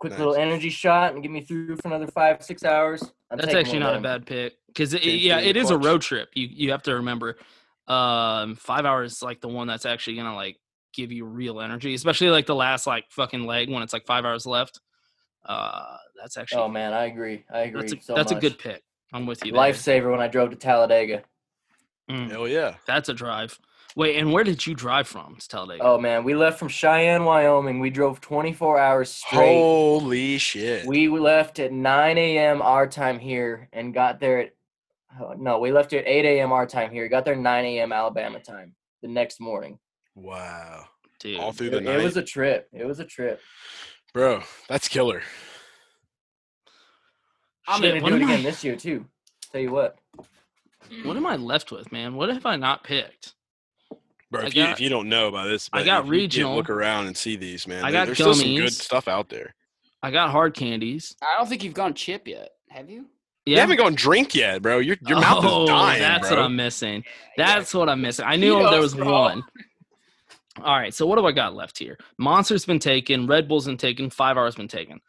quick 0.00 0.18
little 0.18 0.34
energy 0.34 0.68
shot 0.68 1.14
and 1.14 1.22
get 1.22 1.30
me 1.30 1.40
through 1.40 1.76
for 1.76 1.88
another 1.88 2.08
five, 2.08 2.42
six 2.42 2.64
hours. 2.64 3.02
I'm 3.30 3.38
That's 3.38 3.54
actually 3.54 3.78
not 3.78 3.94
a 3.94 4.00
bad 4.00 4.26
pick 4.26 4.54
because 4.66 4.90
Seems 4.90 5.04
yeah, 5.04 5.36
to 5.36 5.42
be 5.44 5.50
it 5.50 5.52
the 5.54 5.60
is 5.60 5.70
a 5.70 5.78
road 5.78 6.02
trip. 6.02 6.28
You 6.34 6.48
you 6.50 6.70
have 6.72 6.82
to 6.82 6.96
remember, 6.96 7.36
um, 7.86 8.56
five 8.56 8.84
hours 8.84 9.14
is 9.14 9.22
like 9.22 9.40
the 9.40 9.48
one 9.48 9.68
that's 9.68 9.86
actually 9.86 10.16
gonna 10.16 10.34
like 10.34 10.58
give 10.92 11.12
you 11.12 11.24
real 11.24 11.60
energy, 11.60 11.94
especially 11.94 12.30
like 12.30 12.46
the 12.46 12.54
last 12.54 12.86
like 12.86 13.04
fucking 13.10 13.44
leg 13.44 13.70
when 13.70 13.82
it's 13.82 13.92
like 13.92 14.06
five 14.06 14.24
hours 14.24 14.44
left. 14.44 14.80
Uh, 15.44 15.96
that's 16.20 16.36
actually 16.36 16.62
Oh 16.62 16.68
man, 16.68 16.92
I 16.92 17.04
agree. 17.04 17.44
I 17.52 17.60
agree. 17.60 17.82
that's 17.82 17.92
a, 17.92 18.00
so 18.00 18.14
that's 18.14 18.32
a 18.32 18.36
good 18.36 18.58
pick. 18.58 18.82
I'm 19.12 19.26
with 19.26 19.44
you. 19.46 19.52
lifesaver 19.52 20.10
when 20.10 20.20
I 20.20 20.26
drove 20.26 20.50
to 20.50 20.56
Talladega. 20.56 21.22
Mm, 22.10 22.30
Hell 22.30 22.48
yeah. 22.48 22.74
that's 22.86 23.08
a 23.08 23.14
drive. 23.14 23.58
Wait, 23.96 24.16
and 24.16 24.30
where 24.32 24.44
did 24.44 24.66
you 24.66 24.74
drive 24.74 25.08
from? 25.08 25.36
To 25.36 25.48
Talladega. 25.48 25.82
Oh 25.84 25.98
man, 25.98 26.22
we 26.22 26.34
left 26.34 26.58
from 26.58 26.68
Cheyenne, 26.68 27.24
Wyoming. 27.24 27.80
We 27.80 27.88
drove 27.90 28.20
24 28.20 28.78
hours 28.78 29.10
straight. 29.10 29.58
Holy 29.58 30.36
shit. 30.38 30.86
We 30.86 31.08
left 31.08 31.58
at 31.58 31.72
9 31.72 32.18
a.m. 32.18 32.60
our 32.62 32.86
time 32.86 33.18
here 33.18 33.68
and 33.72 33.94
got 33.94 34.20
there 34.20 34.40
at 34.40 34.54
oh, 35.20 35.34
no, 35.38 35.58
we 35.58 35.72
left 35.72 35.94
at 35.94 36.06
8 36.06 36.24
a.m. 36.26 36.52
our 36.52 36.66
time 36.66 36.90
here. 36.92 37.08
Got 37.08 37.24
there 37.24 37.34
9 37.36 37.64
a.m. 37.64 37.90
Alabama 37.92 38.38
time 38.38 38.74
the 39.02 39.08
next 39.08 39.40
morning. 39.40 39.78
wow. 40.14 40.84
dude. 41.18 41.40
All 41.40 41.52
through 41.52 41.68
It, 41.68 41.70
the 41.70 41.76
it 41.78 41.84
night. 41.84 42.00
It 42.00 42.04
was 42.04 42.16
a 42.18 42.22
trip. 42.22 42.68
It 42.74 42.84
was 42.86 43.00
a 43.00 43.04
trip. 43.06 43.40
Bro, 44.12 44.42
that's 44.68 44.88
killer. 44.88 45.22
I'm 47.66 47.80
Shit, 47.80 48.00
gonna 48.02 48.10
do 48.10 48.16
it 48.16 48.22
am 48.22 48.28
I- 48.28 48.32
again 48.32 48.44
this 48.44 48.62
year 48.62 48.76
too. 48.76 49.06
Tell 49.52 49.60
you 49.60 49.70
what. 49.72 49.96
What 51.04 51.16
am 51.16 51.26
I 51.26 51.36
left 51.36 51.70
with, 51.72 51.90
man? 51.92 52.14
What 52.14 52.28
have 52.30 52.46
I 52.46 52.56
not 52.56 52.84
picked? 52.84 53.34
Bro, 54.30 54.42
I 54.42 54.46
if, 54.46 54.54
you, 54.56 54.64
if 54.64 54.80
you 54.80 54.88
don't 54.88 55.08
know 55.08 55.28
about 55.28 55.46
this, 55.48 55.68
I 55.72 55.84
got 55.84 56.04
if 56.06 56.12
you 56.12 56.26
get- 56.28 56.46
look 56.48 56.68
around 56.70 57.06
and 57.06 57.16
see 57.16 57.36
these, 57.36 57.66
man. 57.68 57.84
I 57.84 57.90
there- 57.90 58.00
got 58.00 58.04
there's 58.06 58.18
still 58.18 58.34
some 58.34 58.54
good 58.56 58.72
stuff 58.72 59.06
out 59.08 59.28
there. 59.28 59.54
I 60.02 60.10
got 60.10 60.30
hard 60.30 60.54
candies. 60.54 61.16
I 61.22 61.38
don't 61.38 61.48
think 61.48 61.62
you've 61.64 61.74
gone 61.74 61.94
chip 61.94 62.26
yet. 62.28 62.50
Have 62.68 62.90
you? 62.90 63.06
Yeah. 63.44 63.54
You 63.54 63.60
haven't 63.60 63.76
gone 63.76 63.94
drink 63.94 64.34
yet, 64.34 64.60
bro. 64.62 64.78
Your 64.78 64.96
your 65.06 65.20
mouth 65.20 65.44
Oh, 65.46 65.62
is 65.64 65.68
dying, 65.68 66.02
That's 66.02 66.28
bro. 66.28 66.36
what 66.38 66.44
I'm 66.44 66.56
missing. 66.56 67.04
That's 67.36 67.72
what 67.72 67.88
I'm 67.88 68.00
missing. 68.02 68.24
I 68.26 68.36
knew 68.36 68.58
He 68.58 68.70
there 68.70 68.80
was 68.80 68.94
bro. 68.94 69.10
one. 69.10 69.44
All 70.62 70.76
right, 70.76 70.92
so 70.92 71.06
what 71.06 71.16
do 71.18 71.26
I 71.26 71.32
got 71.32 71.54
left 71.54 71.78
here? 71.78 71.98
Monster's 72.18 72.64
been 72.64 72.78
taken. 72.78 73.26
Red 73.26 73.46
Bull's 73.46 73.66
been 73.66 73.76
taken. 73.76 74.10
Five 74.10 74.36
hours 74.36 74.54
been 74.56 74.68
taken. 74.68 75.00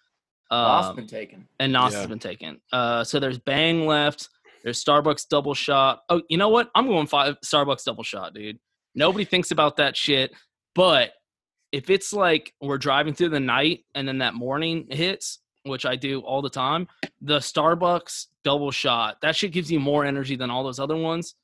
Loss 0.51 0.85
Um, 0.89 0.95
been 0.97 1.07
taken. 1.07 1.47
and 1.59 1.71
Nos 1.73 1.93
Yeah. 1.93 1.99
has 1.99 2.07
been 2.07 2.19
taken. 2.19 2.61
Uh, 2.71 3.03
so 3.03 3.19
there's 3.19 3.39
Bang 3.39 3.85
left. 3.87 4.29
There's 4.63 4.83
Starbucks 4.83 5.27
double 5.29 5.53
shot. 5.53 6.01
Oh, 6.09 6.21
you 6.29 6.37
know 6.37 6.49
what? 6.49 6.69
I'm 6.75 6.87
going 6.87 7.07
five 7.07 7.37
Starbucks 7.45 7.83
double 7.83 8.03
shot, 8.03 8.33
dude. 8.33 8.59
Nobody 8.95 9.25
thinks 9.25 9.51
about 9.51 9.77
that 9.77 9.95
shit. 9.95 10.31
But 10.75 11.11
if 11.71 11.89
it's 11.89 12.13
like 12.13 12.53
we're 12.61 12.77
driving 12.77 13.13
through 13.13 13.29
the 13.29 13.39
night 13.39 13.81
and 13.95 14.07
then 14.07 14.19
that 14.19 14.33
morning 14.33 14.87
hits, 14.89 15.39
which 15.63 15.85
I 15.85 15.95
do 15.95 16.21
all 16.21 16.41
the 16.41 16.49
time, 16.49 16.87
the 17.21 17.39
Starbucks 17.39 18.27
double 18.43 18.71
shot 18.71 19.17
that 19.21 19.35
shit 19.35 19.51
gives 19.51 19.69
you 19.69 19.79
more 19.79 20.05
energy 20.05 20.37
than 20.37 20.49
all 20.49 20.63
those 20.63 20.79
other 20.79 20.95
ones, 20.95 21.35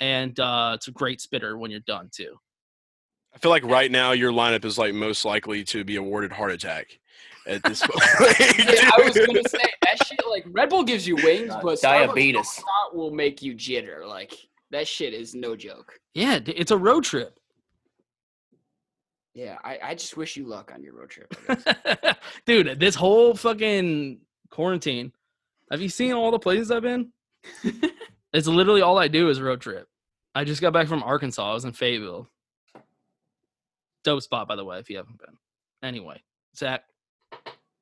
and 0.00 0.38
uh, 0.38 0.72
it's 0.74 0.88
a 0.88 0.92
great 0.92 1.20
spitter 1.20 1.56
when 1.56 1.70
you're 1.70 1.80
done 1.80 2.10
too. 2.12 2.36
I 3.34 3.38
feel 3.38 3.50
like 3.50 3.64
right 3.64 3.90
now 3.90 4.12
your 4.12 4.32
lineup 4.32 4.64
is 4.64 4.76
like 4.76 4.92
most 4.92 5.24
likely 5.24 5.64
to 5.64 5.84
be 5.84 5.96
awarded 5.96 6.32
heart 6.32 6.50
attack 6.50 6.98
at 7.46 7.62
this 7.64 7.80
point. 7.80 8.00
Yeah, 8.58 8.90
I 8.96 9.02
was 9.02 9.16
gonna 9.16 9.42
say 9.48 9.58
that 9.82 10.06
shit. 10.06 10.20
Like 10.28 10.44
Red 10.50 10.68
Bull 10.70 10.84
gives 10.84 11.06
you 11.06 11.16
wings, 11.16 11.52
but 11.62 11.80
diabetes. 11.80 12.54
Shot 12.54 12.94
will 12.94 13.10
make 13.10 13.42
you 13.42 13.54
jitter. 13.54 14.06
Like 14.06 14.34
that 14.70 14.86
shit 14.86 15.14
is 15.14 15.34
no 15.34 15.56
joke. 15.56 15.98
Yeah, 16.14 16.38
it's 16.46 16.70
a 16.70 16.76
road 16.76 17.04
trip. 17.04 17.38
Yeah, 19.34 19.58
I, 19.62 19.78
I 19.82 19.94
just 19.94 20.16
wish 20.16 20.36
you 20.36 20.46
luck 20.46 20.72
on 20.74 20.82
your 20.82 20.94
road 20.94 21.10
trip. 21.10 21.32
Dude, 22.46 22.80
this 22.80 22.94
whole 22.94 23.34
fucking 23.34 24.20
quarantine. 24.50 25.12
Have 25.70 25.80
you 25.80 25.88
seen 25.88 26.12
all 26.12 26.32
the 26.32 26.38
places 26.38 26.70
I've 26.70 26.82
been? 26.82 27.12
it's 28.32 28.48
literally 28.48 28.82
all 28.82 28.98
I 28.98 29.06
do 29.06 29.28
is 29.28 29.40
road 29.40 29.60
trip. 29.60 29.86
I 30.34 30.44
just 30.44 30.60
got 30.60 30.72
back 30.72 30.88
from 30.88 31.02
Arkansas. 31.02 31.48
I 31.48 31.54
was 31.54 31.64
in 31.64 31.72
Fayetteville. 31.72 32.28
Dope 34.02 34.22
spot, 34.22 34.48
by 34.48 34.56
the 34.56 34.64
way, 34.64 34.78
if 34.78 34.90
you 34.90 34.96
haven't 34.96 35.18
been. 35.18 35.36
Anyway, 35.82 36.22
Zach. 36.56 36.82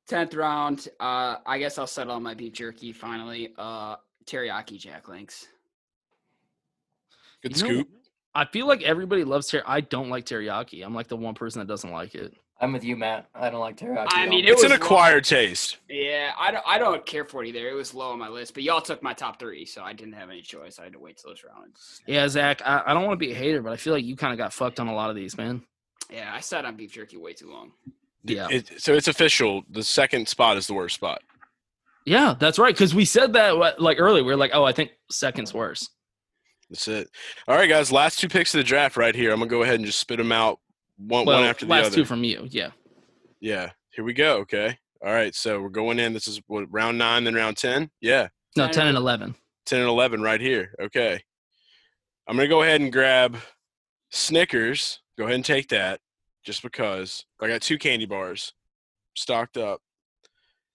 Tenth 0.08 0.34
round. 0.34 0.88
Uh, 0.98 1.36
I 1.46 1.58
guess 1.58 1.78
I'll 1.78 1.86
settle 1.86 2.14
on 2.14 2.22
my 2.22 2.34
beef 2.34 2.54
jerky 2.54 2.92
finally. 2.92 3.52
Uh, 3.58 3.96
teriyaki 4.24 4.78
Jack 4.78 5.08
Links. 5.08 5.46
Good 7.42 7.56
You 7.56 7.62
know, 7.62 7.68
scoop. 7.70 7.88
I 8.34 8.44
feel 8.46 8.66
like 8.66 8.82
everybody 8.82 9.24
loves 9.24 9.48
ter. 9.48 9.62
I 9.66 9.80
don't 9.80 10.08
like 10.08 10.24
teriyaki. 10.24 10.84
I'm 10.84 10.94
like 10.94 11.08
the 11.08 11.16
one 11.16 11.34
person 11.34 11.60
that 11.60 11.68
doesn't 11.68 11.90
like 11.90 12.14
it. 12.14 12.34
I'm 12.60 12.72
with 12.72 12.82
you, 12.82 12.96
Matt. 12.96 13.28
I 13.36 13.50
don't 13.50 13.60
like 13.60 13.76
teriyaki. 13.76 14.08
I 14.10 14.26
mean, 14.26 14.44
it 14.44 14.50
It's 14.50 14.62
an 14.64 14.70
was 14.70 14.78
low. 14.80 14.84
acquired 14.84 15.24
taste. 15.24 15.76
Yeah, 15.88 16.32
I 16.38 16.50
don't. 16.50 16.64
I 16.66 16.78
don't 16.78 17.04
care 17.06 17.24
for 17.24 17.44
it 17.44 17.48
either. 17.48 17.68
It 17.68 17.74
was 17.74 17.94
low 17.94 18.10
on 18.10 18.18
my 18.18 18.28
list, 18.28 18.54
but 18.54 18.62
y'all 18.62 18.80
took 18.80 19.02
my 19.02 19.12
top 19.12 19.38
three, 19.38 19.64
so 19.64 19.82
I 19.82 19.92
didn't 19.92 20.14
have 20.14 20.30
any 20.30 20.42
choice. 20.42 20.78
I 20.78 20.84
had 20.84 20.94
to 20.94 20.98
wait 20.98 21.18
till 21.18 21.30
this 21.30 21.44
round. 21.44 21.72
Yeah, 22.06 22.26
Zach. 22.28 22.62
I, 22.64 22.82
I 22.86 22.94
don't 22.94 23.04
want 23.04 23.20
to 23.20 23.24
be 23.26 23.32
a 23.32 23.36
hater, 23.36 23.62
but 23.62 23.72
I 23.72 23.76
feel 23.76 23.92
like 23.92 24.04
you 24.04 24.16
kind 24.16 24.32
of 24.32 24.38
got 24.38 24.52
fucked 24.52 24.80
on 24.80 24.88
a 24.88 24.94
lot 24.94 25.10
of 25.10 25.16
these, 25.16 25.36
man. 25.36 25.62
Yeah, 26.10 26.30
I 26.34 26.40
sat 26.40 26.64
on 26.64 26.74
beef 26.76 26.92
jerky 26.92 27.16
way 27.18 27.34
too 27.34 27.50
long. 27.50 27.72
Yeah. 28.24 28.48
It, 28.50 28.80
so 28.80 28.94
it's 28.94 29.08
official. 29.08 29.62
The 29.70 29.82
second 29.82 30.28
spot 30.28 30.56
is 30.56 30.66
the 30.66 30.74
worst 30.74 30.94
spot. 30.94 31.22
Yeah, 32.04 32.34
that's 32.38 32.58
right. 32.58 32.74
Because 32.74 32.94
we 32.94 33.04
said 33.04 33.34
that 33.34 33.80
like 33.80 33.98
earlier. 34.00 34.24
We 34.24 34.32
are 34.32 34.36
like, 34.36 34.52
oh, 34.54 34.64
I 34.64 34.72
think 34.72 34.92
second's 35.10 35.52
worse. 35.52 35.88
That's 36.70 36.88
it. 36.88 37.08
All 37.46 37.56
right, 37.56 37.68
guys. 37.68 37.92
Last 37.92 38.18
two 38.18 38.28
picks 38.28 38.54
of 38.54 38.58
the 38.58 38.64
draft 38.64 38.96
right 38.96 39.14
here. 39.14 39.30
I'm 39.32 39.38
gonna 39.38 39.50
go 39.50 39.62
ahead 39.62 39.76
and 39.76 39.84
just 39.84 39.98
spit 39.98 40.18
them 40.18 40.32
out 40.32 40.58
one, 40.96 41.26
well, 41.26 41.38
one 41.38 41.48
after 41.48 41.66
the 41.66 41.72
other. 41.72 41.82
last 41.84 41.94
two 41.94 42.04
from 42.04 42.24
you. 42.24 42.46
Yeah. 42.50 42.70
yeah. 43.40 43.70
Here 43.90 44.04
we 44.04 44.14
go. 44.14 44.38
Okay. 44.38 44.76
All 45.04 45.12
right. 45.12 45.34
So 45.34 45.60
we're 45.60 45.68
going 45.68 45.98
in. 45.98 46.12
This 46.12 46.28
is 46.28 46.40
what 46.46 46.66
round 46.70 46.98
nine, 46.98 47.24
then 47.24 47.34
round 47.34 47.56
ten. 47.56 47.90
Yeah. 48.00 48.28
No, 48.56 48.68
ten 48.68 48.86
and 48.86 48.96
eleven. 48.96 49.34
10 49.68 49.80
and 49.80 49.88
11 49.88 50.22
right 50.22 50.40
here. 50.40 50.74
Okay. 50.80 51.22
I'm 52.26 52.36
going 52.36 52.48
to 52.48 52.54
go 52.54 52.62
ahead 52.62 52.80
and 52.80 52.92
grab 52.92 53.36
Snickers. 54.10 55.00
Go 55.18 55.24
ahead 55.24 55.34
and 55.34 55.44
take 55.44 55.68
that 55.68 56.00
just 56.48 56.62
because 56.62 57.26
I 57.42 57.48
got 57.48 57.60
two 57.60 57.76
candy 57.76 58.06
bars 58.06 58.54
stocked 59.14 59.58
up. 59.58 59.82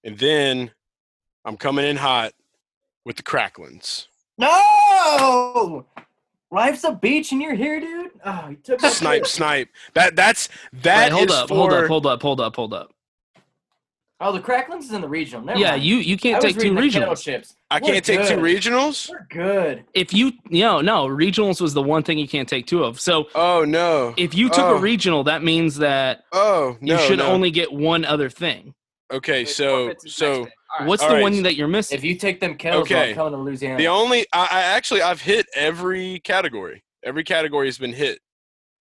And 0.03 0.15
then 0.19 0.69
I'm 1.45 1.57
coming 1.57 1.83
in 1.83 1.95
hot 1.95 2.33
with 3.05 3.15
the 3.15 3.23
Cracklins. 3.23 4.05
No! 4.37 5.87
Life's 6.51 6.83
a 6.83 6.91
beach 6.91 7.31
and 7.31 7.41
you're 7.41 7.55
here, 7.55 7.79
dude. 7.79 8.11
Oh, 8.23 8.49
you 8.49 8.57
took 8.57 8.83
my 8.83 8.89
Snipe, 8.89 9.25
snipe. 9.25 9.69
That 9.95 10.15
that's 10.15 10.47
that 10.83 11.11
Wait, 11.11 11.11
hold 11.11 11.29
is 11.31 11.35
up, 11.35 11.47
for 11.47 11.55
hold 11.55 11.73
up, 11.73 11.87
hold 11.87 12.05
up, 12.05 12.21
hold 12.21 12.39
up, 12.39 12.55
hold 12.55 12.73
up. 12.75 12.92
Oh, 14.25 14.31
the 14.31 14.39
Cracklins 14.39 14.83
is 14.83 14.91
in 14.93 15.01
the 15.01 15.07
regional. 15.09 15.43
Never 15.45 15.59
Yeah, 15.59 15.71
mind. 15.71 15.83
you 15.83 15.97
you 15.97 16.15
can't 16.17 16.41
was 16.41 16.53
take 16.53 16.61
two 16.61 16.73
reading 16.73 17.01
the 17.01 17.07
regionals. 17.07 17.23
chips. 17.23 17.55
I 17.69 17.79
We're 17.81 17.91
can't 17.93 18.05
take 18.05 18.27
two 18.27 18.35
regionals. 18.37 19.09
We're 19.09 19.27
good. 19.29 19.83
If 19.93 20.13
you 20.13 20.31
no 20.49 20.79
no 20.81 21.07
regionals 21.07 21.59
was 21.59 21.73
the 21.73 21.81
one 21.81 22.03
thing 22.03 22.17
you 22.17 22.27
can't 22.27 22.47
take 22.47 22.65
two 22.65 22.83
of. 22.83 23.01
So 23.01 23.27
Oh 23.35 23.65
no. 23.65 24.13
if 24.15 24.33
you 24.33 24.47
took 24.49 24.59
Oh. 24.65 24.77
a 24.77 24.79
regional, 24.79 25.23
that 25.25 25.43
means 25.43 25.75
that 25.77 26.23
Oh 26.31 26.77
no. 26.79 26.93
you 26.93 26.99
should 27.07 27.19
no. 27.19 27.27
only 27.27 27.51
get 27.51 27.73
one 27.73 28.05
other 28.05 28.29
thing. 28.29 28.73
Okay, 29.11 29.43
so 29.45 29.93
so 30.05 30.47
What's 30.85 31.03
All 31.03 31.09
the 31.09 31.15
right. 31.15 31.21
one 31.21 31.43
that 31.43 31.55
you're 31.55 31.67
missing? 31.67 31.95
If 31.97 32.03
you 32.03 32.15
take 32.15 32.39
them 32.39 32.55
kettles, 32.55 32.83
Okay. 32.89 33.09
I'm 33.09 33.15
coming 33.15 33.33
to 33.33 33.37
Louisiana. 33.37 33.77
the 33.77 33.87
only 33.89 34.25
I, 34.33 34.47
I 34.51 34.61
actually 34.61 35.03
I've 35.03 35.21
hit 35.21 35.45
every 35.55 36.19
category. 36.21 36.83
Every 37.03 37.23
category 37.23 37.67
has 37.67 37.77
been 37.77 37.93
hit. 37.93 38.19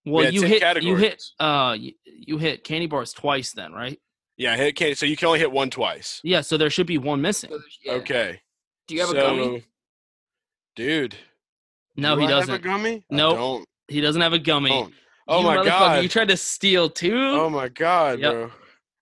well, 0.07 0.25
had 0.25 0.33
you 0.35 0.41
10 0.43 0.51
hit 0.51 0.83
you 0.85 0.97
hit 0.97 1.23
uh 1.41 1.77
you, 1.79 1.93
you 2.07 2.39
hit 2.39 2.65
candy 2.65 2.87
bars 2.87 3.13
twice 3.13 3.53
then, 3.53 3.73
right? 3.73 3.99
Yeah, 4.43 4.55
I 4.55 4.57
hit 4.57 4.75
candy. 4.75 4.95
So 4.97 5.07
you 5.07 5.17
can 5.17 5.29
only 5.29 5.39
hit 5.39 5.53
one 5.53 5.71
twice. 5.71 6.21
Yeah, 6.25 6.41
so 6.41 6.57
there 6.57 6.69
should 6.69 6.89
be 6.89 6.99
one 6.99 7.23
missing. 7.23 7.51
Yeah. 7.85 7.93
Okay. 7.93 8.41
Do 8.89 8.95
you 8.97 9.01
have 9.03 9.11
a 9.11 9.15
gummy? 9.15 9.65
Dude. 10.75 11.15
No, 11.97 12.17
do 12.17 12.23
he 12.23 12.27
I 12.27 12.31
doesn't. 12.31 12.55
a 12.55 12.59
gummy? 12.59 12.97
I 13.11 13.15
Nope. 13.15 13.65
He 13.87 14.01
doesn't 14.01 14.21
have 14.21 14.33
a 14.33 14.39
gummy. 14.41 14.71
Don't. 14.71 14.95
Oh 15.29 15.39
You 15.41 15.47
my 15.47 15.65
god. 15.65 16.03
You 16.03 16.09
tried 16.09 16.29
to 16.29 16.37
steal 16.37 16.91
two? 16.91 17.15
oh 17.17 17.49
my 17.49 17.69
god, 17.69 18.19
Yep. 18.19 18.33
bro. 18.33 18.51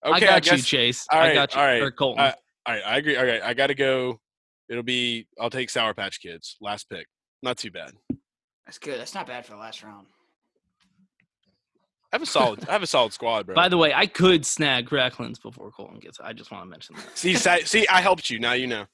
I 0.04 0.08
Okay, 0.16 0.26
got 0.26 0.44
you, 0.46 0.52
guess- 0.52 0.66
Chase. 0.66 1.06
All 1.10 1.18
right, 1.20 1.30
I 1.30 1.34
got 1.34 1.54
you. 1.54 1.60
all 1.60 1.66
right. 1.66 1.82
Or 1.82 1.90
Colton. 1.90 2.22
I- 2.24 2.34
all 2.66 2.74
right, 2.74 2.82
I 2.84 2.96
agree. 2.98 3.16
All 3.16 3.24
right, 3.24 3.42
I 3.42 3.54
got 3.54 3.68
to 3.68 3.74
go. 3.74 4.20
It'll 4.68 4.82
be. 4.82 5.26
I'll 5.40 5.48
take 5.50 5.70
Sour 5.70 5.94
Patch 5.94 6.20
Kids. 6.20 6.56
Last 6.60 6.90
pick. 6.90 7.06
Not 7.42 7.56
too 7.56 7.70
bad. 7.70 7.92
That's 8.66 8.78
good. 8.78 9.00
That's 9.00 9.14
not 9.14 9.26
bad 9.26 9.46
for 9.46 9.52
the 9.52 9.58
last 9.58 9.82
round. 9.82 10.06
I 12.12 12.16
have 12.16 12.22
a 12.22 12.26
solid. 12.26 12.68
I 12.68 12.72
have 12.72 12.82
a 12.82 12.86
solid 12.86 13.12
squad, 13.12 13.46
bro. 13.46 13.54
By 13.54 13.68
the 13.68 13.76
way, 13.76 13.94
I 13.94 14.06
could 14.06 14.44
snag 14.44 14.88
Cracklins 14.88 15.40
before 15.40 15.70
Colton 15.70 16.00
gets. 16.00 16.18
I 16.18 16.32
just 16.32 16.50
want 16.50 16.64
to 16.64 16.68
mention 16.68 16.96
that. 16.96 17.16
see, 17.16 17.34
see, 17.36 17.86
I 17.88 18.00
helped 18.00 18.30
you. 18.30 18.38
Now 18.40 18.52
you 18.54 18.66
know. 18.66 18.86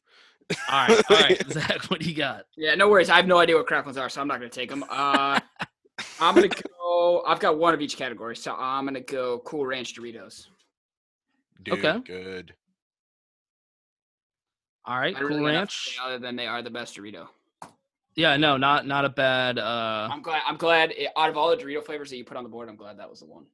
All 0.70 0.86
right, 0.86 1.02
all 1.10 1.16
right, 1.16 1.42
Zach, 1.50 1.90
what 1.90 1.98
do 2.00 2.08
you 2.08 2.14
got? 2.14 2.44
Yeah, 2.56 2.74
no 2.76 2.88
worries. 2.88 3.10
I 3.10 3.16
have 3.16 3.26
no 3.26 3.38
idea 3.38 3.56
what 3.56 3.66
cracklins 3.66 4.00
are, 4.00 4.08
so 4.08 4.20
I'm 4.20 4.28
not 4.28 4.38
gonna 4.38 4.48
take 4.50 4.70
them. 4.70 4.84
Uh, 4.88 5.40
I'm 6.20 6.34
gonna 6.34 6.48
go. 6.78 7.22
I've 7.26 7.40
got 7.40 7.58
one 7.58 7.74
of 7.74 7.80
each 7.80 7.96
category, 7.96 8.36
so 8.36 8.54
I'm 8.54 8.84
gonna 8.84 9.00
go 9.00 9.40
Cool 9.40 9.66
Ranch 9.66 9.94
Doritos. 9.94 10.46
Dude, 11.62 11.84
Okay. 11.84 11.98
Good. 12.04 12.54
All 14.84 15.00
right, 15.00 15.16
I 15.16 15.18
Cool 15.18 15.28
really 15.30 15.40
got 15.40 15.46
nothing 15.52 15.54
to 15.54 15.58
Ranch. 15.58 15.98
Other 16.04 16.18
than 16.18 16.36
they 16.36 16.46
are 16.46 16.62
the 16.62 16.70
best 16.70 16.96
Dorito. 16.96 17.26
Yeah, 18.16 18.36
no, 18.38 18.56
not 18.56 18.86
not 18.86 19.04
a 19.04 19.10
bad. 19.10 19.58
uh 19.58 20.08
I'm 20.10 20.22
glad. 20.22 20.42
I'm 20.46 20.56
glad. 20.56 20.92
It, 20.92 21.10
out 21.16 21.28
of 21.28 21.36
all 21.36 21.50
the 21.50 21.56
Dorito 21.56 21.84
flavors 21.84 22.10
that 22.10 22.16
you 22.16 22.24
put 22.24 22.36
on 22.36 22.44
the 22.44 22.48
board, 22.48 22.68
I'm 22.68 22.76
glad 22.76 22.98
that 22.98 23.08
was 23.08 23.20
the 23.20 23.26
one. 23.26 23.44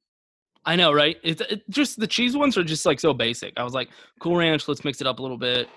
I 0.64 0.76
know, 0.76 0.92
right? 0.92 1.16
It's 1.24 1.40
it, 1.40 1.68
just 1.68 1.98
the 1.98 2.06
cheese 2.06 2.36
ones 2.36 2.56
are 2.56 2.62
just 2.62 2.86
like 2.86 3.00
so 3.00 3.12
basic. 3.12 3.52
I 3.56 3.64
was 3.64 3.74
like, 3.74 3.90
Cool 4.20 4.36
Ranch, 4.36 4.68
let's 4.68 4.84
mix 4.84 5.00
it 5.00 5.08
up 5.08 5.18
a 5.18 5.22
little 5.22 5.36
bit. 5.36 5.68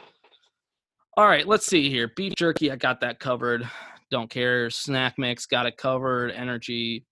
All 1.18 1.28
right, 1.28 1.48
let's 1.48 1.66
see 1.66 1.90
here. 1.90 2.12
Beef 2.16 2.34
jerky, 2.36 2.72
I 2.72 2.76
got 2.76 3.02
that 3.02 3.20
covered. 3.20 3.68
Don't 4.12 4.30
care. 4.30 4.70
Snack 4.70 5.18
mix, 5.18 5.48
got 5.48 5.66
it 5.66 5.78
covered. 5.78 6.30
Energy, 6.32 7.06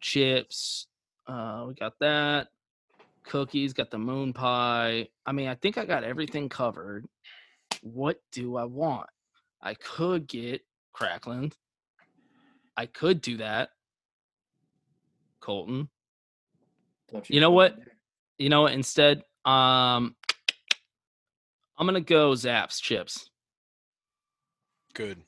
chips, 0.00 0.88
uh, 1.26 1.64
we 1.66 1.74
got 1.74 1.94
that. 2.00 2.48
Cookies, 3.24 3.72
got 3.72 3.90
the 3.90 3.98
moon 3.98 4.32
pie. 4.32 5.08
I 5.24 5.32
mean, 5.32 5.48
I 5.48 5.54
think 5.54 5.78
I 5.78 5.84
got 5.84 6.04
everything 6.04 6.48
covered. 6.48 7.06
What 7.80 8.20
do 8.32 8.56
I 8.56 8.64
want? 8.64 9.08
I 9.62 9.74
could 9.74 10.28
get 10.28 10.62
Crackland. 10.96 11.54
I 12.74 12.86
could 12.86 13.20
do 13.20 13.36
that. 13.36 13.68
Colton. 15.40 15.90
Don't 17.12 17.28
You 17.28 17.40
know 17.40 17.50
what? 17.50 17.76
You 18.38 18.48
know 18.48 18.62
what? 18.62 18.72
Instead, 18.72 19.18
um, 19.44 20.16
I'm 21.76 21.86
gonna 21.86 22.00
go 22.00 22.34
Zapp's 22.34 22.80
chips. 22.80 23.28
Good. 24.94 25.20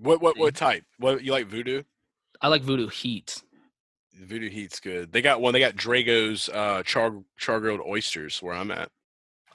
What 0.00 0.22
what 0.22 0.38
what 0.38 0.54
type? 0.54 0.84
What 0.98 1.24
you 1.24 1.32
like 1.32 1.48
Voodoo? 1.48 1.82
I 2.40 2.46
like 2.46 2.62
Voodoo 2.62 2.88
Heat. 2.88 3.42
Voodoo 4.14 4.48
Heat's 4.48 4.78
good. 4.78 5.12
They 5.12 5.22
got 5.22 5.40
one. 5.40 5.52
They 5.52 5.60
got 5.60 5.74
Drago's 5.74 6.48
uh, 6.48 6.84
char 6.84 7.16
char 7.36 7.58
grilled 7.58 7.80
oysters 7.80 8.40
where 8.40 8.54
I'm 8.54 8.70
at. 8.70 8.90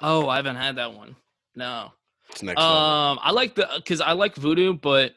Oh, 0.01 0.27
I 0.27 0.35
haven't 0.35 0.57
had 0.57 0.75
that 0.75 0.93
one. 0.93 1.15
No. 1.55 1.93
It's 2.29 2.43
next 2.43 2.59
level. 2.59 2.75
Um, 2.75 3.19
I 3.21 3.31
like 3.31 3.55
the 3.55 3.69
because 3.77 4.01
I 4.01 4.11
like 4.11 4.35
Voodoo, 4.35 4.73
but 4.73 5.13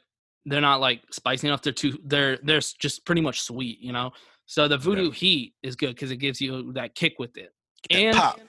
they're 0.48 0.60
not 0.60 0.80
like 0.80 1.02
spicy 1.10 1.48
enough. 1.48 1.62
They're 1.62 1.72
too. 1.72 1.98
They're 2.04 2.38
they're 2.42 2.60
just 2.60 3.04
pretty 3.04 3.20
much 3.20 3.42
sweet, 3.42 3.80
you 3.80 3.92
know. 3.92 4.12
So 4.46 4.66
the 4.66 4.78
Voodoo 4.78 5.10
Heat 5.10 5.54
is 5.62 5.76
good 5.76 5.94
because 5.94 6.10
it 6.10 6.16
gives 6.16 6.40
you 6.40 6.72
that 6.72 6.94
kick 6.94 7.14
with 7.18 7.36
it, 7.36 7.52
and 7.90 8.16
pop. 8.16 8.40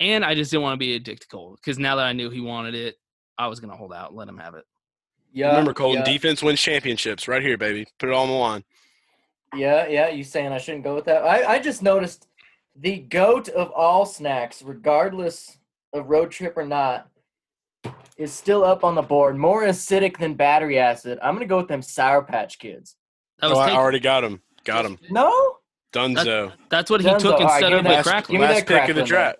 and 0.00 0.24
I 0.24 0.34
just 0.34 0.50
didn't 0.50 0.62
want 0.62 0.74
to 0.74 0.78
be 0.78 0.94
addicted 0.94 1.22
to 1.22 1.28
Cole 1.28 1.56
because 1.56 1.78
now 1.78 1.96
that 1.96 2.06
I 2.06 2.12
knew 2.12 2.30
he 2.30 2.40
wanted 2.40 2.74
it, 2.74 2.96
I 3.38 3.48
was 3.48 3.60
gonna 3.60 3.76
hold 3.76 3.92
out, 3.92 4.14
let 4.14 4.28
him 4.28 4.38
have 4.38 4.54
it. 4.54 4.64
Yeah. 5.32 5.48
Remember, 5.48 5.72
Colton, 5.72 6.02
yeah. 6.04 6.12
defense 6.12 6.42
wins 6.42 6.60
championships. 6.60 7.26
Right 7.26 7.42
here, 7.42 7.56
baby. 7.56 7.86
Put 7.98 8.08
it 8.08 8.12
all 8.12 8.24
on 8.24 8.28
the 8.28 8.34
line. 8.34 8.64
Yeah, 9.54 9.86
yeah. 9.86 10.08
You 10.08 10.24
saying 10.24 10.52
I 10.52 10.58
shouldn't 10.58 10.84
go 10.84 10.94
with 10.94 11.04
that? 11.06 11.22
I, 11.22 11.54
I 11.54 11.58
just 11.58 11.82
noticed 11.82 12.26
the 12.76 12.98
goat 12.98 13.48
of 13.48 13.70
all 13.72 14.06
snacks, 14.06 14.62
regardless 14.62 15.58
of 15.92 16.08
road 16.08 16.30
trip 16.30 16.56
or 16.56 16.66
not, 16.66 17.08
is 18.16 18.32
still 18.32 18.64
up 18.64 18.84
on 18.84 18.94
the 18.94 19.02
board. 19.02 19.36
More 19.36 19.62
acidic 19.64 20.18
than 20.18 20.34
battery 20.34 20.78
acid. 20.78 21.18
I'm 21.22 21.34
gonna 21.34 21.46
go 21.46 21.56
with 21.58 21.68
them 21.68 21.82
Sour 21.82 22.22
Patch 22.22 22.58
Kids. 22.58 22.96
That 23.40 23.48
Oh, 23.48 23.56
was 23.56 23.58
I 23.58 23.72
already 23.72 24.00
got 24.00 24.22
him. 24.24 24.42
Got 24.64 24.84
him. 24.84 24.98
No. 25.10 25.56
Dunzo. 25.92 26.52
That's 26.70 26.90
what 26.90 27.00
he 27.00 27.06
Dunzo. 27.08 27.18
took 27.18 27.32
All 27.34 27.40
right, 27.46 27.54
instead 27.62 27.68
give 27.70 27.78
of 27.78 27.84
the 27.84 27.90
that- 27.90 28.04
crackling. 28.04 28.34
Give 28.38 28.40
me 28.48 28.54
Last 28.54 28.66
that 28.66 28.66
pick 28.66 28.88
of 28.90 28.96
the 28.96 29.02
crackling 29.02 29.04
then. 29.04 29.06
draft. 29.06 29.38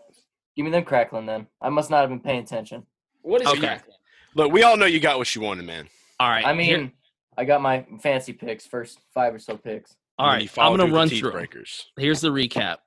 Give 0.56 0.64
me 0.64 0.70
them 0.70 0.85
crackling 0.85 1.27
then. 1.27 1.47
I 1.60 1.69
must 1.70 1.90
not 1.90 2.01
have 2.01 2.10
been 2.10 2.20
paying 2.20 2.40
attention. 2.43 2.86
What 3.23 3.40
is 3.40 3.48
Okay. 3.48 3.60
crackling? 3.60 3.97
Look, 4.35 4.52
we 4.52 4.62
all 4.62 4.77
know 4.77 4.86
you 4.86 5.01
got 5.01 5.19
what 5.19 5.35
you 5.35 5.40
wanted, 5.43 5.64
man. 5.64 5.89
All 6.20 6.28
right. 6.28 6.44
I 6.44 6.55
here- 6.62 6.78
mean, 6.78 6.93
I 7.39 7.44
got 7.44 7.62
my 7.62 7.86
fancy 8.02 8.32
picks, 8.32 8.66
first 8.66 8.98
five 9.14 9.35
or 9.35 9.39
so 9.39 9.56
picks. 9.56 9.97
All 10.19 10.27
And 10.27 10.32
then 10.32 10.36
right, 10.36 10.43
you 10.43 10.48
follow 10.48 10.73
I'm 10.74 10.78
gonna 10.81 10.93
run 10.93 11.09
through. 11.09 11.32
breakers. 11.32 11.86
Here's 11.97 12.20
the 12.20 12.28
recap. 12.31 12.78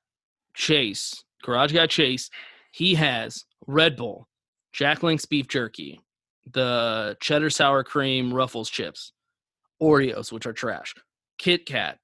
Chase, 0.54 1.24
Garage 1.44 1.74
Guy 1.74 1.88
Chase, 1.88 2.30
he 2.72 2.96
has 2.96 3.46
Red 3.66 3.96
Bull, 3.98 4.28
Jack 4.76 5.04
Link's 5.04 5.26
beef 5.26 5.48
jerky, 5.48 6.02
the 6.52 7.16
cheddar 7.22 7.50
sour 7.50 7.84
cream 7.84 8.34
Ruffles 8.34 8.70
chips, 8.70 9.14
Oreos, 9.82 10.32
which 10.32 10.46
are 10.46 10.54
trash, 10.54 10.94
Kit 11.38 11.66
Kat, 11.66 11.98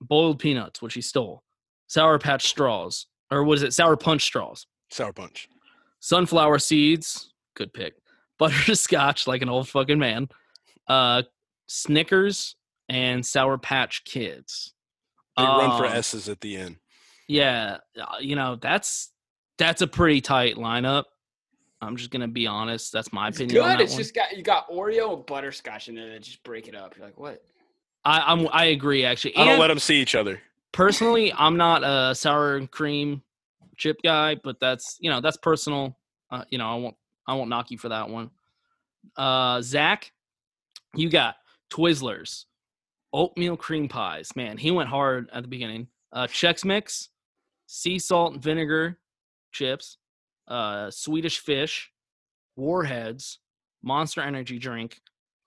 boiled 0.00 0.38
peanuts, 0.40 0.82
which 0.82 0.94
he 0.94 1.00
stole, 1.00 1.42
Sour 1.86 2.18
Patch 2.18 2.46
straws, 2.48 3.06
or 3.30 3.44
what 3.44 3.58
is 3.58 3.62
it? 3.62 3.72
Sour 3.74 3.96
Punch 3.96 4.22
straws, 4.22 4.66
Sour 4.90 5.12
punch. 5.12 5.48
sunflower 6.00 6.58
seeds, 6.58 7.32
good 7.54 7.72
pick, 7.72 7.94
butterscotch, 8.38 9.26
like 9.28 9.42
an 9.42 9.48
old 9.48 9.68
fucking 9.68 9.98
man, 9.98 10.28
uh, 10.88 11.22
Snickers, 11.68 12.56
and 12.88 13.24
Sour 13.24 13.58
Patch 13.58 14.02
Kids. 14.04 14.72
Big 15.36 15.46
run 15.46 15.78
for 15.78 15.86
Um, 15.86 15.92
S's 15.92 16.28
at 16.28 16.40
the 16.40 16.56
end. 16.56 16.76
yeah, 17.28 17.78
uh, 18.00 18.16
you 18.20 18.34
know 18.36 18.56
that's 18.56 19.12
that's 19.58 19.82
a 19.82 19.86
pretty 19.86 20.20
tight 20.20 20.56
lineup. 20.56 21.04
I'm 21.80 21.96
just 21.96 22.10
gonna 22.10 22.28
be 22.28 22.46
honest. 22.46 22.92
That's 22.92 23.12
my 23.12 23.28
It's 23.28 23.36
opinion. 23.38 23.62
on 23.62 23.68
good. 23.70 23.78
that 23.78 23.82
It's 23.82 23.92
one. 23.92 23.98
just 24.02 24.14
got 24.14 24.36
you 24.36 24.42
got 24.42 24.68
Oreo 24.70 25.14
and 25.14 25.26
butterscotch 25.26 25.88
in 25.88 25.94
there 25.94 26.10
that 26.10 26.22
just 26.22 26.42
break 26.42 26.68
it 26.68 26.74
up. 26.74 26.96
You're 26.96 27.06
like, 27.06 27.18
what? 27.18 27.42
I, 28.04 28.20
I'm 28.32 28.48
I 28.52 28.66
agree 28.66 29.04
actually. 29.04 29.36
I 29.36 29.44
don't 29.44 29.58
let 29.58 29.68
them 29.68 29.78
see 29.78 30.00
each 30.00 30.14
other. 30.14 30.40
personally, 30.72 31.32
I'm 31.32 31.56
not 31.56 31.82
a 31.84 32.14
sour 32.14 32.66
cream 32.68 33.22
chip 33.76 33.98
guy, 34.02 34.36
but 34.36 34.58
that's 34.60 34.96
you 35.00 35.10
know 35.10 35.20
that's 35.20 35.36
personal. 35.36 35.96
Uh, 36.30 36.44
you 36.50 36.58
know, 36.58 36.68
I 36.70 36.74
won't 36.76 36.96
I 37.26 37.34
won't 37.34 37.50
knock 37.50 37.70
you 37.70 37.78
for 37.78 37.88
that 37.90 38.08
one. 38.08 38.30
Uh, 39.16 39.60
Zach, 39.62 40.12
you 40.94 41.10
got 41.10 41.36
Twizzlers, 41.70 42.44
oatmeal 43.12 43.56
cream 43.56 43.88
pies. 43.88 44.34
Man, 44.36 44.56
he 44.56 44.70
went 44.70 44.88
hard 44.88 45.28
at 45.32 45.42
the 45.42 45.48
beginning. 45.48 45.88
Uh, 46.12 46.26
Chex 46.26 46.64
Mix, 46.64 47.10
sea 47.66 47.98
salt 47.98 48.34
and 48.34 48.42
vinegar 48.42 48.98
chips, 49.52 49.98
uh, 50.48 50.90
Swedish 50.90 51.38
fish, 51.38 51.90
Warheads, 52.56 53.38
Monster 53.82 54.20
Energy 54.20 54.58
drink, 54.58 55.00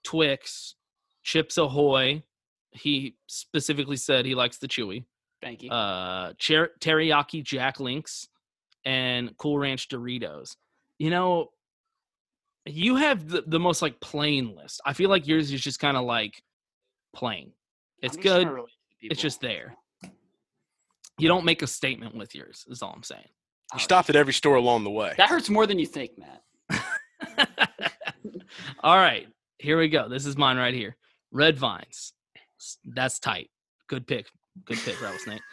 Twix, 0.04 0.74
Chips 1.22 1.58
Ahoy. 1.58 2.22
He 2.72 3.16
specifically 3.26 3.96
said 3.96 4.24
he 4.24 4.34
likes 4.34 4.58
the 4.58 4.68
chewy. 4.68 5.04
Thank 5.42 5.62
you. 5.62 5.70
Uh, 5.70 6.34
cher- 6.38 6.70
teriyaki 6.80 7.42
Jack 7.42 7.80
Links 7.80 8.28
and 8.84 9.36
Cool 9.36 9.58
Ranch 9.58 9.88
Doritos. 9.88 10.56
You 10.98 11.10
know, 11.10 11.50
you 12.66 12.96
have 12.96 13.28
the, 13.28 13.42
the 13.46 13.58
most 13.58 13.82
like 13.82 14.00
plain 14.00 14.54
list. 14.54 14.80
I 14.84 14.92
feel 14.92 15.10
like 15.10 15.26
yours 15.26 15.52
is 15.52 15.60
just 15.60 15.80
kind 15.80 15.96
of 15.96 16.04
like 16.04 16.42
plain. 17.14 17.52
It's 18.02 18.16
I'm 18.16 18.22
just 18.22 18.42
trying 18.42 18.54
good. 18.54 18.64
It's 19.02 19.20
just 19.20 19.40
there. 19.40 19.74
You 21.18 21.28
don't 21.28 21.44
make 21.44 21.62
a 21.62 21.66
statement 21.66 22.14
with 22.14 22.34
yours. 22.34 22.64
Is 22.68 22.82
all 22.82 22.92
I'm 22.94 23.02
saying. 23.02 23.28
You 23.74 23.80
stopped 23.80 24.10
at 24.10 24.16
every 24.16 24.32
store 24.32 24.56
along 24.56 24.84
the 24.84 24.90
way. 24.90 25.14
That 25.16 25.28
hurts 25.28 25.48
more 25.48 25.66
than 25.66 25.78
you 25.78 25.86
think, 25.86 26.12
Matt. 26.18 27.48
All 28.80 28.96
right, 28.96 29.28
here 29.58 29.78
we 29.78 29.88
go. 29.88 30.08
This 30.08 30.26
is 30.26 30.36
mine 30.36 30.56
right 30.56 30.74
here. 30.74 30.96
Red 31.30 31.58
vines. 31.58 32.12
That's 32.84 33.18
tight. 33.18 33.50
Good 33.88 34.06
pick. 34.06 34.26
Good 34.64 34.78
pick, 34.78 35.00
rattlesnake. 35.00 35.42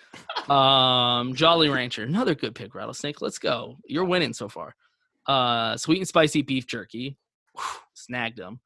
Um, 0.49 1.35
Jolly 1.35 1.68
Rancher. 1.68 2.03
Another 2.03 2.34
good 2.34 2.56
pick, 2.56 2.73
rattlesnake. 2.73 3.22
Let's 3.22 3.38
go. 3.38 3.76
You're 3.85 4.06
winning 4.06 4.31
so 4.31 4.48
far. 4.48 4.76
Uh, 5.26 5.76
sweet 5.76 5.98
and 5.98 6.07
spicy 6.07 6.41
beef 6.41 6.65
jerky. 6.65 7.18
Whew, 7.53 7.81
snagged 7.94 8.38
them. 8.38 8.61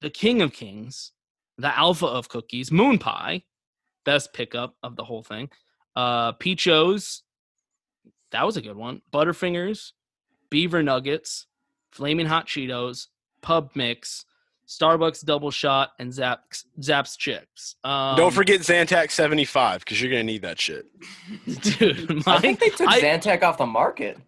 The 0.00 0.08
King 0.08 0.40
of 0.40 0.54
Kings. 0.54 1.12
The 1.58 1.76
Alpha 1.76 2.06
of 2.06 2.30
Cookies. 2.30 2.72
Moon 2.72 2.98
Pie. 2.98 3.42
Best 4.06 4.32
pickup 4.32 4.76
of 4.82 4.96
the 4.96 5.04
whole 5.04 5.22
thing. 5.22 5.50
Uh, 5.94 6.32
Peachos. 6.32 7.20
That 8.34 8.44
was 8.44 8.56
a 8.56 8.60
good 8.62 8.76
one. 8.76 9.00
Butterfingers. 9.12 9.92
Beaver 10.50 10.82
Nuggets. 10.82 11.46
Flaming 11.92 12.26
Hot 12.26 12.48
Cheetos. 12.48 13.06
Pub 13.42 13.70
Mix. 13.76 14.24
Starbucks 14.66 15.24
Double 15.24 15.52
Shot 15.52 15.92
and 16.00 16.12
Zapp's 16.12 16.64
Zapp's 16.82 17.16
chips. 17.16 17.76
Um, 17.84 18.16
Don't 18.16 18.34
forget 18.34 18.60
Zantac 18.60 19.12
75 19.12 19.80
because 19.84 20.02
you're 20.02 20.10
going 20.10 20.26
to 20.26 20.32
need 20.32 20.42
that 20.42 20.60
shit. 20.60 20.86
dude. 21.78 22.26
I 22.26 22.40
think 22.40 22.58
they 22.58 22.70
took 22.70 22.88
I- 22.88 23.00
Zantac 23.00 23.44
off 23.44 23.56
the 23.58 23.66
market. 23.66 24.18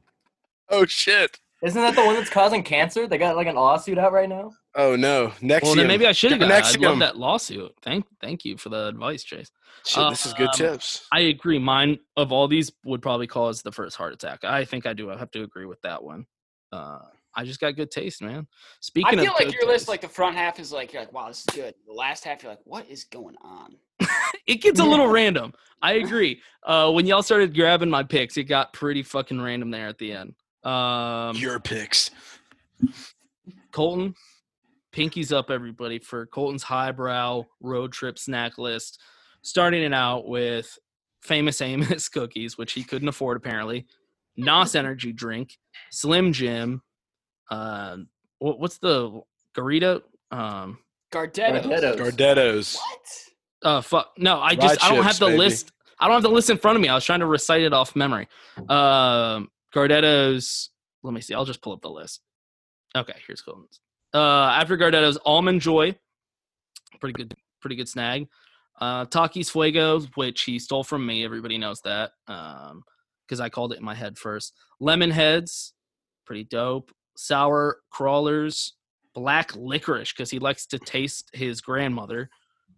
Oh, 0.68 0.86
shit. 0.86 1.40
Isn't 1.66 1.82
that 1.82 1.96
the 1.96 2.04
one 2.04 2.14
that's 2.14 2.30
causing 2.30 2.62
cancer? 2.62 3.08
They 3.08 3.18
got 3.18 3.34
like 3.34 3.48
a 3.48 3.52
lawsuit 3.52 3.98
out 3.98 4.12
right 4.12 4.28
now. 4.28 4.52
Oh, 4.76 4.94
no. 4.94 5.32
Next 5.40 5.64
Well, 5.64 5.74
then 5.74 5.88
maybe 5.88 6.06
I 6.06 6.12
should 6.12 6.30
have 6.30 6.38
got. 6.38 6.48
it. 6.48 6.78
I 6.78 6.88
love 6.88 7.00
that 7.00 7.16
lawsuit. 7.16 7.72
Thank, 7.82 8.04
thank 8.20 8.44
you 8.44 8.56
for 8.56 8.68
the 8.68 8.86
advice, 8.86 9.24
Chase. 9.24 9.50
Shit, 9.84 10.08
this 10.10 10.26
is 10.26 10.32
good 10.34 10.46
Um, 10.48 10.54
tips. 10.54 11.08
I 11.12 11.20
agree. 11.20 11.58
Mine 11.58 11.98
of 12.16 12.30
all 12.30 12.46
these 12.46 12.70
would 12.84 13.02
probably 13.02 13.26
cause 13.26 13.62
the 13.62 13.72
first 13.72 13.96
heart 13.96 14.12
attack. 14.12 14.44
I 14.44 14.64
think 14.64 14.86
I 14.86 14.92
do. 14.92 15.10
I 15.10 15.18
have 15.18 15.32
to 15.32 15.42
agree 15.42 15.66
with 15.66 15.82
that 15.82 16.04
one. 16.04 16.26
Uh, 16.70 17.00
I 17.34 17.44
just 17.44 17.58
got 17.58 17.74
good 17.74 17.90
taste, 17.90 18.22
man. 18.22 18.46
Speaking 18.80 19.18
I 19.18 19.22
feel 19.22 19.32
of 19.32 19.40
like 19.40 19.48
good 19.48 19.54
your 19.54 19.66
list, 19.66 19.88
like 19.88 20.02
the 20.02 20.08
front 20.08 20.36
half 20.36 20.60
is 20.60 20.70
like 20.70 20.92
you're 20.92 21.02
like, 21.02 21.12
wow, 21.12 21.26
this 21.26 21.40
is 21.40 21.46
good. 21.52 21.74
The 21.86 21.92
last 21.92 22.24
half, 22.24 22.44
you're 22.44 22.52
like, 22.52 22.60
what 22.64 22.88
is 22.88 23.02
going 23.02 23.34
on? 23.42 23.74
it 24.46 24.62
gets 24.62 24.78
a 24.78 24.84
little 24.84 25.08
random. 25.08 25.52
I 25.82 25.94
agree. 25.94 26.40
Uh, 26.62 26.92
when 26.92 27.06
y'all 27.06 27.22
started 27.22 27.54
grabbing 27.56 27.90
my 27.90 28.04
picks, 28.04 28.36
it 28.36 28.44
got 28.44 28.72
pretty 28.72 29.02
fucking 29.02 29.40
random 29.40 29.70
there 29.70 29.88
at 29.88 29.98
the 29.98 30.12
end. 30.12 30.34
Um, 30.66 31.36
Your 31.36 31.60
picks. 31.60 32.10
Colton, 33.72 34.14
pinkies 34.92 35.32
up, 35.32 35.50
everybody, 35.50 35.98
for 35.98 36.26
Colton's 36.26 36.62
highbrow 36.62 37.44
road 37.60 37.92
trip 37.92 38.18
snack 38.18 38.58
list. 38.58 39.00
Starting 39.42 39.82
it 39.82 39.94
out 39.94 40.26
with 40.26 40.76
famous 41.22 41.60
Amos 41.62 42.08
cookies, 42.08 42.58
which 42.58 42.72
he 42.72 42.82
couldn't 42.82 43.08
afford 43.08 43.36
apparently. 43.36 43.86
Nos 44.36 44.74
energy 44.74 45.12
drink, 45.12 45.56
Slim 45.90 46.32
Jim. 46.32 46.82
Uh, 47.50 47.98
what, 48.38 48.58
what's 48.58 48.78
the 48.78 49.20
Garita? 49.54 50.02
Um, 50.32 50.78
Gardettos. 51.12 51.62
Gardettos. 51.62 51.96
Gardettos. 51.96 52.76
uh, 53.62 53.80
fuck. 53.80 54.12
No, 54.18 54.40
I 54.40 54.56
just 54.56 54.84
I 54.84 54.88
don't 54.88 54.98
chips, 54.98 55.06
have 55.06 55.18
the 55.20 55.26
baby. 55.26 55.38
list. 55.38 55.72
I 55.98 56.06
don't 56.08 56.14
have 56.14 56.22
the 56.24 56.30
list 56.30 56.50
in 56.50 56.58
front 56.58 56.76
of 56.76 56.82
me. 56.82 56.88
I 56.88 56.94
was 56.94 57.04
trying 57.04 57.20
to 57.20 57.26
recite 57.26 57.62
it 57.62 57.72
off 57.72 57.94
memory. 57.96 58.28
Um, 58.68 59.48
Gardettos. 59.76 60.68
Let 61.02 61.12
me 61.12 61.20
see. 61.20 61.34
I'll 61.34 61.44
just 61.44 61.60
pull 61.60 61.72
up 61.72 61.82
the 61.82 61.90
list. 61.90 62.22
Okay, 62.96 63.14
here's 63.26 63.42
Colton's. 63.42 63.80
Uh, 64.14 64.50
after 64.54 64.76
Gardettos, 64.76 65.18
Almond 65.26 65.60
Joy. 65.60 65.94
Pretty 67.00 67.12
good. 67.12 67.34
Pretty 67.60 67.76
good 67.76 67.88
snag. 67.88 68.28
Uh, 68.80 69.04
Takis 69.06 69.50
Fuegos, 69.50 70.08
which 70.14 70.42
he 70.42 70.58
stole 70.58 70.84
from 70.84 71.04
me. 71.04 71.24
Everybody 71.24 71.58
knows 71.58 71.80
that. 71.82 72.12
Um, 72.26 72.82
because 73.26 73.40
I 73.40 73.48
called 73.48 73.72
it 73.72 73.78
in 73.78 73.84
my 73.84 73.94
head 73.94 74.16
first. 74.16 74.54
Lemonheads. 74.80 75.72
Pretty 76.24 76.44
dope. 76.44 76.92
Sour 77.16 77.78
Crawlers. 77.90 78.74
Black 79.14 79.52
Licorice, 79.56 80.12
because 80.12 80.30
he 80.30 80.38
likes 80.38 80.66
to 80.66 80.78
taste 80.78 81.30
his 81.32 81.62
grandmother. 81.62 82.28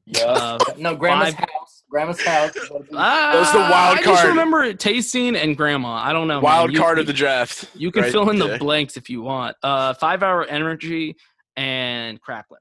Yeah. 0.06 0.24
Uh, 0.24 0.58
no, 0.78 0.94
grandma's 0.94 1.34
five-. 1.34 1.46
Grandma's 1.90 2.20
house. 2.22 2.52
Ah, 2.92 3.30
That 3.32 3.38
was 3.38 3.52
the 3.52 3.58
wild 3.58 3.70
card. 3.70 3.98
I 3.98 4.02
just 4.02 4.16
card. 4.22 4.28
remember 4.28 4.72
tasting 4.74 5.36
and 5.36 5.56
grandma. 5.56 5.94
I 5.94 6.12
don't 6.12 6.28
know. 6.28 6.40
Wild 6.40 6.72
You- 6.72 6.78
card 6.78 6.98
you, 6.98 7.02
of 7.02 7.06
the 7.06 7.12
draft. 7.14 7.64
You 7.74 7.90
can 7.90 8.02
right 8.02 8.12
fill 8.12 8.28
in 8.30 8.38
the 8.38 8.58
blanks 8.58 8.96
if 8.98 9.08
you 9.08 9.22
want. 9.22 9.56
Uh, 9.62 9.94
five 9.94 10.22
hour 10.22 10.44
energy 10.44 11.16
and 11.56 12.20
crackling. 12.20 12.60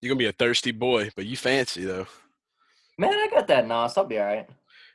You're 0.00 0.10
going 0.10 0.18
to 0.18 0.22
be 0.24 0.28
a 0.28 0.32
thirsty 0.32 0.70
boy, 0.72 1.10
but 1.16 1.26
you 1.26 1.36
fancy, 1.36 1.84
though. 1.84 2.06
Man, 2.98 3.10
I 3.12 3.28
got 3.32 3.48
that 3.48 3.66
Nos. 3.66 3.96
I'll 3.96 4.04
be 4.04 4.18
all 4.18 4.26
right. 4.26 4.48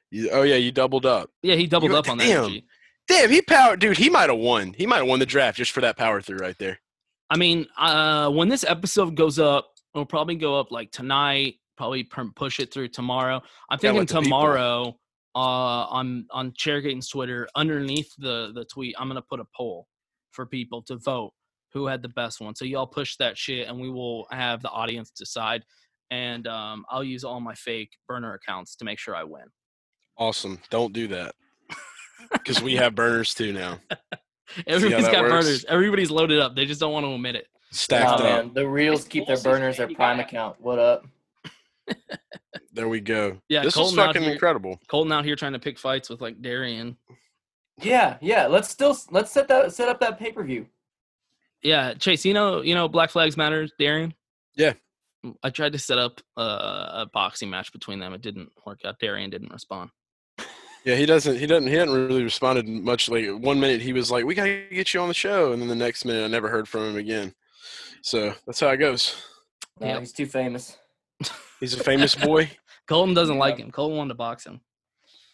You, 0.10 0.30
oh, 0.32 0.44
yeah, 0.44 0.56
you 0.56 0.72
doubled 0.72 1.06
up. 1.06 1.30
Yeah, 1.42 1.56
he 1.56 1.68
doubled 1.68 1.92
You- 1.92 1.98
up 1.98 2.08
on 2.10 2.18
the 2.18 2.24
damn. 2.26 2.44
energy. 2.46 2.66
Damn, 3.08 3.30
he 3.30 3.42
power, 3.42 3.76
dude. 3.76 3.98
He 3.98 4.10
might 4.10 4.30
have 4.30 4.40
won. 4.40 4.74
He 4.74 4.86
might 4.86 4.98
have 4.98 5.08
won 5.08 5.20
the 5.20 5.26
draft 5.26 5.58
just 5.58 5.72
for 5.72 5.82
that 5.82 5.98
power 5.98 6.22
through 6.22 6.38
right 6.38 6.58
there. 6.60 6.80
I 7.30 7.36
mean, 7.38 7.68
uh, 7.78 8.30
when 8.30 8.48
this 8.48 8.64
episode 8.64 9.16
goes 9.16 9.38
up, 9.38 9.68
it'll 9.94 10.06
probably 10.06 10.36
go 10.36 10.58
up 10.60 10.72
like 10.72 10.92
tonight. 10.92 11.56
Probably 11.82 12.04
push 12.36 12.60
it 12.60 12.72
through 12.72 12.90
tomorrow. 12.90 13.42
I'm 13.72 13.80
thinking 13.80 14.02
let 14.02 14.08
tomorrow 14.08 14.96
uh, 15.34 15.40
on 15.40 16.28
on 16.30 16.52
Chairgate's 16.52 17.10
Twitter 17.10 17.48
underneath 17.56 18.14
the 18.20 18.52
the 18.54 18.66
tweet. 18.66 18.94
I'm 19.00 19.08
gonna 19.08 19.24
put 19.24 19.40
a 19.40 19.46
poll 19.58 19.88
for 20.32 20.46
people 20.46 20.84
to 20.84 20.98
vote 20.98 21.34
who 21.74 21.88
had 21.88 22.04
the 22.04 22.10
best 22.10 22.40
one. 22.40 22.54
So 22.54 22.66
y'all 22.66 22.86
push 22.86 23.16
that 23.18 23.36
shit, 23.36 23.68
and 23.68 23.80
we 23.82 23.90
will 23.90 24.28
have 24.30 24.62
the 24.62 24.70
audience 24.70 25.10
decide. 25.10 25.64
And 26.12 26.46
um, 26.48 26.86
I'll 26.88 27.04
use 27.04 27.24
all 27.24 27.40
my 27.40 27.56
fake 27.56 27.90
burner 28.08 28.36
accounts 28.36 28.76
to 28.76 28.86
make 28.86 29.00
sure 29.00 29.16
I 29.16 29.24
win. 29.24 29.46
Awesome. 30.18 30.60
Don't 30.70 30.94
do 30.94 31.08
that. 31.08 31.34
Because 32.32 32.62
we 32.62 32.76
have 32.76 32.94
burners 32.94 33.34
too 33.34 33.52
now. 33.52 33.80
Everybody's 34.68 35.08
got 35.08 35.24
works? 35.24 35.46
burners. 35.46 35.66
Everybody's 35.66 36.12
loaded 36.12 36.40
up. 36.40 36.56
They 36.56 36.66
just 36.68 36.80
don't 36.80 36.94
want 36.94 37.06
to 37.08 37.12
admit 37.14 37.36
it. 37.36 37.48
Stacked 37.72 38.04
Nah, 38.06 38.14
up. 38.16 38.46
man, 38.46 38.54
the 38.54 38.68
reels 38.68 39.06
keep 39.06 39.26
their 39.26 39.40
burners 39.40 39.78
their 39.78 39.88
prime 39.90 40.20
account. 40.20 40.62
What 40.62 40.78
up? 40.78 41.06
There 42.74 42.88
we 42.88 43.02
go. 43.02 43.38
Yeah, 43.50 43.64
this 43.64 43.74
Colton 43.76 44.00
is 44.00 44.06
fucking 44.06 44.22
here- 44.22 44.32
incredible. 44.34 44.80
Colton 44.88 45.12
out 45.12 45.26
here 45.26 45.36
trying 45.36 45.54
to 45.54 45.60
pick 45.60 45.78
fights 45.78 46.10
with 46.10 46.22
like 46.22 46.42
Darian. 46.42 46.98
Yeah, 47.82 48.18
yeah. 48.22 48.48
Let's 48.48 48.70
still 48.70 48.98
let's 49.12 49.32
set 49.32 49.48
that 49.50 49.74
set 49.74 49.90
up 49.90 50.00
that 50.00 50.18
pay 50.20 50.32
per 50.32 50.44
view. 50.44 50.68
Yeah, 51.64 51.94
Chase, 51.94 52.26
you 52.26 52.34
know, 52.34 52.62
you 52.62 52.74
know, 52.74 52.88
Black 52.88 53.10
Flags 53.12 53.38
Matters, 53.38 53.72
Darian. 53.78 54.14
Yeah. 54.56 54.74
Mm, 55.26 55.36
I 55.44 55.50
tried 55.52 55.74
to 55.74 55.80
set 55.80 55.98
up 56.00 56.22
a, 56.38 56.42
a 56.42 57.10
boxing 57.14 57.50
match 57.50 57.72
between 57.72 58.00
them. 58.00 58.14
It 58.14 58.22
didn't 58.22 58.50
work 58.66 58.80
out. 58.86 59.00
Darian 59.00 59.30
didn't 59.30 59.52
respond. 59.52 59.90
Yeah, 60.84 60.96
he 60.96 61.06
doesn't. 61.06 61.38
He 61.38 61.46
doesn't. 61.46 61.68
He 61.68 61.76
hadn't 61.76 61.94
really 61.94 62.24
responded 62.24 62.68
much. 62.68 63.08
Like 63.08 63.28
one 63.28 63.60
minute 63.60 63.82
he 63.84 63.94
was 63.94 64.10
like, 64.10 64.26
"We 64.26 64.34
gotta 64.34 64.66
get 64.72 64.96
you 64.96 65.00
on 65.02 65.10
the 65.10 65.14
show," 65.14 65.52
and 65.52 65.62
then 65.62 65.70
the 65.70 65.76
next 65.76 66.06
minute 66.06 66.24
I 66.24 66.28
never 66.28 66.50
heard 66.50 66.68
from 66.68 66.90
him 66.90 66.96
again. 66.96 67.36
So 68.02 68.34
that's 68.48 68.60
how 68.62 68.70
it 68.70 68.78
goes. 68.78 69.16
No, 69.80 70.00
he's 70.00 70.12
too 70.12 70.26
famous. 70.26 70.76
He's 71.62 71.74
a 71.74 71.82
famous 71.84 72.14
boy. 72.16 72.50
Colton 72.88 73.14
doesn't 73.14 73.38
like 73.38 73.58
him. 73.58 73.72
Colton 73.72 73.98
wanted 73.98 74.10
to 74.10 74.16
box 74.16 74.46
him. 74.46 74.60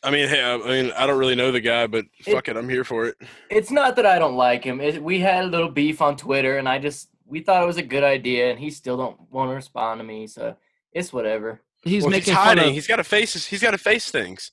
I 0.03 0.11
mean, 0.11 0.27
hey, 0.29 0.43
I 0.43 0.53
I 0.53 0.67
mean, 0.83 0.91
I 0.95 1.07
don't 1.07 1.17
really 1.17 1.33
know 1.33 1.51
the 1.51 1.59
guy, 1.59 1.87
but 1.87 2.05
fuck 2.21 2.47
it, 2.49 2.55
I'm 2.55 2.69
here 2.69 2.83
for 2.83 3.07
it. 3.07 3.15
It's 3.49 3.71
not 3.71 3.95
that 3.95 4.05
I 4.05 4.19
don't 4.19 4.35
like 4.35 4.63
him. 4.63 4.79
It, 4.79 5.01
we 5.01 5.19
had 5.19 5.45
a 5.45 5.47
little 5.47 5.69
beef 5.69 6.01
on 6.03 6.15
Twitter, 6.15 6.59
and 6.59 6.69
I 6.69 6.77
just 6.77 7.09
we 7.25 7.39
thought 7.39 7.63
it 7.63 7.65
was 7.65 7.77
a 7.77 7.81
good 7.83 8.03
idea, 8.03 8.51
and 8.51 8.59
he 8.59 8.69
still 8.69 8.95
don't 8.95 9.19
want 9.31 9.49
to 9.49 9.55
respond 9.55 9.99
to 9.99 10.03
me. 10.03 10.27
So 10.27 10.55
it's 10.93 11.11
whatever. 11.11 11.61
He's 11.83 12.03
Well, 12.03 12.11
making 12.11 12.33
he's 12.33 12.35
fun 12.35 12.45
hiding. 12.57 12.67
of. 12.69 12.73
He's 12.73 12.85
got 12.87 12.97
to 12.97 13.03
face. 13.03 13.45
He's 13.47 13.61
got 13.61 13.71
to 13.71 13.77
face 13.77 14.11
things. 14.11 14.51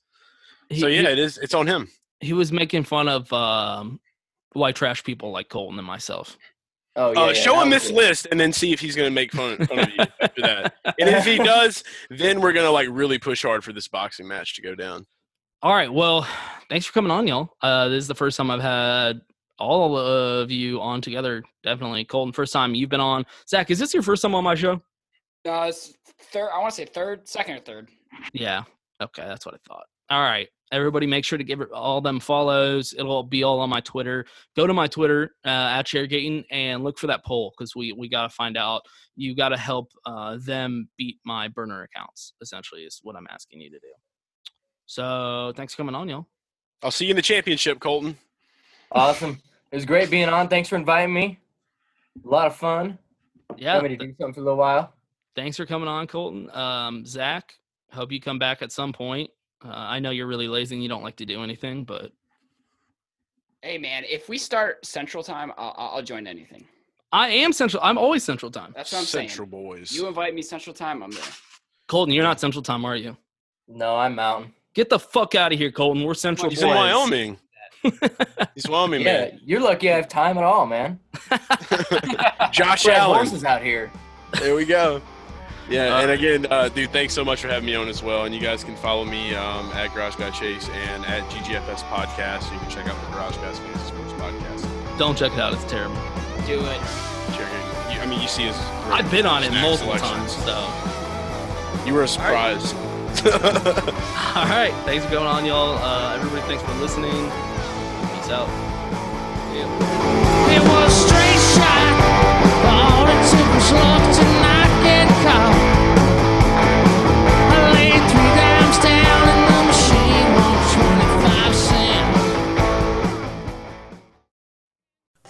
He- 0.69 0.79
so 0.79 0.87
yeah, 0.87 1.01
he- 1.01 1.07
it 1.07 1.19
is. 1.19 1.37
It's 1.37 1.53
on 1.53 1.67
him. 1.67 1.89
He 2.21 2.33
was 2.33 2.51
making 2.51 2.83
fun 2.85 3.07
of 3.07 3.31
um, 3.31 3.99
white 4.53 4.75
trash 4.75 5.03
people 5.03 5.31
like 5.31 5.49
Colton 5.49 5.77
and 5.77 5.85
myself. 5.87 6.37
Oh 6.97 7.11
uh, 7.13 7.33
show 7.33 7.59
him 7.59 7.69
this 7.69 7.91
list 7.91 8.27
and 8.31 8.39
then 8.39 8.53
see 8.53 8.71
if 8.71 8.79
he's 8.79 8.95
going 8.95 9.07
to 9.07 9.13
make 9.13 9.31
fun, 9.33 9.57
fun 9.65 9.79
of 9.79 9.89
you 9.89 10.05
after 10.21 10.41
that. 10.41 10.73
And 10.97 11.09
if 11.09 11.25
he 11.25 11.37
does, 11.37 11.83
then 12.09 12.39
we're 12.39 12.53
going 12.53 12.65
to 12.65 12.71
like 12.71 12.87
really 12.89 13.19
push 13.19 13.43
hard 13.43 13.63
for 13.65 13.73
this 13.73 13.87
boxing 13.87 14.27
match 14.27 14.55
to 14.55 14.61
go 14.61 14.75
down. 14.75 15.05
All 15.61 15.73
right. 15.73 15.91
Well, 15.91 16.25
thanks 16.69 16.85
for 16.85 16.93
coming 16.93 17.11
on, 17.11 17.27
y'all. 17.27 17.49
Uh, 17.61 17.89
this 17.89 18.03
is 18.03 18.07
the 18.07 18.15
first 18.15 18.37
time 18.37 18.49
I've 18.49 18.61
had 18.61 19.21
all 19.59 19.97
of 19.97 20.51
you 20.51 20.79
on 20.81 21.01
together. 21.01 21.43
Definitely, 21.63 22.05
Colton. 22.05 22.31
First 22.31 22.53
time 22.53 22.75
you've 22.75 22.89
been 22.89 23.01
on. 23.01 23.25
Zach, 23.47 23.71
is 23.71 23.79
this 23.79 23.93
your 23.93 24.03
first 24.03 24.21
time 24.21 24.35
on 24.35 24.43
my 24.43 24.55
show? 24.55 24.81
Uh, 25.45 25.65
it's 25.69 25.93
third. 26.31 26.49
I 26.53 26.59
want 26.59 26.71
to 26.71 26.75
say 26.75 26.85
third, 26.85 27.27
second 27.27 27.57
or 27.57 27.59
third. 27.59 27.89
Yeah. 28.33 28.63
Okay, 29.01 29.23
that's 29.25 29.45
what 29.45 29.55
I 29.55 29.57
thought. 29.67 29.85
All 30.09 30.21
right. 30.21 30.47
Everybody, 30.71 31.05
make 31.05 31.23
sure 31.23 31.37
to 31.37 31.43
give 31.43 31.61
all 31.71 32.01
them 32.01 32.19
follows. 32.19 32.95
It'll 32.97 33.23
be 33.23 33.43
all 33.43 33.59
on 33.59 33.69
my 33.69 33.81
Twitter. 33.81 34.25
Go 34.55 34.65
to 34.65 34.73
my 34.73 34.87
Twitter 34.87 35.35
uh, 35.45 35.49
at 35.49 35.85
Chairgating 35.85 36.43
and 36.49 36.83
look 36.83 36.97
for 36.97 37.07
that 37.07 37.23
poll 37.23 37.53
because 37.55 37.75
we 37.75 37.93
we 37.93 38.09
got 38.09 38.23
to 38.23 38.29
find 38.29 38.57
out. 38.57 38.81
You 39.15 39.35
got 39.35 39.49
to 39.49 39.57
help 39.57 39.91
uh, 40.05 40.37
them 40.39 40.89
beat 40.97 41.17
my 41.23 41.47
burner 41.47 41.83
accounts. 41.83 42.33
Essentially, 42.41 42.81
is 42.81 42.99
what 43.03 43.15
I'm 43.15 43.27
asking 43.29 43.61
you 43.61 43.69
to 43.69 43.79
do. 43.79 43.87
So 44.87 45.53
thanks 45.55 45.73
for 45.73 45.77
coming 45.77 45.95
on, 45.95 46.09
y'all. 46.09 46.27
I'll 46.81 46.91
see 46.91 47.05
you 47.05 47.11
in 47.11 47.15
the 47.15 47.21
championship, 47.21 47.79
Colton. 47.79 48.17
Awesome. 48.91 49.41
It 49.71 49.75
was 49.75 49.85
great 49.85 50.09
being 50.09 50.29
on. 50.29 50.47
Thanks 50.47 50.69
for 50.69 50.75
inviting 50.75 51.13
me. 51.13 51.39
A 52.23 52.27
lot 52.27 52.47
of 52.47 52.55
fun. 52.55 52.97
Yeah. 53.57 53.73
Want 53.73 53.89
me 53.89 53.97
to 53.97 54.05
do 54.05 54.13
something 54.19 54.33
for 54.33 54.39
a 54.41 54.43
little 54.43 54.57
while? 54.57 54.93
Thanks 55.35 55.57
for 55.57 55.65
coming 55.65 55.87
on, 55.87 56.07
Colton. 56.07 56.49
Um, 56.51 57.05
Zach, 57.05 57.53
hope 57.91 58.11
you 58.11 58.21
come 58.21 58.39
back 58.39 58.61
at 58.61 58.71
some 58.71 58.93
point. 58.93 59.29
Uh, 59.65 59.71
I 59.73 59.99
know 59.99 60.11
you're 60.11 60.27
really 60.27 60.47
lazy 60.47 60.75
and 60.75 60.83
you 60.83 60.89
don't 60.89 61.03
like 61.03 61.15
to 61.17 61.25
do 61.25 61.41
anything, 61.43 61.83
but 61.83 62.11
Hey 63.61 63.77
man, 63.79 64.03
if 64.07 64.29
we 64.29 64.37
start 64.37 64.85
Central 64.85 65.23
Time, 65.23 65.51
I'll, 65.57 65.73
I'll 65.77 65.89
I'll 65.95 66.01
join 66.03 66.27
anything. 66.27 66.65
I 67.11 67.29
am 67.29 67.51
Central. 67.53 67.81
I'm 67.83 67.97
always 67.97 68.23
Central 68.23 68.51
Time. 68.51 68.73
That's 68.75 68.91
what 68.91 68.99
I'm 68.99 69.05
saying. 69.05 69.29
Central 69.29 69.47
saying. 69.51 69.63
boys. 69.79 69.91
You 69.91 70.07
invite 70.07 70.35
me 70.35 70.41
Central 70.41 70.73
Time, 70.75 71.01
I'm 71.01 71.11
there. 71.11 71.23
Colton, 71.87 72.13
you're 72.13 72.23
not 72.23 72.39
Central 72.39 72.61
Time, 72.61 72.85
are 72.85 72.95
you? 72.95 73.15
No, 73.67 73.95
I'm 73.95 74.15
Mountain. 74.15 74.53
Get 74.75 74.89
the 74.89 74.99
fuck 74.99 75.33
out 75.35 75.51
of 75.53 75.57
here, 75.57 75.71
Colton. 75.71 76.03
We're 76.03 76.13
Central 76.13 76.49
He's 76.49 76.59
boys. 76.61 76.69
in 76.69 76.75
Wyoming. 76.75 77.37
He's 78.55 78.67
Wyoming, 78.67 79.01
Yeah, 79.01 79.21
man. 79.21 79.39
you're 79.43 79.61
lucky 79.61 79.91
I 79.91 79.95
have 79.95 80.07
time 80.07 80.37
at 80.37 80.43
all, 80.43 80.65
man. 80.65 80.99
Josh 82.51 82.85
Red 82.85 82.97
Allen. 82.97 83.15
horses 83.17 83.43
out 83.45 83.63
here. 83.63 83.91
There 84.39 84.55
we 84.55 84.65
go. 84.65 85.01
Yeah, 85.69 85.99
and 85.99 86.11
again, 86.11 86.45
uh, 86.49 86.69
dude, 86.69 86.91
thanks 86.91 87.13
so 87.13 87.25
much 87.25 87.41
for 87.41 87.47
having 87.47 87.65
me 87.65 87.75
on 87.75 87.87
as 87.87 88.03
well. 88.03 88.25
And 88.25 88.35
you 88.35 88.41
guys 88.41 88.63
can 88.63 88.75
follow 88.75 89.03
me 89.03 89.33
um, 89.33 89.71
at 89.71 89.93
Garage 89.93 90.15
Guy 90.15 90.29
Chase 90.29 90.69
and 90.69 91.05
at 91.05 91.23
GGFS 91.29 91.81
Podcast. 91.89 92.51
You 92.53 92.59
can 92.59 92.69
check 92.69 92.87
out 92.87 92.99
the 93.01 93.11
Garage 93.15 93.35
Guys 93.37 93.57
Fantasy 93.59 93.87
Sports 93.87 94.13
Podcast. 94.13 94.97
Don't 94.99 95.17
check 95.17 95.31
it 95.33 95.39
out. 95.39 95.53
It's 95.53 95.63
terrible. 95.65 95.95
Do 96.45 96.59
it. 96.59 96.81
You, 97.91 97.99
I 97.99 98.05
mean, 98.07 98.21
you 98.21 98.27
see 98.27 98.43
his. 98.43 98.57
I've 98.85 99.09
been 99.09 99.25
on 99.25 99.43
it 99.43 99.51
multiple 99.51 99.97
selections. 99.97 100.35
times, 100.35 100.45
so. 100.45 101.85
You 101.85 101.93
were 101.93 102.07
surprised. 102.07 102.75
All 103.25 104.45
right. 104.45 104.73
Thanks 104.85 105.05
for 105.05 105.11
going 105.11 105.27
on, 105.27 105.45
y'all. 105.45 105.77
Uh, 105.81 106.15
everybody, 106.15 106.41
thanks 106.43 106.63
for 106.63 106.73
listening. 106.73 107.11
Peace 107.11 108.29
out. 108.29 108.49
It 109.55 110.14